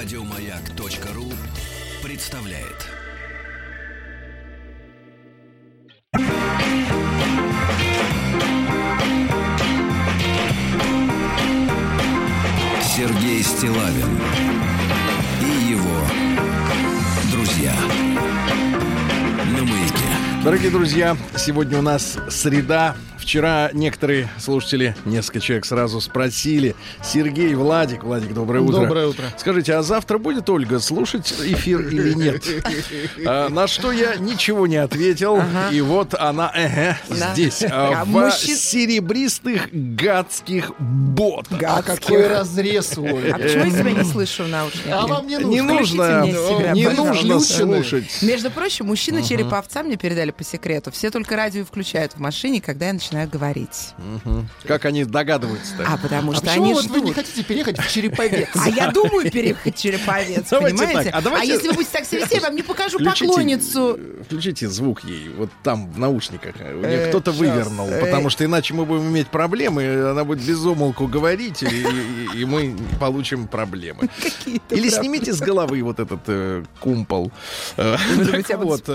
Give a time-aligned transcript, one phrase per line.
[0.00, 1.24] Радиомаяк.ру
[2.04, 2.86] представляет.
[12.80, 14.20] Сергей Стилавин
[15.42, 16.06] и его
[17.32, 17.74] друзья
[19.50, 20.44] на маяке.
[20.44, 22.94] Дорогие друзья, сегодня у нас среда.
[23.28, 26.74] Вчера некоторые слушатели, несколько человек сразу спросили.
[27.04, 28.80] Сергей, Владик, Владик, доброе утро.
[28.80, 29.24] Доброе утро.
[29.36, 32.42] Скажите, а завтра будет Ольга слушать эфир или нет?
[33.26, 35.42] А, на что я ничего не ответил.
[35.70, 41.62] И вот она, здесь, а, А в серебристых гадских ботах.
[41.66, 43.04] А какой разрез у.
[43.08, 44.90] А почему я себя не слышу в наушниках?
[44.90, 45.74] А вам не Не нужно.
[45.74, 48.22] нужно, мне себя, не нужно слушать.
[48.22, 50.90] Между прочим, мужчины череповца мне передали по секрету.
[50.92, 53.94] Все только радио включают в машине, когда я начинаю говорить.
[54.64, 55.84] Как они догадываются-то?
[55.86, 57.14] А потому А что они вот вы не ждут.
[57.16, 58.48] хотите переехать в Череповец?
[58.54, 61.10] А я думаю переехать в Череповец, понимаете?
[61.10, 63.98] а давайте- если вы будете так себя я вам не покажу поклонницу.
[64.24, 66.54] Включите звук ей, вот там, в наушниках.
[66.56, 68.00] У нее Э, кто-то вывернул, э.
[68.00, 73.46] потому что иначе мы будем иметь проблемы, она будет без умолку говорить, и, мы получим
[73.48, 74.08] проблемы.
[74.22, 77.32] Какие-то Или снимите с головы вот этот э, кумпол.
[77.76, 78.88] Вот,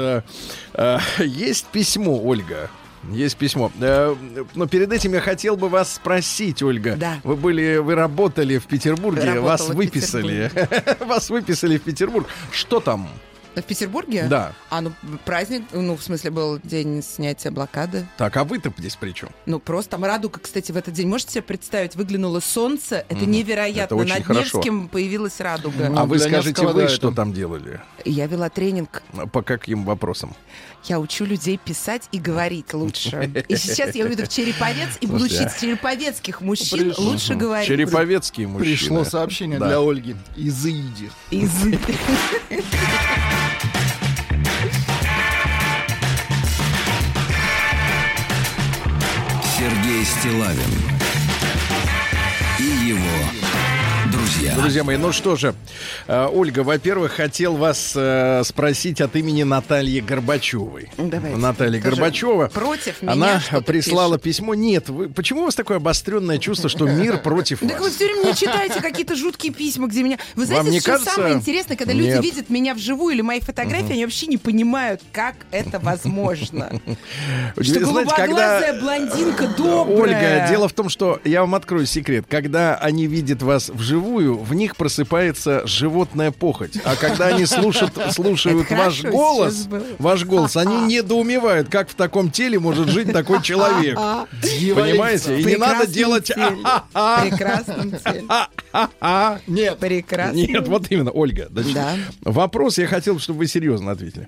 [1.20, 2.70] есть письмо, Ольга.
[3.12, 3.72] Есть письмо.
[3.80, 4.16] Э,
[4.56, 6.96] Но перед этим я хотел бы вас спросить, Ольга.
[6.96, 7.20] Да.
[7.24, 10.52] Вы были, вы работали в Петербурге, Работала вас выписали.
[11.06, 12.28] Вас выписали в Петербург.
[12.52, 13.10] Что там?
[13.56, 14.26] В Петербурге?
[14.28, 14.54] Да.
[14.72, 14.92] А, ну,
[15.26, 18.08] праздник, ну, в смысле, был день снятия блокады.
[18.18, 19.30] Так, а вы-то здесь при чем?
[19.46, 21.08] Ну, просто там радуга, кстати, в этот день.
[21.08, 23.06] Можете себе представить, выглянуло солнце.
[23.10, 23.82] Это невероятно.
[23.82, 24.58] Это очень Над хорошо.
[24.58, 25.90] Невским появилась радуга.
[25.90, 27.80] Ну, а вы скажите, вы да, что это- там делали?
[28.06, 29.04] Я вела тренинг.
[29.32, 30.36] По каким вопросам?
[30.86, 33.32] Я учу людей писать и говорить лучше.
[33.48, 37.06] И сейчас я уйду в Череповец и буду учить череповецких мужчин Пришло.
[37.06, 37.68] лучше говорить.
[37.68, 38.76] Череповецкие мужчины.
[38.78, 39.68] Пришло сообщение Да.
[39.68, 40.16] для Ольги.
[40.36, 41.10] Изыди.
[41.32, 41.52] Из-
[49.58, 50.93] Сергей Стилавин
[54.44, 54.62] друзья.
[54.62, 55.56] Друзья мои, ну что же,
[56.08, 60.90] э, Ольга, во-первых, хотел вас э, спросить от имени Натальи Горбачевой.
[60.98, 61.38] Давайте.
[61.38, 62.48] Наталья Тоже Горбачева.
[62.48, 64.38] против меня Она прислала пишет.
[64.38, 64.54] письмо.
[64.56, 67.96] Нет, вы, почему у вас такое обостренное чувство, что мир против Так вы вас?
[67.96, 70.18] все время мне читаете какие-то жуткие письма, где меня...
[70.36, 71.14] Вы знаете, не что кажется?
[71.16, 72.24] самое интересное, когда люди Нет.
[72.24, 76.70] видят меня вживую или мои фотографии, они вообще не понимают, как это возможно.
[77.60, 79.98] Что голубоглазая блондинка добрая.
[79.98, 82.26] Ольга, дело в том, что я вам открою секрет.
[82.28, 86.78] Когда они видят вас вживую, в них просыпается животная похоть.
[86.84, 89.68] А когда они слушают, слушают Это ваш хорошо голос,
[90.00, 93.96] ваш голос, они недоумевают, как в таком теле может жить такой человек.
[93.96, 95.40] Понимаете?
[95.40, 96.26] И не надо делать...
[96.26, 96.58] теле.
[96.64, 98.24] «А-а-а, Прекрасном теле.
[98.28, 99.40] а-а-а».
[99.48, 99.80] Нет.
[99.80, 100.38] Прекрасно.
[100.38, 101.50] Нет, вот именно, Ольга.
[102.22, 104.28] Вопрос я хотел, чтобы вы серьезно ответили.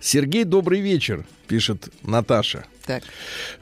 [0.00, 2.64] Сергей, добрый вечер, пишет Наташа.
[2.86, 3.02] Так.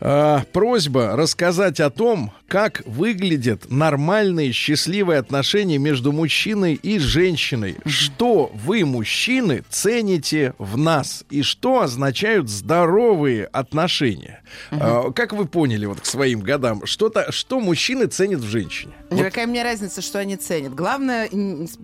[0.00, 7.76] А, просьба рассказать о том, как выглядят нормальные счастливые отношения между мужчиной и женщиной.
[7.86, 11.24] Что вы, мужчины, цените в нас?
[11.30, 14.42] И что означают здоровые отношения?
[14.70, 18.92] А, как вы поняли вот к своим годам, что-то, что мужчины ценят в женщине?
[19.10, 20.74] Да Какая мне разница, что они ценят?
[20.74, 21.28] Главное,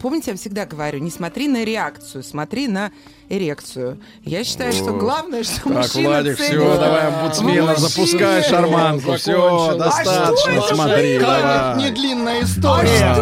[0.00, 2.90] помните, я всегда говорю, не смотри на реакцию, смотри на
[3.28, 4.00] эрекцию.
[4.24, 9.78] Я считаю, что главное, что Так, мужчина Владик, все, давай омбудсмена, запускай шарманку, все, Закончил.
[9.78, 11.76] достаточно, смотри, давай.
[11.76, 13.16] Не длинная А история.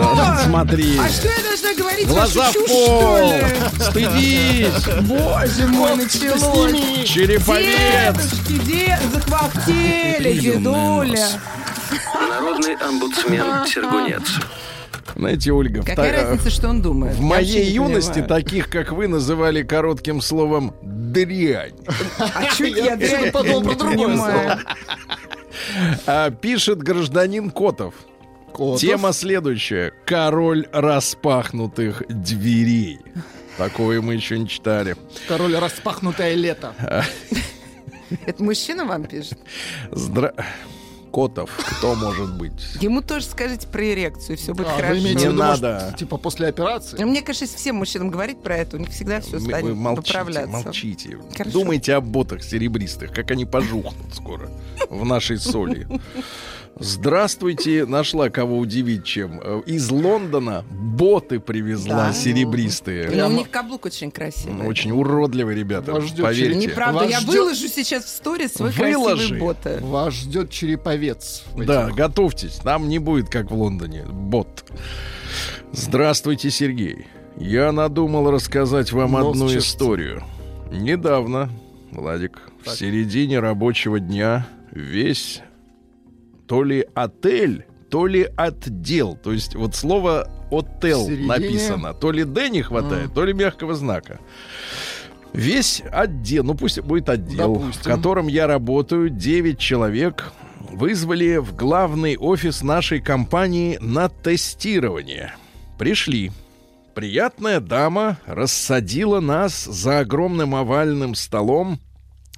[0.44, 0.98] Смотри.
[0.98, 2.08] А что я должна говорить?
[2.08, 3.30] Глаза вашу в чушь, что пол!
[3.30, 3.44] ли?
[3.80, 4.84] Стыдись!
[5.02, 7.08] Боже мой, началось.
[7.08, 8.16] Череповец!
[8.16, 11.28] Дедушки, дед, захвахтели, дедуля.
[12.28, 14.22] Народный омбудсмен Сергунец.
[15.14, 17.14] Знаете, Ольга, Какая та- разница, что он думает?
[17.16, 18.28] в Я моей юности понимаю.
[18.28, 21.74] таких, как вы, называли коротким словом «дрянь».
[22.18, 24.58] А чуть я дрянь подумал про другое понимаю.
[26.06, 27.94] А, пишет гражданин Котов.
[28.52, 28.80] Котов.
[28.80, 29.92] Тема следующая.
[30.04, 32.98] Король распахнутых дверей.
[33.58, 34.96] Такое мы еще не читали.
[35.28, 36.74] Король распахнутое лето.
[38.26, 39.38] Это мужчина вам пишет?
[39.90, 40.32] Здра...
[41.16, 42.52] Котов, кто может быть?
[42.82, 45.00] Ему тоже скажите про эрекцию, все будет А, вы хорошо.
[45.00, 45.94] имеете в Не может, надо.
[45.98, 46.98] Типа после операции?
[47.00, 49.64] Ну, Мне кажется, если всем мужчинам говорить про это, у них всегда все Вы- станет
[49.64, 50.50] вы молчите, поправляться.
[50.50, 51.18] молчите.
[51.34, 51.58] Хорошо.
[51.58, 54.50] Думайте о ботах серебристых, как они пожухнут скоро
[54.90, 55.88] в нашей соли.
[56.78, 59.40] Здравствуйте, нашла кого удивить чем.
[59.42, 62.12] Э, Из Лондона боты привезла Да.
[62.12, 63.10] серебристые.
[63.14, 64.66] Ну, у них каблук очень красивый.
[64.66, 66.58] Очень уродливые ребята, Вас ждет поверьте.
[66.58, 69.16] Неправда, Вас я ждет- выложу сейчас в сторис свой Выложи.
[69.16, 69.78] красивый боты.
[69.80, 71.44] Вас ждет череповец.
[71.56, 74.64] Да, готовьтесь, там не будет как в Лондоне, бот.
[75.72, 77.06] Здравствуйте, Сергей.
[77.38, 79.70] Я надумал рассказать вам Нос одну чешется.
[79.70, 80.24] историю.
[80.70, 81.48] Недавно,
[81.90, 85.40] Владик, в середине рабочего дня весь
[86.46, 89.16] то ли отель, то ли отдел.
[89.16, 91.94] То есть вот слово «отел» В написано.
[91.94, 94.20] То ли «д» не хватает, то ли мягкого знака.
[95.32, 97.92] Весь отдел, ну пусть будет отдел, в Допустим.
[97.92, 100.32] котором я работаю, 9 человек,
[100.70, 105.34] вызвали в главный офис нашей компании на тестирование.
[105.78, 106.32] Пришли.
[106.94, 111.80] Приятная дама рассадила нас за огромным овальным столом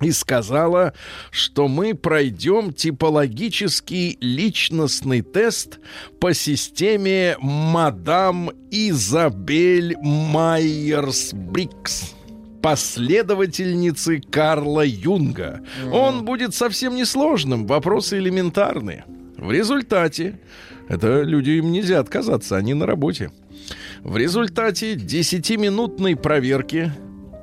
[0.00, 0.94] и сказала,
[1.30, 5.78] что мы пройдем типологический личностный тест
[6.20, 12.14] по системе мадам Изабель Майерс-Брикс
[12.62, 15.60] последовательницы Карла Юнга.
[15.92, 19.04] Он будет совсем несложным, вопросы элементарные.
[19.36, 20.40] В результате,
[20.88, 23.30] это люди им нельзя отказаться, они на работе.
[24.02, 26.92] В результате 10-минутной проверки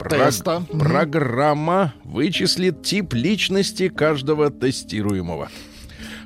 [0.10, 0.60] Теста.
[0.60, 0.80] Мгм.
[0.80, 5.50] программа вычислит тип личности каждого тестируемого.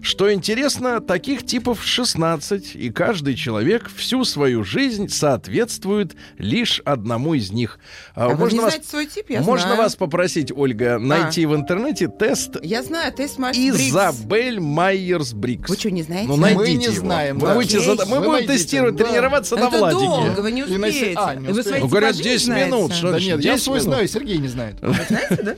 [0.02, 7.52] Что интересно, таких типов 16, и каждый человек всю свою жизнь соответствует лишь одному из
[7.52, 7.80] них.
[8.16, 9.26] А вы можно не вас, знаете свой тип?
[9.30, 9.78] Я можно знаю.
[9.78, 13.90] вас попросить, Ольга, найти в интернете тест Я знаю, тест Марс Брикс.
[13.90, 15.68] Изабель Майерс-Брикс.
[15.70, 16.28] Вы что, не знаете?
[16.28, 16.94] Ну, Мы не его.
[16.94, 17.54] знаем, Вы да.
[17.56, 19.06] будете зада- Мы Вы будем найдите, тестировать, да.
[19.06, 20.06] тренироваться на Это Владике.
[20.06, 21.14] долго, вы не И на успеете.
[21.18, 21.70] а, не вы успеете.
[21.70, 22.66] свои Ну, говорят, типажи 10 знаете.
[22.68, 23.94] минут, что Да нет, я 10 свой минут?
[23.94, 24.76] знаю, Сергей не знает.
[24.80, 25.56] Знаете, да?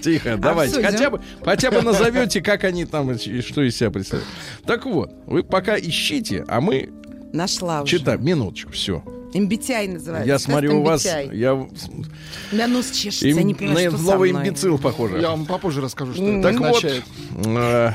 [0.00, 0.82] Тихо, давайте.
[0.82, 4.28] Хотя бы, хотя бы назовете, как они там, что из себя представляют.
[4.66, 6.90] Так вот, вы пока ищите, а мы
[7.32, 7.98] Нашла уже.
[7.98, 8.24] читаем.
[8.24, 9.02] Минуточку, все.
[9.34, 10.28] MBTI называется.
[10.28, 11.06] Я Тест смотрю, у вас...
[11.06, 11.34] MBTI.
[11.36, 11.68] Я У
[12.52, 14.30] меня нос чешется, им- я не понимаю, на что мной.
[14.32, 15.18] имбецил похоже.
[15.20, 17.04] Я вам попозже расскажу, что это Так вот, означает.
[17.46, 17.92] э,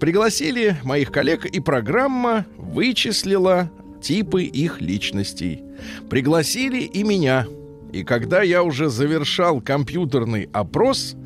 [0.00, 3.70] пригласили моих коллег, и программа вычислила
[4.02, 5.62] типы их личностей.
[6.08, 7.46] Пригласили и меня.
[7.92, 11.16] И когда я уже завершал компьютерный опрос,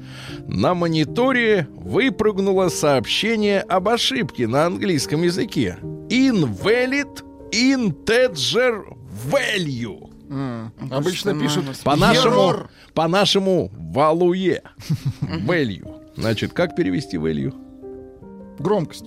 [0.47, 5.79] на мониторе выпрыгнуло сообщение об ошибке на английском языке.
[6.09, 7.23] Invalid
[7.53, 8.83] integer
[9.31, 10.11] value.
[10.31, 10.73] М.
[10.91, 11.65] Обычно пишут.
[11.85, 12.55] По-нашему,
[12.95, 14.63] по-нашему, валуе.
[15.21, 16.01] Value.
[16.17, 17.55] Значит, как перевести value?
[18.59, 19.07] Громкость.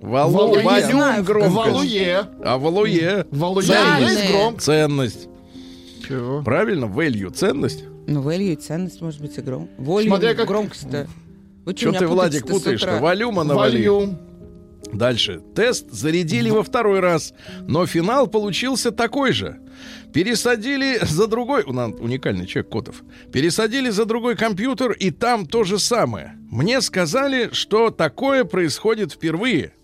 [0.00, 0.62] Валу, Валуе.
[0.64, 1.54] волюм Знаю, громкость.
[1.54, 2.26] Валуе.
[2.42, 4.60] А валуе Валуе Ценность.
[4.60, 5.28] ценность.
[6.10, 6.42] Чего?
[6.42, 6.84] Правильно?
[6.86, 7.84] Value ценность.
[8.06, 9.68] Ну, value и ценность может быть и гром.
[9.78, 11.06] Смотря как- громкость-то.
[11.64, 12.86] Вы Что ты, Владик, путаешь-то?
[12.88, 13.00] утра?
[13.00, 13.76] Валюма навали.
[13.76, 14.18] Вольюм.
[14.92, 15.40] Дальше.
[15.54, 17.32] Тест зарядили во второй раз,
[17.68, 19.60] но финал получился такой же.
[20.12, 21.62] Пересадили за другой...
[21.62, 23.02] У нас уникальный человек, Котов.
[23.32, 26.34] Пересадили за другой компьютер, и там то же самое.
[26.50, 29.74] Мне сказали, что такое происходит впервые.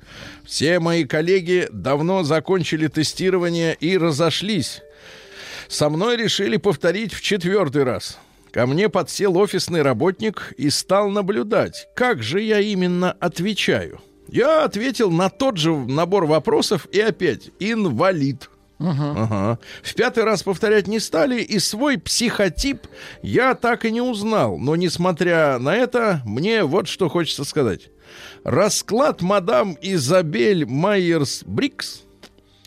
[0.44, 4.81] Все мои коллеги давно закончили тестирование и разошлись.
[5.68, 8.18] Со мной решили повторить в четвертый раз.
[8.52, 14.00] Ко мне подсел офисный работник и стал наблюдать, как же я именно отвечаю.
[14.28, 18.50] Я ответил на тот же набор вопросов и опять инвалид.
[18.78, 19.58] Ага.
[19.82, 22.86] В пятый раз повторять не стали, и свой психотип
[23.22, 24.58] я так и не узнал.
[24.58, 27.90] Но, несмотря на это, мне вот что хочется сказать.
[28.44, 32.05] Расклад мадам Изабель Майерс-Брикс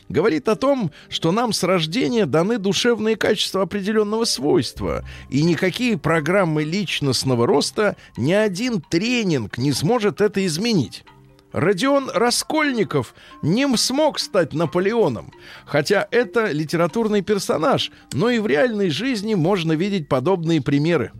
[0.10, 6.64] говорит о том, что нам с рождения даны душевные качества определенного свойства, и никакие программы
[6.64, 11.04] личностного роста, ни один тренинг не сможет это изменить.
[11.52, 15.32] Родион Раскольников не смог стать Наполеоном,
[15.66, 21.12] хотя это литературный персонаж, но и в реальной жизни можно видеть подобные примеры.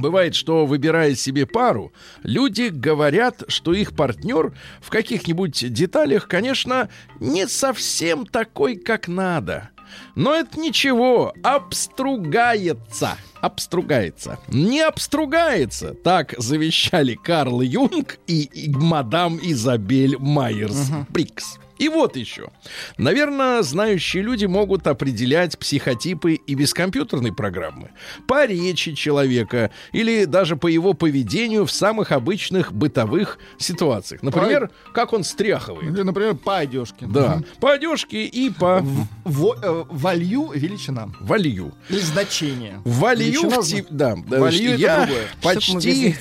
[0.00, 1.92] Бывает, что, выбирая себе пару,
[2.22, 6.88] люди говорят, что их партнер в каких-нибудь деталях, конечно,
[7.20, 9.70] не совсем такой, как надо.
[10.14, 13.16] Но это ничего, обстругается.
[13.40, 14.38] Обстругается.
[14.48, 15.94] Не обстругается.
[15.94, 21.59] Так завещали Карл Юнг и, и мадам Изабель Майерс Брикс.
[21.80, 22.50] И вот еще.
[22.98, 27.90] Наверное, знающие люди могут определять психотипы и без компьютерной программы.
[28.28, 34.22] По речи человека или даже по его поведению в самых обычных бытовых ситуациях.
[34.22, 35.90] Например, как он стряхивает.
[35.90, 37.06] Или, например, по одежке.
[37.06, 38.84] Да, по одежке и по
[39.24, 41.08] Во- э, Волью величина.
[41.20, 41.72] валью.
[41.88, 42.82] Или значение.
[42.84, 43.86] Валью Величина в тип...
[43.88, 45.08] Да, Валью это я
[45.42, 46.14] почти...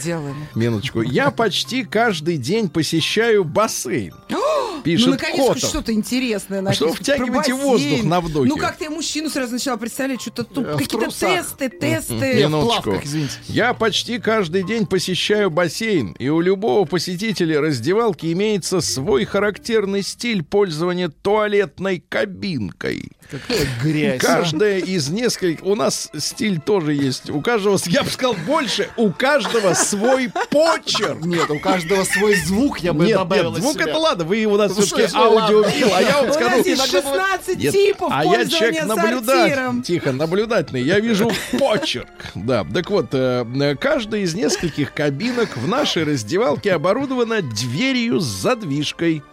[0.55, 1.01] Минуточку.
[1.01, 4.13] Я почти каждый день посещаю бассейн.
[4.83, 5.69] Пишет ну, наконец, хоть Котов.
[5.69, 6.63] что-то интересное.
[6.65, 8.49] А что втягиваете воздух на вдохе?
[8.49, 12.33] Ну, как-то я мужчину сразу начала представлять, что-то тут Э, какие-то тесты, тесты.
[12.35, 13.01] Минуточку.
[13.47, 20.43] Я почти каждый день посещаю бассейн, и у любого посетителя раздевалки имеется свой характерный стиль
[20.43, 23.11] пользования туалетной кабинкой.
[23.29, 24.21] Какая грязь.
[24.21, 25.63] Каждая из нескольких...
[25.63, 27.29] У нас стиль тоже есть.
[27.29, 28.89] У каждого, я бы сказал, больше.
[28.97, 31.23] У каждого свой почерк.
[31.25, 33.85] Нет, у каждого свой звук, я бы Нет, добавил нет, звук себя.
[33.85, 36.55] это ладно, вы у нас Ну, все-таки аудиофил, а я вам У нас скажу...
[36.57, 39.81] есть иногда бывает- 16 Нет, типов а я человек сортиром.
[39.83, 40.81] Тихо, наблюдательный.
[40.83, 42.07] Я вижу почерк.
[42.35, 49.23] Да, так вот, э, каждая из нескольких кабинок в нашей раздевалке оборудована дверью с задвижкой.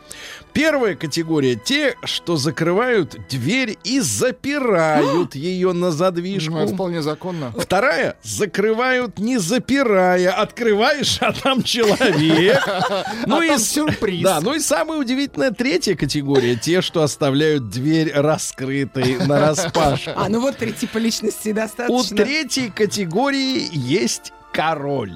[0.57, 6.53] Первая категория те, что закрывают дверь и запирают ее на задвижку.
[6.55, 7.53] Ну, это вполне законно.
[7.59, 12.63] Вторая закрывают не запирая, открываешь, а там человек.
[13.27, 14.23] Ну А и там с- сюрприз.
[14.23, 20.13] Да, ну и самая удивительная третья категория те, что оставляют дверь раскрытой на распашку.
[20.17, 22.17] А, ну вот три типа личности У достаточно.
[22.17, 25.13] третьей категории есть король.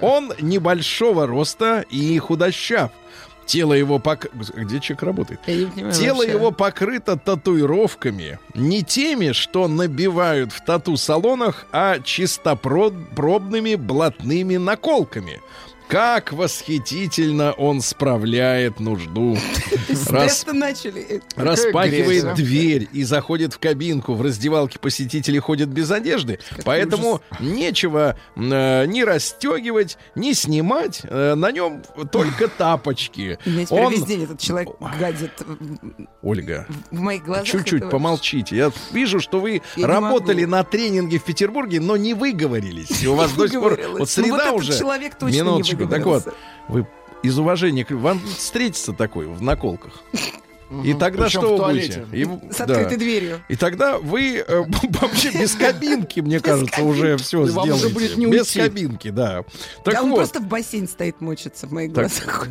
[0.00, 2.90] Он небольшого роста и худощав.
[3.46, 4.26] Тело его пок...
[4.32, 5.40] Где человек работает?
[5.44, 6.30] Тело вообще.
[6.30, 8.38] его покрыто татуировками.
[8.54, 15.40] Не теми, что набивают в тату-салонах, а чистопробными блатными наколками.
[15.88, 19.36] Как восхитительно он справляет нужду.
[19.70, 21.22] То есть с Раз- теста начали.
[21.36, 24.14] Распахивает грязь, дверь и заходит в кабинку.
[24.14, 26.38] В раздевалке посетители ходят без одежды.
[26.64, 31.00] поэтому нечего э, ни расстегивать, ни снимать.
[31.04, 33.38] Э, на нем только тапочки.
[33.44, 35.32] У меня теперь Он- весь день этот человек гадит
[36.22, 37.46] Ольга, в моих глазах.
[37.46, 38.56] Чуть-чуть помолчите.
[38.56, 43.02] Я вижу, что вы Я работали на тренинге в Петербурге, но не выговорились.
[43.02, 43.78] И у вас до сих пор...
[43.90, 44.78] Вот Ну, среда вот этот уже...
[44.78, 46.20] человек точно не Минуточку.
[46.20, 46.34] Так вот,
[46.68, 46.86] вы
[47.22, 47.90] из уважения к...
[47.92, 50.02] Вам встретится такой в наколках.
[50.84, 52.06] И тогда Причем что вы будете?
[52.12, 52.64] И- С да.
[52.64, 53.42] открытой дверью.
[53.50, 54.62] И тогда вы э,
[55.02, 57.94] вообще без кабинки, мне кажется, уже все И вам уже сделаете.
[57.94, 59.44] будет не без кабинки, да.
[59.84, 62.48] Так Да он просто в бассейн стоит, мочится в моих глазах.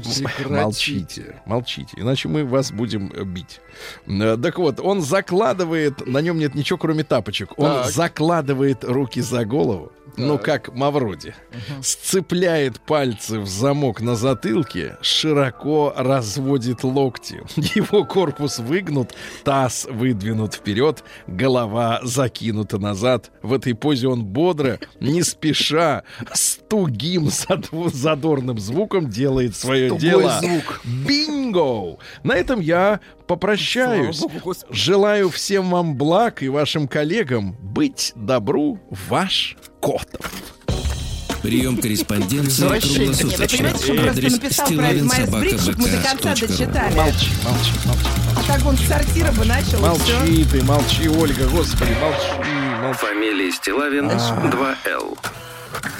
[0.47, 3.59] молчите, молчите, иначе мы вас будем э, бить.
[4.05, 7.57] Э, Так вот, он закладывает, на нем нет ничего, кроме тапочек.
[7.57, 11.35] Он закладывает руки за голову, ну как Мавроди,
[11.81, 17.41] сцепляет пальцы в замок на затылке, широко разводит локти.
[17.75, 19.13] Его корпус выгнут,
[19.43, 23.31] таз выдвинут вперед, голова закинута назад.
[23.41, 26.03] В этой позе он бодро, не спеша,
[26.33, 30.39] с тугим зад- задорным звуком делает свое Тугой дело.
[30.41, 30.79] звук.
[30.85, 31.97] Бинго!
[32.23, 34.19] На этом я попрощаюсь.
[34.19, 34.53] Богу.
[34.69, 40.31] Желаю всем вам благ и вашим коллегам быть добру ваш Котов.
[41.41, 43.07] Прием корреспонденции Возвращение.
[43.09, 43.57] Нет, вы круглосуточно.
[43.57, 46.47] понимаете, что он просто Адрес написал про Майерс-Бригgs, чтобы мы до конца стилавинсобака.бк.ру.
[46.47, 46.95] дочитали.
[46.95, 48.07] Молчи, молчи, молчи.
[48.37, 49.79] А так он с сортира бы начал.
[49.81, 52.49] Молчи ты, молчи, Ольга, господи, молчи,
[52.81, 52.97] молчи.
[52.99, 55.17] Фамилия Стилавин 2Л.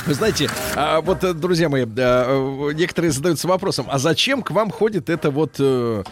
[0.06, 4.52] Вы знаете, а, вот, э, друзья мои, да, э, некоторые задаются вопросом, а зачем к
[4.52, 6.04] вам ходит эта вот э,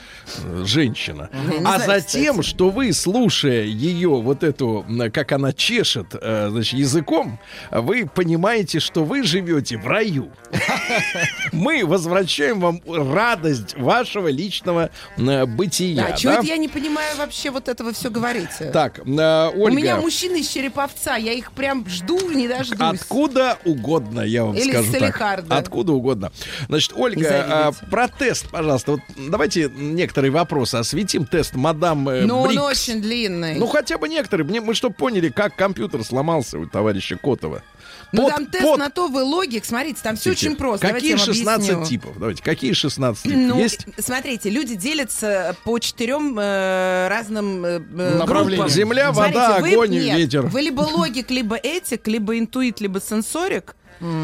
[0.64, 1.30] женщина?
[1.34, 2.50] Не а знаю, затем, кстати.
[2.50, 7.40] что вы, слушая ее вот эту, как она чешет, э, значит, языком,
[7.72, 10.32] вы понимаете, что вы живете в раю.
[11.52, 16.06] Мы возвращаем вам радость вашего личного бытия.
[16.06, 16.40] А чего да?
[16.40, 18.72] это я не понимаю вообще вот этого все говорите?
[18.72, 22.80] Так, э, У Ольга, меня мужчины из Череповца, я их прям жду, не дождусь.
[22.80, 25.46] Откуда угодно, я вам Или скажу так.
[25.50, 26.32] Откуда угодно.
[26.68, 28.92] Значит, Ольга, а, про тест, пожалуйста.
[28.94, 31.26] Вот давайте некоторые вопросы осветим.
[31.26, 33.56] Тест мадам э, Но он очень длинный.
[33.56, 34.48] Ну, хотя бы некоторые.
[34.48, 37.64] Мне, мы чтобы поняли, как компьютер сломался у товарища Котова.
[38.12, 39.66] Ну, Под- там тест под- на то, вы логик.
[39.66, 40.88] Смотрите, там все очень просто.
[40.88, 41.86] Какие Давайте я вам 16 объясню.
[41.86, 42.18] типов?
[42.20, 43.38] Давайте, какие 16 типов?
[43.38, 43.86] Ну, Есть?
[44.00, 48.48] смотрите, люди делятся по четырем э, разным э, э, Направлениям.
[48.66, 48.70] группам.
[48.70, 50.42] Земля, Смотрите, вода, вы- огонь, нет, ветер.
[50.48, 53.76] Вы либо логик, либо этик, либо интуит, либо сенсорик.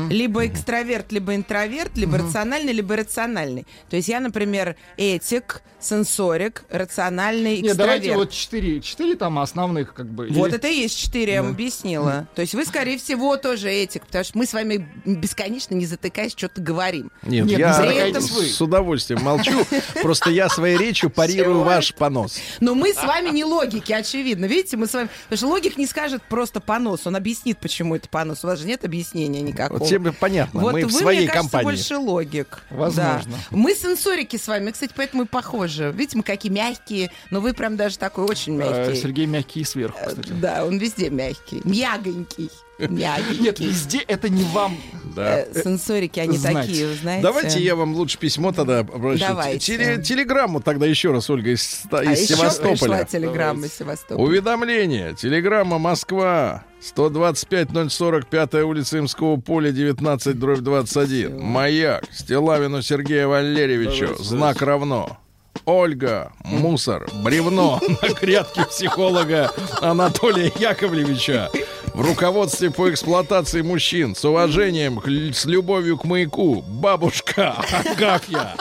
[0.10, 3.66] Либо экстраверт, либо интроверт, либо рациональный, либо рациональный.
[3.90, 8.18] То есть я, например, этик, сенсорик, рациональный, Нет, давайте экстраверт.
[8.26, 8.82] вот четыре.
[8.82, 10.28] Четыре там основных, как бы.
[10.32, 12.28] Вот Или- это и есть четыре, я вам объяснила.
[12.36, 16.34] То есть вы, скорее всего, тоже этик, потому что мы с вами бесконечно, не затыкаясь,
[16.36, 17.12] что-то говорим.
[17.24, 17.74] Нет, Нет, я
[18.20, 18.46] вы.
[18.46, 19.66] с удовольствием молчу.
[20.02, 22.40] Просто я своей речью парирую ваш понос.
[22.60, 24.46] Но мы с вами не логики, очевидно.
[24.46, 25.10] Видите, мы с вами...
[25.24, 28.44] Потому что логик не скажет просто понос, он объяснит, почему это понос.
[28.44, 29.80] У вас же нет объяснения никакого.
[29.80, 30.60] Вот всем понятно.
[30.62, 31.66] Вот Мы вы, в своей мне кажется, компании.
[31.66, 32.64] больше логик.
[32.70, 33.32] Возможно.
[33.32, 33.38] Да.
[33.58, 35.92] Мы сенсорики с вами, кстати, поэтому и похожи.
[35.96, 39.02] Видите, мы какие мягкие, но вы прям даже такой очень Э, мягкий.
[39.02, 40.30] Сергей мягкий сверху, кстати.
[40.30, 41.62] Да, он везде мягкий.
[41.64, 42.50] Мягонький.
[42.80, 43.40] Мягенький.
[43.42, 44.78] Нет, везде это не вам.
[45.16, 45.40] Да.
[45.40, 46.68] Э, Сенсорики, они Знать.
[46.68, 47.24] такие, знаете.
[47.24, 49.26] Давайте я вам лучше письмо тогда обращу.
[49.60, 52.72] Телеграмму тогда еще раз, Ольга, из, А из еще Севастополя.
[52.78, 54.26] пришла телеграмма из Севастополя.
[54.26, 55.14] Уведомление.
[55.16, 56.64] Телеграмма Москва.
[56.96, 61.40] 125-045 улица Имского поля, 19, дробь 21.
[61.42, 62.04] Маяк.
[62.12, 64.16] Стилавину Сергею Валерьевичу.
[64.22, 65.18] Знак равно.
[65.64, 69.52] Ольга, мусор, бревно на грядке психолога
[69.82, 71.50] Анатолия Яковлевича.
[71.96, 74.16] В руководстве по эксплуатации мужчин.
[74.16, 75.02] С уважением,
[75.34, 76.62] с любовью к маяку.
[76.62, 78.54] Бабушка, а как я?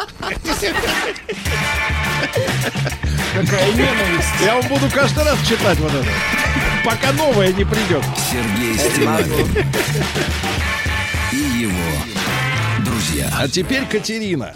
[3.35, 4.29] Какая ненависть.
[4.41, 6.07] Я вам буду каждый раз читать вот это.
[6.85, 8.05] Пока новое не придет.
[8.31, 9.49] Сергей Стилавин
[11.33, 13.33] и его друзья.
[13.37, 14.55] А теперь Катерина.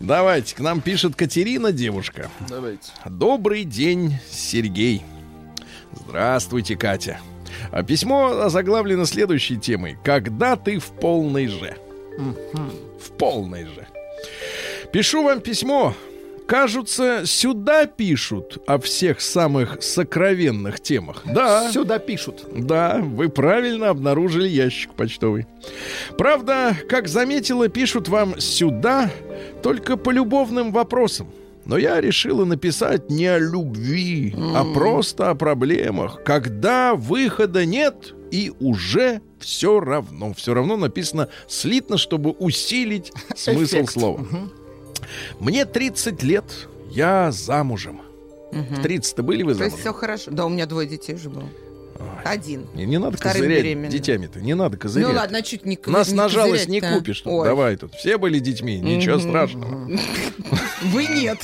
[0.00, 2.32] Давайте, к нам пишет Катерина, девушка.
[2.48, 2.90] Давайте.
[3.04, 5.04] Добрый день, Сергей.
[5.92, 7.20] Здравствуйте, Катя.
[7.70, 9.96] А письмо озаглавлено следующей темой.
[10.04, 11.76] Когда ты в полной же?
[12.98, 13.86] В полной же.
[14.92, 15.94] Пишу вам письмо.
[16.46, 21.22] Кажутся, сюда пишут о всех самых сокровенных темах.
[21.24, 21.72] Да.
[21.72, 22.44] Сюда пишут.
[22.52, 25.46] Да, вы правильно обнаружили ящик почтовый.
[26.16, 29.10] Правда, как заметила, пишут вам сюда
[29.62, 31.26] только по любовным вопросам.
[31.66, 38.52] Но я решила написать не о любви, а просто о проблемах, когда выхода нет и
[38.60, 40.32] уже все равно.
[40.34, 43.90] Все равно написано слитно, чтобы усилить смысл Эффект.
[43.92, 44.26] слова.
[45.40, 46.44] Мне 30 лет,
[46.90, 48.00] я замужем.
[48.52, 49.80] В 30 были вы То есть замужем?
[49.80, 50.30] все хорошо.
[50.30, 51.48] Да, у меня двое детей уже было.
[52.24, 52.66] Один.
[52.74, 53.90] Не, не надо Вторым козырять беременна.
[53.90, 55.08] детьми-то, не надо козырять.
[55.08, 57.20] Ну ладно, чуть не Нас не на жалость не купишь.
[57.20, 57.44] тут.
[57.44, 57.94] Давай тут.
[57.94, 59.88] Все были детьми, ничего страшного.
[60.82, 61.38] Вы нет.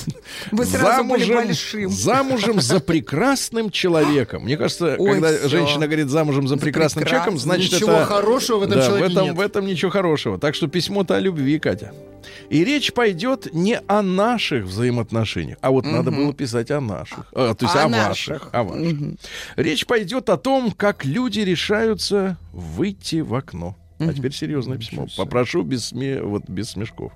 [0.50, 1.90] Вы сразу были большим.
[1.90, 4.42] замужем за прекрасным человеком.
[4.44, 5.48] Мне кажется, Ой, когда всё.
[5.48, 7.54] женщина говорит замужем за За прекрасным человеком, прекрасным.
[7.58, 8.04] значит Ничего это...
[8.04, 9.34] хорошего в этом Да, в человеке этом, нет.
[9.36, 10.38] в этом ничего хорошего.
[10.38, 11.92] Так что письмо-то о любви, Катя.
[12.50, 17.26] И речь пойдет не о наших взаимоотношениях, а вот надо было писать о наших.
[17.34, 18.28] А, то есть О о, наших.
[18.42, 18.48] ваших.
[18.52, 18.96] О ваших.
[19.56, 23.76] Речь пойдет о том, как люди решаются выйти в окно.
[23.98, 25.06] А теперь серьезное письмо.
[25.16, 27.12] Попрошу без, сме- вот, без смешков.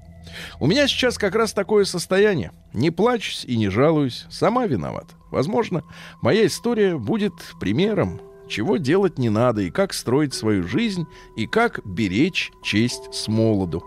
[0.61, 2.53] У меня сейчас как раз такое состояние.
[2.73, 4.25] Не плачусь и не жалуюсь.
[4.31, 5.07] Сама виноват.
[5.31, 5.83] Возможно,
[6.23, 11.81] моя история будет примером, чего делать не надо, и как строить свою жизнь, и как
[11.85, 13.85] беречь честь с молоду.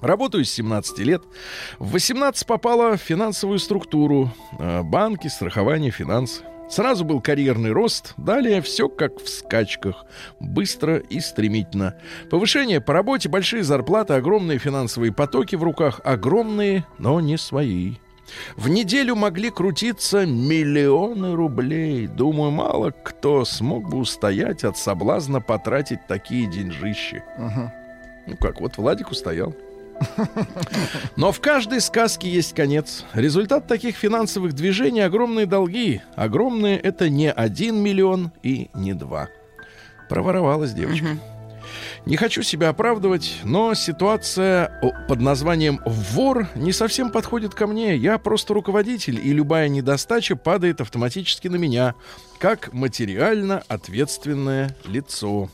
[0.00, 1.22] Работаю с 17 лет.
[1.78, 4.32] В 18 попала в финансовую структуру.
[4.58, 6.42] э, Банки, страхование, финансы.
[6.68, 10.04] Сразу был карьерный рост, далее все как в скачках,
[10.40, 11.94] быстро и стремительно.
[12.28, 17.94] Повышение по работе, большие зарплаты, огромные финансовые потоки в руках, огромные, но не свои.
[18.56, 22.08] В неделю могли крутиться миллионы рублей.
[22.08, 27.22] Думаю, мало кто смог бы устоять от соблазна потратить такие деньжищи.
[28.26, 29.54] Ну как, вот Владик устоял.
[31.16, 33.04] Но в каждой сказке есть конец.
[33.14, 36.02] Результат таких финансовых движений— огромные долги.
[36.14, 39.28] Огромные— это не один миллион и не два.
[40.08, 41.18] Проворовалась девочка.
[42.04, 47.96] Не хочу себя оправдывать, но ситуация под названием «вор» не совсем подходит ко мне.
[47.96, 51.94] Я просто руководитель, и любая недостача падает автоматически на меня,
[52.38, 55.50] как материально ответственное лицо.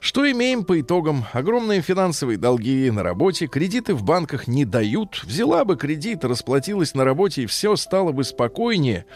[0.00, 1.24] Что имеем по итогам?
[1.32, 5.22] Огромные финансовые долги на работе, кредиты в банках не дают.
[5.24, 9.06] Взяла бы кредит, расплатилась на работе, и все стало бы спокойнее.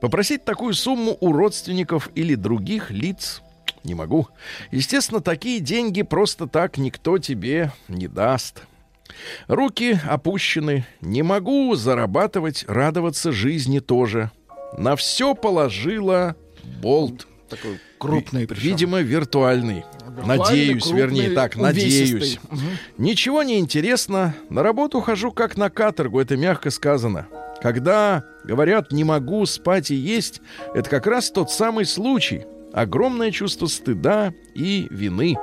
[0.00, 3.42] Попросить такую сумму у родственников или других лиц
[3.84, 4.28] не могу.
[4.70, 8.62] Естественно, такие деньги просто так никто тебе не даст.
[9.46, 10.86] Руки опущены.
[11.00, 14.30] Не могу зарабатывать, радоваться жизни тоже.
[14.76, 16.36] На все положила
[16.82, 17.26] болт.
[17.48, 18.62] Такой крупный причем.
[18.62, 19.84] Видимо, виртуальный.
[20.18, 22.38] Виртуальный, Надеюсь, крупный, вернее так, надеюсь.
[22.50, 22.60] Мгм.
[22.98, 24.34] Ничего не интересно.
[24.50, 27.28] На работу хожу как на каторгу, это мягко сказано.
[27.60, 30.40] Когда говорят «не могу спать и есть»,
[30.74, 32.44] это как раз тот самый случай.
[32.72, 35.36] Огромное чувство стыда и вины.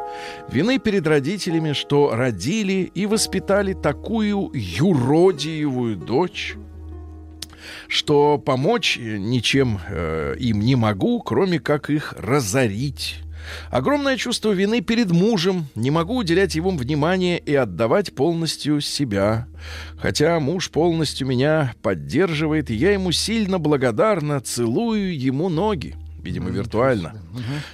[0.50, 6.56] Вины перед родителями, что родили и воспитали такую юродиевую дочь,
[7.88, 13.25] что помочь э, ничем э, им не могу, кроме как их разорить.
[13.70, 15.68] Огромное чувство вины перед мужем.
[15.76, 19.48] Не могу уделять ему внимание и отдавать полностью себя.
[19.98, 25.96] Хотя муж полностью меня поддерживает, и я ему сильно благодарна, целую ему ноги.
[26.22, 27.22] Видимо, виртуально.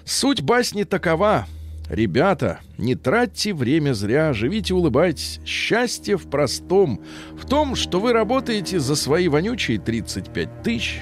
[0.03, 1.47] Суть басни такова.
[1.89, 5.41] Ребята, не тратьте время зря, живите, улыбайтесь.
[5.45, 7.01] Счастье в простом.
[7.33, 11.01] В том, что вы работаете за свои вонючие 35 тысяч.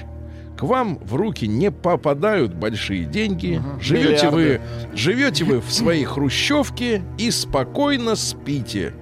[0.60, 4.60] К вам в руки не попадают большие деньги, живете вы,
[4.92, 8.92] живете вы в своей хрущевке и спокойно спите.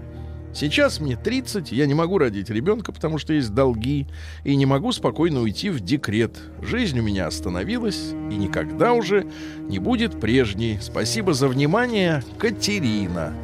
[0.54, 4.06] Сейчас мне 30, я не могу родить ребенка, потому что есть долги,
[4.44, 6.38] и не могу спокойно уйти в декрет.
[6.62, 9.26] Жизнь у меня остановилась и никогда уже
[9.58, 10.78] не будет прежней.
[10.80, 13.34] Спасибо за внимание, Катерина.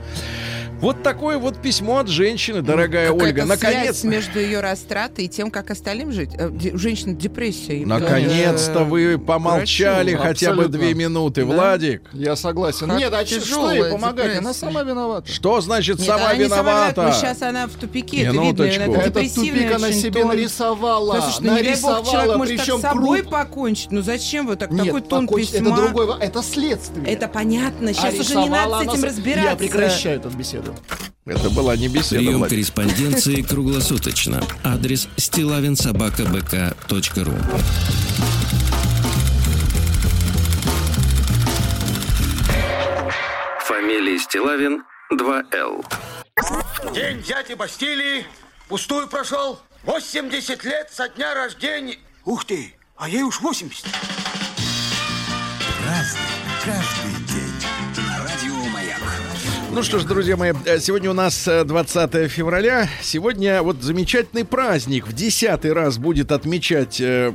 [0.81, 3.47] Вот такое вот письмо от женщины, дорогая Какая-то Ольга.
[3.47, 6.31] связь Наконец, между ее растратой и тем, как остальным жить.
[6.37, 7.87] Э, де- У женщин депрессия.
[7.87, 10.79] наконец-то вы э, помолчали врачу, хотя бы абсолютно.
[10.79, 11.55] две минуты, Да.
[11.55, 12.03] Владик.
[12.13, 12.89] Я согласен.
[12.89, 14.37] Как Нет, а что ей помогать?
[14.39, 15.33] Она сама виновата.
[15.33, 17.01] Что значит Нет, сама она не сама виновата?
[17.01, 18.81] виновата, но сейчас она в тупике, это Минуточку.
[18.83, 18.93] видно.
[18.97, 20.29] Это Этот депрессивный тупик она себе тон.
[20.29, 21.21] нарисовала.
[21.21, 23.33] Слушай, ну не дай бог, человек может причем с собой круг.
[23.33, 23.91] покончить.
[23.91, 25.69] Ну зачем вы так, Нет, такой тон письма?
[25.69, 27.07] Это другой, во- это следствие.
[27.07, 29.51] Это понятно, А сейчас уже не надо с она этим разбираться.
[29.51, 30.64] Я прекращаю эту беседу.
[31.27, 32.51] Это была не беседа, Прием Владик.
[32.51, 34.43] корреспонденции круглосуточно.
[34.63, 37.35] Адрес стилавинсобакабк.ру
[43.67, 45.85] Фамилия Стилавин 2Л.
[46.93, 48.27] День дяди Бастилии
[48.69, 49.61] пустую прошел.
[49.85, 51.99] 80 лет со дня рождения.
[52.25, 53.85] Ух ты, а ей уж 80.
[55.87, 56.21] Разный,
[56.65, 57.14] каждый.
[59.75, 62.89] Ну что ж, друзья мои, э, сегодня у нас э, 20 февраля.
[63.03, 65.09] Сегодня вот замечательный праздник.
[65.09, 67.33] В десятый раз будет отмечать э,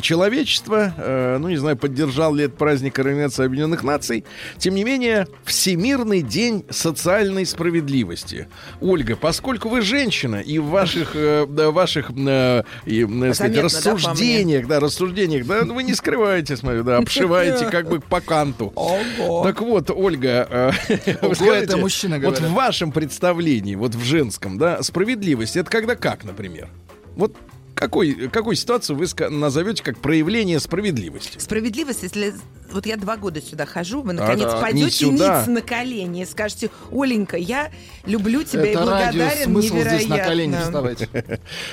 [0.00, 0.94] человечество.
[0.96, 4.24] Э, ну, не знаю, поддержал ли этот праздник Организация Объединенных Наций.
[4.58, 8.46] Тем не менее, Всемирный день социальной справедливости.
[8.80, 13.56] Ольга, поскольку вы женщина, и в ваших, э, да, ваших э, и, э, сказать, Заметно,
[13.56, 18.20] да, рассуждениях, да, рассуждениях, да, ну, вы не скрываете, смотрю, да, обшиваете как бы по
[18.20, 18.72] канту.
[18.76, 19.42] Ого.
[19.42, 20.70] Так вот, Ольга, э,
[21.22, 22.50] вы Ого, скажите, это мужчина вот говорят.
[22.50, 26.68] в вашем представлении, вот в женском, да, справедливость, это когда как, например?
[27.16, 27.36] Вот
[27.74, 31.38] какой, какую ситуацию вы назовете как проявление справедливости?
[31.38, 32.34] Справедливость, если
[32.72, 36.26] вот я два года сюда хожу, вы Так, наконец не пойдете ниц на колени и
[36.26, 37.70] скажете, Оленька, я
[38.06, 39.98] люблю тебя и Это радио, благодарен смысл невероятно.
[39.98, 40.98] здесь на колени вставать.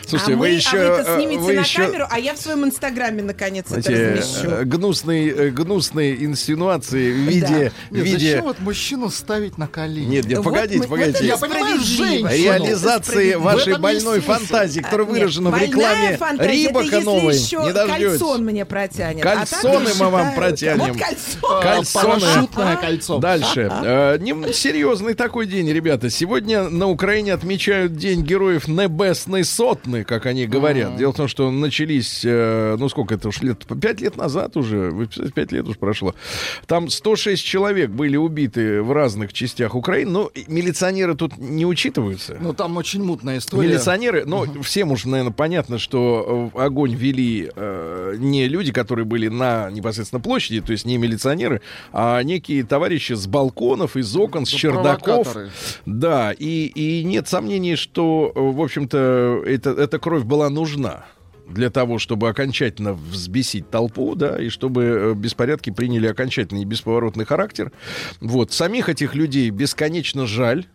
[0.05, 0.77] Слушайте, а, вы мы, еще...
[0.77, 3.93] а вы это снимете вы на еще, камеру, а я в своем инстаграме наконец знаете,
[3.93, 4.49] это размещу.
[4.49, 7.47] э, гнусные, э, гнусные инсинуации в виде...
[7.47, 8.31] Нет, в виде...
[8.31, 10.07] зачем вот мужчину ставить на колени?
[10.07, 11.25] Нет, нет, Вот погодите, мы- погодите.
[11.25, 12.29] Я понимаю, женщину.
[12.29, 17.35] Реализации вашей больной фантазии, которая А, нет, выражена в рекламе Рибака новой.
[17.35, 18.19] Не дождетесь.
[18.19, 19.25] кальсон мне протянет.
[19.25, 20.88] А Кальсоны мы вам протянем.
[20.93, 21.61] Вот кальсон.
[21.61, 22.19] Кальсоны.
[22.19, 23.17] Парашютное кольцо.
[23.19, 23.69] Дальше.
[23.71, 26.09] Э, не- серьезный такой день, ребята.
[26.09, 30.95] Сегодня на Украине отмечают День героев Небесной Сотны, как они говорят.
[30.97, 34.91] Дело в том, что начались, э, ну сколько это уж лет, пять лет назад уже,
[35.35, 36.15] пять лет уж прошло.
[36.67, 42.37] Там 106 человек были убиты в разных частях Украины, но милиционеры тут не учитываются.
[42.39, 43.67] Ну, там очень мутная история.
[43.69, 49.27] Милиционеры, ну, всем уже, наверное, понятно, что э, огонь вели э, не люди, которые были
[49.27, 51.61] на непосредственно площади, то есть не милиционеры,
[51.91, 55.37] а некие товарищи с балконов, из окон, с Да, чердаков.
[55.85, 61.05] Да, и, и нет сомнений, что, э, в общем-то, это, эта кровь была нужна
[61.47, 67.25] для того, чтобы окончательно взбесить толпу, да, и чтобы э, беспорядки приняли окончательный и бесповоротный
[67.25, 67.71] характер.
[68.21, 70.65] Вот, самих этих людей бесконечно жаль,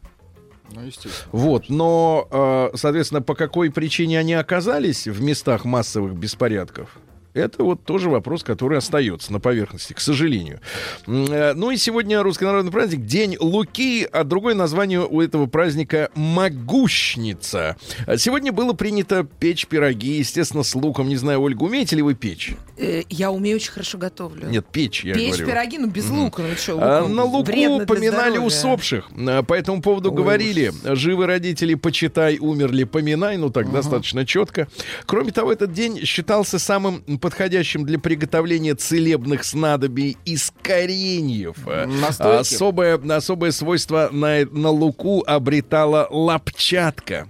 [0.72, 1.12] Ну, естественно.
[1.30, 2.26] вот, но,
[2.72, 6.88] э, соответственно, по какой причине они оказались в местах массовых беспорядков?
[7.35, 10.61] Это вот тоже вопрос, который остается на поверхности, к сожалению.
[11.09, 16.11] Э, Ну и сегодня русский народный праздник День Луки, а другое название у этого праздника
[16.14, 17.77] Могущница.
[18.16, 21.09] Сегодня было принято печь пироги, естественно, с луком.
[21.09, 22.55] Не знаю, Ольга, умеете ли вы печь?
[22.77, 24.49] Э, Я умею очень хорошо готовлю.
[24.49, 25.47] Нет, печь, я Печь говорю.
[25.47, 27.47] пироги, ну без лука, ну что, А, На луку
[27.87, 29.11] поминали усопших.
[29.16, 33.37] А, По этому поводу Ой, говорили, живы родители, почитай, умерли, поминай.
[33.38, 34.68] Ну, так достаточно четко.
[35.07, 41.56] Кроме того, этот день считался самым подходящим для приготовления целебных снадобий из кореньев.
[41.66, 42.52] Настойки?
[42.54, 47.26] Особое, особое свойство на, на луку обретала лапчатка.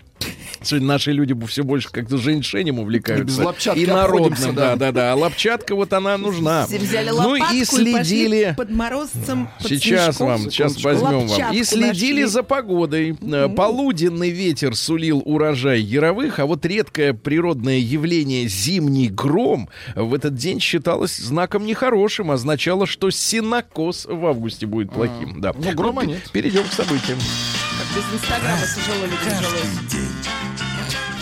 [0.65, 3.25] Сегодня наши люди все больше как-то женьшенем увлекаются.
[3.25, 4.71] без лапчатки И народным, да.
[4.71, 5.13] да, да, да.
[5.13, 6.67] А лапчатка вот она нужна.
[6.67, 8.45] Взяли Ну и следили.
[8.45, 10.27] пошли под морозцем, под Сейчас снежком.
[10.29, 11.53] вам, сейчас возьмем вам.
[11.53, 12.25] И следили нашли.
[12.33, 13.17] за погодой.
[13.21, 20.35] Э, Полуденный ветер сулил урожай яровых, а вот редкое природное явление зимний гром в этот
[20.35, 25.41] день считалось знаком нехорошим, означало, что синокос в августе будет плохим.
[25.41, 25.53] Да.
[25.57, 26.31] Ну, грома нет.
[26.33, 27.19] Перейдем к событиям.
[27.19, 30.44] Как без инстаграма тяжело людям жилось.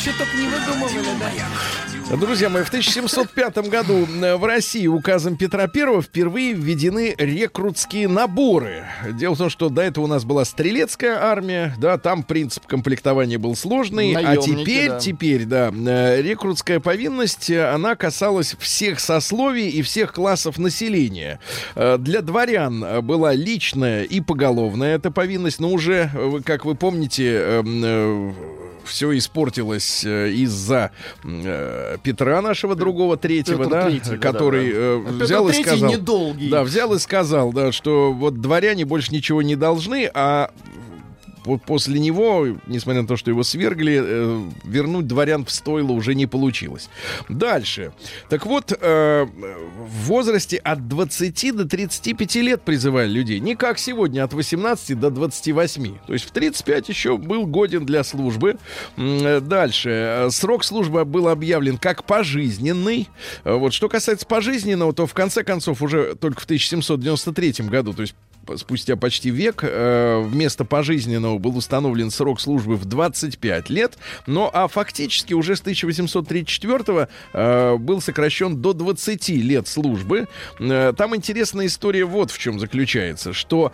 [0.03, 2.17] Что только не выдумывали, да?
[2.17, 8.85] Друзья мои, в 1705 году э, в России указом Петра I впервые введены рекрутские наборы.
[9.13, 13.39] Дело в том, что до этого у нас была стрелецкая армия, да, там принцип комплектования
[13.39, 14.99] был сложный, а Наемники, теперь, да.
[14.99, 21.39] теперь, да, э, рекрутская повинность, э, она касалась всех сословий и всех классов населения.
[21.77, 26.11] Для дворян была личная и поголовная эта повинность, но уже,
[26.45, 27.63] как вы помните,
[28.85, 30.91] все испортилось э, из-за
[31.25, 34.79] э, Петра нашего другого третьего, Петр да, Третий, да, который да, да.
[34.79, 36.51] э, А Петр взял и Третий сказал, недолгий.
[36.51, 40.51] да, взял и сказал, да, что вот дворяне больше ничего не должны, а
[41.67, 46.27] после него, несмотря на то, что его свергли, э, вернуть дворян в стойло уже не
[46.27, 46.89] получилось.
[47.29, 47.93] Дальше.
[48.29, 53.41] Так вот, э, в возрасте от 20 до 35 лет призывали людей.
[53.41, 55.99] Не как сегодня, от 18 до 28.
[56.07, 58.57] То есть в 35 еще был годен для службы.
[58.97, 60.29] Э, Дальше.
[60.31, 63.09] Срок службы был объявлен как пожизненный.
[63.45, 68.15] Вот что касается пожизненного, то в конце концов уже только в 1793 году, то есть
[68.57, 74.69] спустя почти век э, вместо пожизненного был установлен срок службы в 25 лет, но а
[74.69, 80.29] фактически уже с 1834 э, был сокращен до 20 лет службы.
[80.59, 83.73] Э, там интересная история вот в чем заключается, что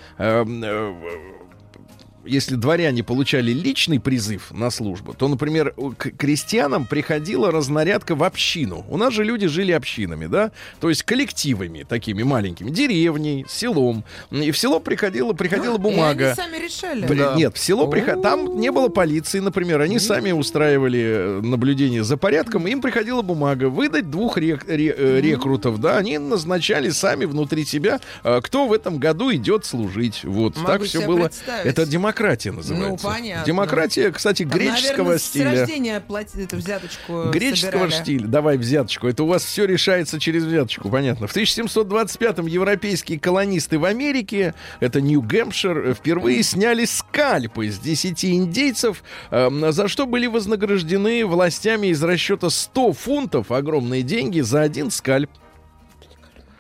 [2.29, 8.85] если дворяне получали личный призыв на службу, то, например, к крестьянам приходила разнарядка в общину.
[8.89, 10.51] У нас же люди жили общинами, да?
[10.81, 14.05] То есть коллективами такими маленькими, деревней, селом.
[14.31, 16.27] И в село приходила, приходила И бумага.
[16.27, 17.07] они сами решали.
[17.07, 17.35] При- Да.
[17.35, 18.23] Нет, в село приход...
[18.23, 23.69] там не было полиции, например, они сами устраивали э, наблюдение за порядком, им приходила бумага
[23.71, 28.73] выдать двух рек- ре- э, рекрутов, да, они назначали сами внутри себя, э, кто в
[28.73, 31.31] этом году идет служить, вот Могу так все было.
[31.65, 32.18] Это демократия
[32.53, 33.07] называется.
[33.07, 33.47] Ну, понятно.
[33.47, 35.57] Демократия, кстати, греческого наверное, стиля.
[35.57, 38.03] С рождения платили эту взяточку Греческого собирали.
[38.03, 38.27] стиля.
[38.27, 39.09] Давай взяточку.
[39.09, 41.27] Это у вас все решается через взяточку, понятно.
[41.27, 49.03] В 1725-м европейские колонисты в Америке, это Нью-Гэмпшир, э, впервые сняли скальпы с 10 индейцев,
[49.31, 55.31] эм, за что были вознаграждены властями из расчета 100 фунтов, огромные деньги, за один скальп.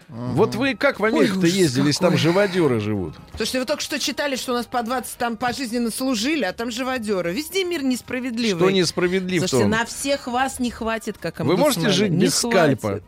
[0.08, 3.16] Вот вы как в Америку-то ужас ездили, если там живодеры живут?
[3.32, 6.52] Потому что вы только что читали, что у нас по 20 там пожизненно служили, а
[6.52, 7.32] там живодеры.
[7.32, 8.58] Везде мир несправедливый.
[8.58, 12.36] Что несправедливо в Слушайте, на всех вас не хватит, как Вы можете жить Не без
[12.36, 12.88] скальпа?
[12.88, 13.04] хватит.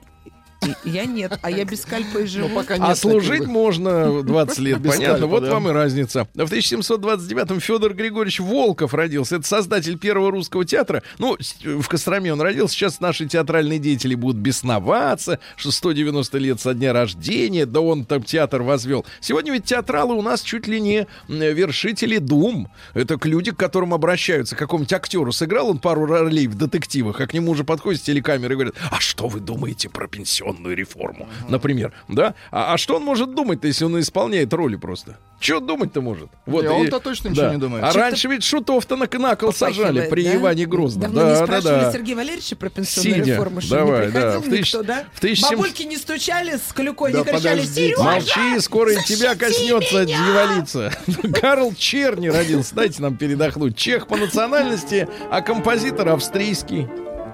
[0.84, 2.48] Я нет, а я без скальпа и Ну, живу.
[2.50, 3.48] пока нет А служить таких.
[3.48, 5.16] можно 20 лет, Без понятно.
[5.16, 5.50] скальпа, вот да.
[5.52, 6.28] вам и разница.
[6.34, 9.36] В 1729-м Федор Григорьевич Волков родился.
[9.36, 11.02] Это создатель первого русского театра.
[11.18, 12.74] Ну, в Костроме он родился.
[12.74, 18.22] Сейчас наши театральные деятели будут бесноваться, что 190 лет со дня рождения, да он там
[18.22, 19.06] театр возвел.
[19.20, 22.68] Сегодня ведь театралы у нас чуть ли не вершители дум.
[22.94, 24.56] Это к люди, к которым обращаются.
[24.56, 28.04] К какому-нибудь актеру сыграл он пару ролей в детективах, а к нему уже подходит с
[28.04, 30.06] телекамеры и говорят, а что вы думаете про
[30.52, 31.28] пенсионную реформу?
[31.48, 32.34] Например, да?
[32.50, 35.16] А, а что он может думать-то, если он исполняет роли просто?
[35.40, 36.28] Что думать-то может?
[36.44, 37.54] Вот, Не, и- он-то точно ничего да.
[37.54, 37.82] не думает.
[37.84, 40.34] А Чё-то раньше ведь шутов-то на, на кол сажали при да?
[40.36, 41.02] Иване Грозном.
[41.04, 41.92] Давно не да, да, спрашивали да.
[41.92, 43.32] Сергея Валерьевича про пенсионную Сидя.
[43.32, 44.20] реформу, что Давай, не да.
[44.20, 45.04] приходил В тысяч- никто, да?
[45.14, 47.62] в 1700 Бабульки не стучали с клюкой, Да не кричали.
[47.62, 50.92] «Сережа!» Молчи, скоро и тебя коснется дьяволица.
[51.40, 52.74] Карл Черни родился.
[52.74, 53.76] Дайте нам передохнуть.
[53.78, 56.86] Чех по национальности, а композитор австрийский.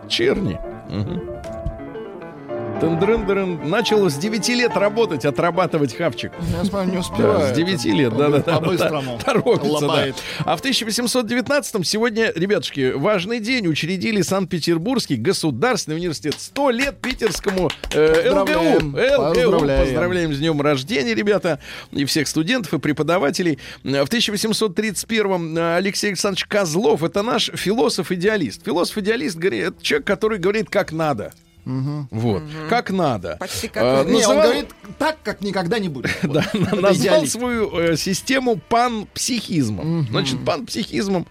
[0.09, 0.61] Черни.
[0.89, 1.36] Мгм.
[2.81, 3.69] Тын-дрын-дрын.
[3.69, 6.33] Начал с 9 лет работать, отрабатывать хавчик.
[6.53, 7.55] Я смотрю, не Да, успеваю.
[7.55, 8.61] с 9 лет, да, да, да.
[8.61, 9.19] По-быстрому.
[9.25, 10.07] Торопится, да.
[10.45, 13.67] А в 1819-м сегодня, ребятушки, важный день.
[13.67, 16.35] Учредили Санкт-Петербургский государственный университет.
[16.39, 18.45] 100 лет питерскому э, ЛГУ.
[18.45, 18.89] Поздравляем.
[18.89, 19.33] ЛГУ.
[19.33, 19.85] Поздравляем.
[19.87, 21.61] Поздравляем с днем рождения, ребята.
[21.93, 23.59] И всех студентов, и преподавателей.
[23.83, 27.03] В 1831-м Алексей Александрович Козлов.
[27.03, 28.65] Это наш философ-идеалист.
[28.65, 31.33] Философ-идеалист говорит, это человек, который говорит, как надо.
[32.11, 32.43] Вот.
[32.69, 33.37] Как надо.
[33.41, 34.05] Почти как А.
[34.05, 36.11] Не, он называл- говорит так, как никогда не будет.
[36.23, 40.07] Да, назвал свою э, систему панпсихизмом.
[40.11, 41.27] Значит, панпсихизмом.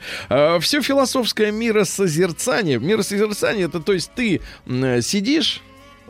[0.59, 2.79] все философское миросозерцание.
[2.79, 5.61] Миросозерцание это то есть ты э, сидишь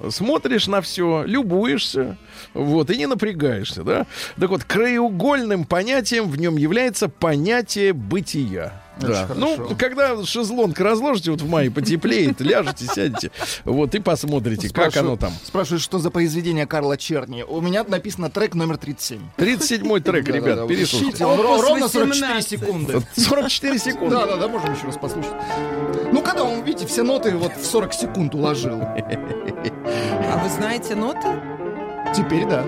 [0.09, 2.17] смотришь на все, любуешься,
[2.53, 4.05] вот, и не напрягаешься, да?
[4.39, 8.81] Так вот, краеугольным понятием в нем является понятие бытия.
[8.99, 9.27] Да.
[9.36, 13.31] Ну, когда шезлонг разложите, вот в мае потеплеет, ляжете, сядете,
[13.63, 15.34] вот, и посмотрите, как Спрашиваю- оно там.
[15.43, 17.43] Спрашивают, что за произведение Карла Черни.
[17.43, 19.21] У меня написано трек номер 37.
[19.38, 21.25] 37-й трек, ребят, переслушайте.
[21.25, 22.49] он ровно 44 18.
[22.49, 23.01] секунды.
[23.15, 24.15] 44 секунды.
[24.15, 25.34] Да, да, да, можем еще раз послушать.
[26.12, 28.79] Ну, когда он, видите, все ноты вот в 40 секунд уложил.
[28.81, 31.27] А вы знаете ноты?
[32.15, 32.63] Теперь да.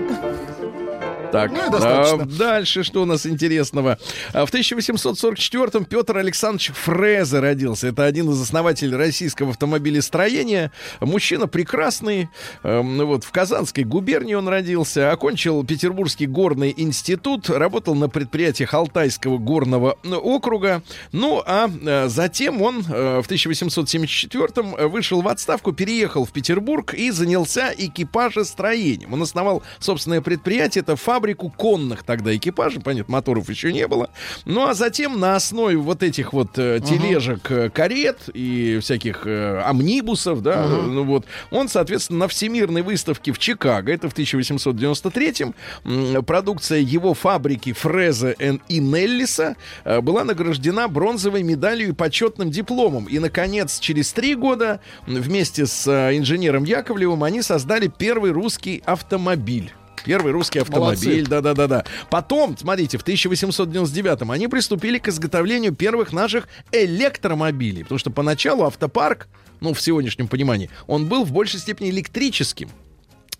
[1.30, 2.22] Так, Ну достаточно.
[2.22, 3.98] а, дальше что у нас интересного?
[4.32, 7.88] А, В 1844-м Петр Александрович Фрезе родился.
[7.88, 10.72] Это один из основателей российского автомобилестроения.
[11.00, 12.28] Мужчина прекрасный.
[12.62, 15.12] Ну вот в Казанской губернии он родился.
[15.12, 17.50] Окончил Петербургский горный институт.
[17.50, 20.82] Работал на предприятиях Алтайского горного округа.
[21.12, 27.10] Ну, а э, затем он э, в 1874-м вышел в отставку, переехал в Петербург и
[27.10, 29.12] занялся экипажестроением.
[29.12, 30.82] Он основал собственное предприятие.
[30.82, 32.80] Это фабрику конных тогда экипажей.
[32.80, 34.10] Понятно, моторов еще не было.
[34.44, 39.60] Ну, а затем на основе вот этих вот э, тележек, э, карет и всяких э,
[39.64, 45.54] амнибусов, да, э, ну вот, он, соответственно, на Всемирной выставке в Чикаго, это в 1893-м,
[45.84, 48.36] м, продукция его фабрики Фрезе
[48.68, 53.06] и Неллиса э, была награждена бронзовой медалью и почетным дипломом.
[53.06, 59.72] И, наконец, через три года вместе с э, инженером Яковлевым они создали первый русский автомобиль.
[60.08, 61.84] Первый русский автомобиль, да-да-да-да.
[62.08, 67.82] Потом, смотрите, в 1899-м они приступили к изготовлению первых наших электромобилей.
[67.82, 69.28] Потому что поначалу автопарк,
[69.60, 72.70] ну, в сегодняшнем понимании, он был в большей степени электрическим.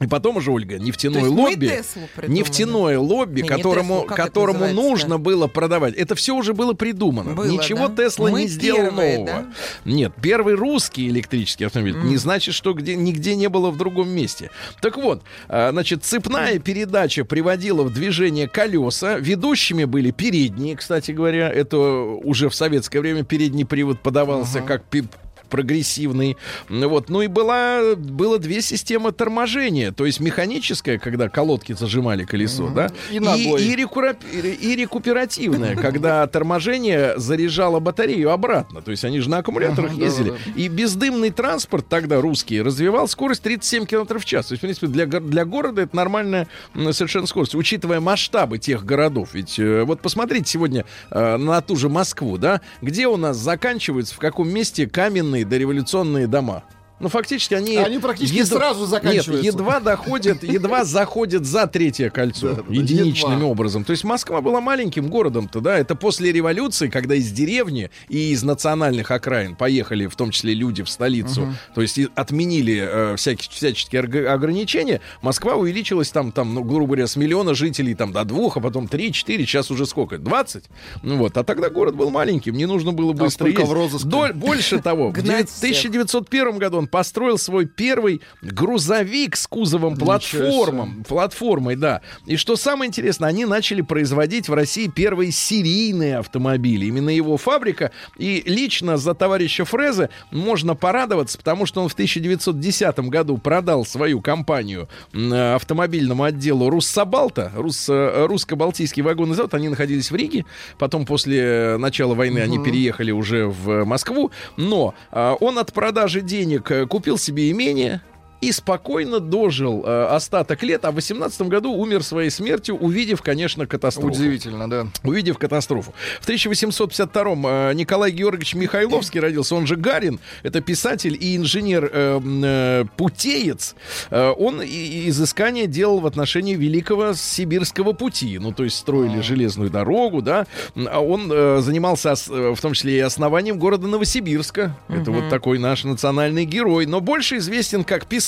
[0.00, 4.26] И потом уже, Ольга, нефтяное лобби, Теслу нефтяное лобби, Не, не которому, Теслу, как это
[4.28, 5.94] которому нужно было продавать.
[5.94, 7.32] Это все уже было придумано.
[7.32, 8.04] Было, Ничего да?
[8.04, 9.26] Тесла Мы не сделал первые, нового.
[9.42, 9.46] да?
[9.84, 14.50] Нет, первый русский электрический автомобиль не значит, что где, нигде не было в другом месте.
[14.80, 19.18] Так вот, а, значит, цепная передача приводила в движение колеса.
[19.18, 21.50] Ведущими были передние, кстати говоря.
[21.50, 25.08] Это уже в советское время передний привод подавался как пи-
[25.48, 26.36] прогрессивный.
[26.68, 27.08] Вот.
[27.08, 29.92] Ну и была, было две системы торможения.
[29.92, 32.90] То есть механическая, когда колодки зажимали колесо, да?
[33.10, 33.62] И ногой.
[33.62, 38.82] и, рекура- и рекуперативная, когда торможение заряжало батарею обратно.
[38.82, 40.34] То есть они же на аккумуляторах ездили.
[40.56, 44.46] И бездымный транспорт тогда русский развивал скорость 37 км в час.
[44.46, 46.48] То есть, в принципе, для, для города это нормальная
[46.92, 49.30] совершенно скорость, учитывая масштабы тех городов.
[49.32, 54.14] Ведь э, вот посмотрите сегодня э, на ту же Москву, да, где у нас заканчиваются,
[54.14, 56.64] в каком месте каменные дореволюционные дома.
[57.00, 57.76] Ну, фактически они...
[57.76, 59.44] Они практически сразу заканчиваются.
[59.44, 62.64] Нет, едва доходят, едва заходят за третье кольцо.
[62.68, 63.48] Единичным едва.
[63.48, 63.84] образом.
[63.84, 68.42] То есть Москва была маленьким городом-то, да, это после революции, когда из деревни и из
[68.42, 74.28] национальных окраин поехали, в том числе люди в столицу, то есть отменили э, всякие, всяческие
[74.28, 78.60] ограничения, Москва увеличилась там, там, ну, грубо говоря, с миллиона жителей там до двух, а
[78.60, 80.18] потом три, четыре, сейчас уже сколько?
[80.18, 80.64] 20?
[81.02, 83.68] Ну вот, а тогда город был маленьким, не нужно было быстро сколько ездить.
[83.68, 84.08] в розыске?
[84.08, 91.04] Доль- больше того, в Гнать 1901 году он построил свой первый грузовик с кузовом платформом,
[91.04, 92.00] платформой, да.
[92.26, 96.86] И что самое интересное, они начали производить в России первые серийные автомобили.
[96.86, 97.90] Именно его фабрика.
[98.16, 104.20] И лично за товарища Фрезе можно порадоваться, потому что он в 1910 году продал свою
[104.20, 109.54] компанию автомобильному отделу Руссобалта, Рус- э, русско-балтийский вагонный завод.
[109.54, 110.44] Они находились в Риге.
[110.78, 114.30] Потом после э, начала войны они переехали уже в Москву.
[114.56, 118.02] Но а, он от продажи денег купил себе имение,
[118.40, 123.66] и спокойно дожил э, остаток лет, а в 18 году умер своей смертью, увидев, конечно,
[123.66, 124.08] катастрофу.
[124.08, 124.86] Удивительно, да.
[125.02, 125.92] Увидев катастрофу.
[126.20, 132.20] В 1852-м э, Николай Георгиевич Михайловский родился, он же Гарин, это писатель и инженер э,
[132.44, 133.74] э, путеец.
[134.10, 139.20] Э, он и- и изыскания делал в отношении великого сибирского пути, ну то есть строили
[139.20, 140.46] железную дорогу, да.
[140.76, 144.76] А он э, занимался э, в том числе и основанием города Новосибирска.
[144.88, 148.27] Это вот такой наш национальный герой, но больше известен как писатель.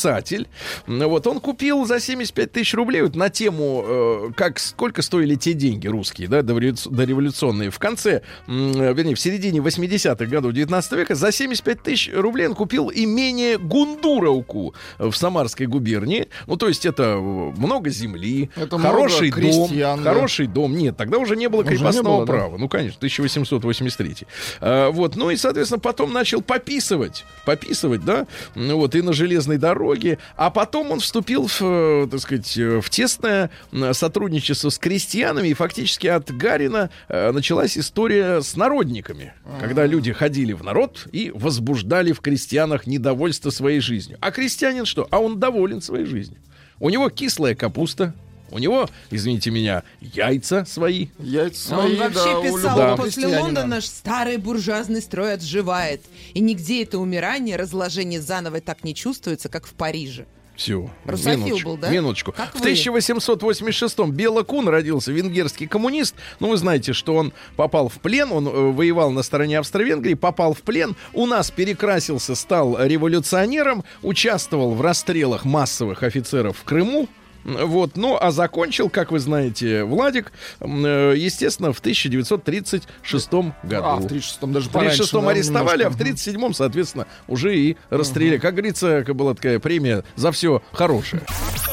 [0.87, 5.35] Ну Вот он купил за 75 тысяч рублей вот на тему, э, как сколько стоили
[5.35, 7.71] те деньги русские, да, дореволюц- дореволюционные.
[7.71, 12.55] В конце, э, вернее, в середине 80-х годов 19 века за 75 тысяч рублей он
[12.55, 16.29] купил имение Гундуровку в Самарской губернии.
[16.47, 20.15] Ну, то есть это э, много земли, Это хороший много дом, крестьян, да.
[20.15, 20.77] хороший дом.
[20.77, 22.33] Нет, тогда уже не было Уже не крепостного было, да.
[22.33, 22.57] права.
[22.59, 24.17] Ну, конечно, 1883.
[24.61, 29.59] А, вот, ну и, соответственно, потом начал пописывать, пописывать, да, ну вот, и на железной
[29.59, 29.90] дороге.
[30.37, 33.51] А потом он вступил в, э, так сказать, э, в тесное
[33.93, 40.53] сотрудничество с крестьянами, и фактически от Гарина э, началась история с народниками, когда люди ходили
[40.53, 44.19] в народ и возбуждали в крестьянах недовольство своей жизнью.
[44.21, 45.07] А крестьянин что?
[45.11, 46.39] А он доволен своей жизнью.
[46.79, 48.15] У него кислая капуста,
[48.51, 53.27] у него, извините меня, яйца свои, Яйца А Он свои, вообще да, писал любого после.
[53.39, 56.03] Лондона, что старый буржуазный строй отживает.
[56.35, 60.27] И нигде это умирание, разложение заново так не чувствуется, как в Париже.
[60.61, 60.91] Все.
[61.07, 61.89] Русофил был, да?
[61.89, 62.33] Минуточку.
[62.33, 62.73] Как в вы?
[62.73, 66.15] 1886-м Бела Кун родился, венгерский коммунист.
[66.39, 70.53] Ну, вы знаете, что он попал в плен, он э, воевал на стороне Австро-Венгрии, попал
[70.53, 77.09] в плен, у нас перекрасился, стал революционером, участвовал в расстрелах массовых офицеров в Крыму.
[77.45, 83.33] Вот, ну, а закончил, как вы знаете, Владик, э, естественно, в 1936
[83.63, 83.87] году.
[83.87, 85.03] А, в 36-м даже В пораньше.
[85.03, 86.31] 36-м да, арестовали, а в немножко.
[86.31, 88.39] 37-м, соответственно, уже и расстреляли.
[88.39, 91.23] Как говорится, была такая премия за все хорошее.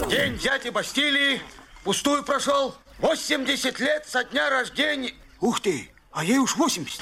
[0.10, 1.42] День взятия Бастилии
[1.84, 2.76] пустую прошел.
[3.00, 5.14] 80 лет со дня рождения.
[5.40, 7.02] Ух ты, а ей уж 80.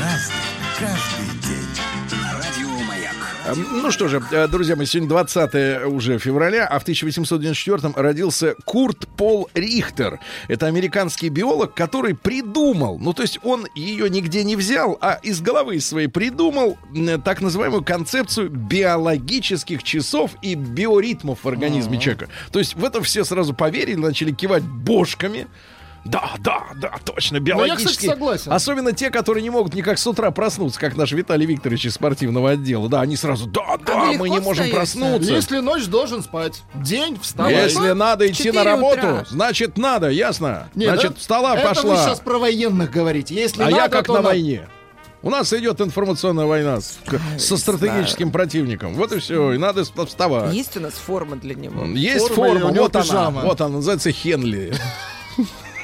[0.00, 0.35] Разный,
[3.54, 9.06] Ну что же, э, друзья мои, сегодня 20 уже февраля, а в 1894 родился Курт
[9.16, 10.18] Пол Рихтер.
[10.48, 15.40] Это американский биолог, который придумал, ну то есть он ее нигде не взял, а из
[15.40, 16.76] головы своей придумал
[17.24, 22.28] так называемую концепцию биологических часов и биоритмов в организме человека.
[22.50, 25.46] То есть в это все сразу поверили, начали кивать бошками.
[26.08, 27.88] Да, да, да, точно, Ну, я, биологически.
[27.92, 28.52] кстати, согласен.
[28.52, 32.50] Особенно те, которые не могут никак с утра проснуться, как наш Виталий Викторович из спортивного
[32.50, 32.88] отдела.
[32.88, 34.76] Да, они сразу, да, да, вы мы не можем встаете?
[34.76, 35.32] проснуться.
[35.32, 37.54] Если ночь должен спать, день вставай.
[37.54, 39.24] Если надо идти на 4 работу, утра.
[39.28, 40.68] значит надо, ясно?
[40.74, 41.18] Не, значит, да?
[41.18, 41.90] встала, Это пошла.
[41.90, 43.34] вы сейчас про военных говорите.
[43.34, 44.28] Если а надо, я как то на надо.
[44.28, 44.68] войне.
[45.22, 46.98] У нас идет информационная война с-
[47.38, 48.94] со стратегическим противником.
[48.94, 49.52] Вот и все.
[49.54, 50.54] И надо вст- вставать.
[50.54, 51.84] Есть у нас форма для него.
[51.86, 54.72] Есть Форма, форма, у него вот она, вот она, называется Хенли.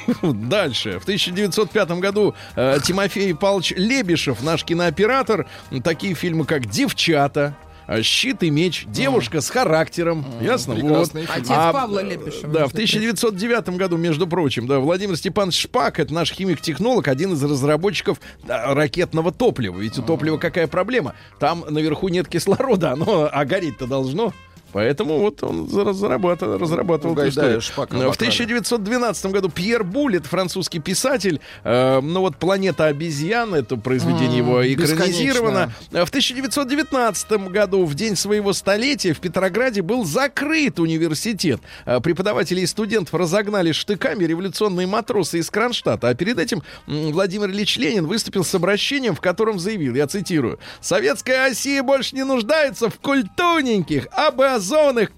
[0.22, 0.98] Дальше.
[0.98, 5.46] В 1905 году э, Тимофей Павлович Лебешев, наш кинооператор,
[5.82, 10.24] такие фильмы, как «Девчата», э, «Щит и меч», «Девушка с характером».
[10.40, 10.74] Ясно?
[10.74, 10.82] Вот.
[10.82, 11.34] прекрасный фильм.
[11.34, 12.53] Отец А, Павла Лепешева.
[12.53, 12.98] Да, в между прочим.
[13.00, 18.74] 1909 году, между прочим, да, Владимир Степанович Шпак, это наш химик-технолог, один из разработчиков да,
[18.74, 19.78] ракетного топлива.
[19.78, 21.14] Ведь у топлива какая проблема?
[21.38, 24.32] Там наверху нет кислорода, оно, а гореть-то должно.
[24.73, 27.61] Поэтому вот он за- зарабатывал, разрабатывал У эту историю.
[27.61, 28.14] Шпака В обокрали.
[28.14, 34.62] 1912 году Пьер Буль, это французский писатель, э, ну вот «Планета обезьян», это произведение его
[34.66, 35.73] экранизировано.
[35.91, 41.61] В 1919 году, в день своего столетия, в Петрограде был закрыт университет.
[41.87, 46.09] Э, Преподаватели и студентов разогнали штыками революционные матросы из Кронштадта.
[46.09, 51.49] А перед этим Владимир Ильич Ленин выступил с обращением, в котором заявил, я цитирую, «Советская
[51.49, 54.62] Россия больше не нуждается в культурненьких, образованных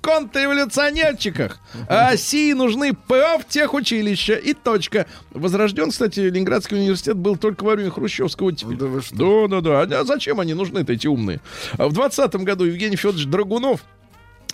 [0.01, 1.61] контрреволюционерчиках.
[1.89, 5.07] А России нужны профтехучилища и точка».
[5.33, 8.77] Возрожден, кстати, Ленинградский университет был только во время хрущевского оттепели.
[8.77, 9.49] Да?
[9.49, 10.01] Да, да, да.
[10.01, 11.41] А зачем они нужны-то, эти умные?
[11.77, 13.81] А В 20 году Евгений Федорович Драгунов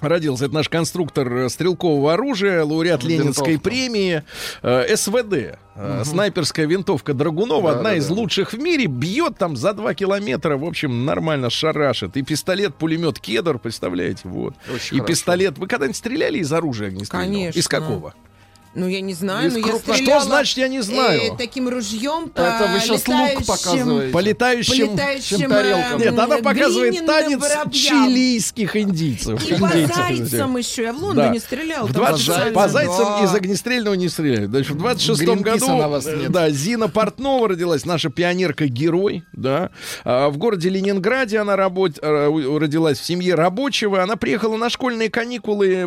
[0.00, 3.68] Родился это наш конструктор стрелкового оружия, лауреат Ленинской Винтовка.
[3.70, 4.22] премии,
[4.62, 5.58] э, СВД.
[5.76, 8.14] э, Снайперская винтовка Драгунова, Да, одна да, из да.
[8.14, 12.16] лучших в мире, бьет там за 2 километра, в общем, нормально шарашит.
[12.16, 14.54] И пистолет-пулемет Кедр, представляете, вот.
[14.74, 15.06] Очень и хорошо.
[15.06, 15.58] пистолет.
[15.58, 17.30] Вы когда-нибудь стреляли из оружия огнестрельного?
[17.32, 17.58] Конечно.
[17.58, 18.14] Из какого?
[18.72, 20.20] Ну, я не знаю, Из но я крупно- стреляла...
[20.20, 21.20] Что значит, я не знаю?
[21.20, 24.12] э, таким ружьем по Это вы сейчас лук показываете.
[24.12, 24.88] По летающим...
[24.88, 25.50] По летающим...
[25.50, 26.00] тарелкам.
[26.00, 27.72] э, Нет, она показывает танец воробьям.
[27.72, 29.44] чилийских индийцев.
[29.44, 30.82] И по Индейцев, зайцам еще.
[30.84, 31.44] Я в Лондоне Да.
[31.44, 31.86] стрелял.
[31.88, 32.52] В там 20 специально.
[32.54, 33.24] по зайцам Да.
[33.24, 34.50] из огнестрельного не стреляют.
[34.50, 36.30] Значит, в 26 Гринписа году на вас э, нет.
[36.30, 39.24] да, Зина Портнова родилась, наша пионерка-герой.
[39.32, 39.70] Да.
[40.04, 41.98] А в городе Ленинграде она работ...
[42.00, 44.00] э, родилась в семье рабочего.
[44.00, 45.86] Она приехала на школьные каникулы э,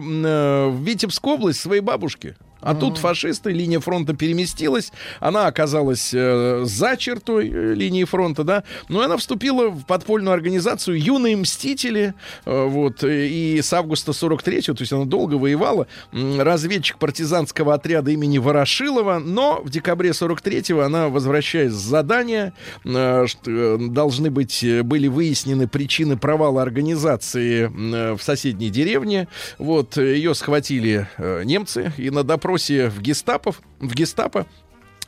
[0.67, 2.35] в Витебскую область своей бабушке.
[2.63, 8.63] А тут фашисты, линия фронта переместилась, она оказалась э, за чертой э, линии фронта, да,
[8.89, 12.13] но она вступила в подпольную организацию «Юные мстители»,
[12.45, 17.73] э, вот, э, и с августа 43-го, то есть она долго воевала, м, разведчик партизанского
[17.73, 22.53] отряда имени Ворошилова, но в декабре 43-го она, возвращаясь с задания,
[22.85, 29.97] э, э, должны быть, э, были выяснены причины провала организации э, в соседней деревне, вот,
[29.97, 32.23] э, ее схватили э, немцы, и на
[32.53, 34.45] допросе в гестапо, в гестапо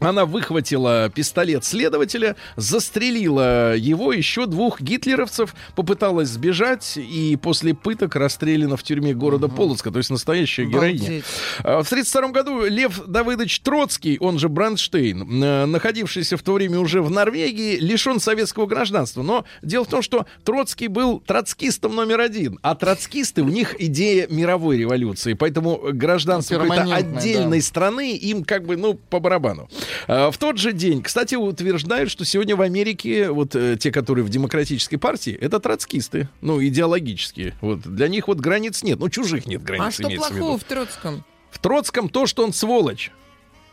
[0.06, 8.78] она выхватила пистолет следователя, застрелила его, еще двух гитлеровцев, попыталась сбежать и после пыток расстреляна
[8.78, 10.96] в тюрьме города Полоцка, то есть настоящая героиня.
[10.96, 11.26] Обалдеть.
[11.60, 16.80] А, В 1932 году Лев Давыдович Троцкий, он же Бранштейн, э, находившийся в то время
[16.80, 19.24] уже в Норвегии, лишен советского гражданства.
[19.24, 24.28] Но дело в том, что Троцкий был троцкистом номер один, а троцкисты, у них идея
[24.30, 27.66] мировой революции, поэтому гражданство какой-то Перманентное, отдельной да.
[27.66, 29.70] страны им как бы, ну, по барабану.
[30.08, 34.24] А, В тот же день, кстати, утверждают, что сегодня в Америке вот э, те, которые
[34.26, 37.56] в демократической партии, это троцкисты, ну, идеологические.
[37.62, 40.58] Вот для них вот границ нет, ну, чужих нет границ, А что имеется в плохого
[40.58, 41.26] в Троцком?
[41.52, 43.12] В Троцком то, что он сволочь.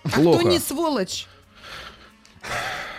[0.04, 0.40] А Плохо.
[0.40, 1.26] кто не сволочь?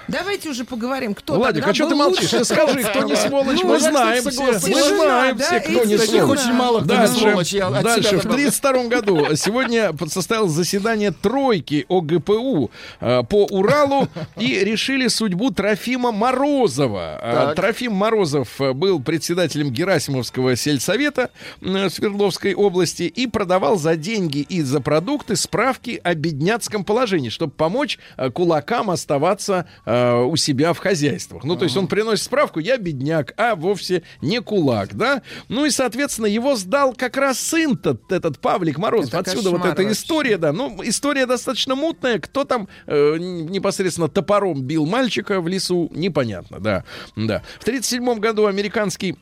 [0.08, 2.30] Давайте уже поговорим, кто Владик, тогда а что ты молчишь?
[2.46, 4.44] скажи, кто не сволочь, Ну, мы знаем все.
[4.44, 6.40] Мы Тишина, знаем все, кто не сволочь.
[6.40, 7.52] очень мало, кто не сволочь.
[7.52, 8.18] Дальше.
[8.18, 8.48] В добавлю.
[8.48, 17.20] 1932 году сегодня состоялось заседание тройки ОГПУ э, по Уралу и решили судьбу Трофима Морозова.
[17.22, 17.54] Э.
[17.56, 21.30] Трофим Морозов э, был председателем Герасимовского сельсовета
[21.62, 28.00] Свердловской области и продавал за деньги и за продукты справки о бедняцком положении, чтобы помочь
[28.34, 31.44] кулакам оставаться э, у себя в хозяйствах.
[31.44, 35.22] Ну, то есть он приносит справку, я бедняк, а вовсе не кулак, да?
[35.50, 39.14] Ну и, соответственно, его сдал как раз сын-то, этот Павлик Морозов.
[39.14, 39.92] Это Отсюда вот эта вообще.
[39.92, 40.52] история, да.
[40.52, 42.20] Ну, история достаточно мутная.
[42.20, 46.84] Кто там э, непосредственно топором бил мальчика в лесу, непонятно, да.
[47.16, 47.42] да.
[47.60, 49.18] В 1937 году американский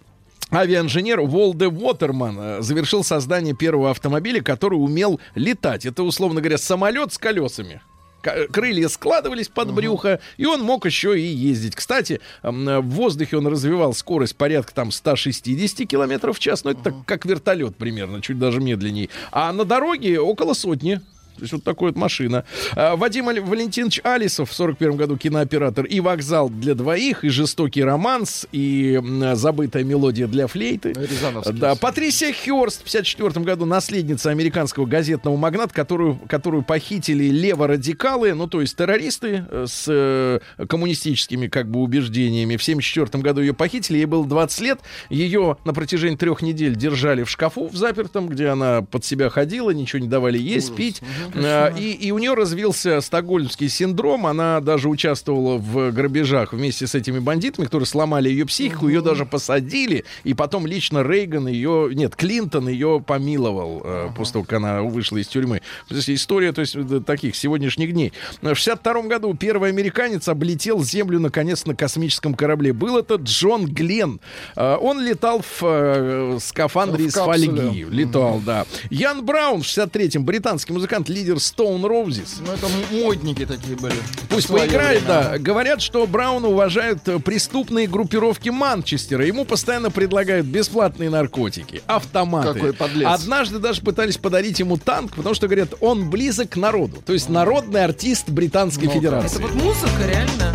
[0.52, 5.86] Авиаинженер Волде Уотерман э, завершил создание первого автомобиля, который умел летать.
[5.86, 7.82] Это, условно говоря, самолет с колесами.
[8.22, 11.76] Крылья складывались под брюхо, и он мог еще и ездить.
[11.76, 16.64] Кстати, в воздухе он развивал скорость порядка там 160 километров в час.
[16.64, 19.10] Ну, это так, как вертолет примерно, чуть даже медленнее.
[19.32, 21.02] А на дороге около сотни.
[21.36, 22.46] То есть вот такой вот машина.
[22.76, 28.48] А, Вадим Валентинович Алисов в 41 году кинооператор и вокзал для двоих, и жестокий романс,
[28.52, 29.00] и
[29.34, 30.94] забытая мелодия для флейты.
[30.94, 31.54] Рязановский.
[31.54, 38.48] Да, Патрисия Хёрст в 54 году наследница американского газетного магната, которую, которую похитили леворадикалы, ну,
[38.48, 42.58] то есть террористы э, с э, коммунистическими как бы убеждениями.
[42.58, 44.80] В 74 году ее похитили, ей было 20 лет.
[45.10, 49.72] Ее на протяжении трех недель держали в шкафу в запертом, где она под себя ходила,
[49.72, 51.02] ничего не давали есть, пить.
[51.36, 54.26] А, И, и у нее развился стокгольмский синдром.
[54.26, 58.88] Она даже участвовала в грабежах вместе с этими бандитами, которые сломали ее психику.
[58.88, 60.06] Ее даже посадили.
[60.24, 61.90] И потом лично Рейган ее...
[61.94, 65.62] Нет, Клинтон ее помиловал э, после того, как она вышла из тюрьмы.
[65.88, 68.14] То есть история то есть, э, таких сегодняшних дней.
[68.42, 72.74] В 62 году первый американец облетел Землю наконец на космическом корабле.
[72.74, 74.20] Был это Джон Гленн.
[74.56, 77.48] Э, Он летал в э, скафандре В из капсуле.
[77.48, 77.86] фольги.
[77.90, 78.66] Летал, да.
[78.90, 82.42] Ян Браун в 63-м, британский музыкант, лидер Stone Roses.
[82.46, 83.96] Ну, это модники такие были.
[84.30, 85.38] Пусть поиграет, да.
[85.38, 89.26] Говорят, что Брауна уважают э, преступные группировки Манчестера.
[89.26, 92.54] Ему постоянно предлагают бесплатные наркотики, автоматы.
[92.54, 93.08] Какой подлец.
[93.10, 97.04] Однажды даже пытались подарить ему танк, потому что, говорят, он близок к народу.
[97.06, 98.98] То есть народный артист Британской Ну-ка.
[98.98, 99.38] Федерации.
[99.38, 100.54] Это вот музыка, реально.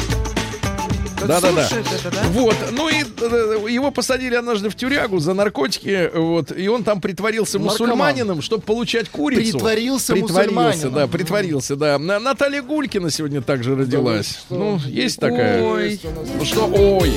[1.31, 2.23] Слушает это, да?
[2.31, 7.01] Вот, ну и э, его посадили однажды в тюрягу за наркотики, вот, и он там
[7.01, 7.89] притворился Наркоман.
[7.89, 9.53] мусульманином, чтобы получать курицу.
[9.53, 10.93] Притворился Притворился, мусульманином.
[10.95, 11.99] да, притворился, да.
[11.99, 14.41] На- Наталья Гулькина сегодня также родилась.
[14.47, 14.55] что?
[14.55, 15.63] Ну, есть такая.
[15.63, 16.01] Ой,
[16.39, 17.13] Ну что, ой,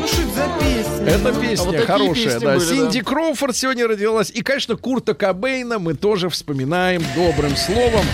[0.00, 1.60] ну что это за песня?
[1.60, 2.54] А вот хорошая, песни да.
[2.56, 4.30] были, Синди Кроуфорд сегодня родилась.
[4.30, 8.04] И, конечно, Курта Кобейна мы тоже вспоминаем добрым словом.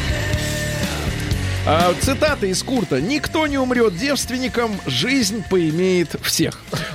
[1.70, 2.98] А, цитата из Курта.
[2.98, 6.58] «Никто не умрет девственником, жизнь поимеет всех».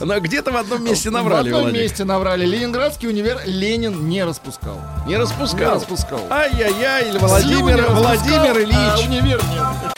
[0.00, 1.80] Но Где-то в одном месте В наврали, одном Владик.
[1.80, 2.44] месте наврали.
[2.44, 4.78] Ленинградский универ Ленин не распускал.
[5.06, 5.76] Не Не распускал.
[5.76, 6.26] распускал.
[6.28, 9.06] Ай-яй-яй, Владимир, распускал, Владимир а Ильич.
[9.08, 9.94] универ нет.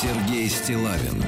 [0.00, 1.24] Сергей Стилавин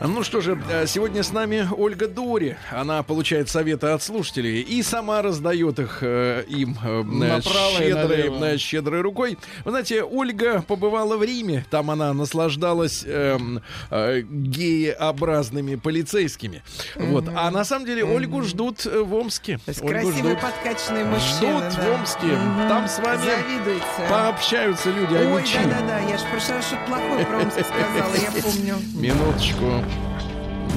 [0.00, 2.56] Ну что же, э, сегодня с нами Ольга Дори.
[2.70, 8.58] Она получает советы от слушателей и сама раздает их э, им э, Направо щедрой, э,
[8.58, 9.38] щедрой рукой.
[9.64, 11.64] Вы знаете, Ольга побывала в Риме.
[11.70, 16.62] Там она наслаждалась эм, э, гееобразными полицейскими.
[16.94, 17.24] Вот.
[17.34, 19.58] А на самом деле Ольгу ждут э, в Омске.
[19.58, 20.40] То есть Ольгу красивые ждут.
[20.40, 21.38] подкачанные мужчины.
[21.38, 21.82] Ждут да.
[21.82, 22.26] в Омске.
[22.26, 22.68] Мгм.
[22.68, 23.84] Там с вами Завидуете.
[24.08, 28.76] Пообщаются люди, а Ой, да-да-да, я же раз что-то плохое про Омск сказала, я помню.
[28.94, 29.87] Минуточку.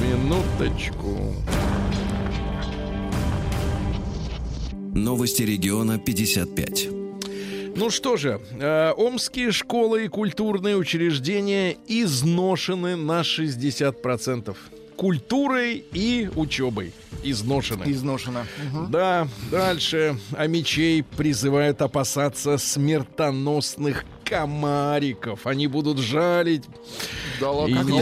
[0.02, 1.36] Минуточку.
[4.96, 6.90] Новости региона 55.
[7.76, 14.58] Ну что же, э, омские школы и культурные учреждения изношены на 60%.
[14.96, 16.94] Культурой и учебой
[17.24, 17.84] изношены.
[17.86, 18.46] Изношено.
[18.64, 18.92] Мгм.
[18.92, 20.18] Да, дальше.
[20.34, 25.46] А мечей призывают опасаться смертоносных комариков.
[25.46, 26.64] Они будут жалить
[27.42, 28.02] Да и ладно,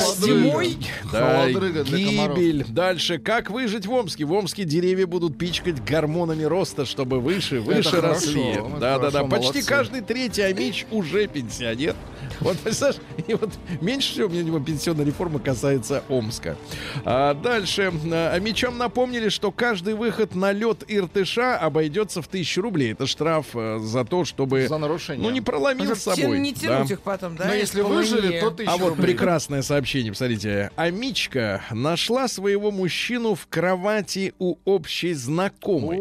[1.09, 1.83] холодрыга.
[1.83, 2.65] да, гибель.
[2.69, 3.17] Дальше.
[3.17, 4.25] Как выжить в Омске?
[4.25, 8.51] В Омске деревья будут пичкать гормонами роста, чтобы выше, выше росли.
[8.51, 9.23] это Да, да, да.
[9.23, 11.95] хорошо, Почти каждый третий амич уже пенсионер.
[12.41, 13.49] Вот, представляешь, и вот
[13.81, 16.57] меньше всего мне него пенсионная реформа касается Омска.
[17.05, 17.91] А дальше.
[18.11, 22.93] А, мечам напомнили, что каждый выход на лед Иртыша обойдется в тысячу рублей.
[22.93, 24.67] Это штраф э, за то, чтобы...
[24.67, 25.27] За нарушение.
[25.27, 26.39] Ну, не проломил с собой.
[26.39, 26.59] Не да.
[26.59, 27.45] тянуть их потом, да?
[27.47, 29.07] Но если выжили, то тысяча А вот рублей.
[29.07, 30.71] прекрасное сообщение, посмотрите.
[30.75, 35.99] Амичка нашла своего мужчину в кровати у общей знакомой.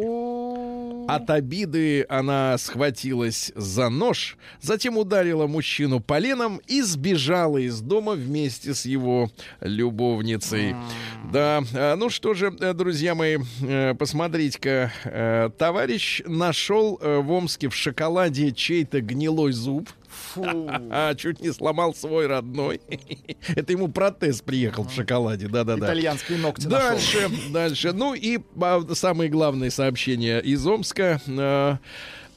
[1.08, 8.74] От обиды она схватилась за нож, затем ударила мужчину поленом и сбежала из дома вместе
[8.74, 10.76] с его любовницей.
[11.32, 17.30] Да, а, ну что же, э, друзья мои, э, посмотрите-ка, э, товарищ нашел э, в
[17.32, 19.88] Омске в шоколаде чей-то гнилой зуб.
[20.36, 22.80] А, чуть не сломал свой родной.
[23.48, 25.86] Это ему протез приехал в шоколаде, да-да-да.
[25.86, 26.88] Итальянские ногти нашел.
[26.90, 27.92] Дальше, дальше.
[27.92, 31.20] Ну и а, самые главные сообщения из Омска.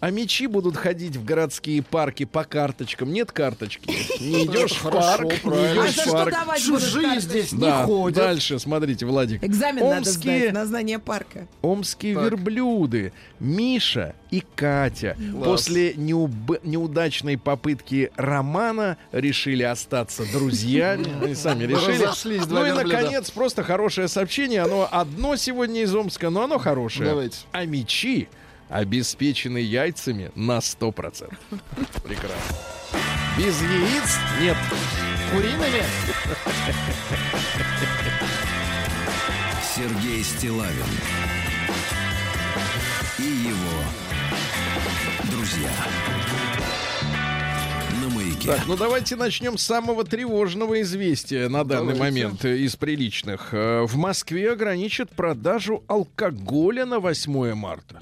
[0.02, 3.14] А, а мечи будут ходить в городские парки по карточкам.
[3.14, 3.90] Нет карточки.
[4.20, 5.00] Не идешь в Хорошо,
[5.30, 5.52] парк, не.
[5.52, 6.36] А идешь в что парк.
[6.58, 8.18] Чужие здесь не ходят.
[8.18, 9.44] дальше, смотрите, Владик.
[9.44, 11.48] Экзамен надо сдать на знание парка.
[11.62, 12.24] Омские Так.
[12.26, 15.46] верблюды Миша и Катя Класс.
[15.46, 21.08] после неуб- неудачной попытки романа решили остаться друзьями.
[21.24, 22.42] Они сами решили.
[22.50, 24.62] Ну и, наконец, просто хорошее сообщение.
[24.62, 27.30] Оно одно сегодня из Омска, но оно хорошее.
[27.52, 28.28] А мечи
[28.72, 31.34] обеспечены яйцами на 100%.
[32.04, 32.56] Прекрасно.
[33.38, 34.58] Без яиц нет.
[35.32, 35.84] Куриными?
[39.76, 40.86] Сергей Стилавин
[43.20, 43.82] и его
[45.32, 45.70] друзья.
[48.02, 48.48] На маяке.
[48.48, 52.02] Так, ну давайте начнем с самого тревожного известия на данный Давайте.
[52.04, 53.50] момент э, из приличных.
[53.54, 58.02] Э, В Москве ограничат продажу алкоголя на 8 марта.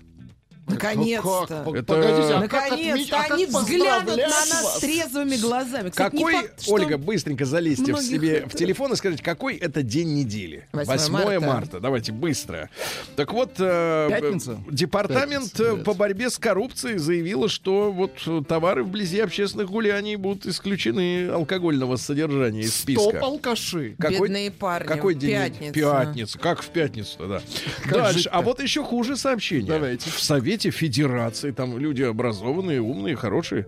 [0.70, 1.63] Наконец-то.
[1.65, 1.76] Ну как?
[1.76, 5.89] Это- Погодите, а Наконец-то а как они взглянут на нас трезвыми глазами.
[5.89, 9.24] Кстати, Какой, факт, что- Ольга, быстренько залезьте в многих себе это- в телефон и скажите,
[9.24, 10.67] какой это день недели?
[10.74, 11.39] 8 марта.
[11.39, 11.80] марта.
[11.80, 12.70] Давайте быстро.
[13.15, 14.51] Так вот, э, Пятница?
[14.53, 15.84] э, департамент Пятница, э, да.
[15.84, 21.95] по борьбе с коррупцией заявила, что вот э, товары вблизи общественных гуляний будут исключены алкогольного
[21.95, 23.20] содержания из Стоп, списка.
[23.22, 23.95] алкаши.
[23.97, 24.88] Бедные парни.
[24.88, 25.32] Какой день?
[25.32, 25.74] Пятница.
[25.74, 26.39] Пятница.
[26.39, 27.41] Как в пятницу да.
[27.84, 28.30] Как Дальше.
[28.32, 29.67] А вот еще хуже сообщение.
[29.67, 30.09] Давайте.
[30.09, 33.66] В Совете Федерации, там люди образованные, умные, хорошие,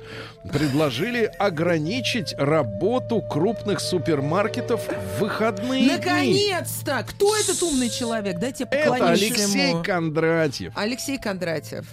[0.52, 5.92] предложили ограничить работу крупных супермаркетов в выходные.
[5.94, 7.06] Наконец-то!
[7.08, 8.38] Кто этот умный человек?
[8.40, 9.84] Дайте Это поклонимся Алексей ему.
[9.84, 10.74] Кондратьев.
[10.76, 11.86] Алексей Кондратьев.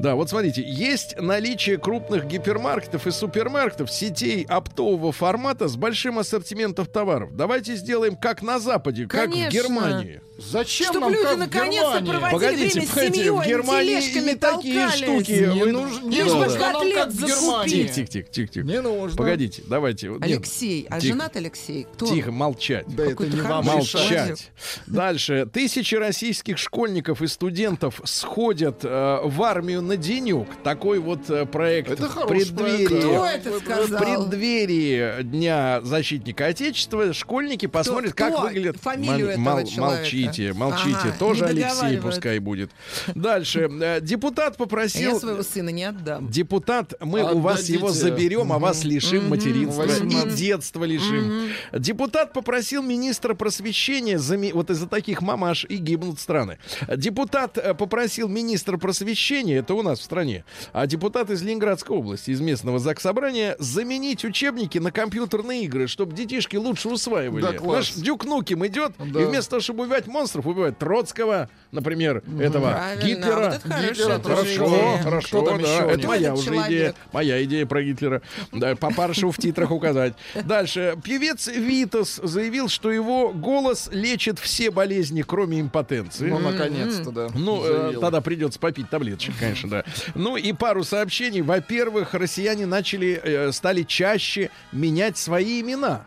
[0.00, 6.86] Да, вот смотрите, есть наличие крупных гипермаркетов и супермаркетов, сетей оптового формата с большим ассортиментом
[6.86, 7.34] товаров.
[7.34, 9.50] Давайте сделаем как на Западе, как в Конечно.
[9.50, 10.20] Германии.
[10.36, 12.10] Зачем Чтобы нам люди наконец-то Германии?
[12.10, 15.30] проводили Погодите, время с погодите, семьей, в Германии не такие штуки.
[15.54, 17.24] Не Вы- нужно, не Лишь нужно нам как в.
[17.24, 17.70] Германии.
[17.70, 18.66] Тихо, тихо, тихо, тихо.
[18.66, 19.16] Не нужно.
[19.16, 20.10] Погодите, давайте.
[20.10, 20.86] вот, нет, Алексей.
[20.90, 21.12] А тихо.
[21.14, 21.86] женат Алексей?
[21.94, 22.06] Кто?
[22.06, 22.84] Тихо, молчать.
[22.88, 23.64] Да это не вам.
[23.64, 24.50] Молчать.
[24.88, 25.48] Дальше.
[25.52, 30.48] Тысячи российских школьников и студентов сходят э, в армию на денек.
[30.62, 32.86] Такой вот э, проект Это в преддверии.
[32.86, 33.50] Кто это
[33.86, 38.30] В преддверии Дня защитника Отечества школьники посмотрят, кто?
[38.30, 38.76] как выглядит...
[38.80, 40.00] Фамилию Мол- этого человека.
[40.02, 40.96] Молчите, молчите.
[41.02, 42.70] Ага, Тоже Алексей пускай будет.
[43.14, 43.70] Дальше.
[43.80, 45.20] Э, Депутат Я попросил...
[45.20, 46.28] своего сына не отдам.
[46.28, 47.74] Депутат, мы у вас Отдадите.
[47.78, 51.50] его заберем, а вас лишим материнства и детства лишим.
[51.72, 56.58] Депутат попросил министра просвещения, заме- вот из-за таких мамаш и гибнут страны.
[56.96, 62.30] Депутат э, попросил министра просвещения, это у нас в стране, а депутат из Ленинградской области,
[62.30, 67.42] из местного заксобрания, заменить учебники на компьютерные игры, чтобы детишки лучше усваивали.
[67.42, 67.76] Да, класс.
[67.76, 69.22] Наш Дюк Нуким идет, Да.
[69.22, 73.34] и вместо того, чтобы убивать монстров, убивает Троцкого, например, этого Правильно, Гитлера.
[73.50, 75.02] вот это Гитлера, Хорошо, идея.
[75.02, 76.66] хорошо, да, еще это моя уже человек.
[76.68, 78.22] идея, моя идея про Гитлера.
[78.52, 80.14] Да, папаршу в титрах указать.
[80.44, 80.96] Дальше.
[81.04, 86.30] Певец Витас заявил, что его голос лечит все болезни, кроме импотенции.
[86.30, 87.28] Ну, наконец-то, да.
[87.34, 88.00] Ну, э, Заявил.
[88.00, 89.84] тогда придется попить таблеточек, конечно, да.
[90.14, 91.40] Ну и пару сообщений.
[91.42, 96.06] Во-первых, россияне начали, э, стали чаще менять свои имена.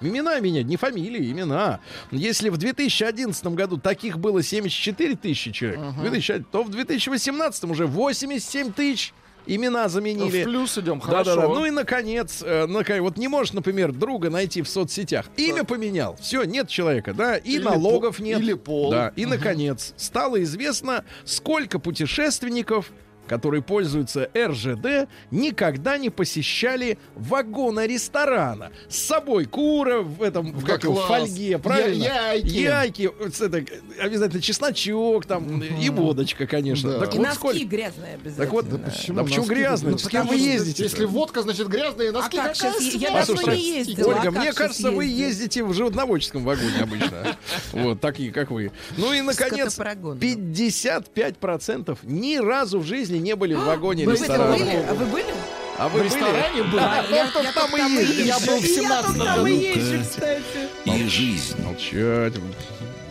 [0.00, 1.80] Имена менять, не фамилии, имена.
[2.10, 8.72] Если в 2011 году таких было 74 тысячи человек, 2001, то в 2018 уже 87
[8.72, 9.12] тысяч
[9.46, 10.42] имена заменили.
[10.42, 11.34] В плюс идем, Да, хорошо.
[11.36, 11.48] да, да.
[11.48, 15.26] Ну и наконец, э, нака- вот не можешь, например, друга найти в соцсетях.
[15.38, 16.16] Имя поменял.
[16.20, 18.40] Все, нет человека, да, и Или налогов по- нет.
[18.40, 18.90] или пол.
[18.90, 19.12] Да.
[19.16, 22.90] И наконец стало известно, сколько путешественников
[23.28, 28.72] которые пользуются РЖД, никогда не посещали вагона ресторана.
[28.88, 31.06] С собой кура в этом в, Да как в класс.
[31.06, 32.02] фольге, правильно?
[32.04, 32.48] Я- яйки.
[32.56, 33.10] Яйки,
[33.44, 33.64] это,
[34.02, 36.92] обязательно чесночок там и водочка, конечно.
[36.92, 37.00] Да.
[37.00, 38.44] Так И вот носки сколько- греязные обязательно.
[38.44, 39.92] Так вот, Да почему да почему грязные?
[39.92, 40.82] Ну, С кем вы ездите?
[40.84, 42.38] Если водка, значит грязные носки.
[42.38, 44.08] А как щас- я давно не ездила.
[44.08, 47.36] Ольга, а мне кажется, вы ездите в животноводческом вагоне обычно.
[47.72, 48.72] Вот, такие, как вы.
[48.96, 50.18] Ну и, наконец, Скотопрогон.
[50.18, 54.56] 55% ни разу в жизни не были в вагоне Вы в этом ресторана.
[54.56, 54.76] были?
[54.88, 55.34] А вы были?
[55.78, 56.04] А вы В были?
[56.06, 56.78] ресторане был?
[56.78, 58.22] Да, я, вот я там и ездили.
[58.26, 59.80] Я был в Я 17 только там и году.
[59.80, 60.42] езжу, кстати.
[60.84, 61.62] И жизнь.
[61.62, 62.32] Молчать,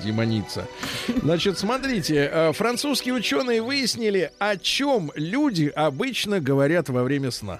[0.03, 0.67] демоница.
[1.21, 7.59] Значит, смотрите, э, французские ученые выяснили, о чем люди обычно говорят во время сна.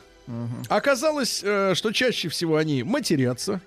[0.68, 3.62] Оказалось, э, что чаще всего они матерятся,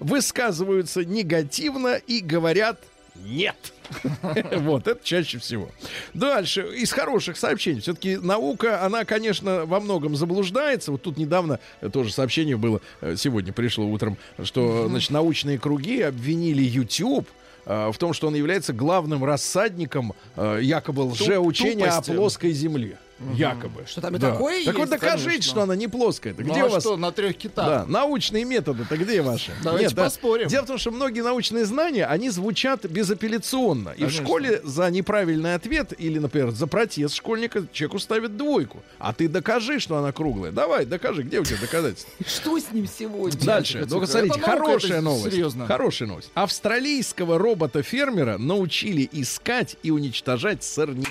[0.00, 2.80] высказываются негативно и говорят
[3.24, 3.56] нет.
[4.56, 5.68] Вот, это чаще всего.
[6.14, 7.80] Дальше, из хороших сообщений.
[7.80, 10.92] Все-таки наука, она, конечно, во многом заблуждается.
[10.92, 11.60] Вот тут недавно
[11.92, 17.28] тоже сообщение было, э, сегодня пришло утром, что, значит, научные круги обвинили YouTube
[17.64, 22.98] э, в том, что он является главным рассадником э, якобы лжеучения о плоской земле.
[23.34, 23.84] Якобы.
[23.86, 24.32] Что там и Да.
[24.32, 24.90] такое Так вот есть?
[24.92, 25.50] докажите, конечно.
[25.50, 26.34] что она не плоская.
[26.36, 27.88] Ну, Где а у вас что, на трех да, китах?
[27.88, 29.52] научные методы-то где ваши?
[29.64, 30.04] Давайте да.
[30.04, 30.48] поспорим.
[30.48, 33.90] Дело в том, что многие научные знания, они звучат безапелляционно.
[33.90, 34.24] И в Конечно.
[34.24, 38.82] школе за неправильный ответ или, например, за протест школьника человеку ставят двойку.
[38.98, 40.52] А ты докажи, что она круглая.
[40.52, 42.12] Давай, докажи, где у тебя доказательства?
[42.26, 43.40] Что с ним сегодня?
[43.40, 43.86] Дальше.
[43.88, 45.32] Ну, смотрите, хорошая новость.
[45.32, 45.66] серьезно.
[45.66, 46.30] Хорошая новость.
[46.34, 51.10] Австралийского робота-фермера научили искать и уничтожать сорняки.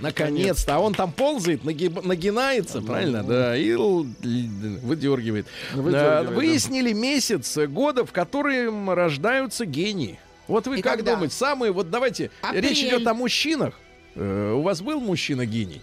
[0.02, 0.76] Наконец-то.
[0.76, 3.22] А он там ползает, нагиб- нагинается, правильно?
[3.22, 5.46] Да, и выдергивает.
[5.74, 6.30] Выдергивает, А, да.
[6.30, 10.18] Выяснили месяц года, в котором рождаются гении.
[10.48, 11.14] Вот вы И как когда?
[11.14, 12.62] думаете, самые, вот давайте, Апрель.
[12.68, 13.74] речь идет о мужчинах.
[14.16, 15.82] Э, у вас был мужчина-гений?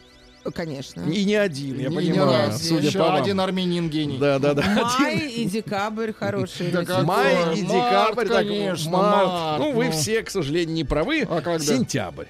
[0.54, 1.02] Конечно.
[1.02, 2.66] И не один, я Не- не понимаю, раз.
[2.66, 3.16] судя Еще по вам.
[3.22, 4.18] один армянин гений.
[4.18, 4.64] Да, да, да.
[5.00, 6.70] Май и декабрь хорошие.
[6.72, 7.60] Да Май Какой?
[7.60, 9.28] и Март, декабрь, так, конечно, март.
[9.28, 9.92] март, Ну, вы ну.
[9.92, 11.28] все, к сожалению, не правы.
[11.30, 11.60] А когда?
[11.60, 12.26] Сентябрь.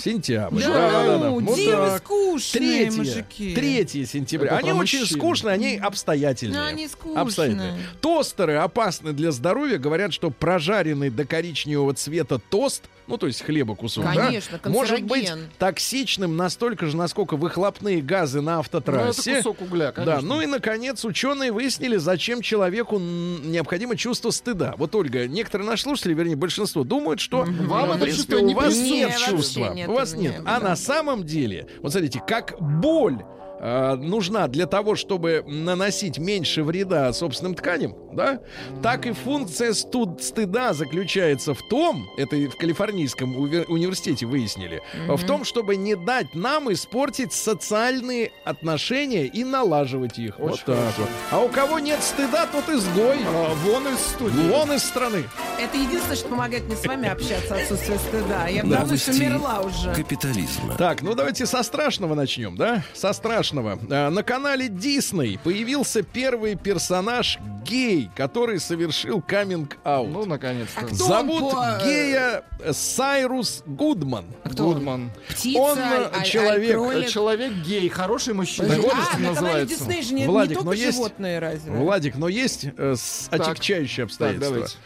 [0.00, 0.60] Сентябрь.
[0.62, 1.98] Да, ну, Вот девы так.
[2.04, 3.54] скучные, Третье, мужики.
[3.54, 4.48] 3 сентября.
[4.48, 5.18] Это они очень мужчин.
[5.18, 6.60] скучные, они обстоятельные.
[6.60, 7.18] Они скучные.
[7.20, 7.74] Обстоятельные.
[8.00, 9.78] Тостеры опасны для здоровья.
[9.78, 15.02] Говорят, что прожаренный до коричневого цвета тост, ну, то есть хлеба кусок, да, Конечно, может
[15.02, 19.36] быть токсичным настолько же, насколько выхлопные газы на Ну, это автотрассе.
[19.36, 20.20] кусок угля, Да, конечно.
[20.28, 24.74] ну и наконец ученые выяснили, зачем человеку необходимо чувство стыда.
[24.76, 28.54] Вот Ольга, некоторые наши слушатели, вернее большинство, думают, что Вам это принципе, чувство у не
[28.54, 28.90] вас присуще.
[28.94, 30.42] нет чувства, нет у вас у нет.
[30.44, 30.70] А да.
[30.70, 33.18] на самом деле, вот смотрите, как боль
[33.60, 38.40] э, нужна для того, чтобы наносить меньше вреда собственным тканям, да,
[38.82, 45.24] так и функция студ- стыда заключается в том, это и в Калифорнийском университете выяснили, в
[45.26, 50.38] том, чтобы не дать нам испортить социальные отношения и налаживать их.
[50.38, 50.94] вот Очень так хорошо.
[51.02, 51.08] вот.
[51.30, 53.18] А у кого нет стыда, тот изгой.
[53.26, 54.48] А, вон из студии.
[54.50, 55.24] Вон из страны.
[55.60, 58.48] Это единственное, что помогает мне с вами общаться, отсутствие стыда.
[58.48, 59.94] Я давно что умерла уже.
[59.94, 60.74] Капитализма.
[60.76, 62.82] Так, ну давайте со страшного начнем, да?
[62.94, 63.78] Со страшного.
[63.90, 70.10] А, на канале Дисней появился первый персонаж гей, который совершил каминг-аут.
[70.10, 70.80] Ну, наконец-то.
[70.80, 70.94] А кто?
[70.94, 74.26] Зовут он по, э, гея э, Сайрус Гудман.
[74.44, 74.74] Кто он?
[74.74, 75.10] Гудман.
[75.28, 77.08] Птица, Он, аль- аль- человек, аль-кролик?
[77.08, 78.74] Человек гей, хороший мужчина.
[78.80, 79.76] Вот а, называется.
[79.78, 81.70] Дисней же не, не Владик, только но есть- животные разве?
[81.72, 83.40] Владик, но есть э, с- Так.
[83.40, 84.54] отягчающие Так, обстоятельства.
[84.54, 84.76] давайте.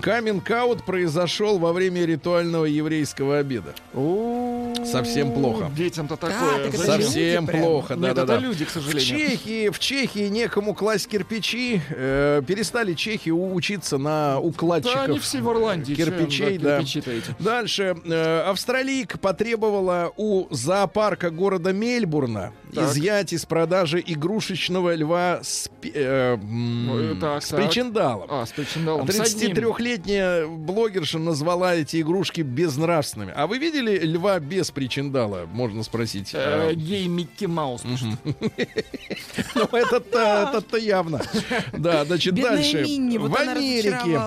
[0.00, 3.74] Каминг-аут произошел во время ритуального еврейского обеда.
[4.84, 5.70] Совсем плохо.
[5.76, 6.66] Детям-то так такое.
[6.66, 7.62] люди Совсем прям?
[7.62, 8.38] плохо, Нет, да, да, это да.
[8.38, 9.00] люди, к В сожалению.
[9.02, 11.80] Чехии, в Чехии некому класть кирпичи.
[11.88, 15.94] э, перестали чехи учиться на укладчиков Да, они все в Ирландии.
[15.94, 16.80] кирпичей, да.
[16.80, 17.02] эти?
[17.40, 17.96] Дальше.
[18.04, 22.84] Э, австралийка потребовала у зоопарка города Мельбурна Так.
[22.90, 27.60] изъять из продажи игрушечного льва с, э, Ой, так, с так.
[27.60, 28.26] причиндалом.
[28.30, 29.06] А, с причиндалом.
[29.10, 29.50] с одним.
[29.86, 33.32] 33-летняя блогерша назвала эти игрушки безнравственными.
[33.34, 35.46] А вы видели льва без причиндала?
[35.46, 36.30] Можно спросить.
[36.34, 37.82] Э, Гей Микки Маус.
[39.54, 41.20] Ну, это-то явно.
[41.72, 42.78] Да, значит, дальше.
[42.82, 44.20] В Америке.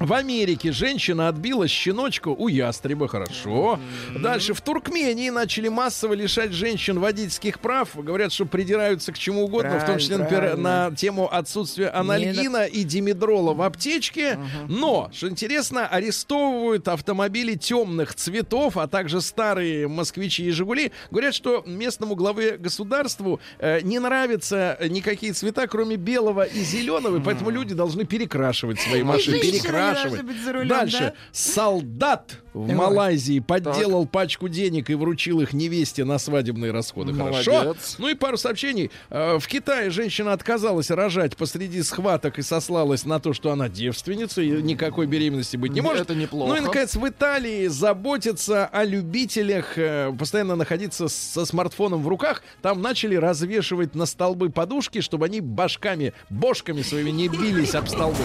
[0.00, 3.78] В Америке женщина отбила щеночку у ястреба, хорошо.
[4.18, 7.90] Дальше в Туркмении начали массово лишать женщин водительских прав.
[7.94, 12.64] Говорят, что придираются к чему угодно, в том числе, например, Правильно, на тему отсутствия анальгина
[12.64, 14.38] и димедрола в аптечке.
[14.68, 20.92] Но, что интересно, арестовывают автомобили темных цветов, а также старые москвичи и Жигули.
[21.10, 27.20] Говорят, что местному главе государству э, не нравятся никакие цвета, кроме белого и зеленого, и
[27.20, 29.36] поэтому люди должны перекрашивать свои машины.
[29.36, 30.12] Я спрашивать.
[30.12, 31.14] должны быть за рулем, Дальше.
[31.32, 37.14] Солдат в Малайзии подделал пачку денег и вручил их невесте на свадебные расходы.
[37.14, 37.52] Хорошо.
[37.52, 37.96] Молодец.
[37.98, 38.90] Ну и пару сообщений.
[39.08, 44.42] Э, В Китае женщина отказалась рожать посреди схваток и сослалась на то, что она девственница
[44.42, 46.02] и никакой беременности быть не может.
[46.02, 46.50] Это неплохо.
[46.50, 52.42] Ну и, наконец, в Италии заботятся о любителях э, постоянно находиться со смартфоном в руках.
[52.62, 58.24] Там начали развешивать на столбы подушки, чтобы они башками, бошками своими не бились об столбы.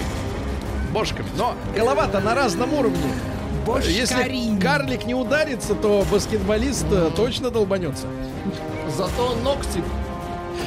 [0.95, 1.27] Бошками.
[1.37, 3.11] Но голова-то на разном уровне.
[3.83, 4.59] Если Бошкаринь.
[4.61, 8.07] карлик не ударится, то баскетболист э, точно долбанется.
[8.95, 9.83] Зато ногти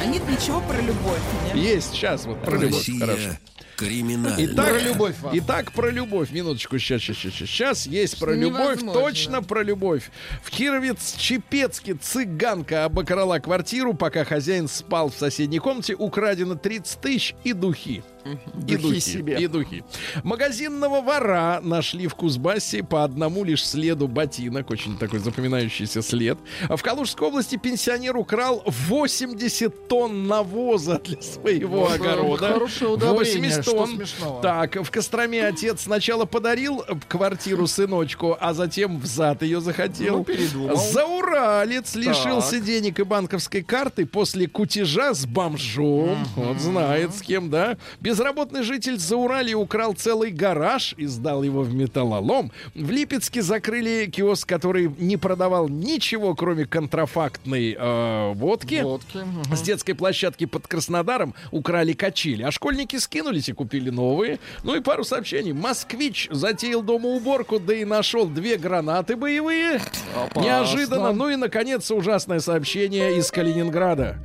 [0.03, 1.21] А нет ничего про любовь.
[1.47, 1.55] нет?
[1.57, 2.75] Есть, сейчас вот про любовь.
[2.77, 3.29] Россия Хорошо.
[3.77, 4.47] криминальная.
[4.47, 5.39] Итак, Про любовь вам.
[5.39, 6.31] Итак, про любовь.
[6.33, 7.49] Минуточку, сейчас, сейчас, сейчас.
[7.49, 10.11] Сейчас есть про любовь, точно про любовь.
[10.43, 15.95] В Кировец-Чепецке цыганка обокрала квартиру, пока хозяин спал в соседней комнате.
[15.95, 18.03] Украдено 30 тысяч и духи.
[18.33, 19.37] И Духи духи, себе.
[19.41, 19.85] и духи.
[20.23, 24.71] Магазинного вора нашли в Кузбассе по одному лишь следу ботинок.
[24.71, 26.39] Очень такой запоминающийся след.
[26.69, 32.53] В Калужской области пенсионер украл 80 тонн навоза для своего Вот, огорода.
[32.55, 33.97] хорошее удобрение, 80 что тонн.
[33.97, 34.43] смешного?
[34.43, 40.19] Так, в Костроме отец сначала подарил квартиру сыночку, а затем взад ее захотел.
[40.19, 40.77] Ну, передумал.
[40.77, 46.19] Зауралец лишился денег и банковской карты после кутежа с бомжом.
[46.37, 47.77] Вот знает с кем, да?
[48.19, 52.51] Безработный житель Зауралья украл целый гараж и сдал его в металлолом.
[52.75, 58.81] В Липецке закрыли киоск, который не продавал ничего, кроме контрафактной э, водки.
[58.83, 59.19] водки.
[59.19, 59.55] мгм.
[59.55, 64.41] С детской площадки под Краснодаром украли качели, а школьники скинулись и купили новые.
[64.65, 65.53] Ну и пару сообщений.
[65.53, 69.81] Москвич затеял дома уборку, да и нашел две гранаты боевые.
[70.17, 70.41] Опасно.
[70.41, 71.13] Неожиданно.
[71.13, 74.19] Ну и, наконец, ужасное сообщение из Калининграда.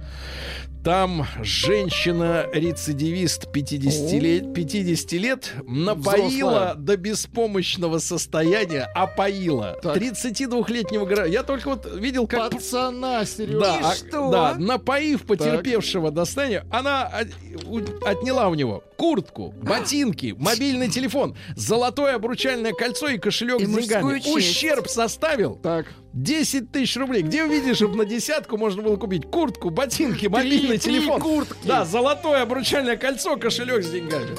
[0.83, 6.73] Там женщина-рецидивист 50 лет, 50 лет напоила Взрослая.
[6.75, 9.95] до беспомощного состояния, опоила Так.
[9.95, 11.33] 32-летнего гражданина.
[11.33, 12.51] Я только вот видел, как...
[12.51, 13.23] Пацана.
[13.61, 14.29] Да, а- что?
[14.31, 17.29] да, напоив потерпевшего до состояния, она от-
[17.65, 23.69] у- отняла у него куртку, ботинки, мобильный телефон, золотое обручальное кольцо и кошелек И с
[23.69, 24.03] деньгами.
[24.03, 24.35] мужскую честь.
[24.35, 25.85] Ущерб составил Так.
[26.13, 27.23] 10 тысяч рублей.
[27.23, 31.19] Где увидишь, чтобы на десятку можно было купить куртку, ботинки, мобильный три телефон.
[31.19, 31.67] куртки.
[31.67, 34.37] Да, золотое обручальное кольцо, кошелек с деньгами.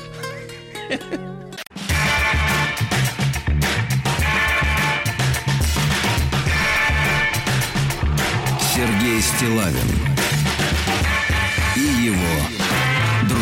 [8.74, 9.76] Сергей Стилавин
[11.76, 12.53] и его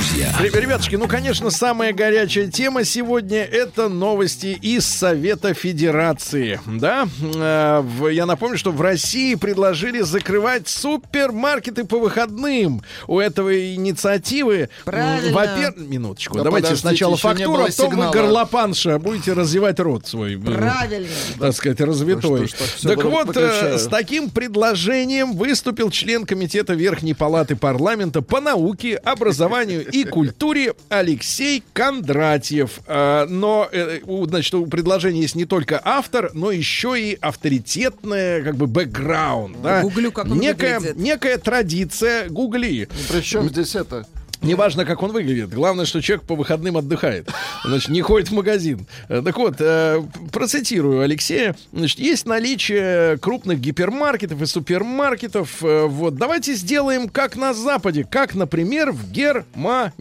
[0.02, 0.34] друзья.
[0.40, 6.60] Реб- Ребятушки, ну, конечно, самая горячая тема сегодня это новости из Совета Федерации.
[6.66, 12.82] Да, Э, я напомню, что в России предложили закрывать супермаркеты по выходным.
[13.06, 15.32] У этой инициативы, Правильно.
[15.32, 20.36] во-первых, минуточку, Да давайте сначала фактуру, а потом вы, горлопанша, будете развивать рот свой.
[20.36, 21.08] Правильно.
[21.38, 22.46] так сказать, развитой.
[22.48, 28.40] Что ж так вот, э, с таким предложением выступил член комитета Верхней Палаты парламента по
[28.40, 32.80] науке, образованию и культуре Алексей Кондратьев.
[32.86, 38.56] Э, Но, э, значит, у предложения есть не только автор, но еще и авторитетная, как
[38.56, 39.60] бы, бэкграунд.
[39.62, 39.82] Да?
[39.82, 40.98] Гуглю, как он некая, выглядит.
[40.98, 42.88] некая традиция, гугли.
[43.10, 44.06] Причем здесь это?
[44.42, 45.50] Неважно, как он выглядит.
[45.50, 47.28] Главное, что человек по выходным отдыхает.
[47.64, 48.86] Значит, не ходит в магазин.
[49.08, 51.54] Э, Так вот, э, процитирую Алексея.
[51.72, 55.62] Значит, есть наличие крупных гипермаркетов и супермаркетов.
[55.62, 59.92] Э, Вот, давайте сделаем как на Западе, как, например, в Германии.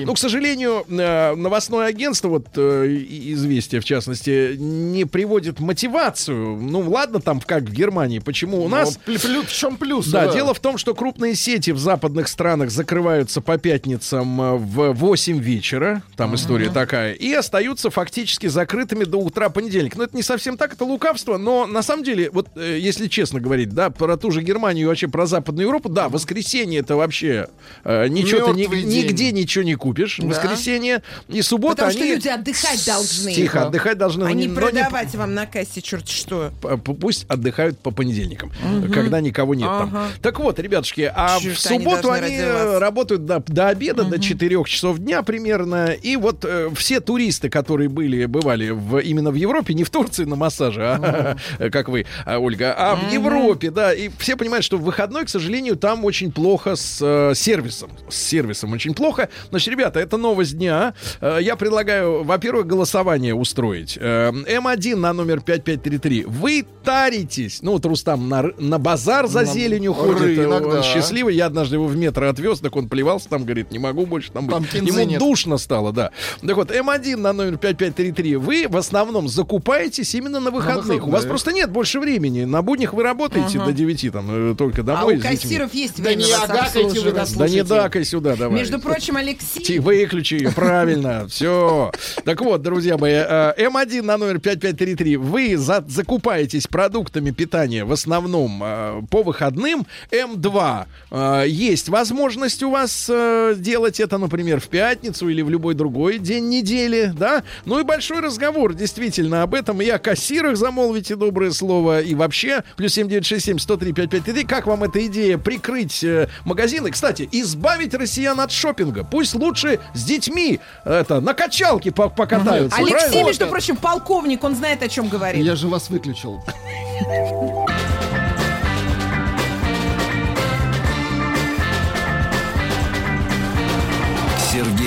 [0.00, 0.04] Ни.
[0.04, 6.56] Ну, к сожалению, новостное агентство, вот и- известие в частности, не приводит мотивацию.
[6.56, 8.18] Ну, ладно, там как в Германии.
[8.18, 10.06] Почему у нас Ну, плю- плю- в чем плюс?
[10.08, 14.92] да, дело в том, что крупные сети в западных странах закрываются по пятницам э, в
[14.92, 19.98] 8 вечера, там история такая, и остаются фактически закрытыми до утра понедельника.
[19.98, 23.40] Но это не совсем так, это лукавство, но на самом деле, вот э, если честно
[23.40, 27.48] говорить, да, про ту же Германию и вообще про Западную Европу, да, воскресенье это вообще
[27.82, 28.86] э, ничего ты ни- день.
[28.86, 30.18] нигде ничего не купишь.
[30.22, 30.28] Да.
[30.28, 32.14] Воскресенье и суббота Потому что они...
[32.14, 33.32] люди отдыхать должны.
[33.32, 34.22] Тихо, отдыхать должны.
[34.22, 36.52] А но не продавать вам на кассе черт что.
[37.00, 38.52] Пусть отдыхают по понедельникам,
[38.92, 39.88] когда никого нет там.
[39.92, 40.06] Ага.
[40.22, 42.78] Так вот, ребятушки, а Чё в они субботу они вас?
[42.80, 45.92] работают до, до обеда, до 4 часов дня примерно.
[45.92, 50.24] И вот э, все туристы, которые были, бывали в, именно в Европе, не в Турции
[50.24, 51.36] на массаже, а,
[51.70, 55.28] как вы, а, Ольга, а в Европе, да, и все понимают, что в выходной, к
[55.28, 57.90] сожалению, там очень плохо с э, сервисом.
[58.08, 59.28] С сервисом очень плохо.
[59.50, 60.94] Значит, ребята, это новость дня.
[61.20, 63.96] Э, я предлагаю, во-первых, голосование устроить.
[64.00, 66.24] Э, М1 на номер 5533.
[66.26, 67.62] Вы таритесь.
[67.62, 70.38] Ну, вот Рустам на, на базар за На зеленью ходит.
[70.38, 70.82] рынок, да.
[70.82, 71.34] счастливый.
[71.34, 74.30] Я однажды его в метро отвез, так он плевался там, говорит, говорит, не могу больше
[74.32, 74.48] там.
[74.48, 75.18] Там Ему нет.
[75.18, 76.10] душно стало, да.
[76.46, 78.36] Так вот, М1 на номер 5533.
[78.36, 81.06] Вы в основном закупаетесь именно на выходных.
[81.06, 81.28] У вас выходные.
[81.28, 82.44] просто нет больше времени.
[82.44, 85.14] На буднях вы работаете до 9, там, э, только А домой.
[85.16, 85.36] у с детьми.
[85.36, 87.14] кассиров есть Да время не вас агакайте вы, обслуживать.
[87.14, 88.58] да, Да не дакай сюда, давай.
[88.58, 89.78] Между прочим, Алексей...
[89.78, 91.92] Выключи ее, правильно, все.
[92.24, 95.16] Так вот, друзья мои, э, М1 на номер 5533.
[95.16, 99.86] Вы за- закупаетесь продуктами питания в основном э, по выходным.
[100.10, 100.84] М2.
[101.10, 106.18] э, Есть возможность у вас э, делать это, например, в пятницу или в любой другой
[106.18, 107.42] день недели, да?
[107.64, 109.80] Ну и большой разговор действительно об этом.
[109.82, 112.00] И о кассирах замолвите доброе слово.
[112.00, 114.44] И вообще, плюс 7967 103 5533.
[114.44, 116.90] Как вам эта идея прикрыть э, магазины?
[116.90, 119.04] Кстати, избавить россиян от шопинга.
[119.04, 122.78] Пусть лучше с детьми это, на качалке по- покатаются.
[122.78, 123.26] Алексей, правильно?
[123.26, 125.44] между прочим, полковник, он знает, о чем говорит.
[125.44, 126.42] Я же вас выключил.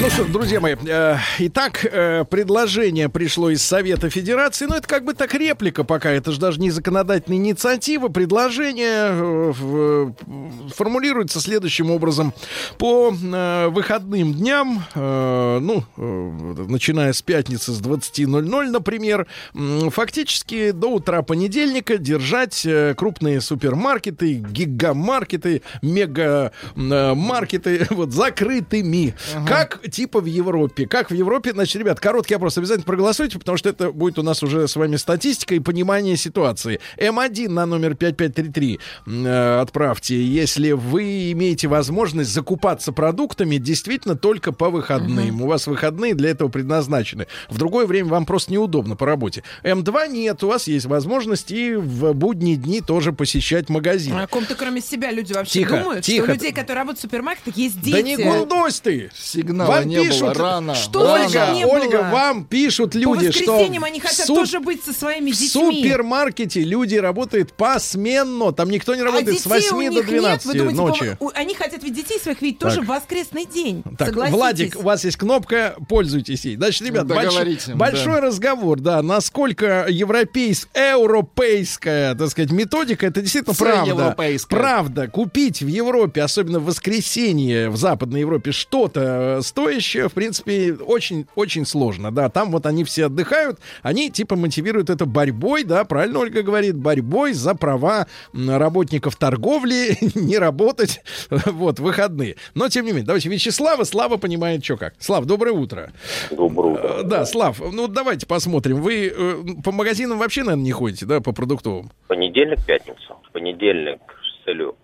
[0.00, 5.04] Ну что, друзья мои, э, итак, э, предложение пришло из Совета Федерации, но это как
[5.04, 8.06] бы так реплика пока, это же даже не законодательная инициатива.
[8.08, 12.32] Предложение э, в- э, формулируется следующим образом.
[12.78, 20.70] По э, выходным дням, э, ну, э, начиная с пятницы с 20.00, например, м, фактически
[20.70, 29.16] до утра понедельника держать э, крупные супермаркеты, гигамаркеты, мегамаркеты вот закрытыми.
[29.46, 30.86] Как типа в Европе.
[30.86, 32.58] Как в Европе, значит, ребят, короткий опрос.
[32.58, 36.80] Обязательно проголосуйте, потому что это будет у нас уже с вами статистика и понимание ситуации.
[36.98, 44.52] М1 на номер 5533 м, э, отправьте, если вы имеете возможность закупаться продуктами действительно только
[44.52, 45.42] по выходным.
[45.42, 47.26] У вас выходные для этого предназначены.
[47.48, 49.42] В другое время вам просто неудобно по работе.
[49.64, 54.20] М2 нет, у вас есть возможность и в будние дни тоже посещать магазины.
[54.20, 56.24] О ком-то кроме себя люди вообще Тихо, думают, тихо.
[56.24, 57.94] что у людей, которые работают в супермаркетах, есть дети.
[57.96, 59.10] Да не гундось ты!
[59.14, 60.74] Сигнала Вам не пишут, было, рано.
[60.74, 61.28] Что рано.
[61.28, 61.66] было?
[61.72, 65.30] Ольга, вам пишут По люди, что воскресеньям в они хотят суп- тоже быть со своими
[65.30, 65.48] в детьми.
[65.82, 68.52] супермаркете люди работают посменно.
[68.52, 71.04] Там никто не а работает детей с 8 у до них 12 нет, вы думаете,
[71.04, 71.16] ночи.
[71.18, 72.84] по- они хотят ведь детей своих видеть тоже Так.
[72.84, 73.82] в воскресный день.
[73.98, 74.36] Так, Согласитесь?
[74.38, 76.56] Владик, у вас есть кнопка, пользуйтесь ей.
[76.56, 78.20] Значит, ребят, больш- большой да.
[78.20, 80.96] разговор, да, насколько европейская,
[81.38, 83.82] европейская, так сказать, методика, это действительно правда.
[83.84, 84.58] Всеевропейская.
[84.58, 90.72] Правда, купить в Европе, особенно в воскресенье в Западной Европе, что-то э, стоящее, в принципе,
[90.74, 92.30] очень-очень сложно, да.
[92.30, 97.34] Там вот они все отдыхают, они типа мотивируют это борьбой, да, правильно Ольга говорит, борьбой
[97.34, 102.36] за права работников торговли не работать вот выходные.
[102.54, 104.94] Но, тем не менее, давайте Вячеслава, Слава понимает, что как.
[104.98, 105.92] Слав, доброе утро.
[106.30, 106.88] Доброе утро.
[107.00, 108.80] Э, Да, Слав, ну давайте посмотрим.
[108.80, 111.90] Вы э, по магазинам вообще, наверное, не ходите, да, по продуктовым?
[112.06, 113.16] Понедельник, пятница.
[113.32, 114.76] Понедельник с целью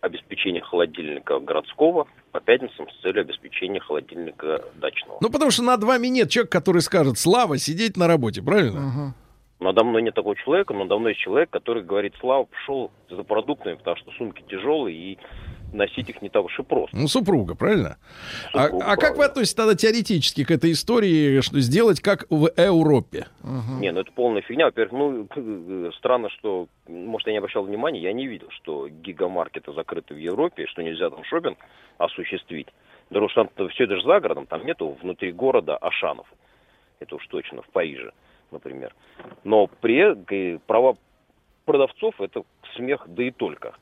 [0.00, 5.18] обеспечения холодильника городского, по пятницам с целью обеспечения холодильника дачного.
[5.20, 9.14] Ну, потому что над вами нет человека, который скажет, Слава, сидеть на работе, правильно?
[9.60, 13.22] Надо мной нет такого человека, но надо мной есть человек, который говорит, Слава, пошел за
[13.24, 15.18] продуктами, потому что сумки тяжелые и
[15.72, 16.96] носить их не так уж и просто.
[16.96, 17.96] Ну, супруга, правильно?
[18.52, 22.50] А, Супруга, а как вы относитесь тогда теоретически к этой истории, что сделать как в
[22.56, 23.26] Европе?
[23.80, 24.66] Не, ну это полная фигня.
[24.66, 30.14] Во-первых, ну, странно, что, может, я не обращал внимания, я не видел, что гигамаркеты закрыты
[30.14, 31.58] в Европе, что нельзя там шопинг
[31.98, 32.68] осуществить.
[33.08, 36.26] Потому что там все это же за городом, там нету внутри города Ашанов.
[37.00, 38.12] Это уж точно, в Париже,
[38.50, 38.94] например.
[39.42, 40.96] Но при э, права
[41.64, 42.42] продавцов это
[42.76, 43.74] смех, да и только.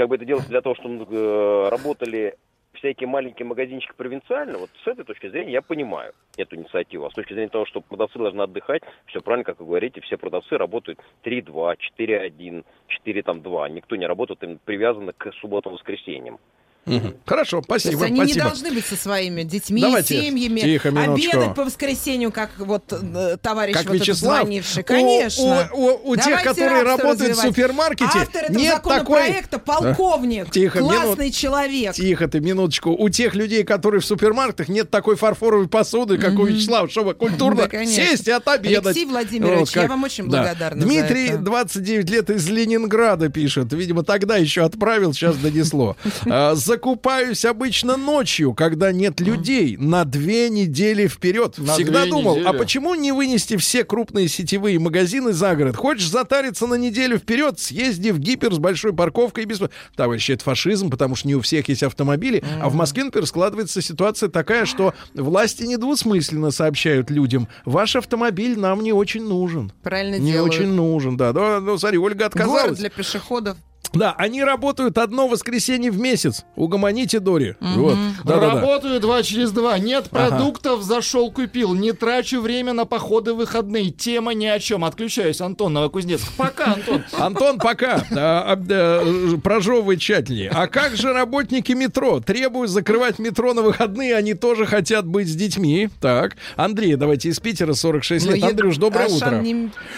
[0.00, 2.38] Как бы это делается для того, чтобы э, работали
[2.72, 7.04] всякие маленькие магазинчики провинциально, вот с этой точки зрения я понимаю эту инициативу.
[7.04, 10.16] А с точки зрения того, что продавцы должны отдыхать, все правильно, как вы говорите, все
[10.16, 12.64] продавцы работают 3-2, 4-1,
[13.04, 13.70] 4-2.
[13.72, 16.38] Никто не работает им привязанно к субботам-воскресеньям.
[16.86, 17.14] Мгм.
[17.26, 18.44] Хорошо, То есть спасибо, они не спасибо.
[18.46, 21.30] должны быть со своими детьми, Давайте, семьями, тихо, минуточку.
[21.36, 24.82] обедать по воскресенью, как вот э, товарищ Как вот этот Вячеслав, звонивший.
[24.82, 25.68] у- Конечно.
[25.74, 27.46] у- у- у тех, Давайте которые работают в развивать.
[27.48, 31.92] супермаркете, Автор этого нет законопроекта полковник, Тихо, классный минут- человек.
[31.94, 32.90] Тихо ты, минуточку.
[32.98, 37.62] У тех людей, которые в супермаркетах, нет такой фарфоровой посуды, как у Вячеслава, чтобы культурно
[37.64, 38.04] Да, конечно.
[38.04, 38.86] сесть и отобедать.
[38.86, 41.38] Алексей Владимирович, я вам очень благодарна за Дмитрий, это.
[41.38, 43.70] 29 лет, из Ленинграда пишет.
[43.74, 45.96] Видимо, тогда еще отправил, сейчас донесло.
[46.70, 51.58] А, закупаюсь обычно ночью, когда нет людей, на две недели вперед.
[51.58, 52.58] На Всегда думал, а недели.
[52.58, 55.76] почему не вынести все крупные сетевые магазины за город?
[55.76, 59.60] Хочешь затариться на неделю вперед, съезди в гипер с большой парковкой без...
[59.96, 62.42] Товарищи, это фашизм, потому что не у всех есть автомобили.
[62.60, 68.80] А в Москве, например, складывается ситуация такая, что власти недвусмысленно сообщают людям, ваш автомобиль нам
[68.82, 69.72] не очень нужен.
[69.82, 70.54] Правильно Не делают.
[70.54, 71.32] очень нужен, да.
[71.32, 72.78] Да, ну, смотри, Ольга Город отказалась.
[72.78, 73.56] для пешеходов.
[73.92, 76.44] Да, они работают одно воскресенье в месяц.
[76.56, 77.56] Угомоните Дори.
[77.60, 77.96] Вот.
[78.24, 78.54] Да-да-да.
[78.60, 79.78] Работаю два через два.
[79.78, 80.28] Нет Ага.
[80.28, 81.74] продуктов, зашел купил.
[81.74, 83.90] Не трачу время на походы в выходные.
[83.90, 84.84] Тема ни о чем.
[84.84, 86.24] Отключаюсь, Антон Новокузнецк.
[86.36, 87.04] Пока, Антон.
[87.18, 88.04] Антон, пока.
[88.12, 89.02] А, а, да,
[89.42, 90.50] прожевывай тщательнее.
[90.54, 92.20] А как же работники метро?
[92.20, 95.88] Требуют закрывать метро на выходные, они тоже хотят быть с детьми.
[96.00, 96.36] Так.
[96.56, 98.40] Андрей, давайте из Питера, 46 лет.
[98.40, 99.30] Ну, Андрюш, доброе утро.
[99.30, 99.42] Да.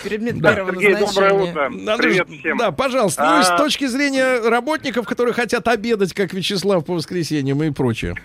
[0.03, 1.71] Сергей, доброе утро.
[1.99, 2.57] Привет всем.
[2.57, 3.25] Да, пожалуйста.
[3.25, 3.57] Ну, и с А.
[3.83, 8.15] точки зрения работников, которые хотят обедать, как Вячеслав по воскресеньям и прочее.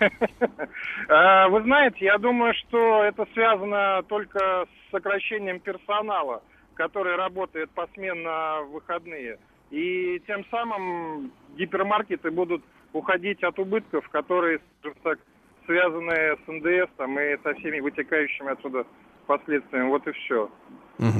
[1.10, 6.42] А, Вы знаете, я думаю, что это связано только с сокращением персонала,
[6.74, 9.38] который работает посменно в выходные.
[9.70, 15.18] И тем самым гипермаркеты будут уходить от убытков, которые, скажем так,
[15.64, 18.84] связаны с НДС там, и со всеми вытекающими отсюда
[19.26, 19.88] последствиями.
[19.88, 20.50] Вот и все.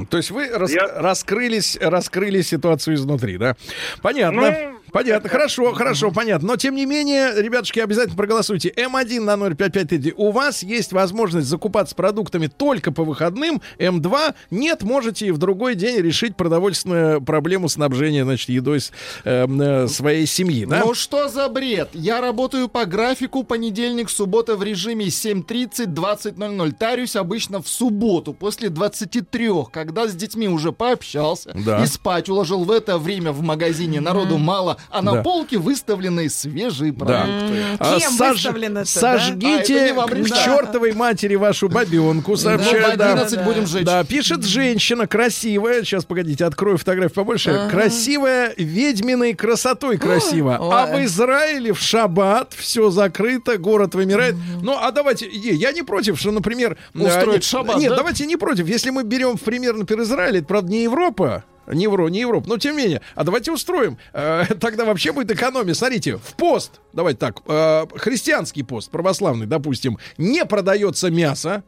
[0.09, 3.55] То есть вы рас- Я- раскрылись, раскрыли ситуацию изнутри, да?
[4.01, 4.41] Понятно.
[4.41, 6.49] Ну, Понятно, хорошо, хорошо, понятно.
[6.49, 8.69] Но тем не менее, ребятушки, обязательно проголосуйте.
[8.75, 10.13] М1 на 055.
[10.17, 13.61] У вас есть возможность закупаться продуктами только по выходным.
[13.77, 18.91] М2 нет, можете и в другой день решить продовольственную проблему снабжения, значит, едой с,
[19.25, 20.81] эм, э, своей семьи, да?
[20.85, 21.89] Ну что за бред?
[21.93, 26.71] Я работаю по графику понедельник, суббота в режиме 7.30-20.00.
[26.77, 31.83] Тарюсь обычно в субботу после 23, когда с детьми уже пообщался Да.
[31.83, 33.99] и спать уложил в это время в магазине.
[34.01, 35.21] Народу мало, а на Да.
[35.21, 37.05] полке выставлены свежие Да.
[37.05, 37.63] продукты.
[37.79, 38.81] А, Кем сож- да?
[38.81, 43.11] А, Сожгите вам к чертовой матери вашу бабенку, Ну, в сообщает, да.
[43.13, 43.85] 11 будем жечь.
[43.85, 45.83] Да, пишет женщина красивая.
[45.83, 47.67] Сейчас, погодите, открою фотографию побольше.
[47.71, 50.57] Красивая, ведьминой красотой красиво.
[50.59, 51.03] А Ой.
[51.03, 54.35] в Израиле в шаббат все закрыто, город вымирает.
[54.61, 56.77] Ну, а давайте, я не против, что, например...
[56.93, 57.97] Устроить э, шаббат, Нет, да?
[57.97, 58.67] давайте не против.
[58.67, 62.47] Если мы берем в пример, например, Израиль, это, правда, не Европа, не Евро, не Европа,
[62.49, 63.01] но тем не менее.
[63.15, 63.97] А давайте устроим.
[64.13, 65.73] Э, тогда вообще будет экономия.
[65.73, 71.63] Смотрите, в пост, давайте так, э, христианский пост, православный, допустим, не продается мясо.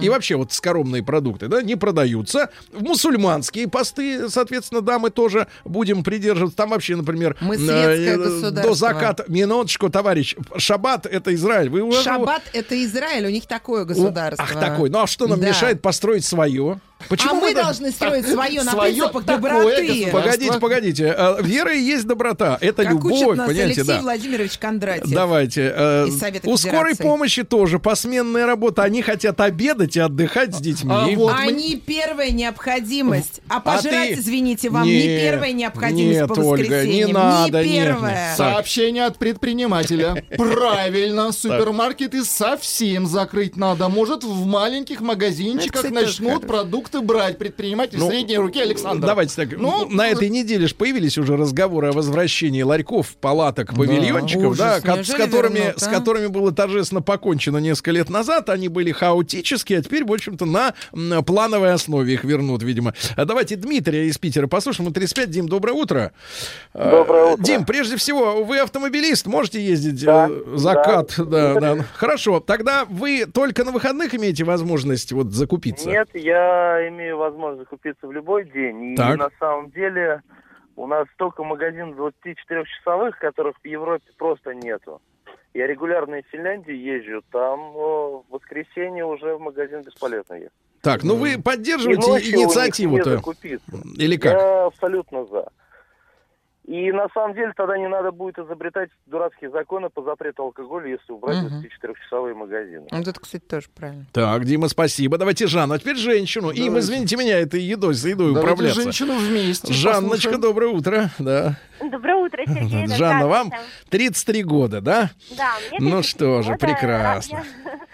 [0.00, 2.50] И вообще вот скоромные продукты, да, не продаются.
[2.72, 6.56] В мусульманские посты, соответственно, да, мы тоже будем придерживаться.
[6.56, 8.50] Там вообще, например, Мы э, государство.
[8.62, 9.24] до заката.
[9.26, 10.36] Минуточку, товарищ.
[10.56, 11.68] Шаббат это Израиль.
[11.68, 14.46] Вы уже- Шаббат это Израиль, у них такое У- государство.
[14.48, 14.88] Ах, такой.
[14.88, 15.48] Ну а что нам Да.
[15.48, 16.78] мешает построить свое?
[17.26, 20.08] А мы да- должны строить свое на Свое принципах доброты.
[20.12, 21.06] Погодите, погодите.
[21.16, 22.58] А, Вера и есть доброта.
[22.60, 24.00] Это Как любовь, учит нас понимаете, Алексей да.
[24.00, 25.10] Владимирович Кондратьев.
[25.10, 25.72] Давайте.
[25.76, 28.82] э, из Совета у скорой помощи тоже посменная работа.
[28.82, 30.90] Они хотят обедать и отдыхать с детьми.
[30.92, 33.40] А вот мы- Они первая необходимость.
[33.48, 37.12] А А пожрать, ты- извините, вам не Нет, первая необходимость нет, по Ольга, не воскресеньям.
[37.12, 37.86] надо, не нет, нет.
[37.94, 38.36] первая.
[38.36, 40.24] Сообщение от предпринимателя.
[40.36, 43.88] Правильно, супермаркеты совсем закрыть надо.
[43.88, 46.46] Может, в маленьких магазинчиках Ну, начнут тоже
[47.00, 47.38] продукты брать.
[47.38, 49.06] Предприниматель Ну, средней руки Александр.
[49.06, 49.58] Давайте так.
[49.58, 55.02] Ну, на этой неделе же появились уже разговоры о возвращении ларьков, палаток, павильончиков, да, ко-
[55.04, 55.90] с которыми, вернут, с а?
[55.90, 58.48] которыми было торжественно покончено несколько лет назад.
[58.50, 62.94] Они были хаотические, а теперь, в общем-то, на м, плановой основе их вернут, видимо.
[63.16, 64.86] А давайте Дмитрия из Питера послушаем.
[64.86, 65.30] Ему 35.
[65.30, 66.12] Дим, доброе утро.
[66.74, 67.42] Доброе утро.
[67.42, 71.14] Дим, прежде всего, вы автомобилист, можете ездить Да, э, закат?
[71.18, 71.84] Да, да.
[71.94, 72.40] Хорошо.
[72.40, 75.88] Тогда вы только на выходных имеете возможность вот закупиться?
[75.88, 78.92] Нет, я имею возможность закупиться в любой день.
[78.92, 79.16] И Так.
[79.18, 80.22] на самом деле
[80.76, 85.00] у нас столько магазинов 24-часовых, которых в Европе просто нету.
[85.54, 90.52] Я регулярно из Финляндии езжу, там в воскресенье уже в магазин бесполезно ехать.
[90.82, 93.22] Так, ну вы поддерживаете инициативу-то?
[93.96, 94.32] Или как?
[94.32, 95.48] Я абсолютно за.
[96.66, 101.12] И на самом деле тогда не надо будет изобретать дурацкие законы по запрету алкоголя, если
[101.12, 101.60] убрать Мгм.
[101.62, 102.88] 24-часовые магазины.
[102.90, 104.04] Вот это, кстати, тоже правильно.
[104.12, 105.16] Так, Дима, спасибо.
[105.16, 106.50] Давайте Жанну, а теперь женщину.
[106.50, 106.78] Им, Давайте.
[106.80, 108.82] извините меня, этой едой, за едой Давайте управляться.
[108.82, 109.72] женщину вместе.
[109.72, 110.40] Жанночка, послушаем.
[110.40, 111.10] доброе утро.
[111.20, 111.54] Да.
[111.80, 112.88] Доброе утро, Сергей.
[112.88, 113.90] Жанна, вам Здравствуйте.
[113.90, 115.10] 33 года, да?
[115.36, 116.66] Да, мне Ну 34 что же, года.
[116.66, 117.44] прекрасно.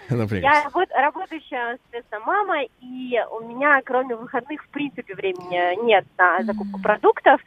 [0.09, 0.43] Я, Например.
[0.51, 6.41] я работ- работающая, соответственно, мама, и у меня, кроме выходных, в принципе, времени нет на
[6.43, 7.39] закупку продуктов.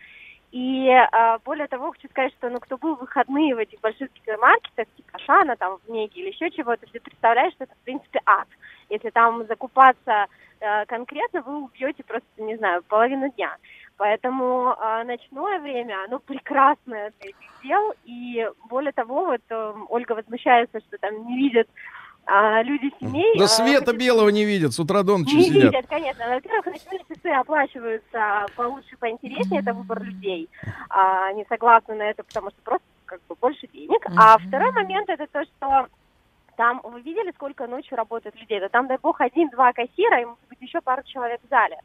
[0.53, 4.13] И а, более того, хочу сказать, что ну, кто был в выходные в этих больших
[4.13, 8.21] гипермаркетах, типа Шана, там, в Меге или еще чего-то, ты представляешь, что это, в принципе,
[8.25, 8.49] ад.
[8.89, 10.27] Если там закупаться
[10.61, 13.57] э, конкретно, вы убьете просто, не знаю, половину дня.
[13.99, 17.95] Поэтому а, ночное время, оно прекрасное для этих дел.
[18.05, 21.67] И более того, вот э, Ольга возмущается, что там не видят
[22.27, 23.39] а, люди семей.
[23.39, 25.73] Да а, света хочу белого не видят, с утра до ночи не сидят.
[25.73, 26.29] видят, конечно.
[26.29, 30.49] Во-первых, ночные часы оплачиваются получше, поинтереснее, это выбор людей.
[30.91, 34.05] А, они согласны на это, потому что просто как бы больше денег.
[34.17, 35.87] А второй момент это то, что
[36.57, 38.59] там вы видели, сколько ночью работает людей?
[38.59, 41.79] Да там, дай бог, один-два кассира, и может быть еще пару человек в зале.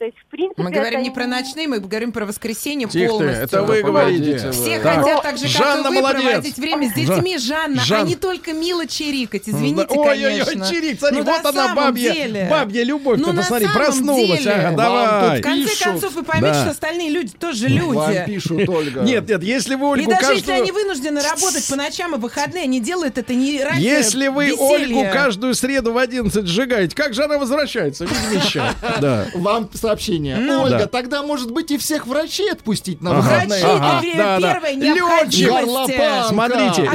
[0.00, 3.04] То есть, в принципе, Мы говорим это не про ночные, мы говорим про воскресенье Тихо
[3.04, 3.44] ты, полностью.
[3.44, 4.50] это вы говорите.
[4.50, 4.98] Все Так.
[5.00, 6.22] хотят так же, как Жанна и вы, молодец.
[6.22, 10.66] проводить время с детьми, Жанна, Жан- а не только мило чирикать, извините, Ой-ой-ой, конечно.
[10.70, 12.46] чирик, смотри, Ну, вот на она, бабья, деле.
[12.50, 13.18] бабья любовь.
[13.20, 14.38] Ну, Ты посмотри, проснулась.
[14.38, 14.50] деле.
[14.52, 15.38] Ага, Вам давай.
[15.40, 15.84] В конце Пишут.
[15.84, 16.60] концов, вы поймете, Да.
[16.62, 18.24] что остальные люди тоже Вам люди.
[18.26, 19.00] пишут, Ольга.
[19.02, 20.62] Нет, нет, если вы И Ольгу даже если каждую...
[20.62, 24.64] они вынуждены работать по ночам и выходные, они делают это не ради Если вы веселья.
[24.64, 28.06] Ольгу каждую среду в 11 сжигаете, как же она возвращается?
[28.06, 29.26] Видимо, Да.
[29.34, 30.36] Вам сообщение.
[30.36, 30.62] Ну.
[30.62, 30.86] Ольга, Да.
[30.86, 33.20] тогда, может быть, и всех врачей отпустить на Ага.
[33.20, 33.60] выходные?
[33.64, 34.52] Врачи Ага, это да, да.
[34.54, 35.64] первая необходимость.
[35.66, 36.24] Горлопан.
[36.28, 36.94] Смотрите, А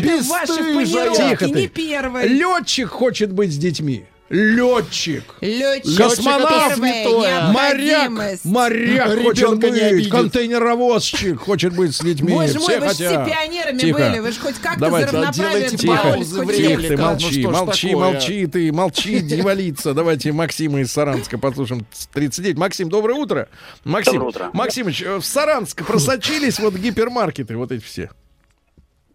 [0.00, 1.14] бесстыжая.
[1.30, 2.28] Тихо не первой.
[2.28, 4.04] летчик хочет быть с детьми.
[4.34, 5.22] Летчик.
[5.40, 5.96] Летчик.
[5.96, 6.74] Космонавт.
[6.80, 8.10] Первая Моряк,
[8.42, 12.32] моряк хочет быть, контейнеровозчик хочет быть с людьми.
[12.32, 13.98] Боже мой, все вы же все пионерами Тихо.
[13.98, 14.18] были.
[14.18, 17.02] Вы же хоть как-то Давайте, за равноправие делайте Тихо, тихо, ты Реплика.
[17.02, 18.12] молчи, Ну молчи, такое?
[18.12, 19.94] молчи, ты молчи, не валиться.
[19.94, 21.86] Давайте Максима из Саранска послушаем.
[22.12, 22.58] 39.
[22.58, 23.48] Максим, доброе утро.
[23.84, 24.50] Максим, Доброе утро.
[24.52, 28.10] Максимыч, э, в Саранск просочились вот гипермаркеты, вот эти все.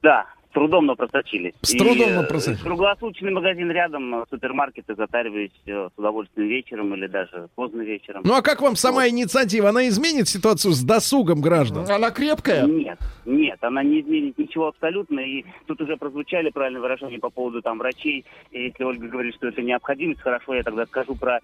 [0.02, 1.54] Да, с трудом, но просочились.
[1.62, 2.62] С трудом, но э, просочились.
[2.62, 8.24] Круглосуточный магазин рядом, э, супермаркеты затариваюсь э, с удовольствием вечером или даже поздно вечером.
[8.26, 9.70] Ну а как вам сама инициатива?
[9.70, 11.90] Она изменит ситуацию с досугом граждан?
[11.90, 12.66] Она крепкая?
[12.66, 15.20] Нет, нет, она не изменит ничего абсолютно.
[15.20, 18.26] И тут уже прозвучали правильные выражения по поводу там врачей.
[18.52, 21.40] И если Ольга говорит, что это необходимость, хорошо, я тогда скажу про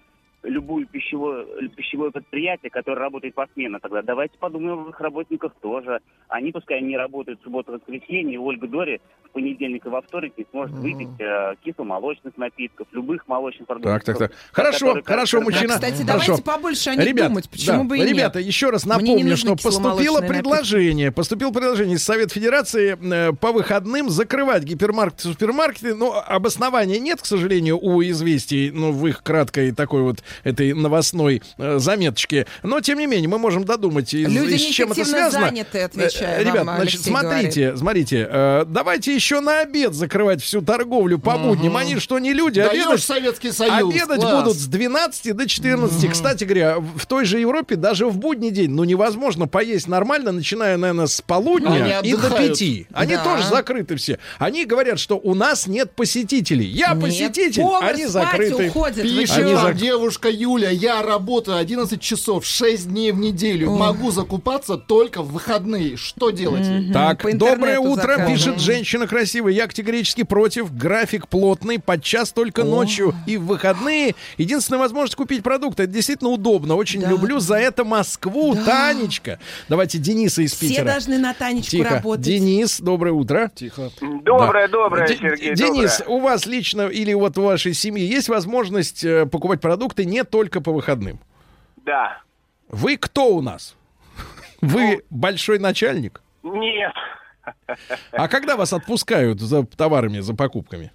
[0.46, 3.80] любую пищевое, пищевое предприятие, которое работает посменно.
[3.80, 6.00] Тогда давайте подумаем об их работниках тоже.
[6.28, 10.46] Они пускай не работают в субботу воскресенье, Ольга Дори в понедельник и во вторник не
[10.50, 13.92] сможет выпить э, кисломолочных напитков, любых молочных продуктов.
[13.92, 14.32] Так, так, так.
[14.52, 15.68] Хорошо, которые- хорошо, мужчина.
[15.68, 16.26] Да, кстати, Хорошо.
[16.26, 17.50] давайте побольше о них Ребят, думать.
[17.50, 18.10] Почему да, бы и нет?
[18.10, 24.08] ребята, еще раз напомню, что поступило предложение, поступило предложение из Совет Федерации э, по выходным
[24.10, 25.94] закрывать гипермаркеты, супермаркеты.
[25.94, 31.42] Но обоснования нет, к сожалению, у известий, ну, в их краткой такой вот этой новостной
[31.58, 32.46] э, заметочке.
[32.62, 35.46] Но, тем не менее, мы можем додумать, из, Люди из чем это связано.
[35.46, 40.42] заняты, отвечаю Э, Ребят, вам, значит, Алексей смотрите, смотрите, э, давайте еще на обед закрывать
[40.42, 41.76] всю торговлю по будням.
[41.76, 42.60] Они что, не люди?
[42.62, 43.90] Даешь Обедать Советский Союз.
[43.94, 44.44] Обедать класс.
[44.44, 46.10] будут с 12 до 14.
[46.12, 50.76] Кстати говоря, в той же Европе даже в будний день, ну, невозможно поесть нормально, начиная,
[50.76, 52.30] наверное, с полудня Они и до.
[52.30, 52.86] 5.
[52.92, 53.24] Они Да.
[53.24, 54.18] тоже закрыты все.
[54.38, 56.66] Они говорят, что у нас нет посетителей.
[56.66, 58.68] Я Нет, посетитель, повар они закрыты.
[58.68, 59.02] уходит.
[59.02, 63.70] Пишет Они зак- девушка Юля, я работаю 11 часов, 6 дней в неделю.
[63.70, 65.96] Могу закупаться только в выходные.
[65.96, 66.66] Что делать?
[66.66, 66.92] ей?
[66.92, 68.34] Так, По доброе утро, заказываем.
[68.36, 69.52] пишет женщина красивая.
[69.52, 70.72] Я категорически против.
[70.74, 74.14] График плотный, подчас только ночью и в выходные.
[74.38, 75.84] Единственная возможность купить продукты.
[75.84, 76.74] Это действительно удобно.
[76.76, 77.08] Очень Да.
[77.10, 78.54] люблю за это Москву.
[78.54, 79.38] Танечка.
[79.68, 80.84] Давайте Дениса из Все Питера.
[80.84, 81.90] должны на Танечку Тихо.
[81.96, 82.24] работать.
[82.24, 83.50] Денис, доброе утро.
[83.54, 83.90] Тихо.
[84.22, 86.16] Доброе, доброе, Д- Сергей, Денис, доброе.
[86.16, 90.60] у вас лично или вот у вашей семьи есть возможность э, покупать продукты не только
[90.60, 91.18] по выходным?
[91.84, 92.18] Да.
[92.68, 93.76] Вы кто у нас?
[94.60, 96.20] Вы большой начальник?
[96.42, 96.92] Нет.
[98.12, 100.90] А когда вас отпускают за товарами, за покупками?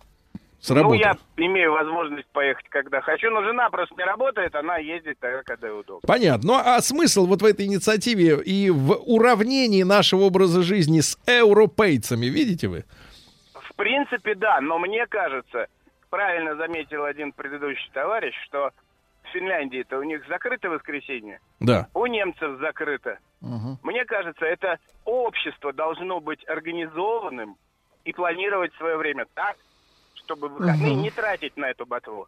[0.59, 0.97] С Ну, работы?
[0.99, 5.69] я имею возможность поехать, когда хочу, но жена просто не работает, она ездит тогда, когда
[5.69, 6.05] ей удобно.
[6.05, 6.41] Понятно.
[6.47, 12.27] Ну а смысл вот в этой инициативе и в уравнении нашего образа жизни с европейцами,
[12.27, 12.85] видите вы?
[13.55, 15.65] В принципе, да, но мне кажется,
[16.11, 18.69] правильно заметил один предыдущий товарищ, что
[19.31, 21.87] в Финляндии-то у них закрыто воскресенье, Да.
[21.93, 23.17] у немцев закрыто.
[23.41, 23.79] Мгм.
[23.83, 27.55] Мне кажется, это общество должно быть организованным
[28.03, 29.55] и планировать свое время так,
[30.15, 32.27] чтобы выходные не тратить на эту ботву.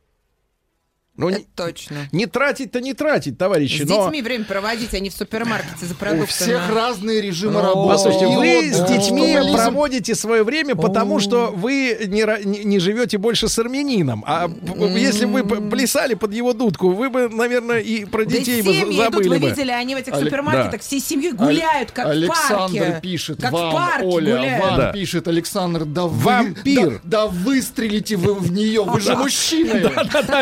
[1.15, 2.07] Ну, Это не, точно.
[2.11, 4.05] не тратить-то не тратить, товарищи, С но...
[4.05, 6.25] детьми время проводить, а не в супермаркете за У продуктами.
[6.25, 7.89] всех разные режимы работы.
[7.93, 13.47] Послушайте, вы с детьми проводите свое время, потому что вы не, не, не живете больше
[13.47, 14.23] с армянином.
[14.25, 14.49] А
[14.97, 18.73] если бы п- плясали под его дудку, вы бы, наверное, и про Да детей бы
[18.73, 19.49] семьи за- идут, забыли вы бы.
[19.49, 20.77] видели, они в этих супермаркетах да.
[20.79, 22.99] всей семьей гуляют, как Александр в парке.
[23.03, 24.63] пишет как вам, в парке Оля, гуляют.
[24.65, 24.91] вам Да.
[24.91, 26.89] пишет Александр, да вы, Вампир.
[27.03, 29.79] да, да выстрелите вы в нее, вы же мужчины.
[29.95, 30.41] Да-да-да,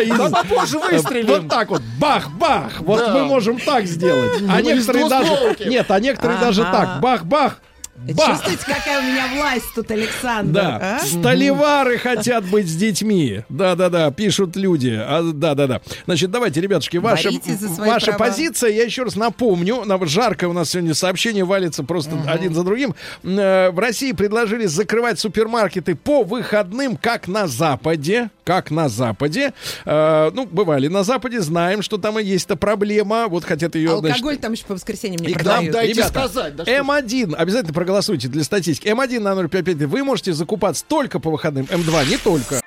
[0.61, 1.27] попозже выстрелим.
[1.27, 2.81] Вот так вот, бах-бах.
[2.81, 3.13] Вот Да.
[3.13, 4.41] мы можем так сделать.
[4.49, 5.31] А некоторые даже...
[5.65, 6.45] Нет, а некоторые Ага.
[6.47, 7.57] даже так, бах-бах.
[8.03, 8.29] Бах!
[8.31, 10.51] Чувствуете, какая у меня власть тут, Александр?
[10.53, 11.05] Да, а?
[11.05, 13.41] столевары хотят быть с детьми.
[13.47, 14.97] Да-да-да, пишут люди.
[14.99, 15.81] А, Да-да-да.
[16.05, 17.29] Значит, давайте, ребятушки, ваша,
[17.77, 18.17] ваша права.
[18.31, 22.63] позиция, я еще раз напомню, на- жарко у нас сегодня сообщение валится просто один за
[22.63, 22.95] другим.
[23.23, 28.31] Э, В России предложили закрывать супермаркеты по выходным, как на Западе.
[28.51, 29.53] Как на Западе.
[29.85, 33.29] Э, Ну, бывали на Западе, знаем, что там и есть-то проблема.
[33.29, 33.97] Вот хотят ее...
[33.99, 35.71] значит, Алкоголь там еще по воскресеньям не и к нам продают.
[35.73, 36.79] дайте Ребята, сказать, да что ж.
[36.79, 38.89] М1, обязательно проголосуйте для статистики.
[38.89, 41.63] М1 на 055, вы можете закупаться только по выходным.
[41.63, 42.59] М2 не только.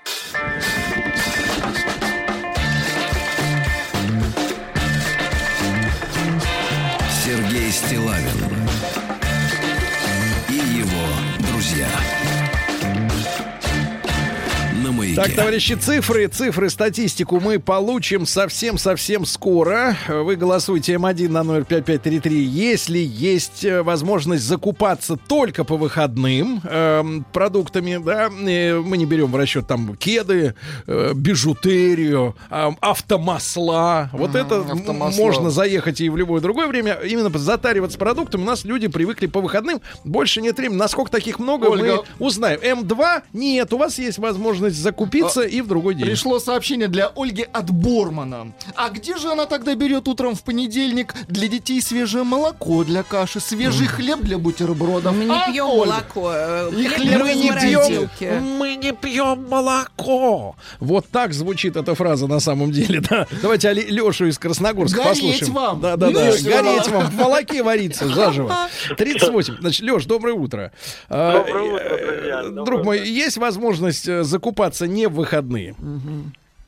[15.16, 15.31] Маяке.
[15.31, 19.97] Так, товарищи, цифры, цифры, статистику мы получим совсем-совсем скоро.
[20.09, 28.01] Вы голосуйте М1 на 05533, если есть э, возможность закупаться только по выходным эм, продуктами,
[28.05, 30.55] да, э, мы не берем в расчет там кеды,
[30.86, 34.11] э, бижутерию, эм, автомасла.
[34.12, 35.23] Вот это м, автомасла.
[35.23, 36.95] можно заехать и в любое другое время.
[37.05, 39.81] Именно затариваться продуктами у нас люди привыкли по выходным.
[40.05, 40.78] Больше нет времени.
[40.78, 42.05] Насколько таких много, Ольга.
[42.19, 42.61] мы узнаем.
[42.61, 46.07] М2 нет, у вас есть возможность закупиться и в другой день.
[46.07, 48.53] Пришло сообщение для Ольги от Бормана.
[48.75, 53.41] А где же она тогда берет утром в понедельник для детей свежее молоко для каши,
[53.41, 55.15] свежий хлеб для бутербродов?
[55.17, 55.93] Мы не А, пьем Ольга?
[56.15, 56.31] молоко.
[56.35, 58.33] э, И хлеб мы не морозилки.
[58.59, 60.57] Мы не пьем молоко.
[60.81, 63.27] Вот так звучит эта фраза на самом деле, да.
[63.43, 65.53] Давайте Али- Лешу из Красногорска Гореть послушаем.
[65.53, 65.81] вам.
[65.81, 66.27] Да, да, да.
[66.31, 66.51] Весело.
[66.51, 67.07] Гореть вам.
[67.11, 68.55] В молоке варится заживо.
[68.97, 69.57] 38.
[69.61, 70.73] Значит, Леш, доброе утро.
[71.09, 72.43] А, Доброе утро, э, друзья.
[72.43, 75.75] Друг Доброе мой, есть возможность э, закупаться не в выходные?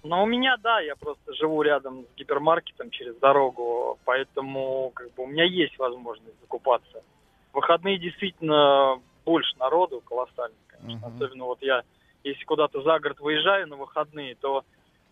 [0.02, 5.24] Но у меня, да, я просто живу рядом с гипермаркетом через дорогу, поэтому как бы
[5.24, 7.02] у меня есть возможность закупаться.
[7.52, 11.08] В выходные действительно больше народу, колоссально, конечно.
[11.08, 11.82] Особенно вот я,
[12.22, 14.64] если куда-то за город выезжаю на выходные, то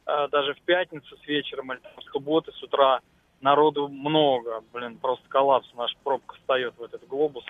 [0.06, 3.00] э, даже в пятницу с вечером или там в субботу с утра
[3.40, 4.62] народу много.
[4.72, 7.44] Блин, просто коллапс, наша пробка встает в этот глобус.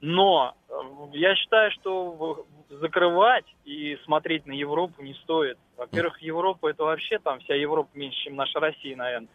[0.00, 0.72] Но э,
[1.12, 5.58] я считаю, что закрывать и смотреть на Европу не стоит.
[5.76, 9.28] Во-первых, Европа это вообще там вся Европа меньше, чем наша Россия, наверное.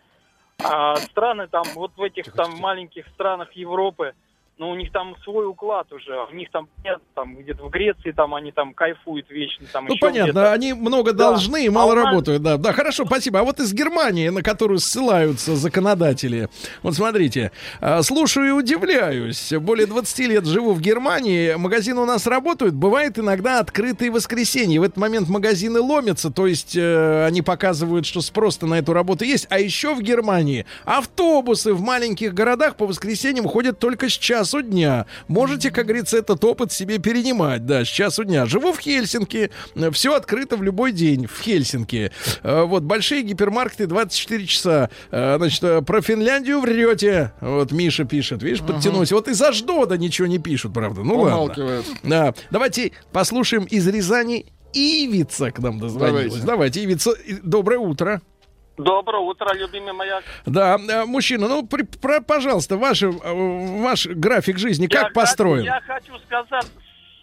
[0.64, 4.14] А страны там, вот в этих там маленьких странах Европы,
[4.58, 8.12] ну, у них там свой уклад уже, у них там нет, там где-то в Греции
[8.12, 10.54] там они там кайфуют вечно, там Ну, понятно, где-то.
[10.54, 11.30] они много Да.
[11.32, 12.58] должны и мало А у нас- работают, да.
[12.58, 13.40] Да, хорошо, спасибо.
[13.42, 16.48] А вот из Германии, на которую ссылаются законодатели.
[16.84, 17.52] Вот смотрите,
[17.82, 19.52] а, слушаю и удивляюсь.
[19.60, 24.80] Более 20 лет живу в Германии, магазины у нас работают, бывает иногда открытые воскресенья.
[24.80, 29.26] В этот момент магазины ломятся, то есть э, они показывают, что спрос на эту работу
[29.26, 29.48] есть.
[29.50, 34.14] А еще в Германии автобусы в маленьких городах по воскресеньям ходят только с
[34.46, 35.06] часу дня.
[35.28, 38.46] Можете, как говорится, этот опыт себе перенимать, да, с часу дня.
[38.46, 39.50] Живу в Хельсинки,
[39.92, 42.12] все открыто в любой день в Хельсинки.
[42.44, 44.90] Э, Вот, большие гипермаркеты 24 часа.
[45.12, 47.34] Э, Значит, э, про Финляндию врете.
[47.42, 49.16] Вот Миша пишет, видишь, подтянулся.
[49.16, 51.02] Вот из Аждода ничего не пишут, правда.
[51.02, 51.84] Ну ладно.
[52.04, 52.34] Да.
[52.52, 56.34] Давайте послушаем из Рязани Ивица к нам дозвонилась.
[56.34, 56.46] Давайте.
[56.46, 57.12] Давайте, Ивица,
[57.44, 58.22] доброе утро.
[58.78, 60.24] Доброе утро, любимый маяк.
[60.46, 65.64] Да, э, мужчина, ну, при- про- пожалуйста, ваш, э, ваш график жизни Я как построен?
[65.64, 66.66] Я хочу сказать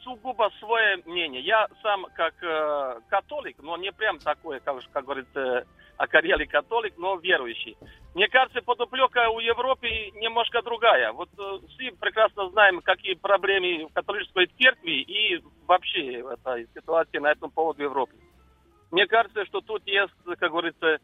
[0.03, 1.43] сугубо свое мнение.
[1.43, 5.65] Я сам как э, католик, но не прям такой, как, как говорится,
[5.99, 7.77] окорелый католик, но верующий.
[8.15, 11.13] Мне кажется, подоплека у Европы немножко другая.
[11.13, 17.31] Вот э, все прекрасно знаем, какие проблемы в католической церкви и вообще эта ситуация на
[17.31, 18.15] этом поводу в Европе.
[18.91, 20.99] Мне кажется, что тут есть, как говорится,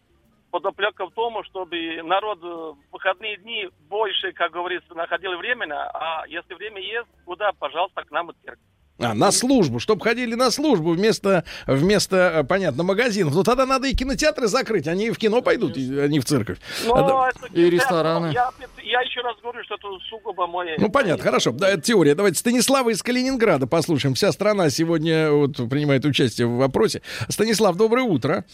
[0.50, 6.26] подоплека в том, чтобы народ э, в выходные дни больше, как говорится, находил временно, а
[6.26, 8.64] если время есть, куда, пожалуйста, к нам в церковь.
[9.00, 13.32] А, на службу, чтобы ходили на службу вместо, вместо, э, понятно, магазинов.
[13.34, 16.58] Ну тогда надо и кинотеатры закрыть, они в кино пойдут, и- а не в церковь.
[16.84, 17.28] Но А, да.
[17.46, 18.32] это И рестораны.
[18.32, 18.50] Я,
[18.82, 20.74] я еще раз говорю, что это сугубо мое...
[20.78, 21.52] Ну, понятно, хорошо.
[21.52, 22.16] Да, это теория.
[22.16, 24.14] Давайте Станислава из Калининграда послушаем.
[24.14, 27.00] Вся страна сегодня вот, принимает участие в вопросе.
[27.28, 28.44] Станислав, доброе утро.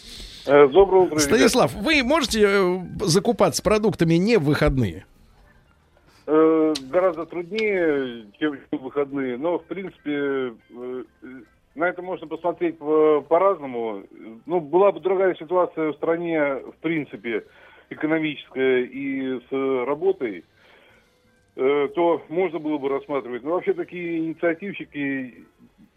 [0.45, 1.15] Доброе утро.
[1.17, 1.23] ребят.
[1.23, 5.07] Станислав, вы можете э, закупаться продуктами не в выходные?
[6.27, 11.05] Э, Гораздо труднее, чем выходные, но, в принципе, э, э,
[11.75, 14.05] на это можно посмотреть по- по-разному.
[14.47, 17.45] Ну, была бы другая ситуация в стране, в принципе,
[17.91, 20.45] экономическая и с работой,
[21.57, 23.45] то можно было бы рассматривать.
[23.45, 25.47] Но вообще такие инициативщики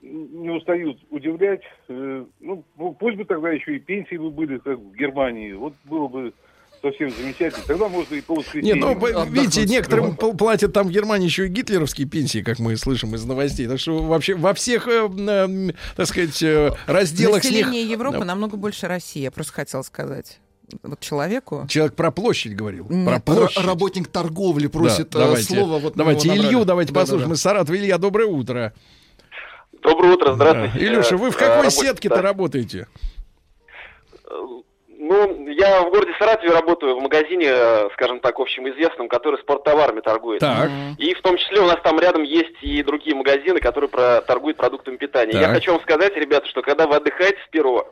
[0.02, 1.64] не устают удивлять.
[1.88, 5.54] Ну, пу- пусть бы тогда еще и пенсии бы были, как в Германии.
[5.54, 6.34] Вот было бы
[6.82, 8.80] совсем замечательно, тогда можно и по Нет, воскресеньям.
[8.80, 9.30] ну, Отдохнуть.
[9.34, 13.24] видите, некоторым пл- платят там в Германии еще и гитлеровские пенсии, как мы слышим из
[13.26, 13.68] новостей.
[13.68, 17.66] Так что вообще во всех, э, м, так сказать, э, разделах с них...
[17.66, 18.26] Население Европы Да.
[18.26, 20.40] намного больше России, я просто хотела сказать.
[20.84, 21.66] Вот человеку.
[21.70, 22.88] Человек про площадь говорил.
[22.90, 23.24] Нет.
[23.24, 23.64] Про площадь.
[23.66, 25.80] Работник торговли Да, просит э, давайте, слово.
[25.80, 27.06] Вот давайте Илью давайте Да-да-да.
[27.06, 27.34] послушаем.
[27.34, 27.76] Из Саратова.
[27.78, 28.74] Илья, доброе утро.
[29.82, 30.86] Доброе утро, здравствуйте.
[30.86, 32.22] Илюша, вы в Э, какой работе- сетке-то да.
[32.22, 32.88] работаете?
[35.08, 40.02] Ну, я в городе Саратове работаю в магазине, э, скажем так, общем известном, который спорттоварами
[40.02, 40.42] торгует.
[40.42, 40.70] Так.
[40.98, 44.58] И в том числе у нас там рядом есть и другие магазины, которые про- торгуют
[44.58, 45.34] продуктами питания.
[45.34, 45.56] Я Так.
[45.56, 47.86] хочу вам сказать, ребята, что когда вы отдыхаете с 1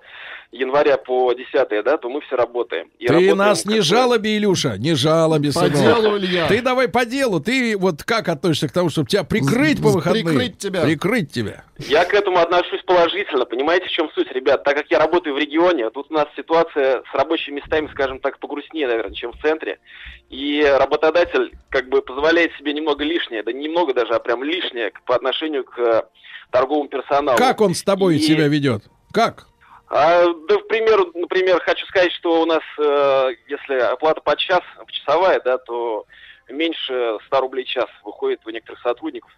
[0.52, 2.90] января по 10, да, то мы все работаем.
[3.00, 5.74] И Ты нас не жалоби, Илюша, не жалоби, По сынок.
[5.74, 6.48] делу, Илья.
[6.48, 7.40] Ты давай по делу.
[7.40, 10.26] Ты вот как относишься к тому, чтобы тебя прикрыть по выходным?
[10.28, 10.82] Прикрыть тебя.
[10.84, 11.64] Прикрыть тебя.
[11.80, 13.46] Я к этому отношусь положительно.
[13.46, 14.64] Понимаете, в чем суть, ребят?
[14.64, 18.40] Так как я работаю в регионе, тут у нас ситуация с рабочими местами, скажем так,
[18.40, 19.80] погрустнее, наверное, чем в центре.
[20.30, 24.92] И работодатель как бы позволяет себе немного лишнее, да не немного даже, а прям лишнее
[25.06, 26.04] по отношению к э,
[26.52, 27.38] торговому персоналу.
[27.38, 28.84] Как он с тобой И- себя ведет?
[29.12, 29.48] Как?
[29.88, 34.62] А, да, в пример, например, хочу сказать, что у нас, э, если оплата по час,
[34.86, 36.06] почасовая, да, то
[36.50, 39.32] меньше 100 рублей в час выходит у некоторых сотрудников.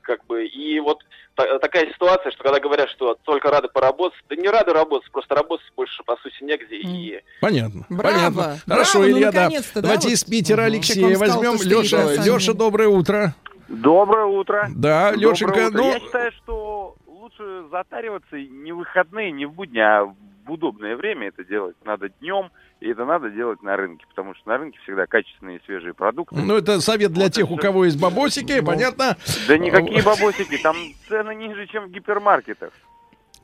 [0.00, 0.98] Как бы, и вот
[1.36, 5.36] та- такая ситуация, что когда говорят, что только рады поработать, да не рады работать, просто
[5.36, 6.76] работать больше, по сути, негде.
[6.78, 7.86] И Понятно.
[7.88, 8.12] Браво.
[8.14, 8.34] Понятно.
[8.42, 9.48] Браво, Хорошо, ну, Илья, да.
[9.48, 10.14] да, Давайте вот.
[10.14, 10.66] из Питера Мгм.
[10.72, 11.58] Алексея сказал возьмем.
[11.58, 13.34] что Леша, Леша, доброе утро.
[13.68, 14.68] Доброе утро.
[14.74, 15.92] Да, Лешенька, ну...
[15.92, 21.28] Я считаю, что лучше затариваться не в выходные, не в будни, а в удобное время
[21.28, 21.76] это делать.
[21.84, 22.50] Надо днем,
[22.80, 26.34] и это надо делать на рынке, потому что на рынке всегда качественные свежие продукты.
[26.34, 29.16] Ну, это совет для тех, у кого есть бабосики, понятно?
[29.46, 30.74] Да никакие бабосики, там
[31.08, 32.72] цены ниже, чем в гипермаркетах.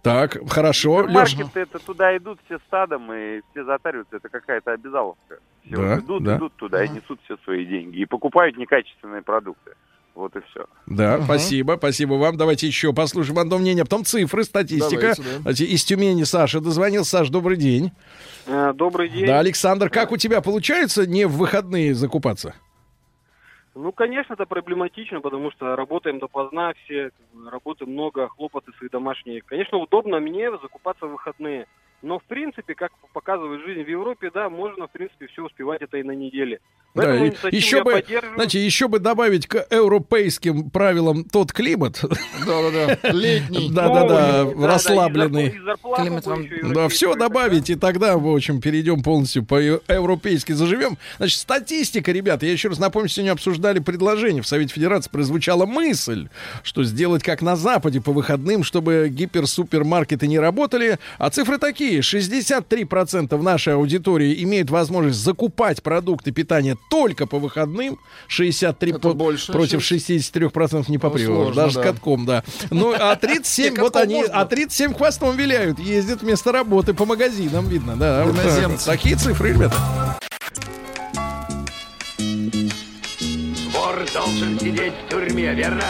[0.03, 1.03] Так, хорошо.
[1.03, 5.39] Леш, Маркеты это туда идут все стадом, и все затариваются, это какая-то обязаловка.
[5.65, 6.37] Все Да, вот идут, да.
[6.37, 7.99] идут туда и несут все свои деньги.
[7.99, 9.73] И покупают некачественные продукты.
[10.19, 10.67] Вот и все.
[10.87, 12.37] Да, спасибо, спасибо вам.
[12.37, 15.15] Давайте еще послушаем одно мнение, потом цифры, статистика.
[15.17, 15.65] Давайте, да.
[15.65, 17.05] Из Тюмени Саша дозвонил.
[17.05, 17.93] Саш, добрый день.
[18.49, 19.27] Э, Добрый день.
[19.27, 22.57] Да, Александр, как у тебя получается не в выходные закупаться?
[23.77, 27.13] Ну, конечно, это проблематично, потому что работаем допоздна, все
[27.49, 29.43] работы много, хлопоты свои домашние.
[29.43, 31.69] Конечно, удобно мне закупаться в выходные.
[32.01, 35.97] Но, в принципе, как показывает жизнь в Европе, да, можно, в принципе, все успевать это
[35.97, 36.61] и на неделе.
[36.95, 38.05] Да, Поэтому и еще бы,
[38.35, 42.01] знаете, еще бы добавить к европейским правилам тот климат.
[42.47, 43.69] Да-да-да, летний.
[43.73, 45.55] Да-да-да, да, расслабленный.
[46.73, 50.99] Да, все добавить, и тогда, в общем, перейдем полностью по-европейски заживем.
[51.19, 54.43] Значит, статистика, ребята, я еще раз напомню, сегодня обсуждали предложение.
[54.43, 56.29] В Совете Федерации прозвучала мысль,
[56.63, 60.99] что сделать как на Западе по выходным, чтобы гипер-супермаркеты не работали.
[61.19, 61.88] А цифры такие.
[61.97, 67.99] 63% в нашей аудитории имеют возможность закупать продукты питания только по выходным.
[68.29, 71.27] 63 Это по- больше, против 63% не попрешь.
[71.27, 71.83] сложно, Даже с да.
[71.83, 72.45] катком, да.
[72.71, 77.69] Ну, а 37, Не, вот они, а 37 хвостом виляют, ездят вместо работы по магазинам,
[77.69, 78.27] видно, да.
[78.85, 79.77] Такие цифры, ребята.
[83.73, 85.85] Вор должен сидеть в тюрьме, верно?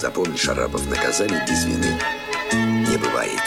[0.00, 1.98] Запомни, Шарапов, наказание без вины
[2.90, 3.40] не бывает.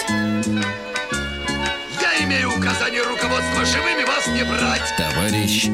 [2.02, 4.94] Я имею указание руководства живыми вас не брать.
[4.98, 5.70] Товарищ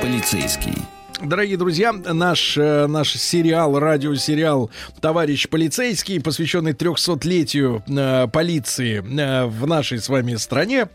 [0.00, 0.72] полицейский.
[1.20, 4.70] Дорогие друзья, наш, э, наш сериал, радиосериал
[5.00, 10.88] «Товарищ полицейский», посвященный 300-летию э, полиции э, в нашей с вами стране.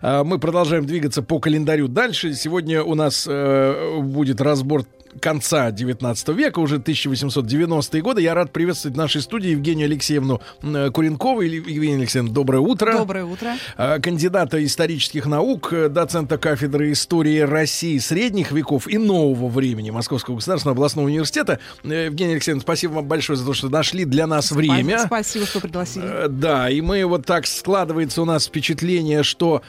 [0.00, 2.32] Э, мы продолжаем двигаться по календарю дальше.
[2.32, 4.84] Сегодня у нас э, будет разбор
[5.20, 8.22] конца 19 века, уже 1890-е годы.
[8.22, 11.42] Я рад приветствовать в нашей студии Евгению Алексеевну э, Куренкову.
[11.42, 12.92] Евгения Алексеевна, доброе утро.
[12.92, 13.54] Доброе утро.
[13.76, 20.36] Э, кандидата исторических наук, э, доцента кафедры истории России средних веков и нового времени Московского
[20.36, 21.60] государственного областного университета.
[21.82, 25.00] Евгения Алексеевна, спасибо вам большое за то, что нашли для нас время.
[25.06, 26.26] Спасибо, что пригласили.
[26.28, 29.62] Да, и мы вот так складывается у нас впечатление, что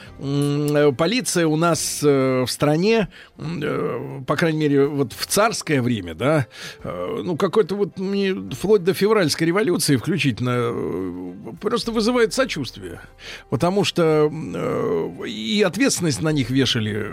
[0.96, 6.48] полиция у нас в стране, по крайней мере, вот в царское время, да,
[6.82, 13.00] э, ну какой-то вот мне вплоть до февральской революции включительно э, просто вызывает сочувствие,
[13.48, 17.06] потому что э, и ответственность на них вешали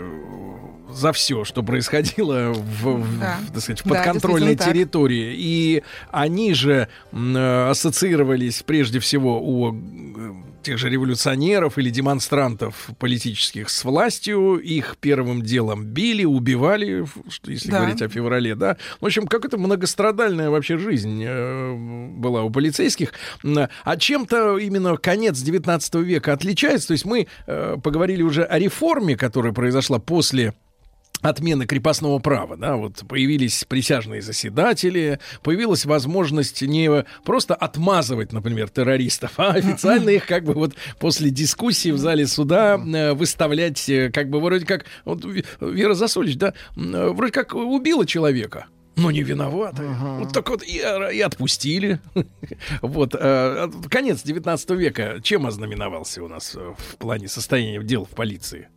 [0.92, 3.38] за все, что происходило в, в, Да.
[3.52, 4.72] так сказать, в Да, подконтрольной так.
[4.72, 5.34] территории.
[5.36, 9.72] И они же ассоциировались прежде всего у
[10.66, 14.56] тех же революционеров или демонстрантов политических с властью.
[14.58, 17.78] Их первым делом били, убивали, что, если Да.
[17.78, 18.76] говорить о феврале, да.
[19.00, 21.74] В общем, какая-то многострадальная вообще жизнь э,
[22.16, 23.12] была у полицейских.
[23.84, 26.88] А чем-то именно конец 19 века отличается.
[26.88, 30.52] То есть мы э, поговорили уже о реформе, которая произошла после
[31.22, 39.32] отмены крепостного права, да, вот появились присяжные заседатели, появилась возможность не просто отмазывать, например, террористов,
[39.36, 44.30] а официально их как бы вот после дискуссии в зале суда э, выставлять, э, как
[44.30, 45.24] бы вроде как, вот
[45.60, 48.66] Вера Засулич, да, э, вроде как убила человека,
[48.96, 49.82] но не виновата.
[50.20, 50.78] Вот так вот и,
[51.12, 52.00] и отпустили.
[52.82, 53.14] Вот.
[53.18, 58.68] э, Конец 19 века чем ознаменовался у нас в плане состояния дел в полиции?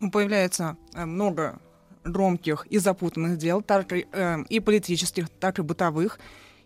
[0.00, 1.58] Ну, Появляется э, много
[2.04, 6.18] громких и запутанных дел, так и, э, и политических, так и бытовых.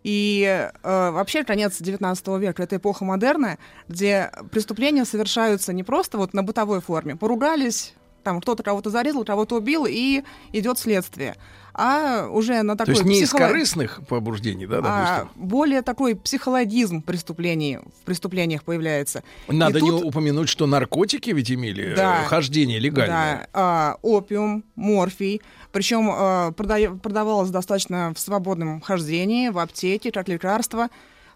[0.02, 6.32] И э, вообще конец 19 века— это эпоха модерна, где преступления совершаются не просто вот
[6.34, 7.16] на бытовой форме.
[7.16, 7.94] Поругались,
[8.24, 11.36] там кто-то кого-то зарезал, кого-то убил, и идет следствие.
[11.82, 14.82] А уже на То такой есть не из психоло- корыстных побуждений, да, а
[15.24, 15.48] допустим?
[15.48, 19.22] более такой психологизм преступлений в преступлениях появляется.
[19.48, 22.22] Надо И не тут- упомянуть, что наркотики ведь имели Да.
[22.22, 23.38] э, хождение легальное.
[23.38, 25.40] Да, а, опиум, морфий.
[25.72, 30.88] Причем а, прода- продавалось достаточно в свободном хождении, в аптеке, как лекарство.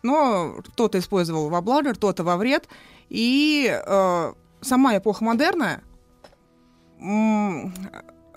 [0.02, 2.68] Но кто-то использовал во благо, кто-то во вред.
[3.08, 5.80] И а, сама эпоха модерна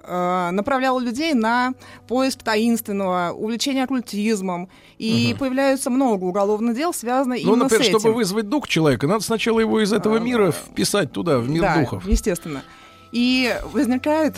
[0.07, 1.73] м, а, направляла людей на
[2.07, 4.69] поиск таинственного, увлечение оккультизмом.
[4.97, 5.39] И Мгм.
[5.39, 7.99] появляется много уголовных дел, связанных Ну, именно например, с этим.
[7.99, 11.79] чтобы вызвать дух человека, надо сначала его из этого мира вписать туда, в мир да,
[11.79, 12.05] духов.
[12.07, 12.63] естественно.
[13.11, 14.35] И возникает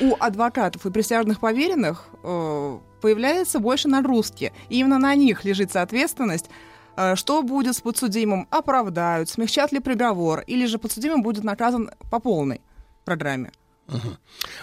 [0.00, 4.52] у адвокатов и присяжных поверенных э, появляется больше нагрузки.
[4.68, 6.48] И именно на них лежит ответственность,
[6.96, 12.18] э, что будет с подсудимым, оправдают, смягчат ли приговор, или же подсудимый будет наказан по
[12.18, 12.60] полной
[13.04, 13.50] программе.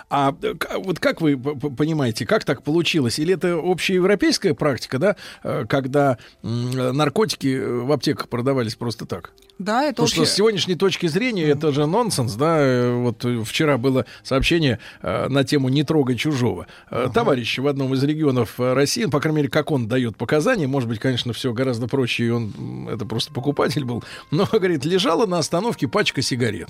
[0.10, 0.36] А
[0.78, 3.20] вот как вы понимаете, как так получилось?
[3.20, 9.32] Или это общеевропейская практика, да, э, когда наркотики э, в аптеках продавались просто так?
[9.60, 12.58] Да, это Потому что общее- с сегодняшней точки зрения это же нонсенс, да.
[12.60, 16.68] э, Вот вчера было сообщение на тему «Не трогай чужого».
[16.90, 20.68] Э, Товарищ в одном из регионов России, ну, по крайней мере, как он дает показания,
[20.68, 25.26] может быть, конечно, все гораздо проще, и он это просто покупатель был, но, говорит, лежала
[25.28, 26.70] на остановке пачка сигарет.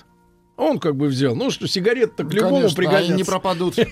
[0.62, 3.14] Он как бы взял, ну что, сигарет-то к любому Конечно, пригодятся.
[3.16, 3.76] не пропадут.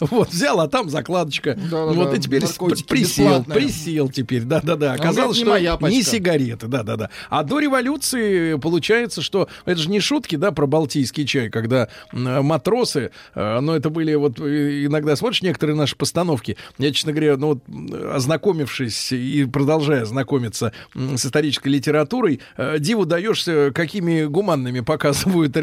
[0.00, 1.56] Вот, взял, а там закладочка.
[1.70, 4.94] Вот и теперь присел, присел теперь, да-да-да.
[4.94, 5.58] Он Оказалось, что
[5.88, 7.10] не сигареты, да-да-да.
[7.30, 13.12] А до революции получается, что это же не шутки, да, про балтийский чай, когда матросы,
[13.34, 16.56] э, но это были вот э, иногда смотришь некоторые наши постановки.
[16.78, 23.70] Я, честно говоря, ну вот ознакомившись и продолжая знакомиться с исторической литературой, э, диву даешься,
[23.72, 25.56] какими гуманными показывают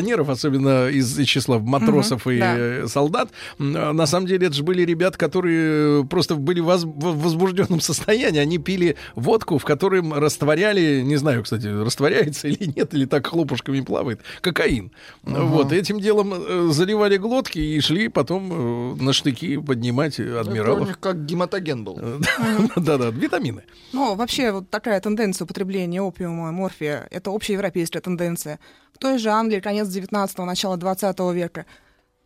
[0.00, 2.54] революционеров, особенно из числа матросов Мгм, и да.
[2.58, 3.30] э, солдат.
[3.58, 8.40] На самом деле это же были ребята, которые просто были воз- в возбужденном состоянии.
[8.40, 13.80] Они пили водку, в котором растворяли, не знаю, кстати, растворяется или нет, или так хлопушками
[13.80, 14.90] плавает, кокаин.
[15.24, 15.40] Ага.
[15.42, 20.40] Вот, этим делом э, заливали глотки и шли потом э, на штыки поднимать Это у
[20.40, 20.88] адмиралов.
[20.88, 21.98] них как гематоген был.
[22.76, 23.62] Да-да, витамины.
[23.92, 28.58] Ну, вообще, вот такая тенденция употребления опиума, морфия, это общеевропейская тенденция.
[29.00, 31.64] В той же Англии, конец 19-го, начало 20 века,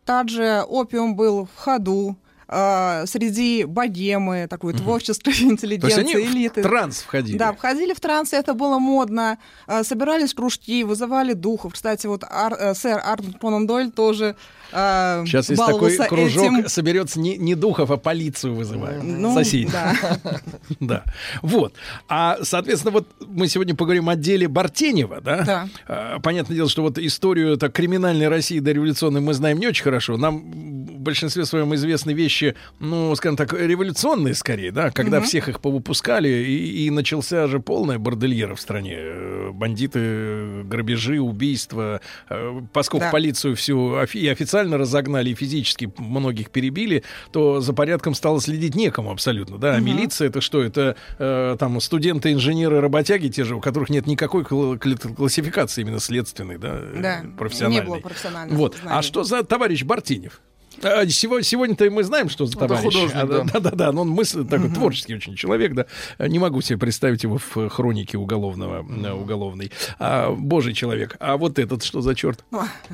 [0.03, 2.17] также опиум был в ходу,
[2.49, 6.61] э, среди богемы, такой творческой То есть интеллигенции, они в элиты.
[6.63, 7.37] транс входили.
[7.37, 9.37] Да, входили в транс, это было модно.
[9.67, 11.75] Э, Собирались кружки, вызывали духов.
[11.75, 14.35] Кстати, вот Ар- э, сэр Артур Конан Дойль тоже
[14.75, 16.67] э, Сейчас есть такой кружок, этим.
[16.69, 19.03] соберется не, не духов, а полицию вызывают.
[19.03, 19.69] Ну, Соседей.
[19.71, 19.95] да.
[20.79, 21.03] Да.
[21.41, 21.73] Вот.
[22.09, 25.43] А, соответственно, вот мы сегодня поговорим о деле Бартенева, да?
[25.43, 25.69] Да.
[25.87, 30.17] А, Понятное дело, что вот историю так, криминальной России дореволюционной мы знаем не очень хорошо.
[30.17, 35.27] Нам в большинстве своем известны вещи, ну, скажем так, революционные скорее, да, когда Мгм.
[35.27, 38.95] всех их повыпускали, и, и начался же полная бордельера в стране.
[38.97, 42.01] Э, Бандиты, грабежи, убийства.
[42.29, 43.11] Э, Поскольку Да.
[43.11, 49.11] полицию всю и официально разогнали, и физически многих перебили, то за порядком стало следить некому
[49.11, 49.75] абсолютно, да.
[49.75, 49.85] А Мгм.
[49.85, 50.61] милиция это что?
[50.63, 55.81] Это э, там студенты, инженеры, работяги те же, у которых нет никакой кла- кла- классификации
[55.81, 57.81] именно следственной, да, э, Да, профессиональной.
[57.81, 58.75] не было профессионального Вот.
[58.75, 58.97] знаний.
[58.99, 60.41] А что за товарищ Бартинев?
[60.83, 62.83] А, Сегодня, сегодня-то мы знаем, что за Это товарищ.
[62.83, 63.43] художник, А, да.
[63.43, 65.85] да, да, да, но он мысль такой творческий очень человек, да.
[66.19, 68.81] Не могу себе представить его в хронике уголовного,
[69.13, 69.71] уголовной.
[69.99, 71.15] А, божий человек.
[71.19, 72.43] А вот этот что за черт?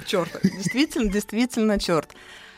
[0.06, 2.10] Черт, действительно, действительно черт.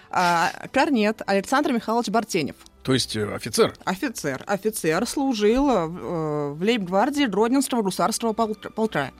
[0.09, 2.55] А, Корнет Александр Михайлович Бартенев.
[2.83, 3.73] То есть э, офицер?
[3.85, 4.43] Офицер.
[4.45, 9.11] Офицер служил э, в лейб-гвардии Гродненского гусарского полка.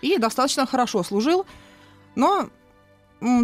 [0.00, 1.46] И достаточно хорошо служил,
[2.16, 2.50] но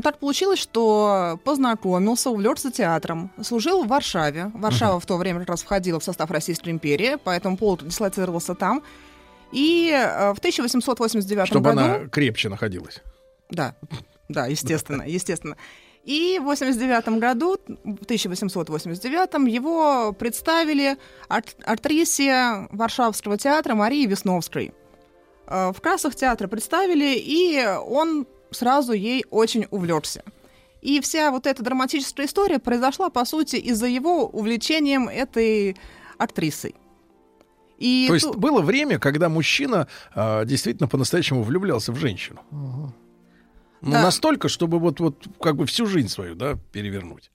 [0.03, 3.31] так получилось, что познакомился, увлекся театром.
[3.43, 4.51] Служил в Варшаве.
[4.55, 8.83] Варшава в то время как раз входила в состав Российской империи, поэтому полк дислоцировался там.
[9.53, 11.81] И э, в 1889 Чтобы году...
[11.81, 13.03] она крепче находилась.
[13.51, 13.75] Да,
[14.29, 15.57] да, естественно, естественно.
[16.05, 20.97] И в 89 году, в 1889 его представили
[21.29, 24.73] ар- актрисе Варшавского театра Марии Весновской.
[25.47, 30.23] Э, В кассах театра представили, и он сразу ей очень увлекся.
[30.81, 35.77] И вся вот эта драматическая история произошла, по сути, из-за его увлечением этой
[36.19, 36.75] актрисой.
[37.79, 42.41] И То есть ту- было время, когда мужчина а, действительно по-настоящему влюблялся в женщину.
[42.51, 42.93] Ну,
[43.93, 44.03] Да.
[44.03, 47.31] настолько, чтобы вот, вот как бы всю жизнь свою, да, перевернуть.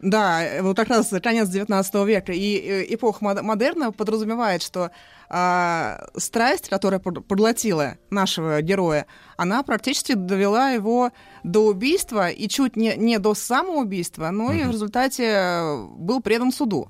[0.00, 4.90] Да, э, вот как раз конец 19 века и э, эпоха мод- модерна подразумевает, что
[5.30, 9.06] а, страсть, которая поглотила нашего героя,
[9.36, 11.10] она практически довела его
[11.42, 16.52] до убийства и чуть не, не до самоубийства, но и в результате э, был предан
[16.52, 16.88] суду.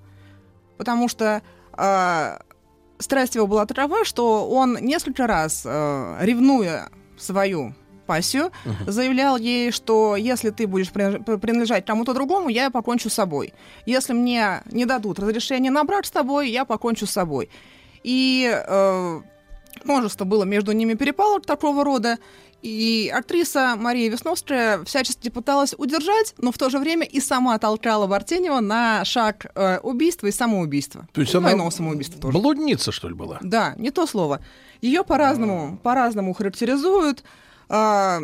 [0.76, 2.42] Потому что а,
[2.98, 7.74] страсть его была такова, что он несколько раз, э, ревнуя свою
[8.04, 8.50] пассию,
[8.86, 13.52] заявлял ей, что если ты будешь принадлежать кому-то другому, я покончу с собой.
[13.86, 17.48] Если мне не дадут разрешения на брак с тобой, я покончу с собой.
[18.02, 19.20] И э,
[19.84, 22.18] множество было между ними перепалок такого рода.
[22.62, 28.06] И актриса Мария Весновская всячески пыталась удержать, но в то же время и сама толкала
[28.06, 31.06] Бартенева на шаг э, убийства и самоубийства.
[31.12, 32.38] То есть Ну, она двойного самоубийства тоже.
[32.38, 33.38] блудница, что ли, была?
[33.42, 34.40] Да, не то слово.
[34.80, 37.22] Ее по-разному, по-разному характеризуют.
[37.68, 38.20] А,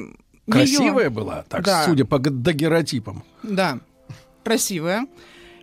[0.50, 1.84] Красивая была, так, Да.
[1.84, 3.22] судя по дагерротипам.
[3.42, 3.78] Да,
[4.44, 5.06] красивая.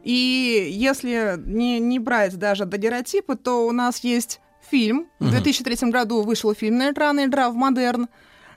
[0.03, 4.39] И если не, не брать даже дагерротипы, то у нас есть
[4.69, 5.07] фильм.
[5.19, 5.31] В Мгм.
[5.31, 8.07] 2003 году вышел фильм на экраны «Игра в модерн»,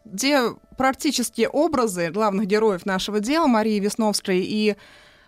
[0.04, 0.40] где
[0.78, 4.74] практически образы главных героев нашего дела, Марии Весновской и э,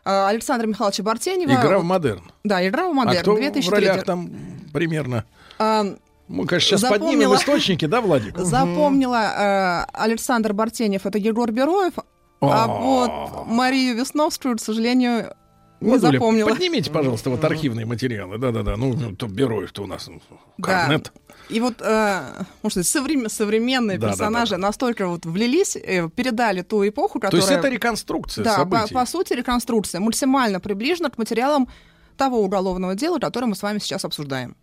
[0.05, 1.51] Александра Михайловича Бартенева.
[1.53, 2.31] Игра в модерн.
[2.45, 3.69] Да, «Игра в модерн», а кто 2003.
[3.69, 4.31] в ролях там
[4.73, 5.25] примерно?
[5.59, 5.85] А,
[6.29, 7.07] Мы, конечно, сейчас Запомнила.
[7.11, 8.39] поднимем источники, да, Владик?
[8.39, 11.95] Запомнила э, Александр Бартенев, это Егор Бероев,
[12.41, 15.35] а вот Марию Весновскую, к сожалению,
[15.81, 16.49] не Владуля, запомнила.
[16.49, 18.39] поднимите, пожалуйста, вот архивные материалы.
[18.39, 20.21] Да-да-да, ну, ну, то Бероев-то у нас ну,
[20.59, 20.85] Да.
[20.87, 21.13] корнет.
[21.49, 22.23] И вот, э,
[22.63, 27.27] можно сказать, соврем- современные Да, да, персонажи настолько вот влились, э, передали ту эпоху, То
[27.27, 27.41] которая...
[27.47, 28.95] есть это реконструкция Да, по, событий.
[28.95, 31.69] по сути, реконструкция максимально приближена к материалам
[32.17, 34.57] того уголовного дела, которое мы с вами сейчас обсуждаем.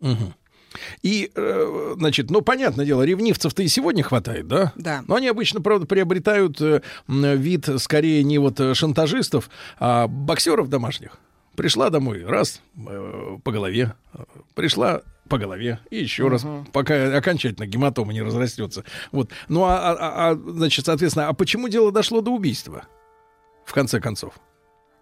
[0.00, 0.34] Мгм.
[1.02, 4.72] И, э, значит, ну, понятное дело, ревнивцев-то и сегодня хватает, да?
[4.76, 5.04] Да.
[5.06, 11.16] Но они обычно, правда, приобретают э, вид скорее не вот э, шантажистов, а боксеров домашних.
[11.56, 12.62] Пришла домой, раз,
[13.44, 13.94] по голове,
[14.54, 18.84] пришла по голове, и еще раз, пока окончательно гематома не разрастется.
[19.12, 19.30] Вот.
[19.48, 22.86] Ну, а, а- а, значит, соответственно, а почему дело дошло до убийства?
[23.66, 24.34] В конце концов.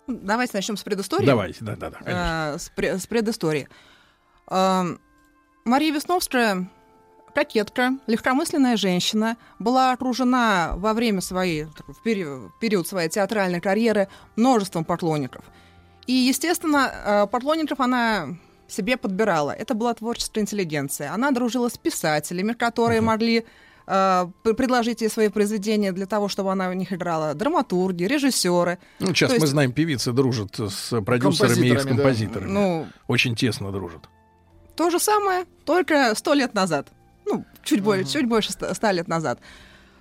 [0.08, 1.24] Давайте начнем с предыстории.
[1.24, 2.54] Давайте, да-да-да.
[2.54, 3.68] Э, с, пре- с предыстории.
[4.48, 5.00] Эм,
[5.70, 6.68] Мария Весновская,
[7.32, 14.84] кокетка, легкомысленная женщина, была окружена во время своей, в период, период своей театральной карьеры множеством
[14.84, 15.44] поклонников.
[16.08, 18.30] И, естественно, э, поклонников она
[18.66, 19.52] себе подбирала.
[19.52, 21.14] Это была творческая интеллигенция.
[21.14, 23.44] Она дружила с писателями, которые могли
[23.86, 27.32] э, предложить ей свои произведения для того, чтобы она в них играла.
[27.34, 28.80] Драматурги, режиссеры.
[28.98, 32.60] Ну, сейчас То мы есть- знаем, певицы дружат с продюсерами и с Композиторами, да.
[32.60, 34.08] Ну, Очень тесно дружат.
[34.80, 36.88] То же самое, только сто лет назад.
[37.26, 39.38] Ну, чуть, более, чуть больше ста лет назад.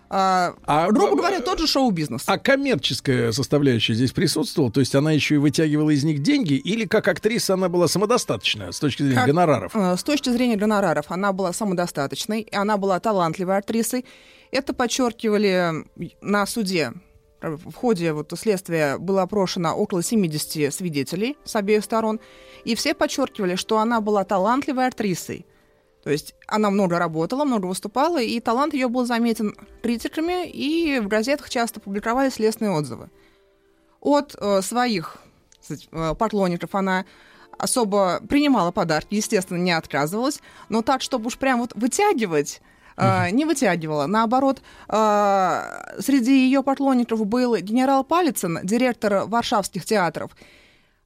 [0.10, 2.24] А, А, грубо б- говоря, тот же шоу-бизнес.
[2.28, 4.72] А коммерческая составляющая здесь присутствовала?
[4.72, 6.54] То есть она еще и вытягивала из них деньги?
[6.54, 9.76] Или как актриса она была самодостаточная с точки зрения Как- гонораров?
[9.76, 14.06] э, С точки зрения гонораров она была самодостаточной, и она была талантливой актрисой.
[14.52, 15.74] Это подчеркивали
[16.22, 16.94] на суде.
[17.42, 22.20] В ходе вот следствия было опрошено около 70 свидетелей с обеих сторон,
[22.66, 25.46] и все подчеркивали, что она была талантливой актрисой.
[26.04, 31.08] То есть она много работала, много выступала, и талант ее был заметен критиками, и в
[31.08, 33.10] газетах часто публиковались лестные отзывы.
[34.00, 35.18] От э, своих
[35.70, 37.06] э, поклонников она
[37.58, 40.40] особо принимала подарки, естественно, не отказывалась,
[40.70, 42.62] но так, чтобы уж прям вот вытягивать,
[43.00, 44.08] э, не вытягивала.
[44.08, 45.62] Наоборот, э,
[46.00, 50.32] среди ее поклонников был генерал Палицын, директор варшавских театров,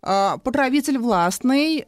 [0.02, 1.86] э, покровитель властный,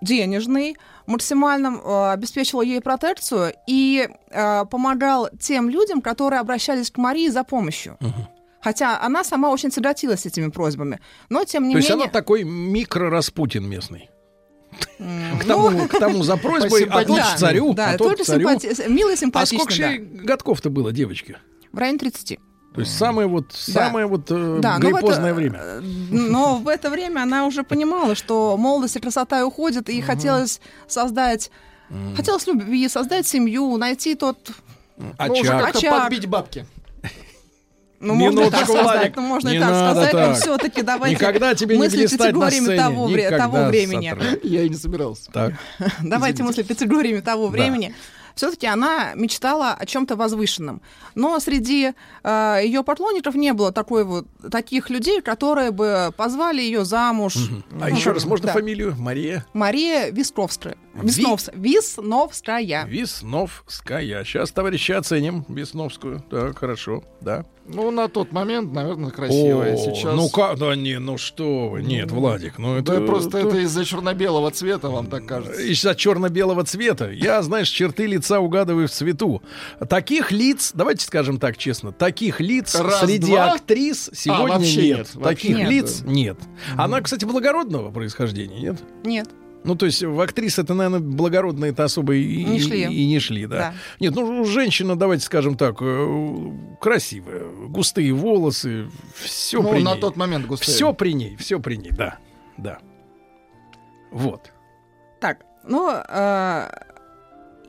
[0.00, 0.76] денежный,
[1.06, 7.44] максимально э, обеспечивал ей протекцию и э, помогал тем людям, которые обращались к Марии за
[7.44, 7.98] помощью.
[8.60, 10.98] Хотя она сама очень тяготилась этими просьбами.
[11.28, 12.04] Но, тем не То есть менее...
[12.04, 14.10] она такой микро-распутин местный.
[14.98, 18.08] К тому, ну, к тому за просьбой, а тут Да, к царю, Да, а тот
[18.08, 18.48] только к царю.
[18.48, 19.90] симпати- мило и А симпатично, сколько да.
[19.92, 21.38] же годков-то было девочке?
[21.72, 22.38] В районе 30.
[22.74, 23.72] То есть самое вот, Да.
[23.86, 25.58] самое вот э, Да, это- гриппозное время.
[25.62, 30.60] э, Но в это время она уже понимала, что молодость и красота уходят, и хотелось
[30.86, 31.50] создать...
[32.16, 34.50] Хотелось любви, создать семью, найти тот...
[34.98, 35.30] Ну, Очаг.
[35.40, 36.02] уже как-то Очаг.
[36.02, 36.66] подбить бабки.
[38.00, 40.36] Ну, можно и так сказать, Владик, ну, можно и не так надо сказать, но так.
[40.36, 42.76] все-таки давайте Никогда тебе не мыслить категориями сцене.
[42.80, 44.10] того, вре- того времени.
[44.10, 44.38] Сатра.
[44.44, 45.30] Я и не собирался.
[45.32, 45.54] Так.
[46.02, 47.50] Давайте мыслить категориями того Да.
[47.52, 47.94] времени.
[48.36, 50.80] Все-таки она мечтала о чем-то возвышенном.
[51.16, 51.92] Но среди
[52.22, 57.34] э, ее поклонников не было такой вот, таких людей, которые бы позвали ее замуж.
[57.80, 58.52] А Ну, еще раз, можно да.
[58.52, 58.94] фамилию?
[58.96, 60.76] Мария Мария Висковская.
[61.02, 62.86] Ви- Висновс- Висновская.
[62.86, 64.24] Весновская.
[64.24, 66.22] Сейчас, товарищи, оценим Весновскую.
[66.30, 67.44] Так, хорошо, да.
[67.70, 69.74] Ну, на тот момент, наверное, красивая.
[69.74, 70.14] О, Сейчас...
[70.16, 73.04] Ну как, да не, ну что вы, нет, Владик, ну Да это...
[73.06, 75.60] просто это из-за черно-белого цвета, вам так кажется.
[75.60, 77.10] Из-за черно-белого цвета.
[77.10, 79.42] Я, знаешь, черты лица угадываю в цвету.
[79.86, 83.52] Таких лиц, давайте скажем так честно, таких лиц Раз, среди два.
[83.52, 84.98] актрис сегодня вообще нет.
[85.14, 85.68] нет, Таких нет.
[85.70, 86.38] лиц нет.
[86.74, 88.76] Она, кстати, благородного происхождения, нет?
[89.04, 89.28] Нет.
[89.64, 92.82] Ну, то есть в актрисы это, наверное, благородные-то особо и Не и- шли.
[92.84, 93.56] И, не шли, да.
[93.58, 93.74] Да.
[94.00, 100.00] Нет, ну, женщина, давайте скажем так, э, красивая, густые волосы, все ну, при на ней.
[100.00, 100.74] тот момент густые.
[100.74, 102.18] Все при ней, все при ней, да,
[102.56, 102.78] да.
[104.10, 104.52] Вот.
[105.20, 106.68] Так, ну, э,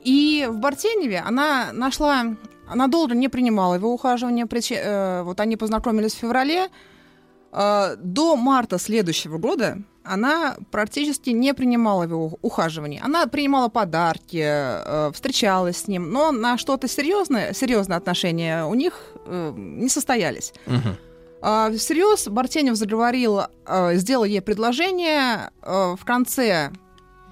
[0.04, 2.24] и в Бартеневе она нашла,
[2.68, 6.68] она долго не принимала его ухаживания, причи- э, вот они познакомились в феврале,
[7.52, 9.78] Э, до марта следующего года
[10.10, 12.98] она практически не принимала его ухаживаний.
[13.00, 19.14] Она принимала подарки, э, встречалась с ним, но на что-то серьезное, серьезные отношения у них
[19.26, 20.52] э, не состоялись.
[21.42, 26.72] А, Всерьез Бартенев заговорил, э, сделал ей предложение в конце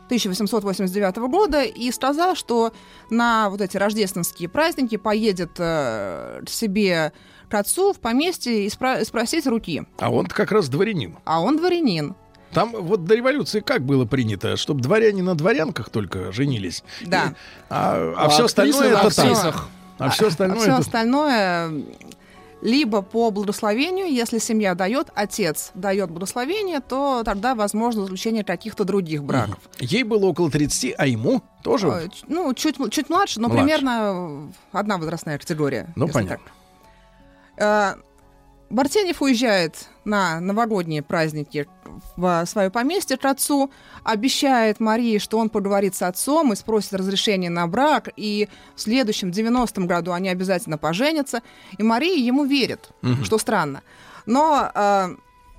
[0.07, 2.73] 1889 года и сказал, что
[3.11, 7.13] на вот эти рождественские праздники поедет к себе
[7.51, 9.83] к отцу в поместье и спросить руки.
[9.99, 11.19] А он как раз дворянин.
[11.25, 12.15] А он дворянин.
[12.53, 16.83] Там вот до революции как было принято, чтобы дворяне на дворянках только женились.
[17.05, 17.27] Да.
[17.27, 17.31] И-
[17.71, 19.65] а А все актрисы остальное это так.
[19.99, 21.71] А все остальное все это- остальное
[22.61, 29.23] либо по благословению, если семья дает, отец дает благословение, то тогда возможно заключение каких-то других
[29.23, 29.59] браков.
[29.79, 31.87] Ей было около 30, а ему тоже.
[31.89, 33.63] Э, Ну, чуть, чуть младше, но Младше.
[33.65, 35.93] примерно одна возрастная категория.
[35.95, 36.39] Ну, понятно.
[37.57, 37.95] так.
[37.97, 38.01] Э,
[38.71, 41.69] Бартенев уезжает на новогодние праздники
[42.17, 43.71] в свое поместье к отцу,
[44.03, 49.31] обещает Марии, что он поговорит с отцом и спросит разрешение на брак, и в следующем,
[49.31, 51.43] 90-м году они обязательно поженятся.
[51.77, 53.25] И Мария ему верит, Мгм.
[53.25, 53.83] что странно.
[54.27, 55.17] Но э,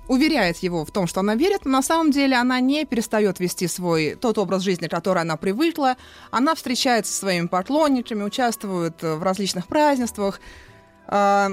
[0.08, 3.68] уверяет его в том, что она верит, но на самом деле она не перестает вести
[3.68, 5.96] свой тот образ жизни, который она привыкла.
[6.30, 10.40] Она встречается со своими поклонниками, участвует э, в различных празднествах.
[11.06, 11.48] Э,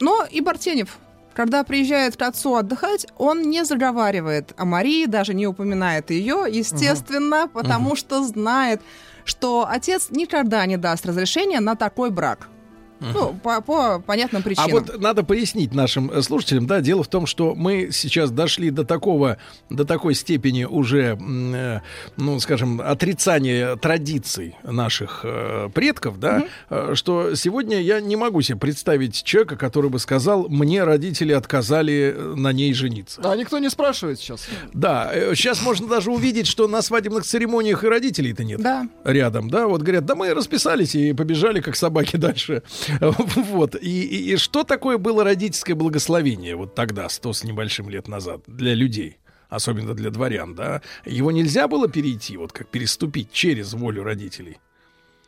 [0.00, 0.98] но и Бартенев,
[1.34, 7.48] когда приезжает к отцу отдыхать, он не заговаривает о Марии, даже не упоминает ее, естественно,
[7.52, 8.80] потому что знает,
[9.24, 12.48] что отец никогда не даст разрешения на такой брак.
[13.12, 14.70] Ну, по, по понятным А причинам.
[14.70, 18.84] вот надо пояснить нашим э, слушателям, да, дело в том, что мы сейчас дошли до
[18.84, 19.38] такого,
[19.70, 21.80] до такой степени уже, э,
[22.16, 28.58] ну, скажем, отрицания традиций наших э, предков, да, э, что сегодня я не могу себе
[28.58, 33.20] представить человека, который бы сказал, мне родители отказали э, на ней жениться.
[33.24, 34.46] А никто не спрашивает сейчас.
[34.72, 38.60] Да, э, сейчас можно даже увидеть, что на свадебных церемониях и родителей-то нет.
[38.60, 38.88] Да.
[39.04, 42.62] Рядом, да, вот говорят, да мы расписались и побежали, как собаки дальше.
[43.36, 43.74] Вот.
[43.76, 48.42] И, и- и что такое было родительское благословение вот тогда, сто с небольшим лет назад,
[48.46, 49.18] для людей?
[49.48, 50.82] Особенно для дворян, да?
[51.04, 54.58] Его нельзя было перейти, вот как переступить через волю родителей.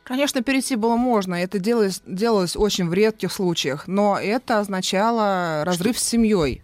[0.03, 5.99] Конечно, перейти было можно, это делалось, делалось очень в редких случаях, но это означало разрыв
[5.99, 6.61] с семьей,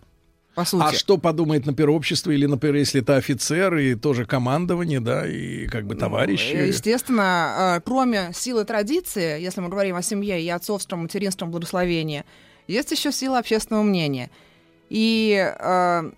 [0.55, 0.83] по сути.
[0.83, 5.67] А что подумает, например, общество или, например, если это офицер и тоже командование, да, и
[5.67, 6.53] как бы товарищи?
[6.53, 12.23] Э, Естественно, э, кроме силы традиции, если мы говорим о семье и отцовском, материнском благословении,
[12.67, 14.29] есть еще сила общественного мнения.
[14.89, 16.11] И э,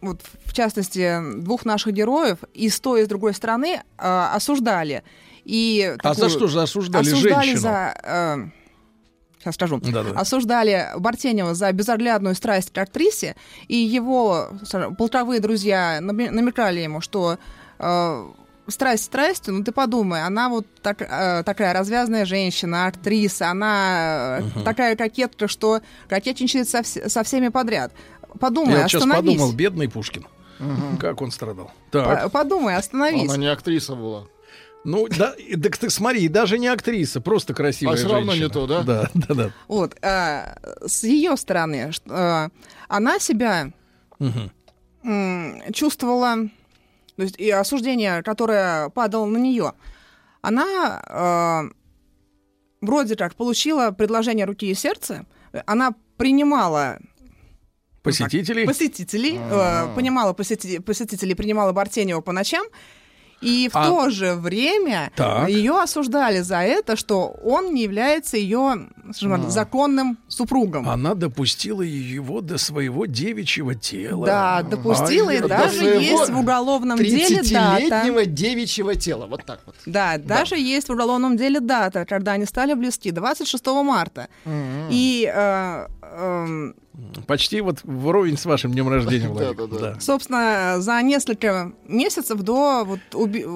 [0.00, 5.02] вот, в частности, двух наших героев и с той, и с другой стороны э, осуждали.
[5.44, 7.58] И А за что же осуждали женщину?
[7.58, 7.94] за...
[8.02, 8.61] э,
[9.42, 9.78] Сейчас скажу.
[9.78, 10.10] Да-да.
[10.18, 13.34] Осуждали Бартенева за безоглядную страсть к актрисе,
[13.68, 17.38] и его скажем, полтовые друзья намекали ему, что
[17.78, 18.28] э,
[18.68, 24.64] страсть страстью, ну ты подумай, она вот так, э, такая развязная женщина, актриса, она Мгм.
[24.64, 27.92] такая кокетка, что кокетничает со, со всеми подряд.
[28.38, 29.32] Подумай, Я сейчас остановись.
[29.32, 30.26] подумал, бедный Пушкин.
[31.00, 31.72] Как он страдал.
[31.90, 32.30] Так.
[32.30, 33.28] Подумай, остановись.
[33.28, 34.26] Она не актриса была.
[34.84, 38.66] Ну, да, так ты смотри, даже не актриса, просто красивая А всё равно не то,
[38.66, 38.82] да?
[38.82, 39.50] Да, да, да.
[39.68, 42.48] Вот, а, с ее стороны, а,
[42.88, 43.72] она себя
[45.04, 46.36] м, чувствовала,
[47.16, 49.72] то есть и осуждение, которое падало на нее,
[50.40, 51.62] она а,
[52.80, 55.26] вроде как получила предложение руки и сердца,
[55.66, 56.98] она принимала
[58.02, 58.66] Посетителей?
[58.66, 59.90] посетителей, А.
[59.92, 62.64] э, понимала посети- посетителей, принимала Бартенева по ночам,
[63.42, 65.48] и в А- то же время Так.
[65.48, 69.50] ее осуждали за это, что он не является ее скажем А.
[69.50, 70.88] законным супругом.
[70.88, 74.26] Она допустила его до своего девичьего тела.
[74.26, 77.82] Да, допустила, и Ай, даже есть в уголовном деле дата.
[77.82, 79.26] 30-летнего девичьего тела.
[79.26, 79.74] Вот так вот.
[79.86, 84.28] Да, даже есть в уголовном деле дата, когда они стали близки, 26 марта.
[84.90, 86.74] И, э, эм,
[87.26, 89.56] Почти вот вровень с вашим днем рождения, Владик.
[89.56, 90.00] Да-да-да.
[90.00, 93.46] собственно, за несколько месяцев до вот, уби-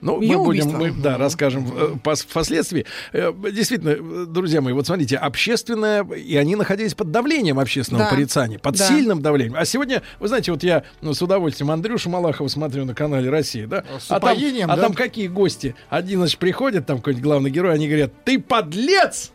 [0.00, 2.86] Ну, её мы будем, мы, да, расскажем э, пос- впоследствии.
[3.12, 8.10] Э, Действительно, друзья мои, вот смотрите, общественное, и они находились под давлением общественного Да.
[8.10, 8.88] порицания, под Да.
[8.88, 9.56] сильным давлением.
[9.58, 13.66] А сегодня, вы знаете, вот я ну, с удовольствием Андрюшу Малахова смотрю на канале России,
[13.66, 13.84] да?
[13.98, 14.82] С а там, а да?
[14.82, 15.74] там какие гости?
[15.90, 19.32] Один, значит, приходит, там какой-нибудь главный герой, они говорят, ты подлец!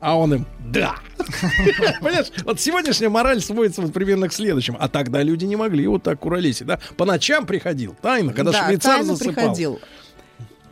[0.00, 0.96] А он им, да.
[2.00, 4.78] Понимаешь, вот сегодняшняя мораль сводится вот примерно к следующему.
[4.80, 6.78] А тогда люди не могли вот так куролесить, да?
[6.96, 9.34] По ночам приходил, тайно, когда да, швейцар тайно засыпал.
[9.34, 9.80] приходил.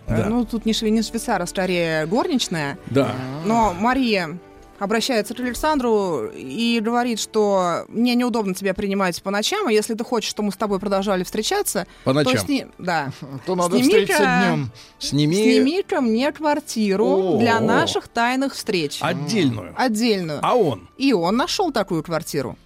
[0.08, 0.26] Да.
[0.28, 2.78] Ну, тут не, шве- не швейцар, а скорее горничная.
[2.86, 3.14] Да.
[3.44, 4.38] Но Мария
[4.80, 10.02] обращается к Александру и говорит, что мне неудобно тебя принимать по ночам, и если ты
[10.02, 12.32] хочешь, чтобы мы с тобой продолжали встречаться, По ночам.
[12.32, 12.66] то сни...
[12.78, 13.12] да.
[13.46, 14.70] То надо Сними-ка- встретиться днем.
[14.98, 17.38] Сними Сними-ка мне квартиру О.
[17.38, 18.98] для наших тайных встреч.
[19.00, 19.72] отдельную.
[19.76, 20.40] Отдельную.
[20.42, 20.88] А он?
[20.96, 22.56] И он нашел такую квартиру.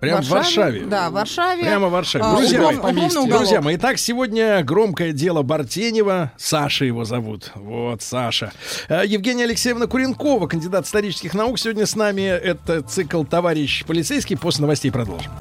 [0.00, 0.84] Прям в Варшаве.
[0.86, 1.62] Да, в Варшаве.
[1.62, 2.24] Прямо в Варшаве.
[2.24, 3.28] А, Друзья, мои, угловный уголок.
[3.30, 6.32] друзья мои, итак, сегодня громкое дело Бартенева.
[6.36, 7.50] Саша его зовут.
[7.54, 8.52] Вот, Саша.
[8.88, 12.22] Э, Евгения Алексеевна Куренкова, кандидат исторических наук, сегодня с нами.
[12.22, 14.36] Это цикл «Товарищ полицейский».
[14.36, 15.32] После новостей продолжим.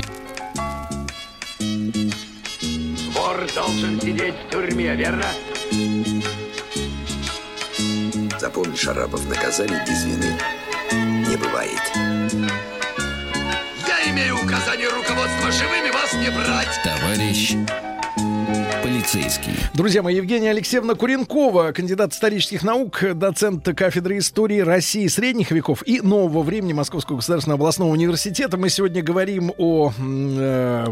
[3.13, 5.25] Вор должен сидеть в тюрьме, верно?
[8.39, 10.33] Запомни, Шарапов, наказаний без вины
[11.27, 11.81] не бывает.
[16.25, 16.81] Не брать.
[16.83, 17.55] Товарищ
[18.85, 19.53] полицейский.
[19.73, 26.01] Друзья мои, Евгения Алексеевна Куренкова, кандидат исторических наук, доцент кафедры истории России средних веков и
[26.01, 28.57] нового времени Московского государственного областного университета.
[28.57, 30.85] Мы сегодня говорим о э,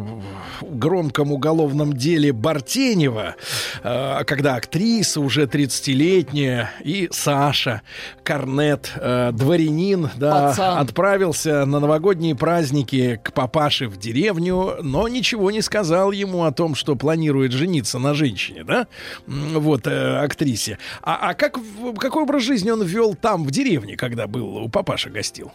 [0.61, 3.35] громком уголовном деле Бартенева,
[3.83, 7.83] э, когда актриса уже 30-летняя и Саша
[8.23, 10.79] Корнет, э, дворянин, да, Пацан.
[10.79, 16.73] отправился на новогодние праздники к папаше в деревню, но ничего не сказал ему о том,
[16.73, 18.87] что планирует жениться на женщине, да,
[19.27, 20.77] вот, э, актрисе.
[21.01, 21.57] А, а как,
[21.99, 25.51] какой образ жизни он вел там, в деревне, когда был у папаши гостил?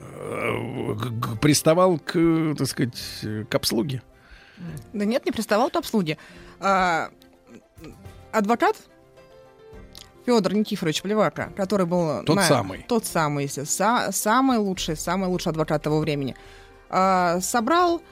[0.00, 0.94] Э,
[1.40, 4.02] Приставал к, так сказать, к обслуге?
[4.92, 6.18] Да нет, не приставал к обслуге.
[6.60, 7.08] А,
[8.32, 8.76] адвокат
[10.26, 12.22] Федор Никифорович Плевака, который был...
[12.24, 12.84] Тот самый.
[12.86, 16.36] Тот самый, естественно, са- самый лучший, самый лучший адвокат того времени.
[16.90, 18.02] а, собрал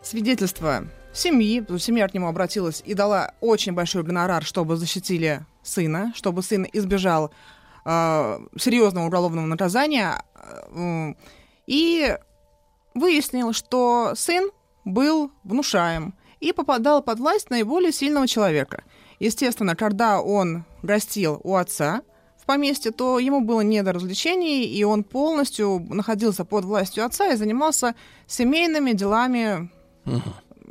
[0.00, 6.42] свидетельство семьи, семья к нему обратилась и дала очень большой гонорар, чтобы защитили сына, чтобы
[6.42, 7.32] сын избежал
[7.84, 10.22] а, серьезного уголовного наказания.
[10.70, 11.16] м,
[11.66, 12.16] И
[12.94, 14.50] выяснил, что сын
[14.84, 18.82] был внушаем и попадал под власть наиболее сильного человека.
[19.20, 22.02] Естественно, когда он гостил у отца
[22.36, 27.28] в поместье, то ему было не до развлечений, и он полностью находился под властью отца
[27.32, 27.94] и занимался
[28.26, 29.70] семейными делами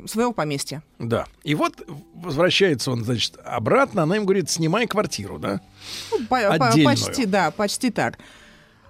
[0.06, 0.82] своего поместья.
[0.98, 1.26] Да.
[1.44, 1.74] И вот
[2.14, 5.60] возвращается он, значит, обратно, она им говорит, снимай квартиру, да?
[6.10, 6.84] Ну, по- Отдельную.
[6.84, 8.18] почти, да, почти так.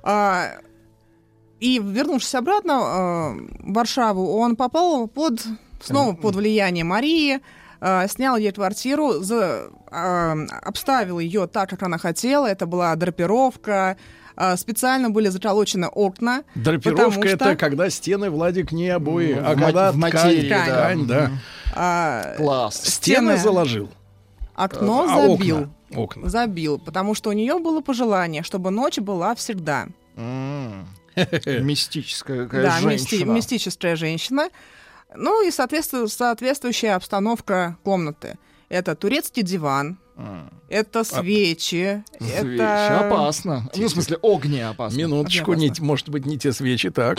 [0.03, 0.53] А,
[1.61, 3.31] и вернувшись обратно а,
[3.61, 5.41] в Варшаву, он попал под
[5.81, 7.41] снова под влияние Марии,
[7.81, 10.33] а, снял ей квартиру, за- а,
[10.63, 12.47] обставил ее так, как она хотела.
[12.47, 13.97] Это была драпировка,
[14.37, 16.43] а, специально были заколочены окна.
[16.55, 20.67] Драпировка что- это когда стены, Владик, не обои, В а ма- когда в материи, ткань,
[20.67, 20.75] да.
[20.75, 21.31] ткань, да.
[21.75, 22.77] а, Класс.
[22.85, 23.89] Стены стены- заложил.
[24.55, 25.57] окно А забил.
[25.59, 25.71] окна?
[25.95, 26.29] Окна.
[26.31, 29.89] Забил, потому что у нее было пожелание, чтобы ночь была всегда.
[31.17, 33.31] Мистическая какая да, женщина.
[33.33, 34.49] мистическая женщина.
[35.15, 38.39] Ну и соответству- соответствующая обстановка комнаты.
[38.71, 39.99] Это турецкий диван,
[40.69, 42.55] это свечи, Свечи.
[42.55, 43.01] это...
[43.07, 43.69] Опасно.
[43.75, 44.99] Ну, в смысле, огни опасно.
[44.99, 47.19] Минуточку, не, может быть, не те свечи, так.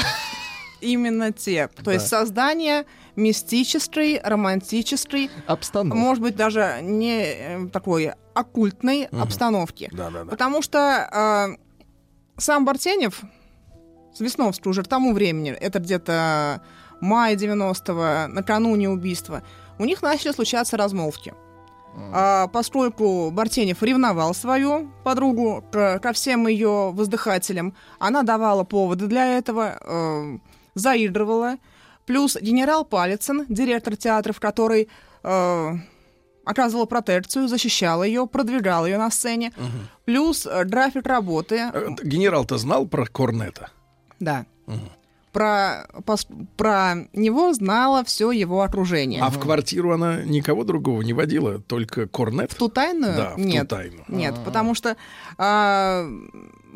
[0.81, 1.67] Именно те.
[1.69, 1.93] То Да.
[1.93, 5.97] есть создание мистической, романтической, обстановки.
[5.97, 9.21] может быть, даже не э, такой оккультной Мгм.
[9.21, 9.89] обстановки.
[9.93, 10.29] Да-да-да.
[10.29, 11.57] Потому что э,
[12.37, 13.21] сам Бартенев
[14.13, 16.61] с Весновской уже к тому времени, это где-то
[17.01, 19.41] май 90-го, накануне убийства,
[19.79, 21.33] у них начали случаться размолвки.
[22.13, 29.37] А, поскольку Бартенев ревновал свою подругу к- ко всем ее воздыхателям, она давала поводы для
[29.37, 30.37] этого, э,
[30.75, 31.57] заигрывала.
[32.05, 34.89] Плюс генерал Палицын, директор театров, который
[35.23, 35.71] э,
[36.45, 39.51] оказывал протекцию, защищал ее, продвигал ее на сцене.
[40.05, 41.55] Плюс э, график работы.
[41.73, 43.69] Э, Генерал-то знал про Корнета?
[44.19, 44.45] Да.
[45.33, 45.87] Про,
[46.57, 49.19] про него знало все его окружение.
[49.19, 52.51] А в квартиру она никого другого не водила, только Корнет?
[52.51, 53.15] В ту тайную?
[53.15, 53.67] Да, в Нет.
[53.67, 54.03] ту тайну.
[54.07, 54.95] Нет, потому что
[55.39, 56.07] а,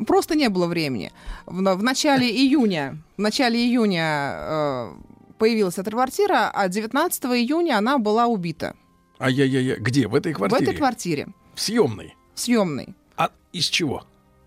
[0.06, 1.12] просто не было времени.
[1.46, 4.92] В, в начале июня, в начале июня э,
[5.38, 8.74] появилась эта квартира, а 19 июня она была убита.
[9.20, 10.08] Ай-яй-яй, где?
[10.08, 10.58] В этой квартире?
[10.58, 11.28] В этой квартире.
[11.54, 12.16] В съемной?
[12.34, 12.88] Съемной.
[13.16, 14.04] А из чего?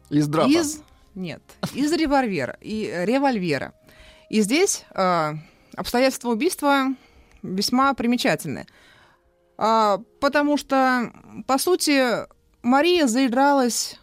[0.09, 0.81] Из Из
[1.13, 1.41] нет,
[1.73, 3.73] из револьвера и э, револьвера.
[4.31, 5.33] И здесь э,
[5.75, 6.87] обстоятельства убийства
[7.43, 8.65] весьма примечательны,
[9.57, 11.11] А, потому что
[11.47, 12.25] по сути
[12.63, 13.99] Мария заигралась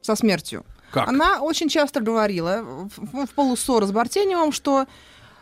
[0.00, 0.64] со смертью.
[0.92, 1.08] Как?
[1.08, 4.86] Она очень часто говорила в, в- полуссоры с Бартеневым, что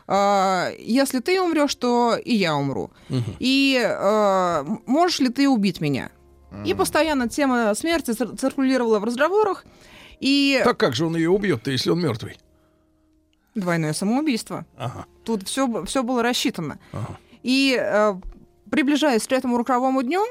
[0.09, 2.91] э, если ты умрешь, то и я умру.
[3.39, 6.11] И э, можешь ли ты убить меня?
[6.67, 9.65] И постоянно тема смерти цир- циркулировала в разговорах.
[10.21, 12.37] И Так как же он ее убьет-то, если он мертвый?
[13.55, 14.65] Двойное самоубийство.
[14.77, 15.07] Ага.
[15.25, 16.79] Тут все, все было рассчитано.
[16.93, 17.19] Ага.
[17.43, 18.15] И э,
[18.71, 20.25] приближаясь к этому роковому дню,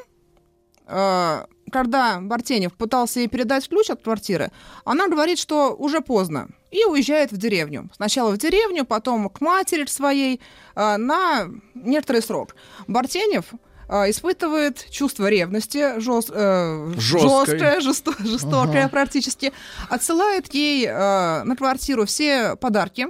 [0.88, 4.52] э, когда Бартенев пытался ей передать ключ от квартиры,
[4.86, 7.90] она говорит, что уже поздно, и уезжает в деревню.
[7.96, 10.42] Сначала в деревню, потом к матери своей
[10.76, 12.56] э, на некоторый срок.
[12.88, 13.46] Бартенев
[13.90, 18.90] э, испытывает чувство ревности, жест- э, жёсткое, жесто- жестокое Ага.
[18.90, 19.52] практически,
[19.90, 23.08] отсылает ей э, на квартиру все подарки,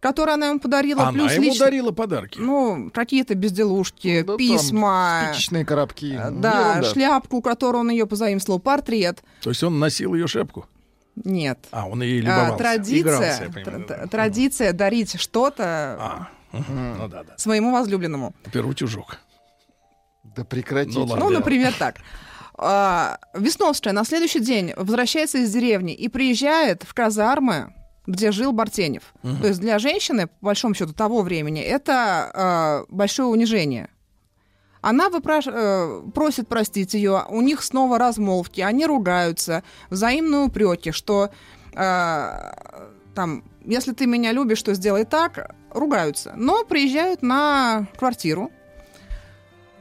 [0.00, 1.02] которые она ему подарила.
[1.04, 2.38] Она плюс ему лично- дарила подарки.
[2.40, 5.28] Ну, какие-то безделушки, там письма.
[5.32, 6.14] спичечные коробки.
[6.18, 6.90] э, Ну, Да, ерунда.
[6.92, 9.22] шляпку, которую он ее позаимствовал, портрет.
[9.42, 10.66] То есть он носил ее шляпку?
[11.24, 11.58] Нет.
[11.70, 12.56] А, он ей А, любовался.
[12.56, 13.94] традиция, Игрался, понимаю, да.
[13.94, 16.96] тр- традиция дарить что-то Мгм.
[16.98, 17.34] Ну да, да.
[17.38, 18.34] своему возлюбленному.
[20.36, 20.98] Да прекратите.
[20.98, 21.16] Ну.
[21.16, 21.96] Ну, например, так.
[22.54, 27.74] А, Весновская на следующий день возвращается из деревни и приезжает в казармы,
[28.06, 29.14] где жил Бартенев.
[29.22, 29.40] Мгм.
[29.40, 33.88] То есть для женщины, по большому счету, того времени, это а, большое унижение.
[34.82, 35.46] Она выпраш...
[35.46, 41.30] э, просит простить ее, у них снова размолвки, они ругаются, взаимные упреки, что
[41.72, 42.52] э,
[43.14, 46.32] там, если ты меня любишь, то сделай так, ругаются.
[46.36, 48.50] Но приезжают на квартиру,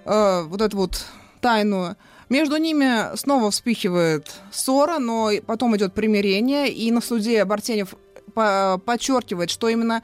[0.06, 1.06] э, вот эту вот
[1.41, 1.95] тайную.
[2.30, 7.94] Между ними снова вспыхивает ссора, но потом идет примирение, и на суде Бартенев
[8.34, 10.02] по- подчеркивает, что именно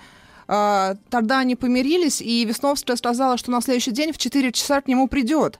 [0.47, 4.87] э, тогда они помирились, и Весновская сказала, что на следующий день в 4 часа к
[4.87, 5.59] нему придет.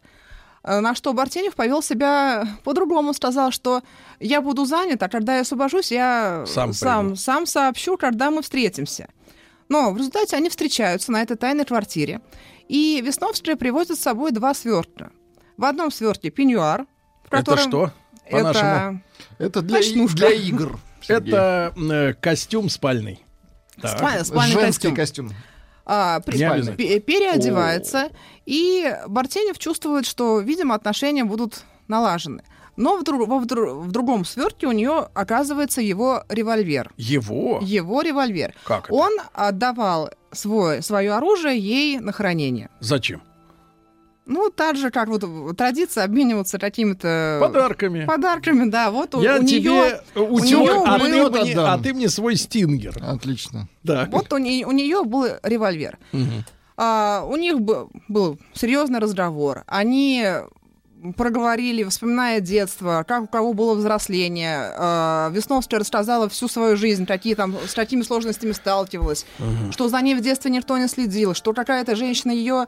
[0.63, 3.81] Э, На что Бартенев повел себя по-другому, сказал, что
[4.19, 9.07] я буду занят, а когда я освобожусь, я Сам сам, сам сообщу, когда мы встретимся.
[9.69, 12.19] Но в результате они встречаются на этой тайной квартире.
[12.67, 15.11] И Весновская привозит с собой два свертка.
[15.57, 16.85] В одном свертке пеньюар,
[17.23, 17.63] в Это котором...
[17.63, 17.91] что,
[18.29, 19.01] по-нашему?
[19.39, 20.17] Это для, и- Ночнушка.
[20.17, 20.79] для игр.
[21.01, 21.29] Сергей.
[21.33, 23.23] Это э, костюм спальный.
[23.81, 23.99] Так.
[24.01, 25.29] Спа- спальный Женский костюм.
[25.29, 25.41] костюм.
[25.85, 28.09] а, при- переодевается,
[28.45, 32.43] и Бартенев чувствует, что, видимо, отношения будут налажены.
[32.77, 33.45] Но в, дру- во- в
[33.87, 36.91] в другом свертке у нее оказывается его револьвер.
[36.95, 37.59] Его?
[37.61, 38.53] Его револьвер.
[38.63, 38.93] Как это?
[38.93, 42.69] Он отдавал свой, свое оружие ей на хранение.
[42.79, 43.21] Зачем?
[44.27, 45.23] Ну, так же, как вот
[45.57, 47.39] традиция обмениваться какими-то...
[47.41, 48.05] Подарками.
[48.05, 48.91] Подарками, да.
[48.91, 50.01] Вот у, Я у тебе нее...
[50.15, 53.01] утюг, а, ты был, мне, а ты мне свой стингер.
[53.01, 53.69] Отлично.
[53.83, 54.07] Да.
[54.11, 55.97] вот у, не- у нее был револьвер.
[56.11, 56.43] Мгм.
[56.75, 59.63] А, у них был, был серьезный разговор.
[59.65, 60.25] Они
[61.15, 64.71] проговорили, вспоминая детство, как у кого было взросление.
[64.75, 69.71] А, Весновская рассказала всю свою жизнь, какие там, с какими сложностями сталкивалась, Мгм.
[69.71, 72.67] что за ней в детстве никто не следил, что какая-то женщина ее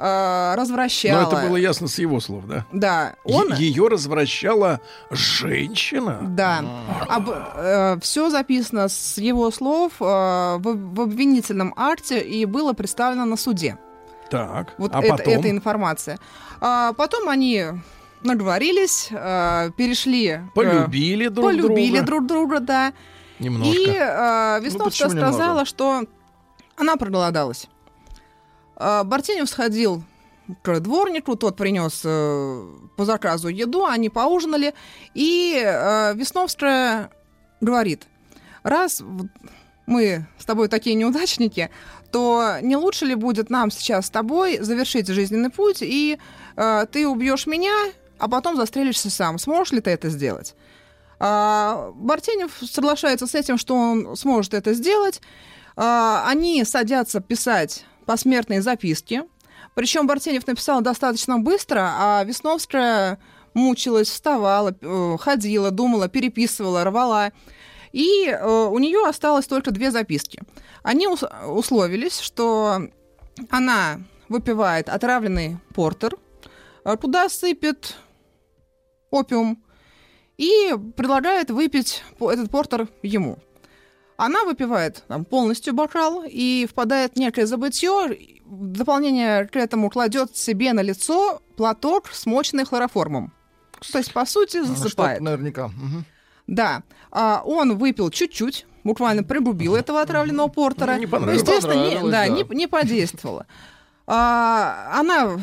[0.00, 1.22] а, Но развращала.
[1.26, 2.64] это было ясно с его слов, да?
[2.72, 3.52] Да, он...
[3.54, 4.80] Ее развращала
[5.10, 6.18] женщина?
[6.22, 6.62] Да.
[8.00, 10.60] все записано с его слов э, в,
[10.94, 13.76] в обвинительном акте и было представлено на суде.
[14.30, 15.32] Так, Вот а это, потом?
[15.34, 16.18] эта информация.
[16.60, 17.64] А потом они
[18.22, 20.40] наговорились, а, перешли...
[20.50, 22.06] к- Полюбили друг полюбили друга.
[22.06, 22.92] друг друга, да.
[23.38, 23.72] Немножко.
[23.80, 25.32] И Ну, Весновская немного?
[25.32, 26.04] сказала, что
[26.76, 27.68] она проголодалась.
[28.76, 30.02] А, Бартенев сходил
[30.62, 32.66] к дворнику, тот принес э,
[32.96, 34.74] по заказу еду, они поужинали,
[35.14, 37.10] и э, Весновская
[37.60, 38.06] говорит,
[38.62, 39.02] раз
[39.86, 41.68] мы с тобой такие неудачники,
[42.10, 46.18] то не лучше ли будет нам сейчас с тобой завершить жизненный путь, и
[46.58, 47.72] э, ты убьешь меня,
[48.18, 49.38] а потом застрелишься сам.
[49.38, 50.54] Сможешь ли ты это сделать?
[51.20, 55.20] А, Бартенев соглашается с этим, что он сможет это сделать.
[55.76, 59.22] А, Они садятся писать посмертные записки.
[59.74, 63.18] Причем Бартенев написал достаточно быстро, а Весновская
[63.54, 67.32] мучилась, вставала, э, ходила, думала, переписывала, рвала.
[67.92, 70.42] И э, у нее осталось только две записки.
[70.82, 72.82] Они ус- условились, что
[73.50, 76.16] она выпивает отравленный портер,
[76.96, 77.96] туда сыпет
[79.10, 79.62] опиум
[80.36, 83.38] и предлагает выпить этот портер ему.
[84.16, 88.36] Она выпивает там, полностью бокал и впадает в некое забытье.
[88.44, 93.32] В дополнение к этому кладет себе на лицо платок, смоченный хлороформом.
[93.92, 95.18] То есть, по сути, засыпает.
[95.18, 95.68] Что-то наверняка.
[95.68, 96.04] Мгм.
[96.48, 96.82] Да.
[97.12, 100.94] А, он выпил чуть-чуть, буквально пригубил этого отравленного портера.
[100.94, 101.42] Ну, не понравилось.
[101.42, 102.28] Естественно, не, да, да.
[102.28, 103.46] Не, не подействовало.
[104.06, 105.38] А, она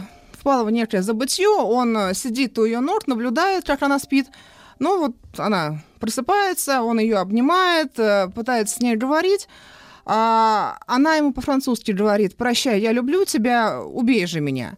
[0.45, 4.27] впала в некое забытье, он э, сидит у ее ног, наблюдает, как она спит.
[4.77, 9.47] Ну вот она просыпается, он ее обнимает, э, пытается с ней говорить.
[10.05, 14.73] А она ему по-французски говорит, прощай, я люблю тебя, убей же меня.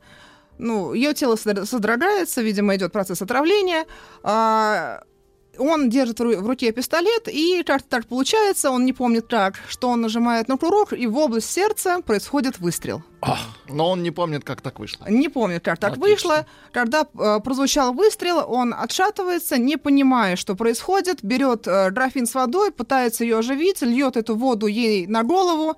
[0.58, 3.86] Ну, ее тело содр- содрогается, видимо, идет процесс отравления.
[4.24, 5.02] А,
[5.60, 9.56] он держит в ру- в руке пистолет, и как-то так получается, он не помнит как,
[9.68, 13.04] что он нажимает на курок, и в область сердца происходит выстрел.
[13.68, 15.06] Но он не помнит, как так вышло.
[15.10, 16.46] Не помнит, как так вышло.
[16.72, 22.72] Когда э, прозвучал выстрел, он отшатывается, не понимая, что происходит, берет э, графин с водой,
[22.72, 25.78] пытается ее оживить, льет эту воду ей на голову,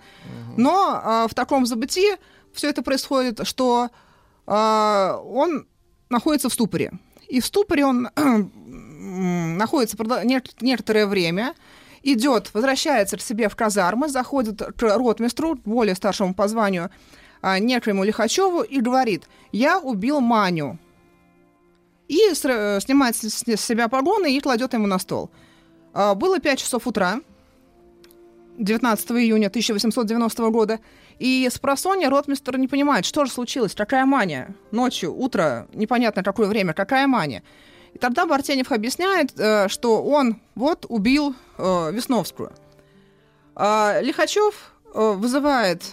[0.57, 2.17] но э, в таком забытии
[2.53, 3.89] все это происходит, что
[4.45, 5.65] э, он
[6.09, 6.91] находится в ступоре.
[7.29, 8.09] И в ступоре он
[8.99, 9.97] находится
[10.61, 11.55] некоторое время,
[12.03, 16.89] идет, возвращается к себе в казармы, заходит к ротмистру, более старшему по званию,
[17.41, 20.77] а, некоему Лихачеву, и говорит, я убил Маню.
[22.07, 25.29] И снимает с себя погоны и кладет ему на стол.
[25.93, 27.21] А, Было 5 часов утра,
[28.57, 30.79] 19 июня 1890 года,
[31.17, 34.55] и с просонья ротмистр не понимает, что же случилось, какая мания.
[34.71, 37.43] Ночью, утро, непонятно какое время, какая мания.
[37.93, 42.51] И тогда Бартенев объясняет, э, что он вот убил э, Весновскую.
[43.55, 45.83] А Лихачев э, вызывает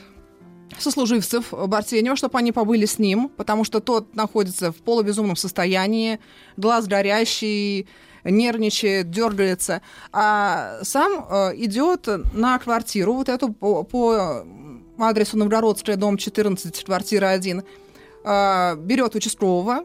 [0.79, 6.21] сослуживцев Бартенева, чтобы они побыли с ним, потому что тот находится в полубезумном состоянии,
[6.57, 7.89] глаз горящий,
[8.25, 9.81] нервничает, дергается,
[10.13, 11.13] а сам
[11.57, 14.45] идет на квартиру, вот эту по, по
[14.99, 17.63] адресу Новгородская, дом 14, квартира 1,
[18.25, 19.85] э, берет участкового,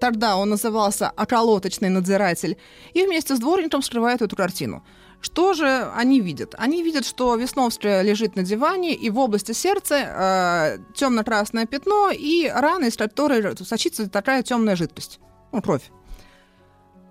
[0.00, 2.56] тогда он назывался околоточный надзиратель,
[2.94, 4.84] и вместе с дворником скрывает эту картину.
[5.20, 6.54] Что же они видят?
[6.58, 12.48] Они видят, что Весновская лежит на диване, и в области сердца э, темно-красное пятно и
[12.48, 15.20] рана, из которой сочится такая темная жидкость.
[15.52, 15.90] Ну, кровь.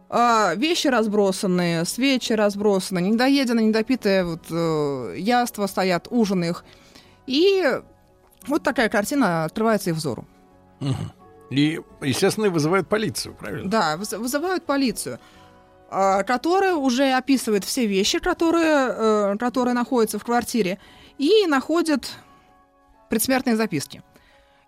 [0.08, 6.64] А, вещи разбросаны, свечи разбросаны, недоеденные, недопитые вот, э, яства стоят, ужин их.
[7.26, 7.82] И
[8.48, 10.26] вот такая картина открывается их взору.
[10.80, 11.12] Мгм.
[11.50, 13.70] И, естественно, вызывают полицию, правильно?
[13.70, 15.20] Да, выз- вызывают полицию,
[15.90, 20.80] а, которая уже описывает все вещи, которые, э, которые находятся в квартире,
[21.18, 22.12] и находит
[23.10, 24.02] предсмертные записки.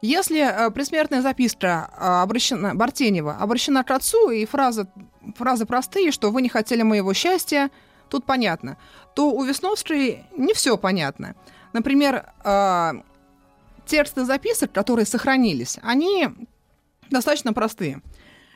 [0.02, 4.88] Если э, предсмертная записка а, обращена, Бартенева обращена к отцу, и фраза,
[5.36, 7.72] фразы простые, что вы не хотели моего счастья,
[8.10, 8.78] тут понятно,
[9.16, 11.36] то у Весновской не все понятно.
[11.74, 12.94] Например, а,
[13.88, 16.30] тексты записок, которые сохранились, они
[17.10, 18.02] достаточно простые.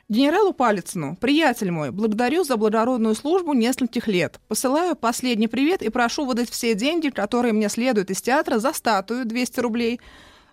[0.10, 4.42] Генералу Палицыну, приятель мой, благодарю за благородную службу нескольких лет.
[4.50, 9.26] Посылаю последний привет и прошу выдать все деньги, которые мне следуют из театра за статую
[9.26, 10.02] 200 рублей,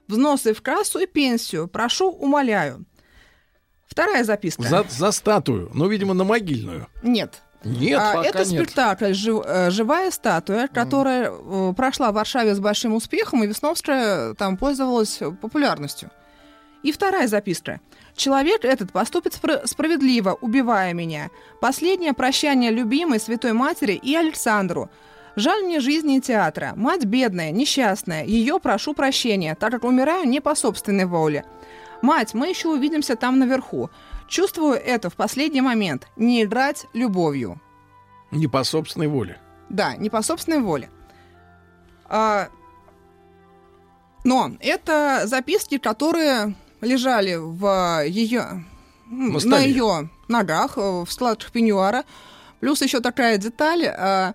[0.06, 1.66] взносы в кассу и пенсию.
[1.66, 2.84] Прошу, умоляю.
[3.88, 4.62] Вторая записка.
[4.62, 6.86] За, за статую, ну, видимо, на могильную.
[7.02, 7.42] Нет.
[7.64, 8.62] Нет, А, пока это нет.
[8.62, 14.34] спектакль «Жив- э, «Живая статуя», которая э, прошла в Варшаве с большим успехом, и Весновская
[14.34, 16.10] там пользовалась популярностью.
[16.82, 17.80] И вторая записка.
[18.14, 21.30] «Человек этот поступит спро- справедливо, убивая меня.
[21.60, 24.90] Последнее прощание любимой Святой Матери и Александру.
[25.36, 26.72] Жаль мне жизни и театра.
[26.74, 28.24] Мать бедная, несчастная.
[28.24, 31.44] Ее прошу прощения, так как умираю не по собственной воле.
[32.02, 33.90] Мать, мы еще увидимся там наверху.
[34.28, 36.08] Чувствую это в последний момент.
[36.16, 37.60] Не играть любовью.
[38.30, 39.38] Не по собственной воле.
[39.68, 40.90] Да, не по собственной воле.
[42.08, 42.48] А,
[44.24, 48.64] но это записки, которые лежали в ее
[49.10, 52.04] на, на ее ногах, э, в складках пеньюара.
[52.60, 53.86] Плюс еще такая деталь.
[53.86, 54.34] А,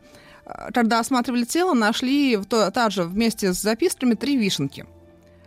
[0.74, 2.38] когда осматривали тело, нашли
[2.74, 4.86] также вместе с записками три вишенки.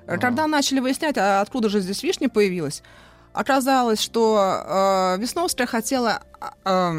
[0.07, 0.19] Ага.
[0.19, 2.83] Когда начали выяснять, а откуда же здесь вишня появилась,
[3.33, 6.23] оказалось, что э, Весновская хотела,
[6.65, 6.93] э,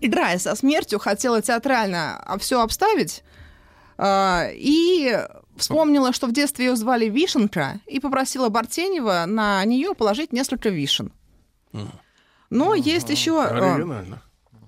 [0.00, 3.22] играя со смертью, хотела театрально все обставить,
[3.98, 5.16] э, и
[5.62, 11.12] вспомнила, что в детстве ее звали Вишенка, и попросила Бартенева на нее положить несколько вишен.
[12.50, 13.42] Но есть еще...
[13.42, 14.22] Оригинально.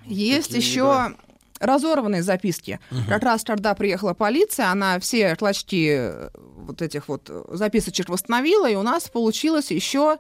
[0.07, 1.15] Есть еще
[1.61, 2.81] разорванные записки.
[2.91, 3.01] Угу.
[3.09, 8.75] Как раз когда приехала полиция, она все клочки э, вот этих вот записочек восстановила, и
[8.75, 10.19] у нас получилось еще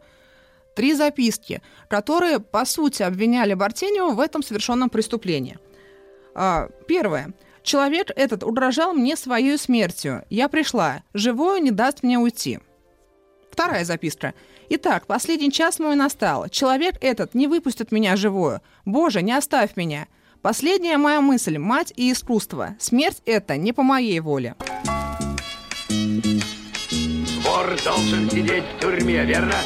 [0.74, 5.58] три записки, которые, по сути, обвиняли Бартенева в этом совершенном преступлении.
[6.34, 7.34] А, первое.
[7.64, 10.22] Человек этот угрожал мне своей смертью.
[10.28, 11.02] Я пришла.
[11.14, 12.60] Живое не даст мне уйти.
[13.50, 14.34] Вторая записка.
[14.68, 16.48] Итак, последний час мой настал.
[16.50, 18.60] Человек этот не выпустит меня живую.
[18.84, 20.08] Боже, не оставь меня.
[20.42, 22.76] Последняя моя мысль– мать и искусство.
[22.78, 24.56] Смерть– это не по моей воле.
[27.40, 29.56] Вор должен сидеть в тюрьме, верно?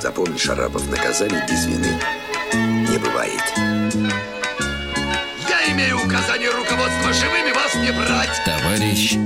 [0.00, 2.00] Запомни, Шарапов, наказание без вины
[2.88, 4.35] не бывает.
[5.76, 8.42] Имею указание руководства живыми вас не брать.
[8.46, 9.18] Товарищ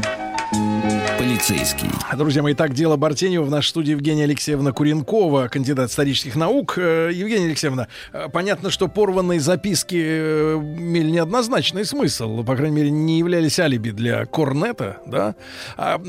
[1.16, 1.88] полицейский.
[2.16, 3.44] Друзья мои, так дело Бартенева.
[3.44, 6.76] В нашей студии Евгения Алексеевна Куренкова, кандидат исторических наук.
[6.76, 12.42] Э, Евгения Алексеевна, э, понятно, что порванные записки э, имели неоднозначный смысл.
[12.42, 15.36] По крайней мере, не являлись алиби для Корнета, да?
[15.76, 16.02] А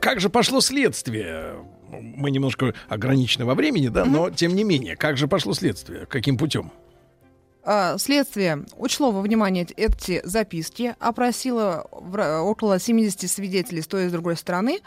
[0.00, 1.56] как же пошло следствие?
[1.90, 6.06] Мы немножко ограничены во времени, да, но тем не менее, как же пошло следствие?
[6.06, 6.72] Каким путем?
[7.64, 14.12] А, следствие учло во внимание эти записки, опросило около 70 свидетелей с той и с
[14.12, 14.80] другой стороны,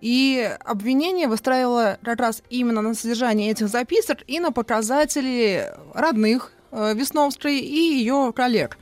[0.00, 6.94] и обвинение выстраивало как раз именно на содержание этих записок и на показатели родных э,
[6.94, 8.78] Весновской и ее коллег,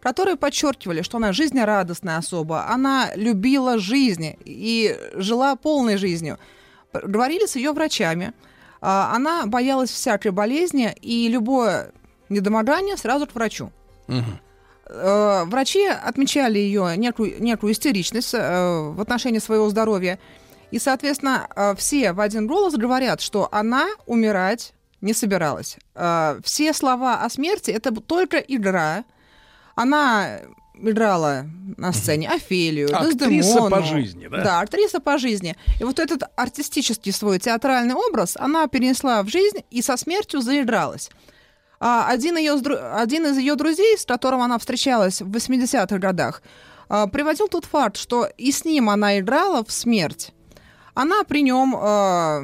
[0.00, 6.38] которые подчеркивали, что она жизнерадостная особа, она любила жизнь и жила полной жизнью.
[6.92, 8.32] Говорили с ее врачами.
[8.80, 11.92] А, она боялась всякой болезни, и любое
[12.30, 13.70] недомогание, сразу к врачу.
[14.08, 14.24] Угу.
[15.46, 20.18] Врачи отмечали ее некую, некую истеричность э, в отношении своего здоровья.
[20.70, 25.78] И, соответственно, э, все в один голос говорят, что она умирать не собиралась.
[26.44, 29.04] Все слова о смерти— это только игра.
[29.74, 30.40] Она
[30.74, 31.46] играла
[31.76, 34.42] на сцене Офелию, Актриса по жизни, да?
[34.42, 35.56] Да, актриса по жизни.
[35.80, 41.10] И вот этот артистический свой театральный образ она перенесла в жизнь и со смертью заигралась.
[41.80, 46.42] А один, ее, один из ее друзей, с которым она встречалась в 80-х годах,
[46.90, 50.32] а, приводил тот факт, что и с ним она играла в смерть.
[50.92, 52.42] Она при нем а,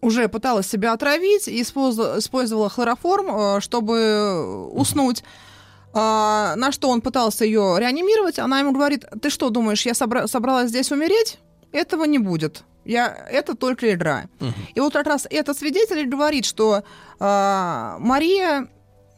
[0.00, 5.24] уже пыталась себя отравить и использовала хлороформ, чтобы уснуть.
[5.94, 10.90] На что он пытался ее реанимировать, она ему говорит, ты что думаешь, я собралась здесь
[10.90, 11.38] умереть?
[11.70, 12.64] Этого не будет.
[12.84, 14.24] Я, это только игра.
[14.40, 14.52] Угу.
[14.74, 16.82] И вот как раз этот свидетель говорит, что
[17.18, 18.68] э, Мария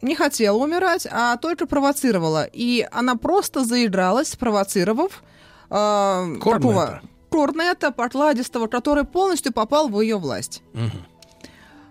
[0.01, 2.47] не хотела умирать, а только провоцировала.
[2.51, 5.23] И она просто заигралась, спровоцировав
[5.69, 10.61] э, такого корнета, покладистого, который полностью попал в ее власть.
[10.73, 10.97] Угу.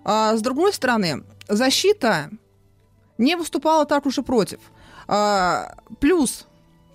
[0.04, 2.30] А, с другой стороны, защита
[3.18, 4.60] не выступала так уж и против.
[5.08, 6.46] А, плюс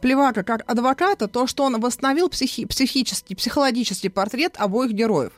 [0.02, 5.34] Плевака как адвоката то, что он восстановил психи- психический, психологический портрет обоих героев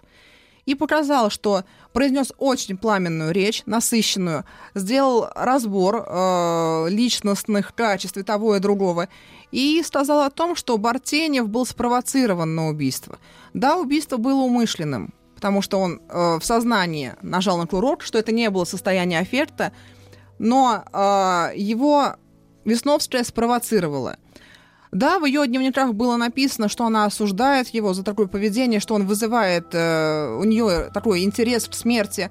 [0.65, 8.55] и показал, что произнес очень пламенную речь, насыщенную, сделал разбор э, личностных качеств и того
[8.55, 9.09] и другого,
[9.51, 13.19] и сказал о том, что Бартенев был спровоцирован на убийство.
[13.53, 18.31] Да, убийство было умышленным, потому что он э, в сознании нажал на курок, что это
[18.31, 19.73] не было состояние аффекта,
[20.39, 22.15] но э, его
[22.65, 24.17] Весновская спровоцировала.
[24.93, 29.07] Да, в ее дневниках было написано, что она осуждает его за такое поведение, что он
[29.07, 32.29] вызывает э, у нее такой интерес к смерти.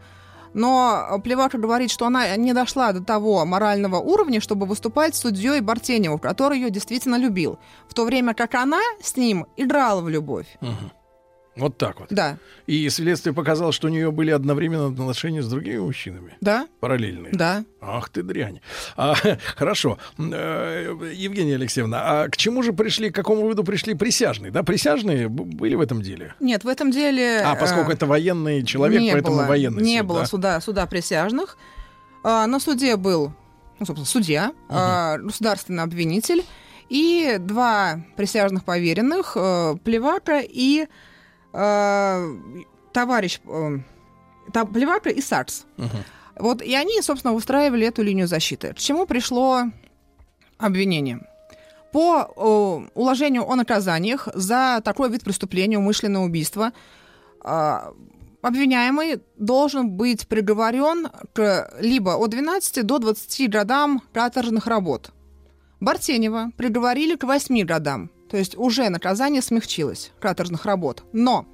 [0.55, 6.19] Но Плевака говорит, что она не дошла до того морального уровня, чтобы выступать судьей Бартеневу,
[6.19, 7.59] который ее действительно любил.
[7.89, 10.47] В то время как она с ним играла в любовь.
[10.61, 10.93] Угу.
[11.55, 12.09] Вот так вот.
[12.11, 12.39] Да.
[12.67, 16.37] И следствие показало, что у нее были одновременно отношения с другими мужчинами.
[16.41, 16.67] Да.
[16.81, 17.33] Параллельные.
[17.33, 17.65] Да.
[17.81, 18.61] Ах ты дрянь.
[18.97, 19.15] А,
[19.57, 19.99] хорошо.
[20.19, 24.51] Э, Евгения Алексеевна, а к чему же пришли, к какому выводу пришли присяжные?
[24.51, 26.35] Да, присяжные были в этом деле?
[26.41, 27.43] Нет, в этом деле...
[27.45, 30.27] А, поскольку э, это военный человек, не поэтому было, военный Не суд, было да?
[30.27, 31.59] суда, суда присяжных.
[32.25, 33.35] А, на суде был,
[33.79, 36.45] ну, собственно, судья, а, государственный обвинитель
[36.89, 40.87] и два присяжных поверенных, э, Плевака и
[41.53, 42.37] э,
[42.93, 43.41] товарищ...
[43.47, 43.79] э,
[44.73, 45.67] Плевака и Сакс.
[46.39, 48.73] Вот, и они, собственно, выстраивали эту линию защиты.
[48.75, 49.65] К чему пришло
[50.59, 51.21] обвинение?
[51.93, 56.73] По э, уложению о наказаниях за такой вид преступления, умышленное убийство,
[57.45, 57.79] э,
[58.41, 65.13] обвиняемый должен быть приговорен к либо от 12 до 20 годам каторжных работ.
[65.81, 71.05] Бартенева приговорили к 8 годам, то есть уже наказание смягчилось, каторжных работ.
[71.13, 71.45] Но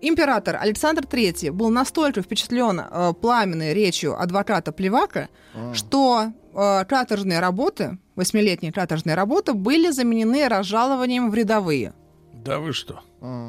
[0.00, 5.28] император Александр III был настолько впечатлен э, пламенной речью адвоката Плевака,
[5.74, 11.92] что э, каторжные работы, восьмилетние каторжные работы, были заменены разжалованием в рядовые.
[12.32, 13.02] Да вы что?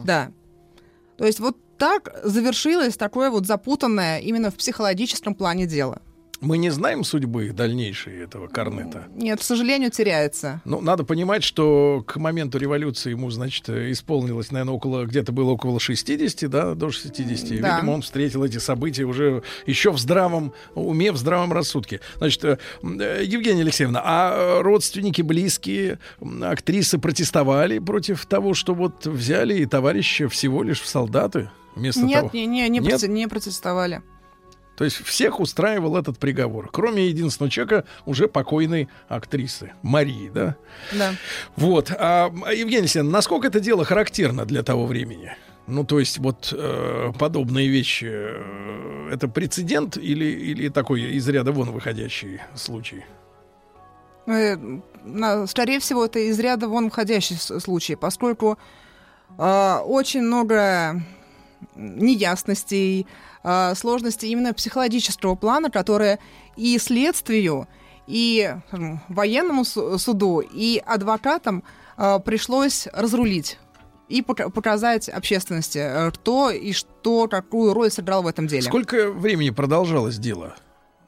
[0.04, 0.34] Да.
[1.18, 6.02] То есть вот так завершилось такое вот запутанное именно в психологическом плане дело.
[6.42, 9.08] Мы не знаем судьбы дальнейшей этого корнета.
[9.14, 10.62] Нет, к сожалению, теряется.
[10.64, 15.80] Ну, надо понимать, что к моменту революции ему, значит, исполнилось, наверное, около, где-то было около
[15.80, 17.62] 60, да, до 60.
[17.62, 17.76] Да.
[17.76, 22.00] Видимо, он встретил эти события уже еще в здравом уме, в здравом рассудке.
[22.18, 26.00] Значит, э, э, Евгения Алексеевна, а родственники, близкие,
[26.42, 31.50] актрисы протестовали против того, что вот взяли и товарища всего лишь в солдаты?
[31.76, 32.30] Вместо Нет, того...
[32.34, 33.04] не, не, не, Нет?
[33.04, 34.02] не протестовали.
[34.80, 40.56] То есть всех устраивал этот приговор, кроме единственного человека, уже покойной актрисы, Марии, да?
[40.98, 41.12] Да.
[41.58, 41.92] Вот.
[42.00, 45.36] А, Евгений Алексеевна, насколько это дело характерно для того времени?
[45.68, 51.52] Ну, то есть вот э, подобные вещи, э, это прецедент или, или такой из ряда
[51.52, 53.04] вон выходящий случай?
[54.28, 54.56] Э,
[55.48, 58.58] Скорее всего, это из ряда вон входящий с- случай, поскольку
[59.38, 61.04] э, очень много
[61.76, 63.06] неясностей,
[63.44, 66.20] э, сложностей именно психологического плана, которые
[66.56, 67.68] и следствию,
[68.08, 71.64] и скажем, военному су- суду, и адвокатам
[71.98, 73.58] э, пришлось разрулить
[74.08, 78.64] и пока- показать общественности, э, кто и что, какую роль сыграл в этом деле.
[78.64, 80.56] Сколько времени продолжалось дело?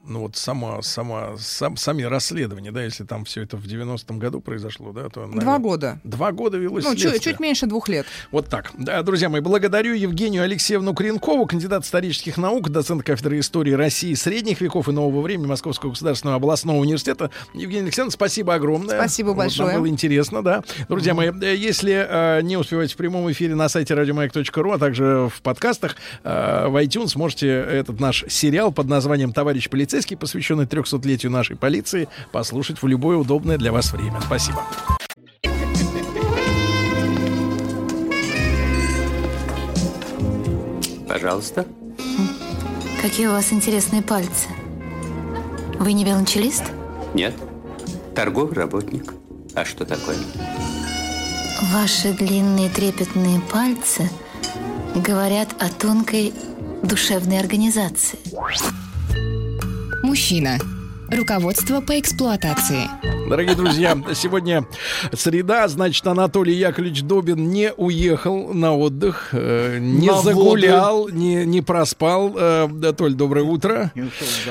[0.04, 4.40] Ну вот сама, сама, сам, сами расследования, да, если там все это в 90-м году
[4.40, 5.20] произошло, да, то...
[5.20, 6.00] Два наверное, года.
[6.02, 8.04] Два года велось Ну, чуть, чуть меньше двух лет.
[8.32, 8.72] Вот так.
[8.76, 14.60] Да, друзья мои, благодарю Евгению Алексеевну Кренкову, кандидат исторических наук, доцент кафедры истории России средних
[14.60, 17.30] веков и нового времени Московского государственного областного университета.
[17.54, 18.98] Евгения Алексеевна, спасибо огромное.
[18.98, 19.78] Спасибо Вот, нам большое.
[19.78, 20.64] было интересно, да.
[20.88, 25.30] Друзья мои, э, если э, не успеваете в прямом эфире на сайте радиомаяк.ру, а также
[25.32, 31.30] в подкастах, э, в iTunes можете этот наш сериал под названием «Товарищ полицейский», посвященный 300-летию
[31.30, 34.20] нашей полиции, послушать в любое удобное для вас время.
[34.20, 34.64] Спасибо.
[41.08, 41.66] Пожалуйста.
[43.02, 44.48] Какие у вас интересные пальцы.
[45.78, 46.64] Вы не велончелист?
[47.14, 47.34] Нет.
[48.14, 49.12] Торговый работник.
[49.54, 50.16] А что такое?
[51.72, 54.08] Ваши длинные трепетные пальцы
[54.94, 56.32] говорят о тонкой
[56.82, 58.18] душевной организации.
[60.12, 60.58] Мужчина.
[61.12, 62.88] Руководство по эксплуатации.
[63.28, 64.66] Дорогие друзья, сегодня
[65.12, 71.60] среда, значит, Анатолий Яковлевич Добин не уехал на отдых, э, не На загулял, не, не
[71.60, 72.34] проспал.
[72.36, 73.92] Э, Толь, доброе утро.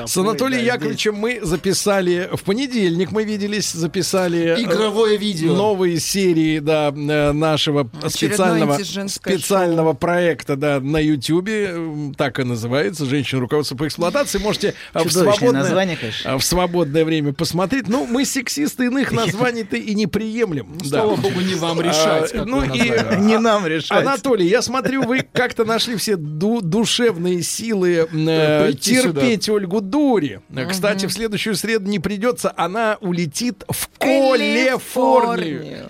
[0.04, 5.54] С Анатолием да, Яковлевичем мы записали в понедельник, мы виделись, записали э, Игровое видео.
[5.54, 13.04] новые серии да, э, нашего специального, антиженское специального проекта да, на Ютьюбе, так и называется,
[13.04, 14.38] «Женщина руководство по эксплуатации».
[14.38, 16.38] Можете э, в Чудовищное свободное, название, конечно.
[16.38, 17.88] в свободное время посмотреть.
[17.88, 20.76] Ну, мы сексисты, иных названий-то и не приемлем.
[20.80, 22.92] Ну, слава богу, не вам решать, А, какое Ну и.
[23.22, 23.90] Не нам решать.
[23.92, 30.40] Анатолий, я смотрю, вы как-то нашли все ду- душевные силы э, терпеть Ольгу Дури.
[30.68, 35.88] Кстати, в следующую среду не придется, она улетит в Калифорнию.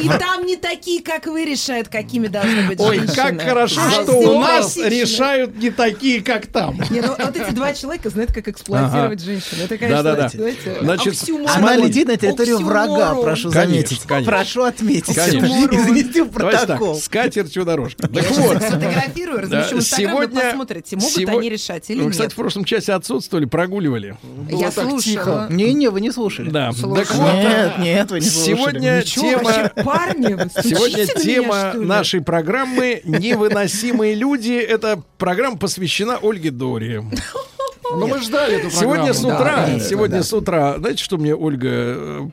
[0.00, 3.16] И там не такие, как вы, решают, какими должны быть Ой, женщины.
[3.16, 6.80] как хорошо, А что у нас решают не такие, как там.
[6.90, 9.64] Не, ну вот эти два человека знают, как эксплуатировать женщину.
[9.64, 10.28] Это, Да-да-да.
[10.28, 11.82] Знаете, Значит, Она смотри.
[11.88, 14.00] летит на территорию врага, прошу Конечно, заметить.
[14.06, 14.32] конечно.
[14.32, 15.14] Прошу отметить.
[15.14, 15.46] Конечно.
[15.74, 16.94] И занести в Давайте так, протокол.
[16.96, 18.08] с катертью дорожка.
[18.08, 18.62] Так вот.
[18.62, 22.32] сфотографирую, размещу в сегодня- посмотрите, могут сего- они решать или Вы, кстати, нет.
[22.32, 24.16] в прошлом часе отсутствовали, прогуливали.
[24.50, 25.46] Я слушала.
[25.50, 26.50] Не-не, вы не слушали.
[26.50, 26.72] Да.
[26.72, 28.56] Так вот, Нет, нет, вы не слушали.
[28.56, 34.52] Сегодня тема, парни, сегодня тема нашей программы «Невыносимые люди».
[34.52, 37.00] Эта программа посвящена Ольге Дори.
[37.94, 40.22] Ну, мы ждали эту Сегодня с утра, Да, сегодня да.
[40.22, 42.28] с утра, знаете, что мне Ольга э,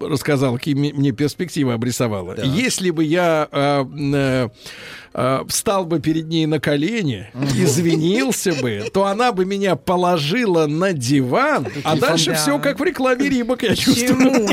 [0.00, 2.36] рассказала, какие мне перспективы обрисовала?
[2.42, 4.48] Если бы я э,
[5.14, 10.92] э, встал бы перед ней на колени, извинился бы, то она бы меня положила на
[10.92, 12.36] диван, а дальше Да.
[12.36, 14.46] все как в рекламе Рибок, я чувствую.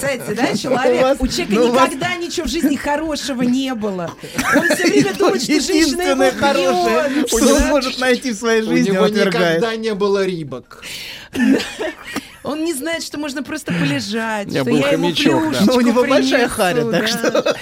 [0.00, 3.42] Представляете, да, человек, У вас- у человека ну, у вас- никогда ничего в жизни хорошего
[3.42, 4.12] не было.
[4.54, 7.28] Он все время думает, что женщина его Единственное хорошее, бьет.
[7.28, 9.58] что он может найти в своей У жизни, него он отвергает.
[9.58, 10.84] никогда не было рибок.
[12.46, 15.48] Он не знает, что можно просто полежать, Я что был я ему хомячок, да.
[15.48, 17.06] плюшечку Ну, у него большая принесу, харя, так да.
[17.06, 17.56] что-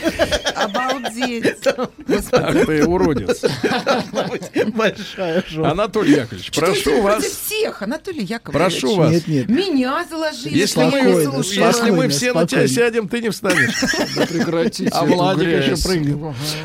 [0.54, 1.56] Обалдеть.
[2.32, 3.42] Ах ты, уродец.
[4.74, 5.70] Большая жопа.
[5.70, 7.24] Анатолий Яковлевич, прошу вас.
[7.24, 8.80] всех, Анатолий Яковлевич.
[8.80, 9.10] Прошу вас.
[9.12, 9.48] Нет, нет.
[9.48, 10.56] Меня заложили.
[10.56, 13.74] Если мы, если мы все на тебя сядем, ты не встанешь.
[14.16, 16.18] Да прекратите А Владик еще прыгнет.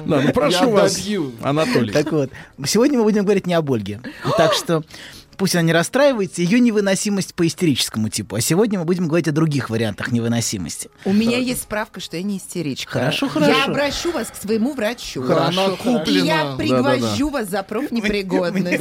[0.05, 0.99] Да, ну прошу вас.
[1.41, 1.91] Анатолий.
[1.93, 2.29] Так вот,
[2.65, 4.01] сегодня мы будем говорить не об Ольге.
[4.37, 4.83] Так что
[5.39, 8.35] пусть она не расстраивается, ее невыносимость по истерическому типу.
[8.35, 10.89] А сегодня мы будем говорить о других вариантах невыносимости.
[11.05, 12.91] У меня есть справка, что я не истеричка.
[12.91, 13.63] Хорошо, Я хорошо.
[13.71, 15.23] обращу вас к своему врачу.
[15.23, 18.75] Хорошо, И я пригвожу вас за профнепригодность.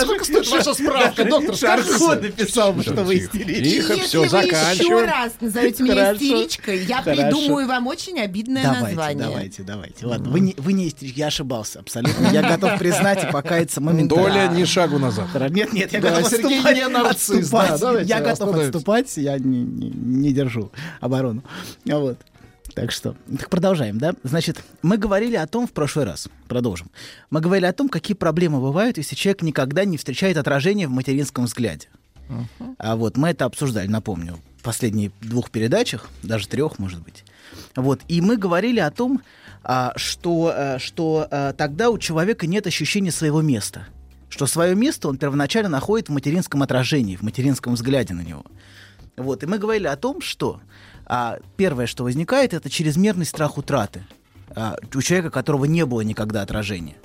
[0.00, 1.56] Сколько стоит ваша справка, доктор?
[1.56, 3.36] Шарко написал бы, что вы Тихо.
[3.38, 3.64] истеричны.
[3.64, 5.06] Тихо, все, вы еще заканчиваем.
[5.08, 6.14] раз назовете меня Хорошо.
[6.14, 7.22] истеричкой, я Хорошо.
[7.22, 9.26] придумаю вам очень обидное название.
[9.26, 10.06] давайте, давайте.
[10.06, 12.28] Ладно, вы не, вы не истеричка, я ошибался абсолютно.
[12.32, 14.24] Я готов признать и покаяться моментально.
[14.24, 15.28] Доля ни шагу назад.
[15.50, 16.76] Нет, нет, я Да, Сергей отступать.
[16.76, 17.80] не нарцисс, отступать.
[17.80, 18.66] да, я готов остановимся.
[18.68, 20.70] отступать, я не, не- не держу
[21.00, 21.42] оборону.
[21.84, 22.18] Вот.
[22.74, 24.14] Так что, так продолжаем, да?
[24.22, 26.90] Значит, мы говорили о том в прошлый раз, продолжим.
[27.28, 31.44] Мы говорили о том, какие проблемы бывают, если человек никогда не встречает отражения в материнском
[31.46, 31.88] взгляде.
[32.78, 37.24] А вот мы это обсуждали, напомню, в последних двух передачах, даже трех, может быть.
[37.74, 39.20] Вот, и мы говорили о том,
[39.64, 43.86] а, что, а, что а, тогда у человека нет ощущения своего места.
[44.30, 48.44] Что свое место он первоначально находит в материнском отражении, в материнском взгляде на него.
[49.16, 50.60] Вот, и мы говорили о том, что
[51.04, 54.04] а, первое, что возникает, это чрезмерный страх утраты
[54.54, 56.96] а, у человека, которого не было никогда отражения.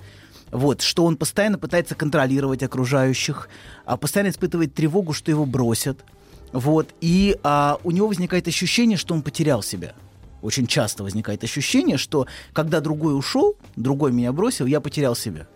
[0.51, 3.49] Вот, что он постоянно пытается контролировать окружающих,
[3.85, 6.05] а, постоянно испытывает тревогу, что его бросят.
[6.53, 9.95] Вот, и а, у него возникает ощущение, что он потерял себя.
[10.41, 15.47] Очень часто возникает ощущение, что когда другой ушел, другой меня бросил, я потерял себя.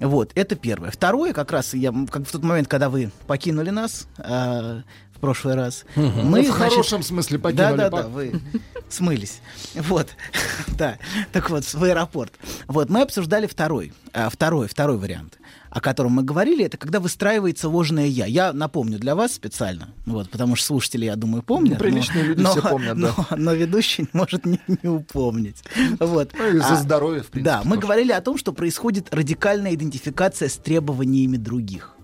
[0.00, 0.90] Вот, это первое.
[0.90, 4.82] Второе, как раз я, как в тот момент, когда вы покинули нас а,
[5.14, 7.76] в прошлый раз, мы, Ну, в значит, хорошем смысле покинули.
[7.76, 8.40] Да, да, да, вы
[8.88, 9.40] смылись.
[9.74, 10.08] Вот,
[10.78, 10.96] да.
[11.32, 12.32] Так вот, в аэропорт.
[12.66, 15.38] Вот, мы обсуждали второй, а, второй, второй вариант,
[15.70, 18.26] о котором мы говорили, это когда выстраивается ложное я.
[18.26, 21.74] Я напомню для вас специально, вот, потому что слушатели, я думаю, помнят.
[21.74, 23.14] Ну, приличные но- люди но- все помнят, да.
[23.30, 25.62] но, но ведущий может не, не упомнить.
[26.00, 26.32] Вот.
[26.36, 27.44] Ну, и за А, здоровье, в принципе.
[27.44, 27.80] Да, мы тоже.
[27.82, 31.94] говорили о том, что происходит радикальная идентификация с требованиями других.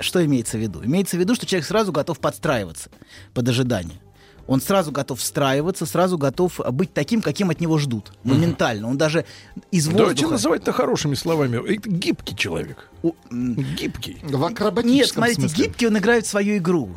[0.00, 0.84] Что имеется в виду?
[0.84, 2.90] Имеется в виду, что человек сразу готов подстраиваться
[3.34, 4.00] под ожидание.
[4.48, 8.12] Он сразу готов встраиваться, сразу готов быть таким, каким от него ждут.
[8.24, 8.88] Моментально.
[8.88, 9.26] Он даже
[9.70, 10.32] из Давайте воздуха...
[10.32, 11.74] называть-то хорошими словами.
[11.74, 12.88] Это гибкий человек.
[13.30, 14.18] Гибкий.
[14.22, 15.64] В акробатическом Нет, смотрите, смысле.
[15.64, 16.90] гибкий он играет в свою игру.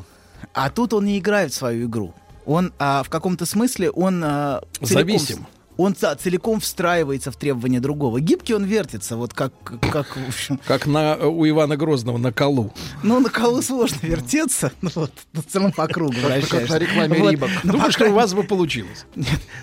[0.54, 2.14] А тут он не играет в свою игру.
[2.46, 5.48] Он а, в каком-то смысле он а, целиком Зависим.
[5.82, 8.20] Он целиком встраивается в требования другого.
[8.22, 9.54] Гибкий он вертится, вот как,
[9.92, 10.60] как в общем.
[10.68, 12.72] Как на, у Ивана Грозного на колу.
[13.04, 16.16] Ну, на колу сложно вертеться, ну вот, в целом по кругу
[16.50, 17.50] Как- на рекламе Вот, Рибок.
[17.64, 19.06] но, Думаю, что у вас бы получилось.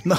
[0.05, 0.19] но,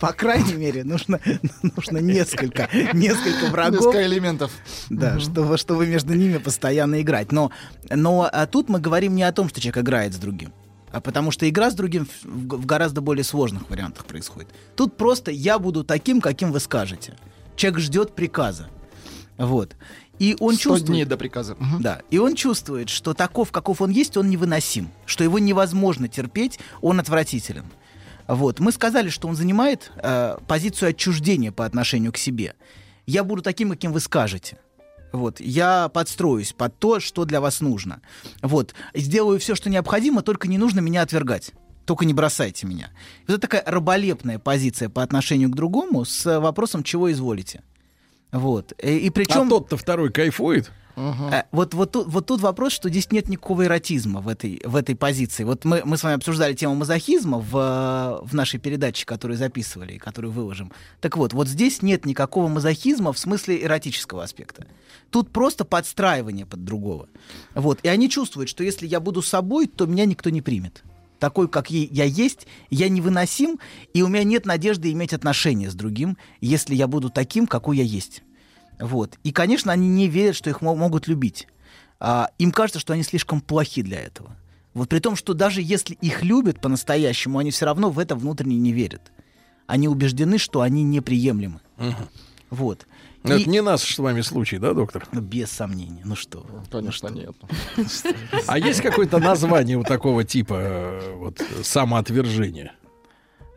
[0.00, 1.20] по крайней мере, нужно,
[1.62, 3.80] нужно несколько, несколько врагов.
[3.80, 4.50] Несколько элементов.
[4.88, 7.32] Да, чтобы, чтобы между ними постоянно играть.
[7.32, 7.50] Но,
[7.90, 10.52] но а тут мы говорим не о том, что человек играет с другим.
[10.92, 14.50] А потому что игра с другим в, гораздо более сложных вариантах происходит.
[14.76, 17.16] Тут просто я буду таким, каким вы скажете.
[17.56, 18.68] Человек ждет приказа.
[19.38, 19.74] Вот.
[20.18, 20.84] И он 100 чувствует...
[20.84, 21.56] дней до приказа.
[21.58, 21.82] Мгм.
[21.82, 22.02] Да.
[22.10, 24.90] И он чувствует, что таков, каков он есть, он невыносим.
[25.06, 27.64] Что его невозможно терпеть, он отвратителен.
[28.28, 28.60] Вот.
[28.60, 32.54] Мы сказали, что он занимает э, позицию отчуждения по отношению к себе.
[33.06, 34.58] Я буду таким, каким вы скажете.
[35.12, 38.00] Вот, я подстроюсь под то, что для вас нужно.
[38.40, 41.52] Вот, сделаю все, что необходимо, только не нужно меня отвергать.
[41.84, 42.90] Только не бросайте меня.
[43.26, 47.62] Вот это такая раболепная позиция по отношению к другому с вопросом, чего изволите.
[48.30, 48.72] Вот.
[48.82, 49.46] И, и причем...
[49.46, 50.70] А тот-то второй кайфует.
[50.96, 54.76] Э, Вот, вот, тут, вот тут вопрос, что здесь нет никакого эротизма в этой, в
[54.76, 55.44] этой позиции.
[55.44, 59.94] Вот мы, мы с вами обсуждали тему мазохизма в, э, в нашей передаче, которую записывали
[59.94, 60.72] и которую выложим.
[61.00, 64.66] Так вот, вот здесь нет никакого мазохизма в смысле эротического аспекта.
[65.12, 67.06] Тут просто подстраивание под другого.
[67.54, 67.78] Вот.
[67.82, 70.82] И они чувствуют, что если я буду собой, то меня никто не примет.
[71.18, 73.60] Такой, как я есть, я невыносим,
[73.92, 77.84] и у меня нет надежды иметь отношения с другим, если я буду таким, какой я
[77.84, 78.22] есть.
[78.80, 79.18] Вот.
[79.22, 81.46] И, конечно, они не верят, что их мо- могут любить.
[82.00, 84.34] А, им кажется, что они слишком плохи для этого.
[84.72, 88.56] Вот при том, что даже если их любят по-настоящему, они все равно в это внутренне
[88.56, 89.12] не верят.
[89.66, 91.60] Они убеждены, что они неприемлемы.
[92.48, 92.86] Вот.
[93.24, 95.06] Это И- не наш с вами случай, да, доктор?
[95.12, 96.02] Ну, без сомнения.
[96.04, 96.44] Ну что?
[96.70, 97.34] Конечно, нет.
[98.46, 102.72] А есть какое-то название у такого типа э, вот самоотвержения?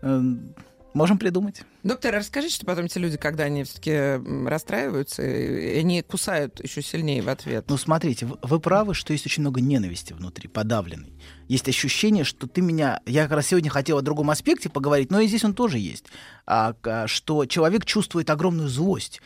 [0.02, 0.54] Эм,
[0.94, 1.64] Можем придумать.
[1.84, 7.28] Доктор, расскажите, что потом эти люди, когда они все-таки расстраиваются, они кусают еще сильнее в
[7.28, 7.66] ответ.
[7.68, 11.12] Ну, смотрите, вы, вы правы, что есть очень много ненависти внутри, подавленной.
[11.50, 13.02] Есть ощущение, что ты меня...
[13.06, 16.06] Я как раз сегодня хотел о другом аспекте поговорить, но и здесь он тоже есть.
[16.46, 19.22] А, к- что человек чувствует огромную злость.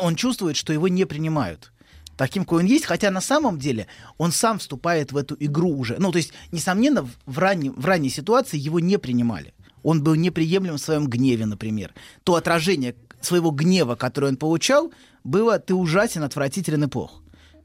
[0.00, 1.72] Он чувствует, что его не принимают
[2.16, 3.86] таким, какой он есть, хотя на самом деле
[4.18, 5.96] он сам вступает в эту игру уже.
[5.98, 9.54] Ну, то есть, несомненно, в, раннем- в ранней ситуации его не принимали.
[9.82, 11.92] Он был неприемлем в своем гневе, например.
[12.22, 14.92] То отражение своего гнева, которое он получал,
[15.24, 17.22] было «ты ужасен, отвратителен и плох».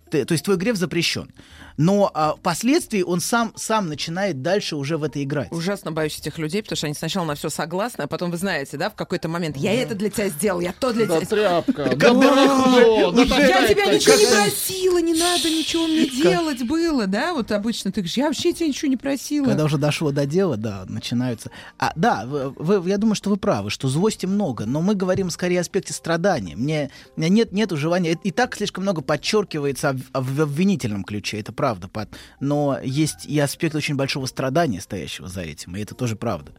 [0.10, 1.32] Ты- то есть твой гнев запрещен.
[1.78, 5.52] Но а, впоследствии он сам, сам начинает дальше уже в это играть.
[5.52, 8.78] Ужасно боюсь этих людей, потому что они сначала на все согласны, а потом вы знаете,
[8.78, 11.20] да, в какой-то момент я это для тебя сделал, я то для тебя.
[11.22, 17.34] тряпка, Да, да я тебя ничего не просила, не надо ничего мне делать было, да?
[17.34, 19.46] Вот обычно ты говоришь, я вообще тебя ничего не просила.
[19.46, 21.52] Когда уже дошло до дела, да, начинаются.
[21.78, 25.30] А, да, вы, вы- я думаю, что вы правы, что злости много, но мы говорим
[25.30, 26.56] скорее о аспекте страдания.
[26.56, 28.18] Мне, меня нет нету желания.
[28.24, 31.67] И так слишком много подчеркивается в обвинительном ключе, это правда.
[31.90, 36.54] Под- но есть и аспект очень большого страдания, стоящего за этим, и это тоже правда.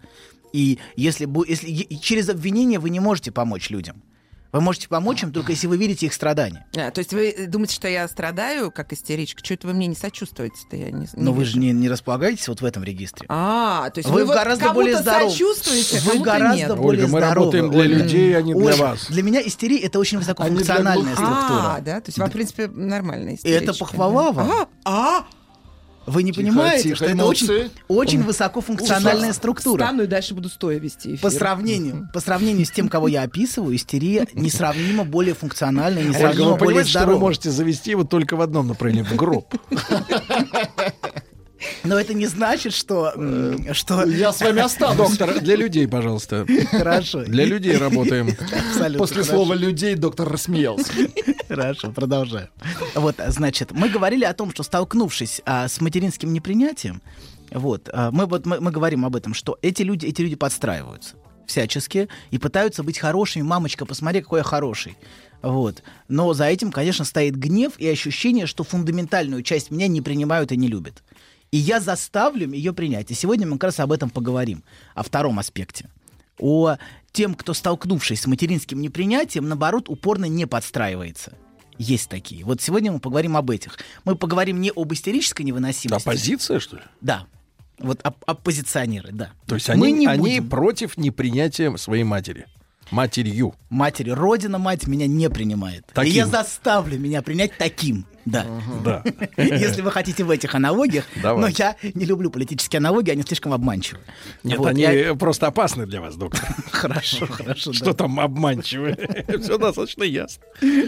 [0.52, 4.02] И если, если и через обвинение вы не можете помочь людям.
[4.53, 6.66] Вы можете помочь им только если вы видите их страдания.
[6.77, 9.45] А, то есть вы думаете, что я страдаю, как истеричка?
[9.45, 10.77] Что это вы мне не сочувствуете-то?
[10.77, 11.53] Я не, Но вы вижу.
[11.53, 13.27] же не, не располагаетесь вот в этом регистре.
[13.29, 15.31] А, то есть вы, вы, гораздо более здоровы.
[15.31, 16.77] сочувствуете, а Вы гораздо нет.
[16.77, 17.95] более Ольга, мы здоровы, работаем для Ольга.
[17.97, 19.07] людей, а не для Ольга, вас.
[19.09, 21.75] Для меня истерия это очень высокофункциональная структура.
[21.77, 22.01] А, да?
[22.01, 24.69] То есть вам, в принципе, нормально И это похвала вам.
[24.85, 25.25] А,
[26.09, 27.44] Вы не Тихо, понимаете, тихо, что это эмоции.
[27.44, 29.82] очень, очень высокофункциональная структура.
[29.82, 31.20] Стану и дальше буду стоя вести эфир.
[31.20, 36.51] По сравнению, по сравнению с тем, кого я описываю, истерия несравнимо более функциональная, Ольга, несравнимо
[36.52, 39.55] вы более понимаете, что вы можете завести его только в одном направлении, в гроб.
[41.85, 43.12] Но это не значит, что...
[43.14, 44.05] м, что...
[44.05, 45.16] Я с вами останусь.
[45.16, 46.47] Доктор, для людей, пожалуйста.
[46.70, 47.24] Хорошо.
[47.24, 48.28] Для людей работаем.
[48.40, 49.32] Абсолютно После хорошо.
[49.32, 50.93] слова людей доктор рассмеялся.
[51.48, 52.48] Хорошо, продолжаем.
[52.94, 57.02] Вот, значит, мы говорили о том, что столкнувшись а, с материнским непринятием,
[57.51, 61.16] вот, а, мы, вот, мы, мы говорим об этом, что эти люди, эти люди подстраиваются
[61.47, 63.43] всячески и пытаются быть хорошими.
[63.43, 64.97] Мамочка, посмотри, какой я хороший.
[65.40, 65.82] Вот.
[66.09, 70.56] Но за этим, конечно, стоит гнев и ощущение, что фундаментальную часть меня не принимают и
[70.56, 71.02] не любят.
[71.51, 73.11] И я заставлю ее принять.
[73.11, 74.62] И сегодня мы как раз об этом поговорим,
[74.95, 75.89] о втором аспекте.
[76.39, 76.77] О
[77.12, 81.33] тем, кто, столкнувшись с материнским непринятием, наоборот, упорно не подстраивается.
[81.79, 82.45] Есть такие.
[82.45, 83.79] Вот сегодня мы поговорим об этих.
[84.05, 86.03] Мы поговорим не об истерической невыносимости.
[86.07, 86.83] Оппозиция, что ли?
[87.01, 87.27] Да.
[87.79, 89.31] Вот оп- оппозиционеры, да.
[89.47, 90.49] То есть Мы они, не они будем.
[90.51, 92.47] против непринятия своей матери.
[92.90, 93.55] Матерью.
[93.70, 95.86] Матери, родина мать меня не принимает.
[95.93, 96.12] Таким.
[96.12, 98.06] И я заставлю меня принять таким.
[98.24, 98.47] Да.
[98.85, 99.02] Да.
[99.36, 101.05] Если вы хотите в этих аналогиях.
[101.23, 101.43] Давай.
[101.43, 104.01] Но я не люблю политические аналогии, они слишком обманчивы.
[104.43, 106.44] Нет, Вот, они я- просто опасны для вас, доктор.
[106.70, 107.73] Хорошо, хорошо.
[107.73, 107.93] Что да.
[107.94, 108.97] там обманчивое?
[109.40, 110.43] Все достаточно ясно.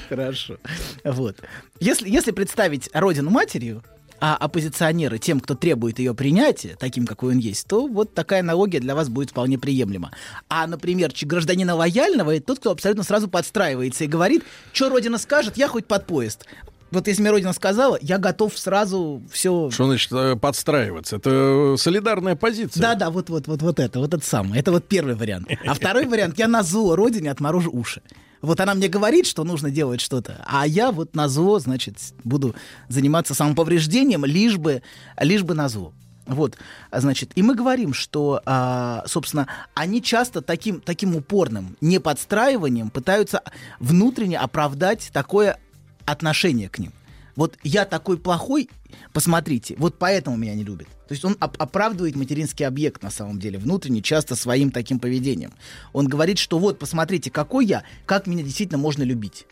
[0.08, 0.58] Хорошо.
[1.04, 1.36] Вот.
[1.80, 3.82] Если, если представить родину матерью,
[4.20, 8.80] а оппозиционеры тем, кто требует ее принятия, таким, какой он есть, то вот такая аналогия
[8.80, 10.12] для вас будет вполне приемлема.
[10.48, 15.56] А, например, гражданина лояльного это тот, кто абсолютно сразу подстраивается и говорит, что Родина скажет,
[15.56, 16.46] я хоть под поезд.
[16.90, 19.70] Вот если мне Родина сказала, я готов сразу все...
[19.70, 21.16] Что значит э, подстраиваться?
[21.16, 22.80] Это солидарная позиция.
[22.80, 24.60] Да, да, вот, вот, вот, вот это, вот это самое.
[24.60, 25.48] Это вот первый вариант.
[25.64, 28.02] А второй вариант, я на зло родине отморожу уши.
[28.42, 32.54] Вот она мне говорит, что нужно делать что-то, а я вот на зло, значит, буду
[32.88, 34.82] заниматься самоповреждением, лишь бы,
[35.18, 35.92] лишь бы на зло.
[36.26, 36.56] Вот,
[36.92, 43.42] значит, и мы говорим, что, а, собственно, они часто таким, таким упорным неподстраиванием пытаются
[43.80, 45.58] внутренне оправдать такое
[46.06, 46.92] отношение к ним.
[47.36, 48.68] Вот я такой плохой,
[49.12, 50.88] посмотрите, вот поэтому меня не любят.
[51.08, 55.52] То есть он оп- оправдывает материнский объект на самом деле внутренне часто своим таким поведением.
[55.92, 59.46] Он говорит, что вот посмотрите, какой я, как меня действительно можно любить.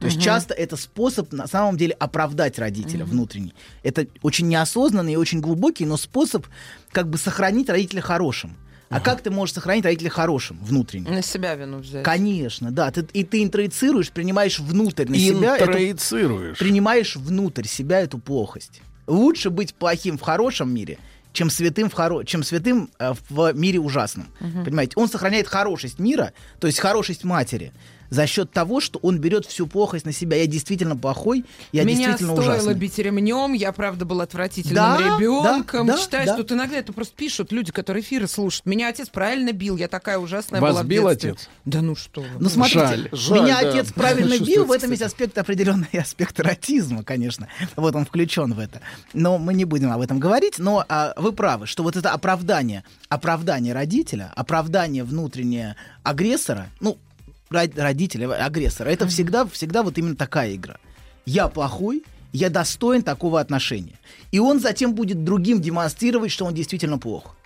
[0.00, 0.24] То есть Мгм.
[0.24, 3.54] часто это способ на самом деле оправдать родителя внутренний.
[3.82, 6.46] Это очень неосознанный и очень глубокий, но способ
[6.92, 8.56] как бы сохранить родителя хорошим.
[8.90, 11.10] А как ты можешь сохранить родителя хорошим внутренне?
[11.10, 12.04] На себя вину взять.
[12.04, 12.90] Конечно, да.
[12.90, 15.56] Ты, и ты интроицируешь, принимаешь внутрь на себя.
[15.56, 16.58] эту- Интроицируешь.
[16.58, 18.82] принимаешь внутрь себя эту плохость.
[19.06, 20.98] Лучше быть плохим в хорошем мире,
[21.32, 22.24] чем святым в, хоро...
[22.24, 24.28] чем святым э, в мире ужасном.
[24.40, 24.64] Мгм.
[24.64, 24.92] Понимаете?
[24.96, 27.72] Он сохраняет хорошесть мира, то есть хорошесть матери,
[28.10, 30.36] за счет того, что он берет всю плохость на себя.
[30.36, 32.74] Я действительно плохой, я Меня действительно стоило ужасный.
[32.74, 35.86] бить ремнем, я правда был отвратительным Да, ребенком.
[35.86, 36.36] да, да, Читаешь да.
[36.36, 38.66] тут иногда это просто пишут люди, которые эфиры слушают.
[38.66, 41.30] Меня отец правильно бил, я такая ужасная Вас была в бил детстве.
[41.32, 41.48] отец?
[41.64, 42.28] Да ну что вы.
[42.38, 43.70] Ну, смотрите, Жаль, меня жаль, да.
[43.70, 47.48] отец правильно бил, в этом есть аспект, определенный аспект эротизма, конечно.
[47.76, 48.80] Вот он включен в это.
[49.12, 50.58] Но мы не будем об этом говорить.
[50.58, 56.98] Но а, вы правы, что вот это оправдание, оправдание родителя, оправдание внутреннее агрессора, ну,
[57.50, 60.76] род- родителя, агрессора, это всегда, всегда вот именно такая игра.
[61.26, 62.02] Я плохой,
[62.32, 63.98] я достоин такого отношения.
[64.32, 67.36] И он затем будет другим демонстрировать, что он действительно плох.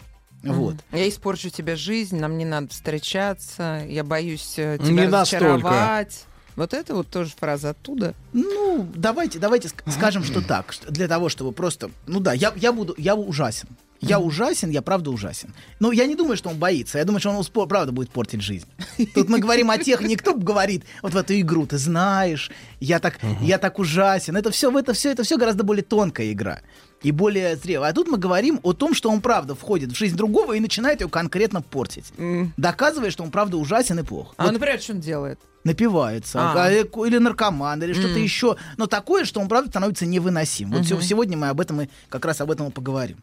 [0.42, 0.76] Вот.
[0.92, 5.46] Я испорчу тебе жизнь, нам не надо встречаться, я боюсь э, Не тебя настолько.
[5.46, 6.24] разочаровать.
[6.54, 8.14] Вот это вот тоже фраза оттуда.
[8.32, 12.72] Ну, давайте, давайте ск- скажем, что так, для того, чтобы просто, ну да, я, я
[12.72, 13.68] буду, я ужасен.
[14.00, 15.52] Я ужасен, я правда ужасен.
[15.80, 16.98] Но я не думаю, что он боится.
[16.98, 18.66] Я думаю, что он успо- правда будет портить жизнь.
[19.14, 22.50] Тут мы говорим о тех, никто говорит вот в эту игру, ты знаешь,
[22.80, 24.36] я так, я так ужасен.
[24.36, 26.60] Это все, это все, это все гораздо более тонкая игра
[27.02, 27.90] и более зрелая.
[27.90, 31.00] А тут мы говорим о том, что он правда входит в жизнь другого и начинает
[31.00, 32.12] ее конкретно портить,
[32.56, 34.34] доказывая, что он правда ужасен и плох.
[34.36, 35.40] А, Вот например, что он делает?
[35.64, 36.64] напивается, А.
[36.66, 38.56] а, э, или наркоман, или что-то еще.
[38.78, 40.70] Но такое, что он, правда, становится невыносим.
[40.70, 43.18] Вот сё- сегодня мы об этом и как раз об этом и поговорим.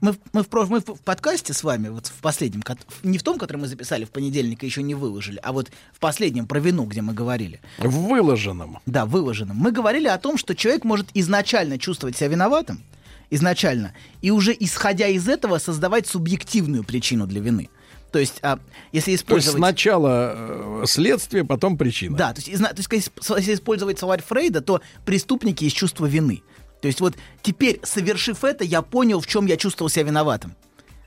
[0.00, 2.62] Мы, в- мы, в, мы в подкасте с вами, вот в последнем,
[3.02, 5.98] не в том, который мы записали в понедельник и еще не выложили, а вот в
[5.98, 7.60] последнем про вину, где мы говорили.
[7.78, 8.78] В выложенном.
[8.86, 9.56] Да, выложенном.
[9.56, 12.82] Мы говорили о том, что человек может изначально чувствовать себя виноватым,
[13.30, 13.92] изначально,
[14.22, 17.68] и уже исходя из этого создавать субъективную причину для вины.
[18.12, 18.58] То есть, а,
[18.90, 19.58] если То есть использовать...
[19.58, 22.16] сначала э, следствие, потом причина.
[22.16, 26.42] Да, то есть, то есть если- если использовать словарь Фрейда, то преступники из чувства вины.
[26.80, 30.54] То есть вот теперь, совершив это, я понял, в чем я чувствовал себя виноватым.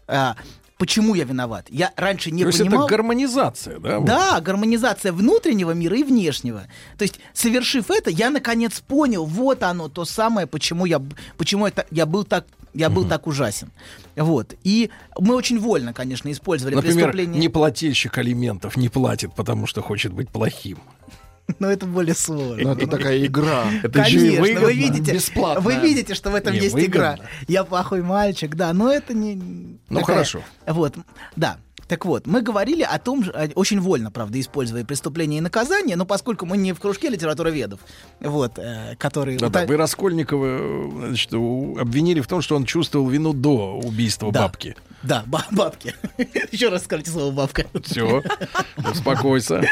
[0.07, 0.35] А,
[0.77, 1.67] почему я виноват?
[1.69, 2.85] Я раньше не То есть понимал...
[2.85, 3.99] это гармонизация, да?
[3.99, 4.07] вот?
[4.07, 6.63] Да, гармонизация внутреннего мира и внешнего.
[6.97, 11.01] То есть, совершив это, я наконец понял, вот оно, то самое, почему я,
[11.37, 13.69] почему это, я был так я был так ужасен.
[14.15, 14.55] Вот.
[14.63, 14.89] И
[15.19, 17.41] мы очень вольно, конечно, использовали Например, преступление.
[17.41, 20.79] неплательщик алиментов не платит, потому что хочет быть плохим.
[21.59, 22.63] Но это более сложно.
[22.63, 23.65] Но это такая игра.
[23.83, 24.67] Это еще и Конечно, выгодно.
[24.67, 25.63] вы видите, Бесплатная.
[25.63, 26.91] вы видите, что в этом Не, есть выгодно.
[26.91, 27.19] игра.
[27.47, 29.35] Я плохой мальчик, да, но это не.
[29.35, 30.41] Ну, такая- хорошо.
[30.67, 30.95] Вот,
[31.35, 31.57] да.
[31.87, 33.21] Так вот, мы говорили о том
[33.55, 37.81] очень вольно, правда, используя преступление и наказание, но поскольку мы не в кружке литературоведов,
[38.21, 39.37] вот, э, которые...
[39.37, 44.31] Да, да, вы Раскольникова э, значит, обвинили в том, что он чувствовал вину до убийства
[44.31, 44.43] Да.
[44.43, 44.77] бабки.
[45.03, 45.95] Да, ба- бабки.
[46.51, 47.65] Еще раз скажите слово бабка.
[47.83, 48.23] Все,
[48.77, 49.63] успокойся.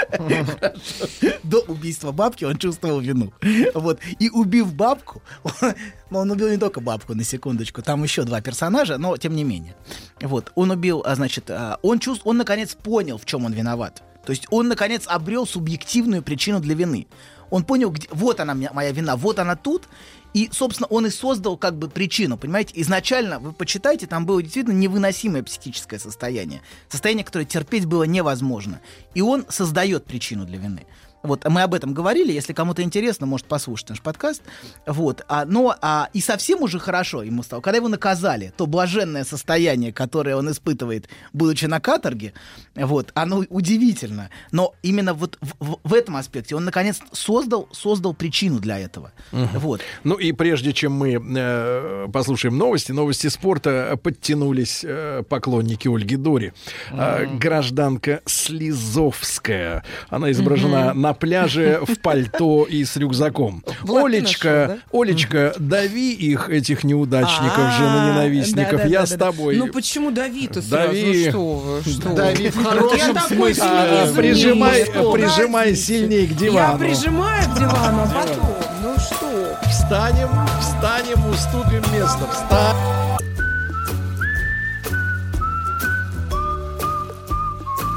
[1.44, 3.32] До убийства бабки он чувствовал вину.
[3.74, 4.00] Вот.
[4.20, 5.54] И убив бабку, он,
[6.10, 7.82] но он убил не только бабку, на секундочку.
[7.82, 9.76] Там еще два персонажа, но тем не менее.
[10.22, 10.52] Вот.
[10.56, 14.02] Он убил, а, значит, а, он чувств, он наконец понял, в чем он виноват.
[14.26, 17.08] То есть он наконец обрел субъективную причину для вины.
[17.50, 19.88] Он понял, где, вот она моя вина, вот она тут.
[20.34, 22.74] И, собственно, он и создал как бы причину, понимаете?
[22.76, 26.62] Изначально, вы почитайте, там было действительно невыносимое психическое состояние.
[26.88, 28.80] Состояние, которое терпеть было невозможно.
[29.16, 30.86] И он создает причину для вины.
[31.22, 34.42] Вот, мы об этом говорили, если кому-то интересно, может послушать наш подкаст.
[34.88, 37.60] Вот, а, но а, и совсем уже хорошо ему стало.
[37.62, 42.34] Когда его наказали, то блаженное состояние, которое он испытывает, будучи на каторге,
[42.76, 44.30] вот, оно удивительно.
[44.52, 49.12] Но именно вот в, в- в этом аспекте он наконец создал, создал причину для этого.
[49.34, 49.50] Мгм.
[49.60, 49.82] Вот.
[50.06, 56.16] Ну и прежде чем мы э, послушаем новости, новости спорта, э, подтянулись э, поклонники Ольги
[56.16, 56.54] Дори.
[56.92, 59.84] Э, гражданка Слизовская.
[60.10, 61.02] Она изображена Мгм.
[61.02, 63.64] на пляже в пальто и с рюкзаком.
[63.88, 68.72] Олечка, Олечка, дави их, этих неудачников, А, женоненавистников.
[68.72, 69.00] да-да-да-да-да.
[69.02, 69.58] Я с тобой.
[69.58, 70.88] Ну почему дави-то сразу?
[70.90, 71.26] Дави.
[71.26, 72.16] Ну что вы?
[72.16, 73.64] Дави в хорошем я смысле.
[73.66, 76.80] А, прижимай, прижимай сильнее к Я дивану.
[76.80, 79.58] прижимаю к дивану, а потом, ну что?
[79.70, 80.30] Встанем,
[80.62, 82.28] встанем, уступим место.
[82.32, 82.76] Встань.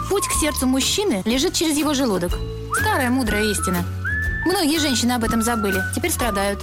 [0.09, 2.33] Путь к сердцу мужчины лежит через его желудок.
[2.81, 3.85] Старая мудрая истина.
[4.45, 6.61] Многие женщины об этом забыли, теперь страдают.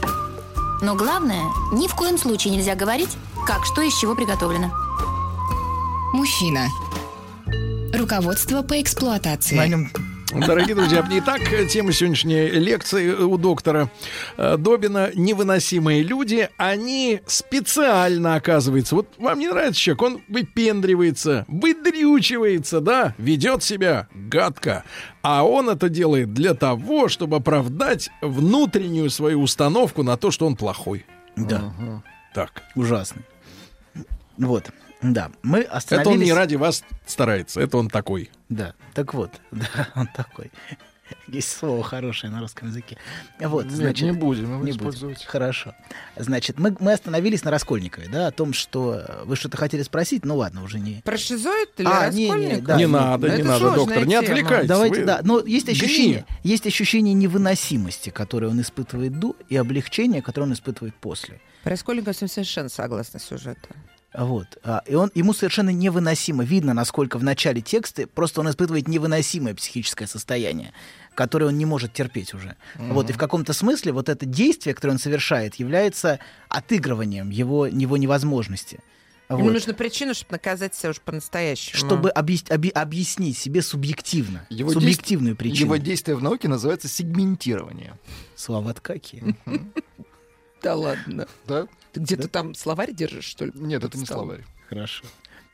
[0.81, 4.72] Но главное, ни в коем случае нельзя говорить, как что из чего приготовлено.
[6.14, 6.68] Мужчина.
[7.94, 9.56] Руководство по эксплуатации.
[9.56, 9.91] На нем
[10.31, 13.89] Дорогие друзья, итак, тема сегодняшней лекции у доктора
[14.38, 16.49] э, Добина «Невыносимые люди».
[16.57, 24.84] Они специально, оказывается, вот вам не нравится человек, он выпендривается, выдрючивается, да, ведет себя гадко.
[25.23, 30.56] А он это делает для того, чтобы оправдать внутреннюю свою установку на то, что он
[30.56, 31.06] плохой.
[31.35, 31.73] Да.
[32.35, 32.61] Так.
[32.76, 33.23] Ужасный.
[34.38, 34.69] Вот.
[35.01, 36.18] Да, мы Это остановились...
[36.18, 38.30] он не ради вас старается, это он такой.
[38.49, 40.51] Да, так вот, да, он такой.
[41.27, 42.97] Есть слово хорошее на русском языке.
[43.39, 45.23] Вот, Нет, значит, не будем его не использовать.
[45.26, 45.73] Хорошо.
[46.15, 50.35] Значит, мы, мы остановились на Раскольникове, да, о том, что вы что-то хотели спросить, ну
[50.38, 51.01] ладно, уже не...
[51.03, 54.11] Про шизоид или А, не, не, да, Не ну, надо, не это надо, доктор, не
[54.11, 54.23] тема.
[54.23, 54.67] отвлекайтесь.
[54.67, 55.73] Давайте, Вы- да, но есть Гни.
[55.73, 61.41] ощущение, есть ощущение невыносимости, которое он испытывает до, и облегчение, которое он испытывает после.
[61.63, 63.76] Про Раскольников я совершенно согласна с сюжетом.
[64.14, 64.57] Вот.
[64.64, 66.44] А, И он, ему совершенно невыносимо.
[66.44, 70.74] Видно, насколько в начале текста просто он испытывает невыносимое психическое состояние,
[71.14, 72.56] которое он не может терпеть уже.
[72.75, 72.93] Мгм.
[72.93, 73.09] Вот.
[73.09, 76.19] И в каком-то смысле вот это действие, которое он совершает, является
[76.50, 78.80] отыгрыванием его, его невозможности.
[79.30, 79.53] Ему Вот.
[79.53, 81.77] нужна причина, чтобы наказать себя уж по-настоящему.
[81.77, 85.66] Чтобы объяс- оби- объяснить себе субъективно, Его субъективную действ- причину.
[85.66, 87.93] Его действие в науке называется сегментирование.
[88.35, 89.35] Слова какие.
[90.61, 91.27] Да ладно.
[91.47, 91.67] Да?
[91.93, 93.51] Ты где-то там словарь держишь, что ли?
[93.55, 94.43] Нет, это не словарь.
[94.67, 95.05] Хорошо.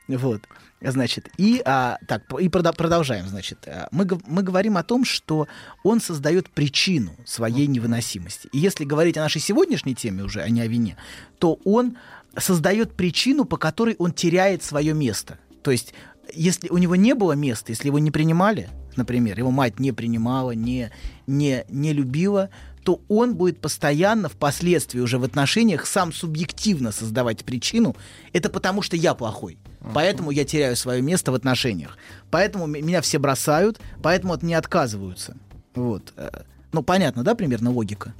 [0.07, 0.43] Вот,
[0.81, 5.47] значит, и а, так и продолжаем, значит, А, мы мы говорим о том, что
[5.83, 8.47] он создает причину своей невыносимости.
[8.51, 10.95] И если говорить о нашей сегодняшней теме уже, а не о вине,
[11.39, 11.97] то он
[12.37, 15.39] создает причину, по которой он теряет свое место.
[15.63, 15.95] То есть,
[16.33, 20.51] если у него не было места, если его не принимали, например, его мать не принимала,
[20.51, 20.91] не
[21.25, 22.51] не не любила,
[22.85, 27.95] то он будет постоянно впоследствии уже в отношениях сам субъективно создавать причину.
[28.31, 29.57] Это потому что я плохой.
[29.93, 31.97] Поэтому я теряю свое место в отношениях.
[32.29, 35.35] Поэтому меня все бросают, поэтому от меня отказываются.
[35.73, 36.13] Вот.
[36.15, 38.13] Э, Ну, понятно, да, примерно логика?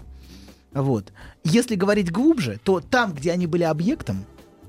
[0.74, 1.14] Вот.
[1.44, 4.26] Если говорить глубже, то там, где они были объектом,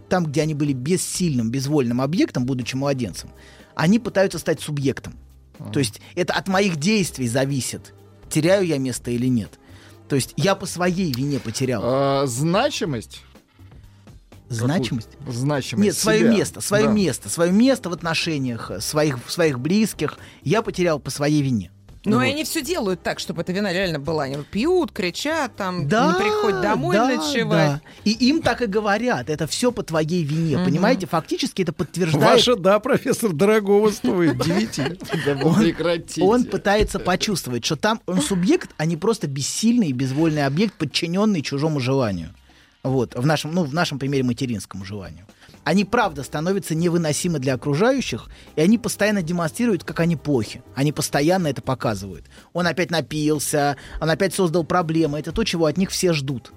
[0.08, 3.31] там, где они были бессильным, безвольным объектом, будучи младенцем,
[3.75, 5.15] они пытаются стать субъектом.
[5.73, 7.94] То есть это от моих действий зависит,
[8.28, 9.58] теряю я место или нет.
[10.09, 11.83] То есть я по своей вине потерял.
[11.85, 13.23] А, значимость?
[14.49, 15.10] Значимость?
[15.18, 15.33] Какую?
[15.35, 16.31] Значимость Нет, свое себя.
[16.31, 16.93] место, свое Да.
[16.93, 21.73] место, свое место в отношениях своих, своих близких я потерял по своей вине.
[22.07, 22.23] Ну, Вот.
[22.23, 24.23] и они все делают так, чтобы эта вина реально была.
[24.25, 27.49] Они пьют, кричат, там, Да, не приходят домой да, ночевать.
[27.73, 27.81] да.
[28.05, 30.65] И им так и говорят, это все по твоей вине, Мгм.
[30.65, 31.07] понимаете?
[31.07, 32.25] Фактически это подтверждает...
[32.39, 34.83] Ваша, да, профессор, дорогого стоит, девяти.
[35.59, 36.23] Прекратите.
[36.23, 41.43] Он пытается почувствовать, что там он субъект, а не просто бессильный и безвольный объект, подчиненный
[41.43, 42.31] чужому желанию.
[42.83, 45.26] Вот, в нашем, ну, в нашем примере материнскому желанию.
[45.66, 50.62] Они, правда, становятся невыносимы для окружающих, и они постоянно демонстрируют, как они плохи.
[50.76, 52.26] Они постоянно это показывают.
[52.52, 55.18] Он опять напился, он опять создал проблемы.
[55.18, 56.52] Это то, чего от них все ждут,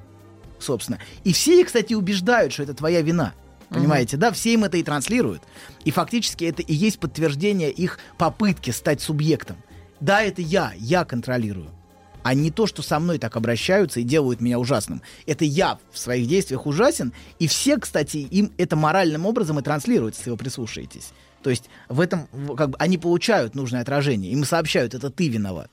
[0.60, 1.00] собственно.
[1.24, 3.34] И все их, кстати, убеждают, что это твоя вина.
[3.70, 5.42] Понимаете, да, все им это и транслируют.
[5.86, 9.58] И фактически это и есть подтверждение их попытки стать субъектом.
[10.00, 11.72] Да, это я, я контролирую.
[12.24, 15.02] А не то, что со мной так обращаются и делают меня ужасным.
[15.26, 20.16] Это я в своих действиях ужасен, и все, кстати, им это моральным образом и транслируют,
[20.18, 21.12] если вы прислушаетесь.
[21.42, 25.72] То есть в этом как бы они получают нужное отражение, им сообщают, это ты виноват.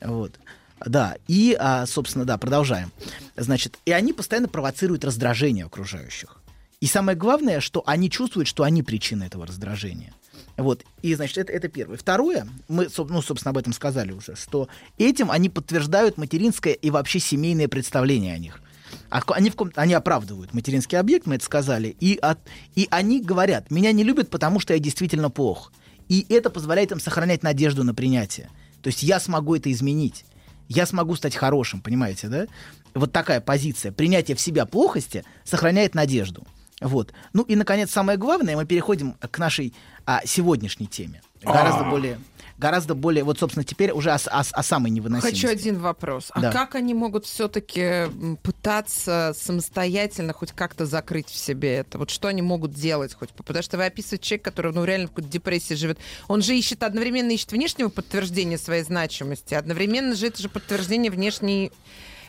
[0.00, 0.38] Вот.
[0.84, 2.90] Да, и, а, собственно, да, продолжаем.
[3.36, 6.40] Значит, и они постоянно провоцируют раздражение окружающих.
[6.80, 10.14] И самое главное, что они чувствуют, что они причина этого раздражения.
[10.60, 11.96] Вот, и, значит, это, это первое.
[11.96, 17.18] Второе, мы, ну, собственно, об этом сказали уже, что этим они подтверждают материнское и вообще
[17.18, 18.60] семейное представление о них.
[19.08, 22.40] А они, в ком- они оправдывают материнский объект, мы это сказали, и, от,
[22.74, 25.72] и они говорят, меня не любят, потому что я действительно плох.
[26.10, 28.50] И это позволяет им сохранять надежду на принятие.
[28.82, 30.26] То есть я смогу это изменить.
[30.68, 32.46] Я смогу стать хорошим, понимаете, да?
[32.92, 33.92] Вот такая позиция.
[33.92, 36.46] Принятие в себя плохости сохраняет надежду.
[36.80, 37.12] Вот.
[37.32, 39.74] Ну и, наконец, самое главное, мы переходим к нашей
[40.06, 41.22] а, сегодняшней теме.
[41.42, 41.90] Гораздо А.
[41.90, 42.20] более,
[42.58, 45.40] гораздо более, вот, собственно, теперь уже о, о о самой невыносимости.
[45.46, 46.30] Хочу один вопрос.
[46.34, 46.52] А Да.
[46.52, 48.08] как они могут все-таки
[48.42, 51.96] пытаться самостоятельно хоть как-то закрыть в себе это?
[51.98, 53.30] Вот что они могут делать хоть?
[53.30, 55.98] Потому что вы описываете человека, который ну, реально в какой-то депрессии живет.
[56.28, 61.72] Он же ищет, одновременно ищет внешнего подтверждения своей значимости, одновременно же это же подтверждение внешней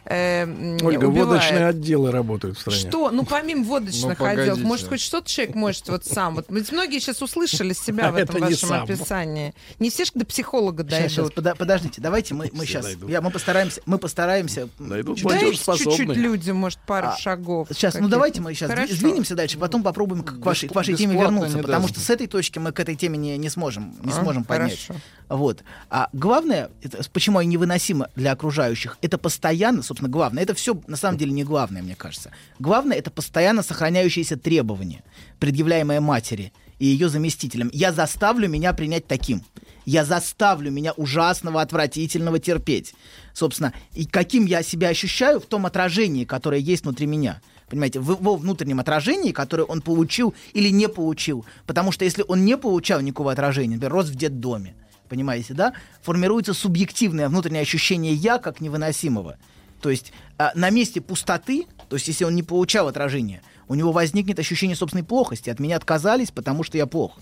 [0.05, 0.43] э,
[0.83, 1.27] Ольга, убивает.
[1.27, 2.79] водочные отделы работают в стране.
[2.79, 3.11] Что?
[3.11, 6.35] Ну, помимо водочных Ну, отделов, может, хоть что-то человек может вот сам.
[6.35, 9.53] Вот ведь многие сейчас услышали себя в Это этом вашем описании.
[9.79, 11.11] Не все же до психолога дойдут.
[11.11, 14.67] сейчас, подождите, давайте мы, сейчас, я, мы постараемся, мы постараемся.
[14.79, 17.67] Дайте чуть-чуть людям, может, пару А, шагов.
[17.71, 18.93] Сейчас, ну давайте мы сейчас Хорошо.
[18.93, 22.27] сдвинемся дальше, потом попробуем к, к вашей, к вашей теме вернуться, потому что с этой
[22.27, 24.85] точки мы к этой теме не, не сможем, не А, сможем поднять.
[24.87, 25.01] хорошо.
[25.29, 25.63] Вот.
[25.89, 30.95] А главное, это, почему они невыносимы для окружающих, это постоянно, собственно, главное, это все на
[30.95, 32.31] самом деле не главное, мне кажется.
[32.59, 35.03] Главное, это постоянно сохраняющиеся требования,
[35.37, 37.69] предъявляемые матери и ее заместителям.
[37.73, 39.43] Я заставлю меня принять таким.
[39.85, 42.93] Я заставлю меня ужасного, отвратительного терпеть.
[43.33, 47.41] Собственно, и каким я себя ощущаю в том отражении, которое есть внутри меня.
[47.69, 51.45] Понимаете, в его внутреннем отражении, которое он получил или не получил.
[51.67, 54.73] Потому что если он не получал никакого отражения, например, рос в детдоме,
[55.09, 59.37] понимаете, да, формируется субъективное внутреннее ощущение «я» как невыносимого.
[59.81, 63.91] То есть а, на месте пустоты, то есть если он не получал отражения, у него
[63.91, 65.49] возникнет ощущение собственной плохости.
[65.49, 67.17] От меня отказались, потому что я плох.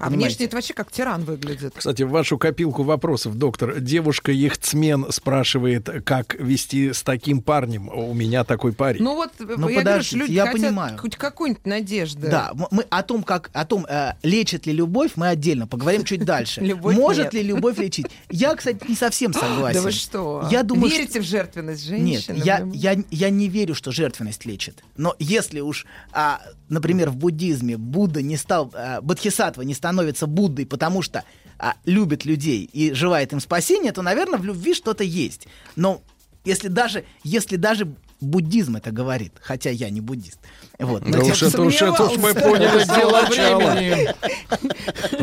[0.00, 1.74] А внешне это вообще как тиран выглядит.
[1.76, 7.88] Кстати, в вашу копилку вопросов, доктор, девушка-яхтсмен спрашивает, как вести с таким парнем.
[7.88, 9.02] У меня такой парень.
[9.02, 10.98] Ну вот, Ну, я говорю, люди я хотят понимаю.
[10.98, 12.28] хоть какую-нибудь надежду.
[12.28, 16.24] Да, мы о том, как о том, э, лечит ли любовь, мы отдельно поговорим чуть
[16.24, 16.60] дальше.
[16.70, 17.34] Любовь Может нет.
[17.34, 18.06] ли любовь лечить?
[18.30, 19.70] Я, кстати, не совсем согласен.
[19.80, 20.48] Да вы что?
[20.50, 22.42] Я думаю, Верите в жертвенность Нет, женщины?
[22.44, 22.72] я, Блин.
[22.74, 24.82] я, я не верю, что жертвенность лечит.
[24.96, 30.66] Но если уж, а, например, в буддизме Будда не стал, а, Бодхисаттва не становится Буддой,
[30.66, 31.24] потому что
[31.58, 35.48] а, любит людей и желает им спасения, то, наверное, в любви что-то есть.
[35.74, 36.00] Но
[36.44, 40.38] если даже, если даже буддизм это говорит, хотя я не буддист,
[40.78, 41.02] вот.
[41.04, 44.14] Да но уж это уж это уж мы поняли дело времени.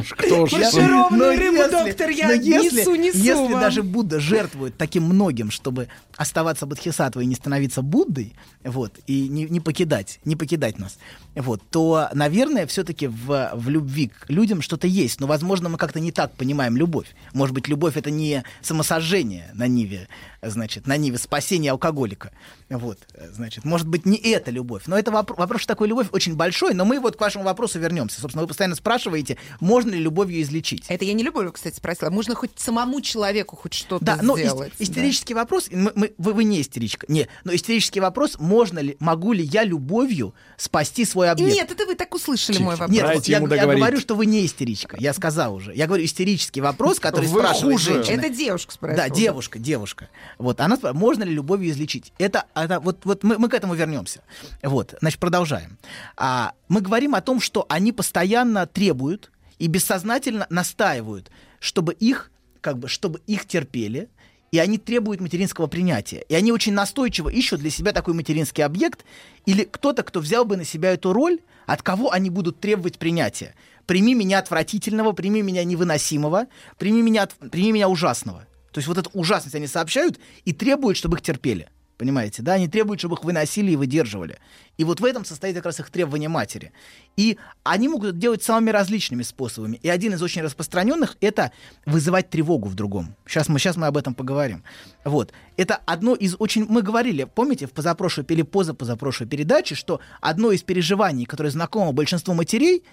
[0.17, 5.51] Кто ж Фаршированную рыбу, если- доктор, я несу, несу Если даже Будда жертвует таким многим,
[5.51, 10.97] чтобы оставаться бодхисаттвой и не становиться Буддой, вот, и не, не покидать, не покидать нас,
[11.35, 15.19] вот, то, наверное, все-таки в, в любви к людям что-то есть.
[15.19, 17.07] Но, возможно, мы как-то не так понимаем любовь.
[17.33, 20.07] Может быть, любовь это не самосожжение на Ниве,
[20.41, 22.31] значит, на Ниве спасения алкоголика.
[22.69, 24.83] Вот, э, значит, может быть, не это любовь.
[24.87, 26.73] Но это вопро- вопрос, что такое любовь, очень большой.
[26.73, 28.21] Но мы вот к вашему вопросу вернемся.
[28.21, 30.85] Собственно, вы постоянно спрашиваете, можно ли любовью излечить.
[30.87, 32.09] Это я не любовь, кстати, спросила.
[32.09, 34.71] Можно хоть самому человеку хоть что-то Да, но сделать.
[34.73, 38.95] ис- истерический вопрос, мы- мы- вы, вы не истеричка, не, но истерический вопрос, можно ли,
[38.99, 41.31] могу ли я любовью спасти свой да.
[41.33, 41.53] объект?
[41.53, 42.89] Нет, это вы так услышали мой вопрос.
[42.89, 44.97] Нет, вот я, я говорю, что вы не истеричка.
[44.99, 45.73] Я сказал уже.
[45.75, 47.93] Я говорю истерический вопрос, который Вы спрашивает хуже.
[47.95, 48.19] женщина.
[48.19, 49.07] Это девушка спросила.
[49.07, 50.09] Да, девушка, девушка.
[50.37, 52.13] Вот, она спрашивает, можно ли любовью излечить?
[52.17, 54.21] Это, это вот, вот мы, мы к этому вернемся.
[54.63, 55.77] Вот, значит, продолжаем.
[56.15, 62.31] А, мы говорим о том, что они постоянно требуют и бессознательно настаивают, чтобы их,
[62.61, 64.09] как бы, чтобы их терпели,
[64.51, 66.23] и они требуют материнского принятия.
[66.29, 69.03] И они очень настойчиво ищут для себя такой материнский объект
[69.45, 73.55] или кто-то, кто взял бы на себя эту роль, от кого они будут требовать принятия.
[73.85, 76.47] Прими меня отвратительного, прими меня невыносимого,
[76.77, 78.47] прими меня, от- прими меня ужасного.
[78.71, 81.69] То есть вот эту ужасность они сообщают и требуют, чтобы их терпели.
[81.97, 82.53] Понимаете, да?
[82.53, 84.37] Они требуют, чтобы их выносили и выдерживали.
[84.77, 86.71] И вот в этом состоит как раз их требование матери.
[87.15, 89.79] И они могут это делать самыми различными способами.
[89.81, 91.51] И один из очень распространенных— это
[91.87, 93.15] вызывать тревогу в другом.
[93.25, 94.63] Сейчас мы, сейчас мы об этом поговорим.
[95.03, 95.33] Вот.
[95.57, 96.67] Это одно из очень...
[96.69, 102.35] Мы говорили, помните, в позапрошлой или позапозапрошлой передаче, что одно из переживаний, которое знакомо большинству
[102.35, 102.83] матерей,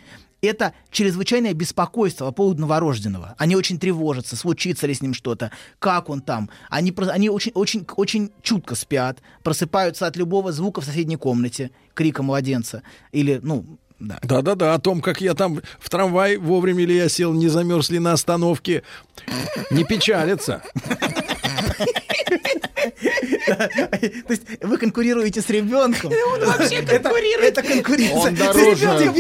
[0.45, 3.35] это чрезвычайное беспокойство по поводу новорожденного.
[3.39, 6.51] Они очень тревожатся, случится ли с ним что-то, как он там.
[6.71, 12.23] Они, они очень, очень, очень чутко спят, просыпаются от любого звука в соседней комнате, крика
[12.23, 12.83] младенца.
[13.13, 13.65] Или, ну,
[13.99, 14.19] да.
[14.23, 17.99] Да-да-да, о том, как я там в трамвай вовремя ли я сел, не замерз ли
[17.99, 18.83] на остановке.
[19.71, 20.63] Не печалится.
[24.27, 26.13] То есть вы конкурируете с ребенком.
[26.13, 27.59] Он вообще конкурирует.
[27.59, 28.17] Это конкуренция.
[28.17, 29.13] Он с дороже.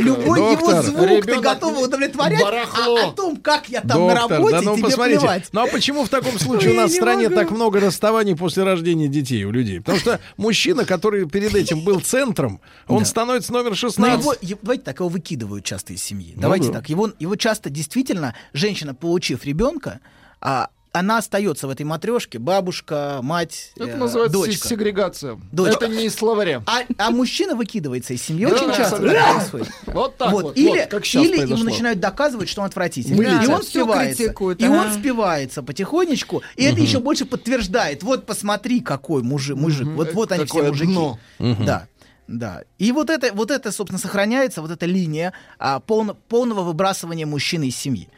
[0.00, 4.76] Любой его звук ты готова удовлетворять, а о том, как я там на работе, ну
[4.76, 5.48] тебе плевать.
[5.52, 8.64] Ну а почему в таком случае у нас в не стране так много расставаний после
[8.64, 9.80] рождения детей у людей?
[9.80, 14.20] Потому что мужчина, который перед этим был центром, он становится номер Но 16.
[14.20, 16.32] его, е- давайте так, его выкидывают часто из семьи.
[16.36, 16.74] Ну давайте да.
[16.74, 16.88] так.
[16.88, 20.00] Его, его часто действительно, женщина, получив ребенка,
[20.40, 24.68] а, она остается в этой матрешке, бабушка, мать, Это э, называется дочка.
[24.68, 25.40] сегрегация.
[25.50, 25.86] Дочка.
[25.86, 26.62] Это не из словаря.
[26.66, 28.46] А, а мужчина выкидывается из семьи.
[28.46, 29.68] Да, Очень часто происходит.
[29.86, 33.16] Вот так вот, Или, вот, как или ему начинают доказывать, что он отвратительный.
[33.16, 34.22] Мы и он спивается.
[34.22, 36.42] И он спивается потихонечку.
[36.54, 38.04] И это еще больше подтверждает.
[38.04, 39.56] Вот посмотри, какой мужик.
[39.56, 39.88] мужик.
[39.88, 40.96] Вот, вот они все мужики.
[41.38, 41.88] Да.
[42.26, 42.62] Да.
[42.78, 47.68] И вот это, вот это, собственно, сохраняется, вот эта линия а, полно- полного выбрасывания мужчины
[47.68, 48.08] из семьи.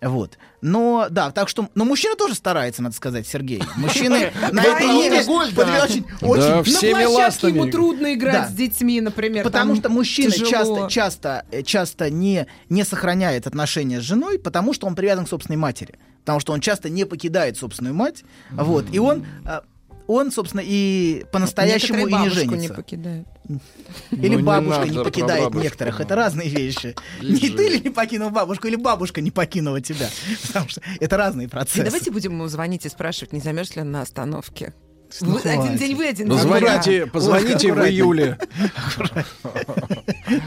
[0.00, 0.38] Вот.
[0.60, 1.68] Но, да, так что...
[1.74, 3.62] Но мужчина тоже старается, надо сказать, Сергей.
[3.76, 5.20] Мужчины на этой линии
[6.22, 7.02] очень...
[7.02, 9.44] На площадке ему трудно играть с детьми, например.
[9.44, 14.86] Потому что мужчина часто, часто, э, часто не, не сохраняет отношения с женой, потому что
[14.86, 15.98] он привязан к собственной матери.
[16.20, 18.24] Потому что он часто не покидает собственную мать.
[18.50, 18.86] Вот.
[18.92, 19.60] И он, э,
[20.06, 22.56] он, собственно, и по-настоящему и не женится.
[22.56, 23.28] не покидают.
[24.10, 26.00] Или Ну, не бабушка не про покидает некоторых.
[26.00, 26.94] Это разные вещи.
[27.22, 30.08] Не ты ли не покинул бабушку, или бабушка не покинула тебя.
[30.46, 31.84] Потому что это разные И процессы.
[31.84, 34.74] давайте будем ему звонить и спрашивать, не замерз ли он на остановке.
[35.20, 35.78] Ну, Вы- один хватит.
[35.78, 37.06] день вы, один Ну, день звоните, я.
[37.06, 37.94] позвоните в аккуратнее.
[37.94, 38.38] июле.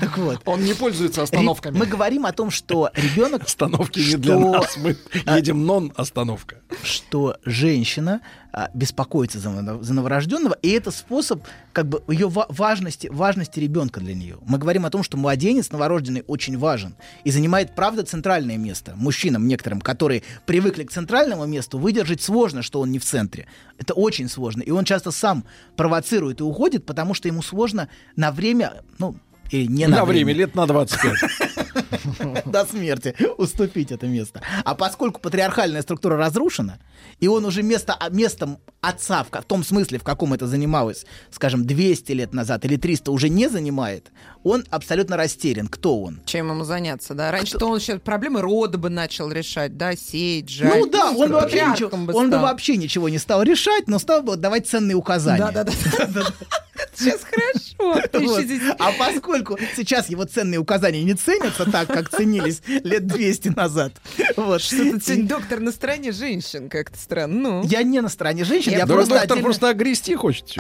[0.01, 0.41] Так вот.
[0.45, 1.77] Он не пользуется остановками.
[1.77, 3.43] Мы говорим о том, что ребенок...
[3.43, 4.75] Остановки не для нас.
[4.77, 6.57] Мы едем нон-остановка.
[6.83, 8.19] что женщина
[8.51, 13.99] а, беспокоится за, за новорожденного, и это способ как бы ее ва- важности, важности ребенка
[13.99, 14.37] для нее.
[14.45, 18.93] Мы говорим о том, что младенец новорожденный очень важен и занимает, правда, центральное место.
[18.95, 23.47] Мужчинам некоторым, которые привыкли к центральному месту, выдержать сложно, что он не в центре.
[23.77, 24.61] Это очень сложно.
[24.61, 25.45] И он часто сам
[25.75, 29.15] провоцирует и уходит, потому что ему сложно на время, ну,
[29.49, 31.13] или не на, На время, лет на 25.
[32.45, 34.41] до смерти уступить это место.
[34.63, 36.79] А поскольку патриархальная структура разрушена,
[37.19, 41.65] и он уже место, а, местом отца, в, том смысле, в каком это занималось, скажем,
[41.65, 44.11] 200 лет назад или 300, уже не занимает,
[44.43, 45.67] он абсолютно растерян.
[45.67, 46.21] Кто он?
[46.25, 47.31] Чем ему заняться, да?
[47.31, 50.79] Раньше-то он сейчас проблемы рода бы начал решать, да, сеять, жать.
[50.79, 53.99] Ну да, он бы, вообще ничего, бы он бы вообще ничего не стал решать, но
[53.99, 55.51] стал бы давать ценные указания.
[55.51, 55.71] Да-да-да.
[56.95, 57.69] Сейчас хорошо.
[57.79, 58.03] Вот.
[58.13, 58.75] 1060.
[58.77, 63.93] А поскольку сейчас его ценные указания не ценятся так, как ценились лет 200 назад,
[64.35, 64.61] вот.
[64.61, 67.39] Что-то сегодня доктор на стороне женщин как-то странно.
[67.39, 67.63] Ну.
[67.63, 70.57] Я не на стороне женщин, я, просто доктор отдельно- просто огрести хочет.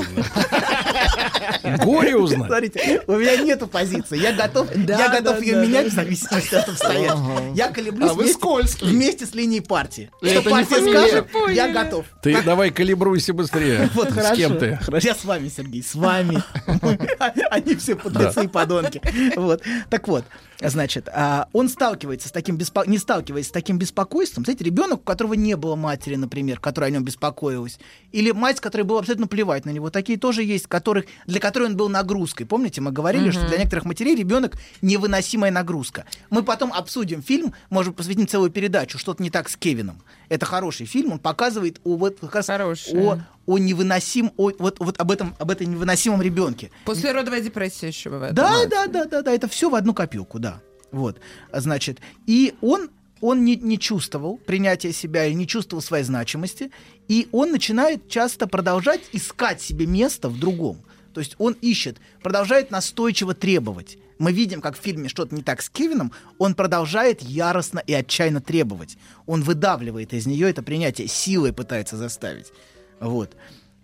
[1.83, 2.47] Горе узнать.
[2.47, 4.17] Смотрите, у меня нету позиции.
[4.17, 7.23] Я готов, Да, я готов да, ее да, менять в зависимости от обстоятельств.
[7.55, 10.09] Я колеблюсь А вы вместе, вместе с линией партии.
[10.21, 12.05] Это Что не партия скажет, я готов.
[12.21, 13.89] Ты давай калибруйся быстрее.
[13.99, 14.35] Вот С хорошо.
[14.35, 14.77] кем ты?
[14.81, 15.07] Хорошо.
[15.07, 16.18] Я с вами, Сергей, с вами.
[17.51, 19.01] Они все подлецы и подонки.
[19.35, 19.63] Вот.
[19.89, 20.25] Так вот,
[20.59, 22.83] значит, а, он сталкивается с таким беспо...
[22.85, 24.43] не сталкиваясь с таким беспокойством.
[24.43, 27.79] Знаете, ребенок, у которого не было матери, например, которая о нем беспокоилась,
[28.11, 31.77] или мать, которой было абсолютно плевать на него, такие тоже есть, которых, для которой он
[31.77, 32.45] был нагрузкой.
[32.45, 36.05] Помните, мы говорили, что для некоторых матерей ребенок невыносимая нагрузка.
[36.29, 40.01] Мы потом обсудим фильм, может, посвятим целую передачу, что-то не так с Кевином.
[40.29, 44.99] Это хороший фильм, он показывает о, вот, как раз о, о невыносим, о, вот, вот
[44.99, 46.69] об этом, об этом невыносимом ребенке.
[46.85, 48.35] Послеродовая депрессия еще бывает.
[48.35, 50.61] Да, да, да, да, да, это все в одну копилку, да.
[50.91, 51.19] Вот,
[51.51, 52.89] значит, и он,
[53.21, 56.71] он не, не чувствовал принятия себя и не чувствовал своей значимости,
[57.07, 60.77] и он начинает часто продолжать искать себе место в другом.
[61.13, 63.97] То есть он ищет, продолжает настойчиво требовать.
[64.19, 68.41] Мы видим, как в фильме что-то не так с Кевином, он продолжает яростно и отчаянно
[68.41, 68.97] требовать.
[69.25, 72.51] Он выдавливает из нее это принятие, силой пытается заставить.
[72.99, 73.35] Вот.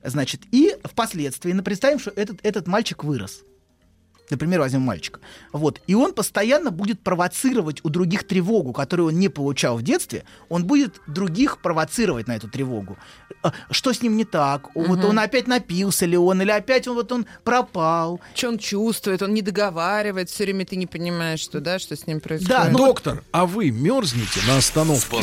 [0.03, 3.43] Значит, и впоследствии, представим, что этот, этот мальчик вырос.
[4.29, 5.19] Например, возьмем мальчика.
[5.53, 5.79] Вот.
[5.87, 10.23] И он постоянно будет провоцировать у других тревогу, которую он не получал в детстве.
[10.49, 12.97] Он будет других провоцировать на эту тревогу.
[13.43, 14.69] А, Что с ним не так?
[14.75, 15.09] Вот Мгм.
[15.09, 18.19] он опять напился ли он, или опять он вот он пропал.
[18.33, 22.07] Что он чувствует, он не договаривает, все время ты не понимаешь, что, да, что с
[22.07, 22.71] ним происходит.
[22.71, 25.17] ну Доктор, а вы мерзнете на остановке?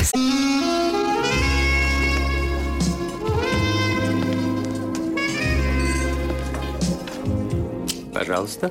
[8.14, 8.70] Пожалуйста.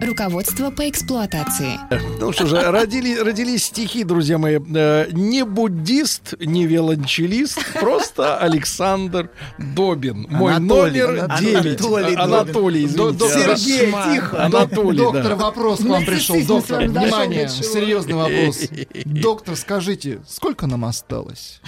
[0.00, 1.78] Руководство по эксплуатации.
[2.20, 4.58] Ну что же, родили, родились стихи, друзья мои.
[4.74, 10.26] Э, Не буддист, не велончелист, просто Александр Добин.
[10.28, 11.80] Мой Анатолий, номер Анатолий, 9.
[11.80, 13.28] Анатолий Анатолий, извините.
[13.28, 14.44] Сергей, тихо.
[14.44, 15.36] Анатолий, Доктор, да.
[15.36, 16.36] вопрос к вам пришел.
[16.46, 18.58] Доктор, внимание, серьезный вопрос.
[19.04, 21.60] Доктор, скажите, сколько нам осталось?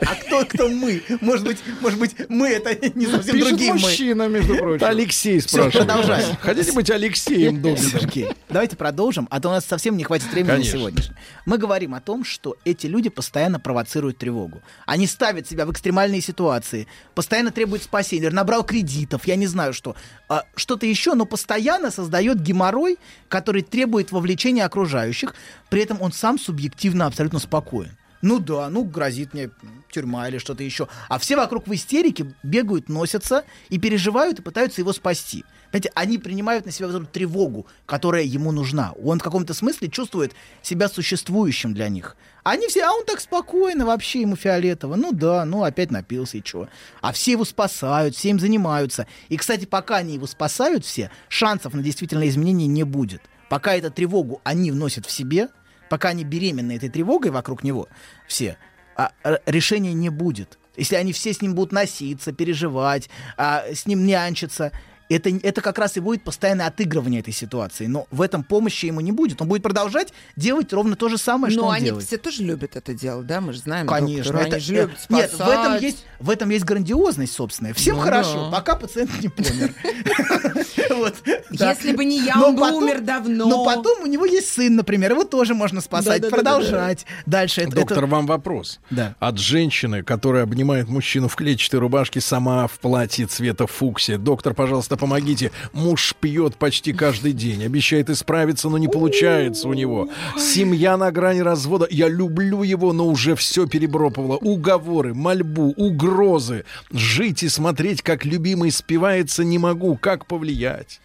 [0.00, 1.02] А кто, кто мы?
[1.20, 3.80] Может быть, может быть, мы это не совсем Пишет другие мы.
[3.80, 4.76] мужчина, между прочим.
[4.76, 5.86] Это Алексей спрашивает.
[5.88, 6.36] продолжаем.
[6.40, 7.62] Хотите быть Алексеем?
[7.76, 10.74] Сергей, давайте продолжим, а то у нас совсем не хватит времени Конечно.
[10.74, 11.16] на сегодняшнее.
[11.46, 14.62] Мы говорим о том, что эти люди постоянно провоцируют тревогу.
[14.86, 19.96] Они ставят себя в экстремальные ситуации, постоянно требуют спасения, набрал кредитов, я не знаю что,
[20.28, 22.98] а, что-то еще, но постоянно создает геморрой,
[23.28, 25.34] который требует вовлечения окружающих,
[25.72, 27.96] при этом он сам субъективно абсолютно спокоен.
[28.20, 29.48] Ну да, ну грозит мне
[29.90, 30.86] тюрьма или что-то еще.
[31.08, 35.46] А все вокруг в истерике бегают, носятся и переживают и пытаются его спасти.
[35.70, 38.92] Понимаете, они принимают на себя вот эту тревогу, которая ему нужна.
[39.02, 42.16] Он в каком-то смысле чувствует себя существующим для них.
[42.44, 44.96] Они все, а он так спокойно, вообще ему фиолетово.
[44.96, 46.68] Ну да, ну опять напился и чего.
[47.00, 49.06] А все его спасают, все им занимаются.
[49.30, 53.22] И, кстати, пока они его спасают все, шансов на действительное изменение не будет.
[53.48, 55.48] Пока эту тревогу они вносят в себе,
[55.92, 57.86] пока они беременны этой тревогой вокруг него,
[58.26, 58.56] все,
[58.96, 60.58] а, р- решения не будет.
[60.74, 64.72] Если они все с ним будут носиться, переживать, а, с ним нянчиться,
[65.12, 67.86] это, это как раз и будет постоянное отыгрывание этой ситуации.
[67.86, 69.40] Но в этом помощи ему не будет.
[69.42, 72.06] Он будет продолжать делать ровно то же самое, что Но он они делает.
[72.06, 73.40] все тоже любят это дело, да?
[73.40, 73.86] Мы же знаем.
[73.86, 75.82] Конечно, доктора, это, они же э, любят нет, в этом спасать.
[75.82, 77.74] есть в этом есть грандиозность собственная.
[77.74, 78.56] Всем Ну хорошо, да.
[78.56, 79.74] пока пациент не помер.
[81.50, 83.46] Если бы не я, он бы умер давно.
[83.48, 87.62] Но потом у него есть сын, например, его тоже можно спасать, продолжать дальше.
[87.62, 88.80] Это- Доктор, вам вопрос.
[88.90, 89.16] Да.
[89.18, 94.18] От женщины, которая обнимает мужчину в клетчатой рубашке, сама в платье цвета фуксия.
[94.18, 95.50] Доктор, пожалуйста, помогите.
[95.72, 97.64] Муж пьет почти каждый день.
[97.64, 100.08] Обещает исправиться, но не получается у него.
[100.38, 101.88] Семья на грани развода.
[101.90, 104.36] Я люблю его, но уже все перебропывало.
[104.36, 106.64] Уговоры, мольбу, угрозы.
[106.92, 109.96] Жить и смотреть, как любимый спивается, не могу.
[109.96, 111.00] Как повлиять?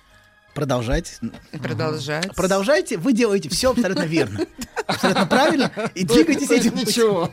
[0.53, 1.19] Продолжать.
[1.51, 2.35] Продолжать.
[2.35, 4.42] Продолжайте, вы делаете все абсолютно верно.
[4.88, 5.72] Абсолютно правильно.
[5.96, 6.88] И двигайтесь этим путем.
[6.88, 7.30] ничего.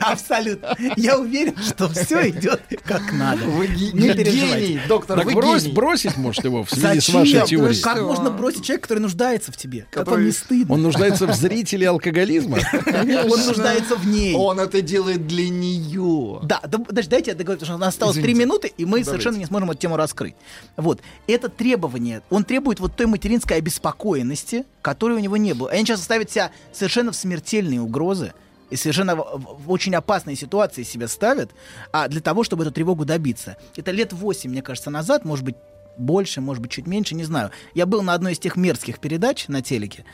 [0.00, 0.76] Абсолютно.
[0.96, 3.44] Я уверен, что все идет как надо.
[3.44, 5.74] Вы Не гений, доктор, Так вы брось- гений.
[5.74, 7.80] бросить, может, его в связи с вашей теорией?
[7.82, 9.86] Как можно бросить человека, который нуждается в тебе?
[9.90, 10.74] Как вам не стыдно?
[10.74, 12.58] Он нуждается в зрителе алкоголизма?
[12.86, 14.34] Он нуждается в ней.
[14.34, 16.40] Он это делает для нее.
[16.42, 19.36] Да, даже дайте я договорю, потому что у нас осталось три минуты, и мы совершенно
[19.36, 20.34] не сможем эту тему раскрыть.
[20.76, 21.00] Вот.
[21.26, 25.70] Это требование, он требует вот той материнской обеспокоенности, которой у него не было.
[25.70, 28.32] Они сейчас ставят себя совершенно в смертельные угрозы,
[28.70, 31.50] и совершенно в, в- в очень опасные ситуации себя ставят,
[31.92, 33.56] а для того, чтобы эту тревогу добиться.
[33.76, 35.56] Это лет 8, мне кажется, назад, может быть,
[35.98, 37.50] больше, может быть, чуть меньше, не знаю.
[37.74, 40.04] Я был на одной из тех мерзких передач на телеке,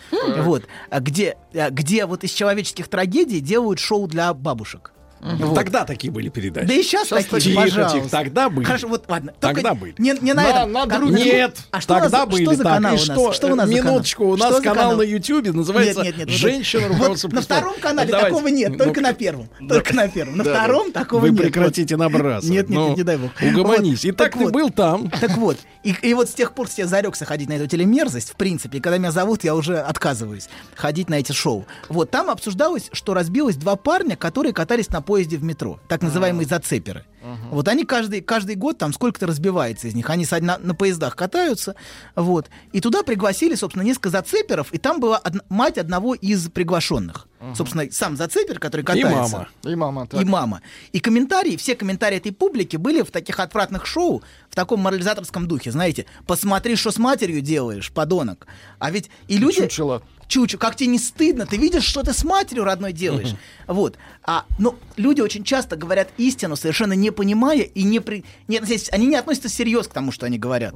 [0.43, 4.93] вот, а где, а, где вот из человеческих трагедий делают шоу для бабушек.
[5.25, 5.55] Вот.
[5.55, 6.67] Тогда такие были передачи.
[6.67, 7.99] Да и сейчас, Сейчас такие, тихо, пожалуйста.
[7.99, 8.67] тихо, тогда были.
[8.67, 9.33] Хорошо, вот ладно.
[9.41, 9.95] Тогда только были.
[9.97, 10.73] Не, не на, На- этом.
[10.73, 11.25] на других.
[11.25, 12.73] Нет, а что нас тогда за- были Что за так.
[12.75, 13.05] канал И у нас?
[13.05, 13.33] что?
[13.33, 13.85] Что у нас канал?
[13.85, 16.29] Минуточку, у Что нас за канал на Ютубе называется Нет, нет, нет.
[16.29, 17.65] вот «Женщина вот руководство На преступлением».
[17.73, 18.29] втором канале Давайте.
[18.35, 19.49] такого нет, Ну, только на первом.
[19.67, 20.37] Только на первом.
[20.37, 20.59] На Да, да.
[20.65, 21.41] втором такого Вы нет.
[21.41, 22.45] прекратите набрасывать.
[22.55, 23.31] Нет, нет, Ну, нет, не дай бог.
[23.41, 24.05] Угомонись.
[24.05, 24.11] Вот.
[24.13, 24.53] Итак, ты вот.
[24.53, 25.09] был там.
[25.11, 28.37] Так вот, и, и вот с тех пор я зарекся ходить на эту телемерзость, в
[28.37, 31.65] принципе, и когда меня зовут, я уже отказываюсь ходить на эти шоу.
[31.89, 36.47] Вот, там обсуждалось, что разбилось два парня, которые катались на поезде в метро, так называемые
[36.47, 37.05] зацеперы.
[37.51, 41.75] Вот они каждый, каждый год, там сколько-то разбивается из них, они на, на поездах катаются,
[42.15, 42.51] вот.
[42.73, 47.27] И туда пригласили, собственно, несколько зацеперов, и там была одна- мать одного из приглашенных.
[47.55, 49.37] Собственно, сам зацепер, который И катается.
[49.37, 49.49] мама.
[49.65, 50.21] И мама, так.
[50.21, 50.63] И мама.
[50.93, 55.71] И комментарии, все комментарии этой публики были в таких отвратных шоу, в таком морализаторском духе,
[55.71, 58.47] знаете, посмотри, что с матерью делаешь, подонок.
[58.79, 59.61] А ведь и люди...
[59.61, 60.03] Чучело.
[60.29, 63.35] Чучу, как тебе не стыдно, ты видишь, что ты с матерью родной делаешь.
[63.67, 63.97] Вот.
[64.23, 68.25] А, ну, люди очень часто говорят истину, совершенно не понимая и не при...
[68.49, 70.75] не относясь- они не относятся всерьез к тому, что они говорят.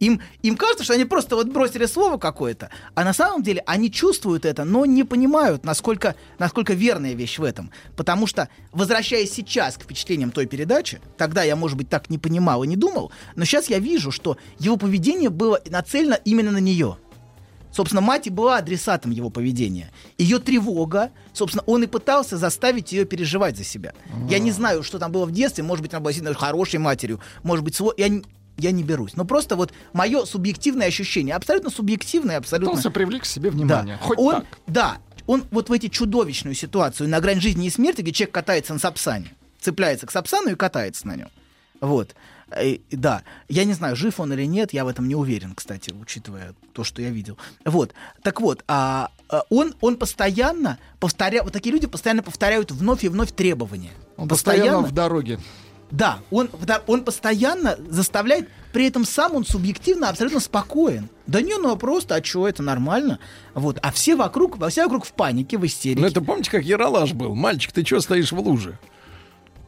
[0.00, 3.90] Им, им кажется, что они просто вот бросили слово какое-то, а на самом деле они
[3.90, 7.70] чувствуют это, но не понимают, насколько, насколько верная вещь в этом.
[7.96, 12.62] Потому что, возвращаясь сейчас к впечатлениям той передачи, тогда я, может быть, так не понимал
[12.62, 16.96] и не думал, но сейчас я вижу, что его поведение было нацелено именно на нее.
[17.72, 19.90] Собственно, мать и была адресатом его поведения.
[20.16, 23.92] Ее тревога, собственно, он и пытался заставить ее переживать за себя.
[24.28, 25.62] Я не знаю, что там было в детстве.
[25.64, 27.20] Может быть, она была действительно хорошей матерью.
[27.42, 27.94] Может быть, свой...
[27.96, 28.24] Я, не-
[28.56, 29.14] я не берусь.
[29.16, 32.70] Но просто вот мое субъективное ощущение, абсолютно субъективное, абсолютно...
[32.70, 33.56] Пытался привлечь к себе Да.
[33.56, 33.98] внимание.
[34.00, 34.44] Хоть он, так.
[34.66, 38.72] Да, он вот в эти чудовищную ситуацию на грани жизни и смерти, где человек катается
[38.72, 41.28] на сапсане, цепляется к сапсану и катается на нем.
[41.80, 42.16] Вот.
[42.60, 45.92] И да, я не знаю, жив он или нет, я в этом не уверен, кстати,
[45.92, 47.36] учитывая то, что я видел.
[47.64, 53.04] Вот, так вот, а, а, он, он постоянно повторяет, вот такие люди постоянно повторяют вновь
[53.04, 53.92] и вновь требования.
[54.16, 55.38] Он постоянно в дороге.
[55.90, 61.08] Да, он, да, он постоянно заставляет, при этом сам он субъективно абсолютно спокоен.
[61.26, 63.18] Да не, ну а просто, а что, это нормально.
[63.54, 66.00] Вот, а все вокруг, все вокруг в панике, в истерике.
[66.00, 67.34] Ну, это помните, как Яралаш был?
[67.34, 68.78] Мальчик, ты что стоишь в луже?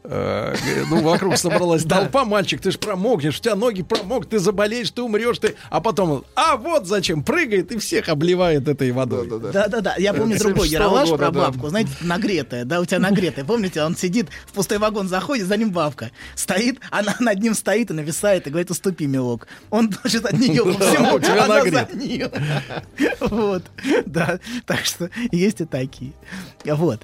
[0.03, 0.55] Э,
[0.89, 5.03] Ну, вокруг собралась толпа, мальчик, ты ж промокнешь, у тебя ноги промок, ты заболеешь, ты
[5.03, 5.55] умрешь, ты...
[5.69, 9.29] А потом, а вот зачем, прыгает и всех обливает этой водой.
[9.53, 11.41] Да-да-да, я помню Это другой 76-го Яралаш года, про да.
[11.41, 15.57] бабку, знаете, нагретая, да, у тебя нагретая, помните, он сидит, в пустой вагон заходит, за
[15.57, 19.47] ним бабка стоит, она над ним стоит и нависает и говорит, уступи, милок.
[19.71, 21.91] Он значит от нее по всему, у тебя она нагрет.
[21.93, 22.31] за нее.
[23.21, 23.63] Вот,
[24.07, 26.13] да, так что есть и такие.
[26.65, 27.01] Вот.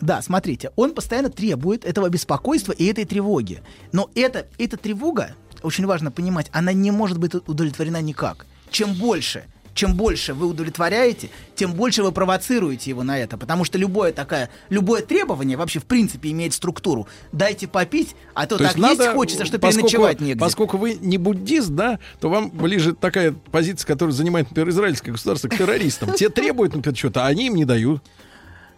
[0.00, 3.62] Да, смотрите, он постоянно требует этого беспокойства и этой тревоги.
[3.92, 8.46] Но это, эта тревога, очень важно понимать, она не может быть удовлетворена никак.
[8.70, 13.36] Чем больше, чем больше вы удовлетворяете, тем больше вы провоцируете его на это.
[13.36, 17.06] Потому что любое такое, любое требование вообще в принципе имеет структуру.
[17.32, 20.40] Дайте попить, а то, То так есть хочется, что поскольку- переночевать негде.
[20.40, 25.48] Поскольку вы не буддист, да, то вам ближе такая позиция, которую занимает, например, израильское государство
[25.48, 26.12] к террористам.
[26.14, 28.02] Те требуют, например, что-то, а они им не дают.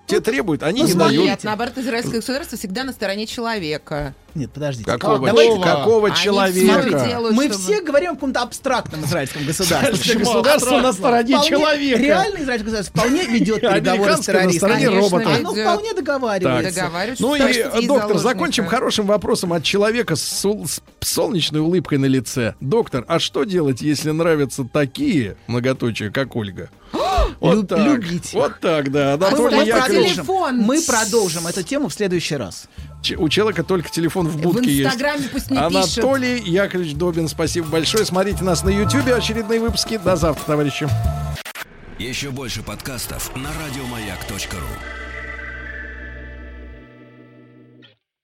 [0.09, 1.23] Те требуют, они не дают.
[1.25, 4.15] Нет, наоборот, израильское государство всегда на стороне человека.
[4.35, 4.91] Нет, подождите.
[4.91, 7.05] Какого, Давайте- какого человека?
[7.07, 10.15] делают, Мы чтобы- все говорим о каком-то абстрактном израильском государстве.
[10.19, 12.01] Государство на стороне человека.
[12.01, 13.83] Реально израильское государство вполне ведет переговоры
[14.23, 14.59] с Американское на террористами.
[14.59, 15.35] стороне робота.
[15.37, 16.91] Оно вполне договаривается.
[17.19, 20.47] Ну и, доктор, закончим хорошим вопросом от человека с
[21.01, 22.55] солнечной улыбкой на лице.
[22.61, 26.71] Доктор, а что делать, если нравятся такие многоточия, как Ольга?
[27.41, 27.79] Вот Люб- так.
[27.87, 28.37] любите.
[28.37, 29.15] Вот так, да.
[29.15, 30.15] Анатолий мы Яковлевич.
[30.17, 32.69] продолжим, мы продолжим эту тему в следующий раз.
[33.03, 34.87] Ч- У человека только телефон в будке есть.
[34.87, 38.05] Инстаграме пусть не Анатолий Яковлевич Добин, спасибо большое.
[38.05, 39.15] Смотрите нас на Ютьюбе.
[39.15, 39.99] Очередные выпуски.
[40.03, 40.89] До завтра, товарищи.
[41.99, 45.08] Еще больше подкастов на радиомаяк.ру.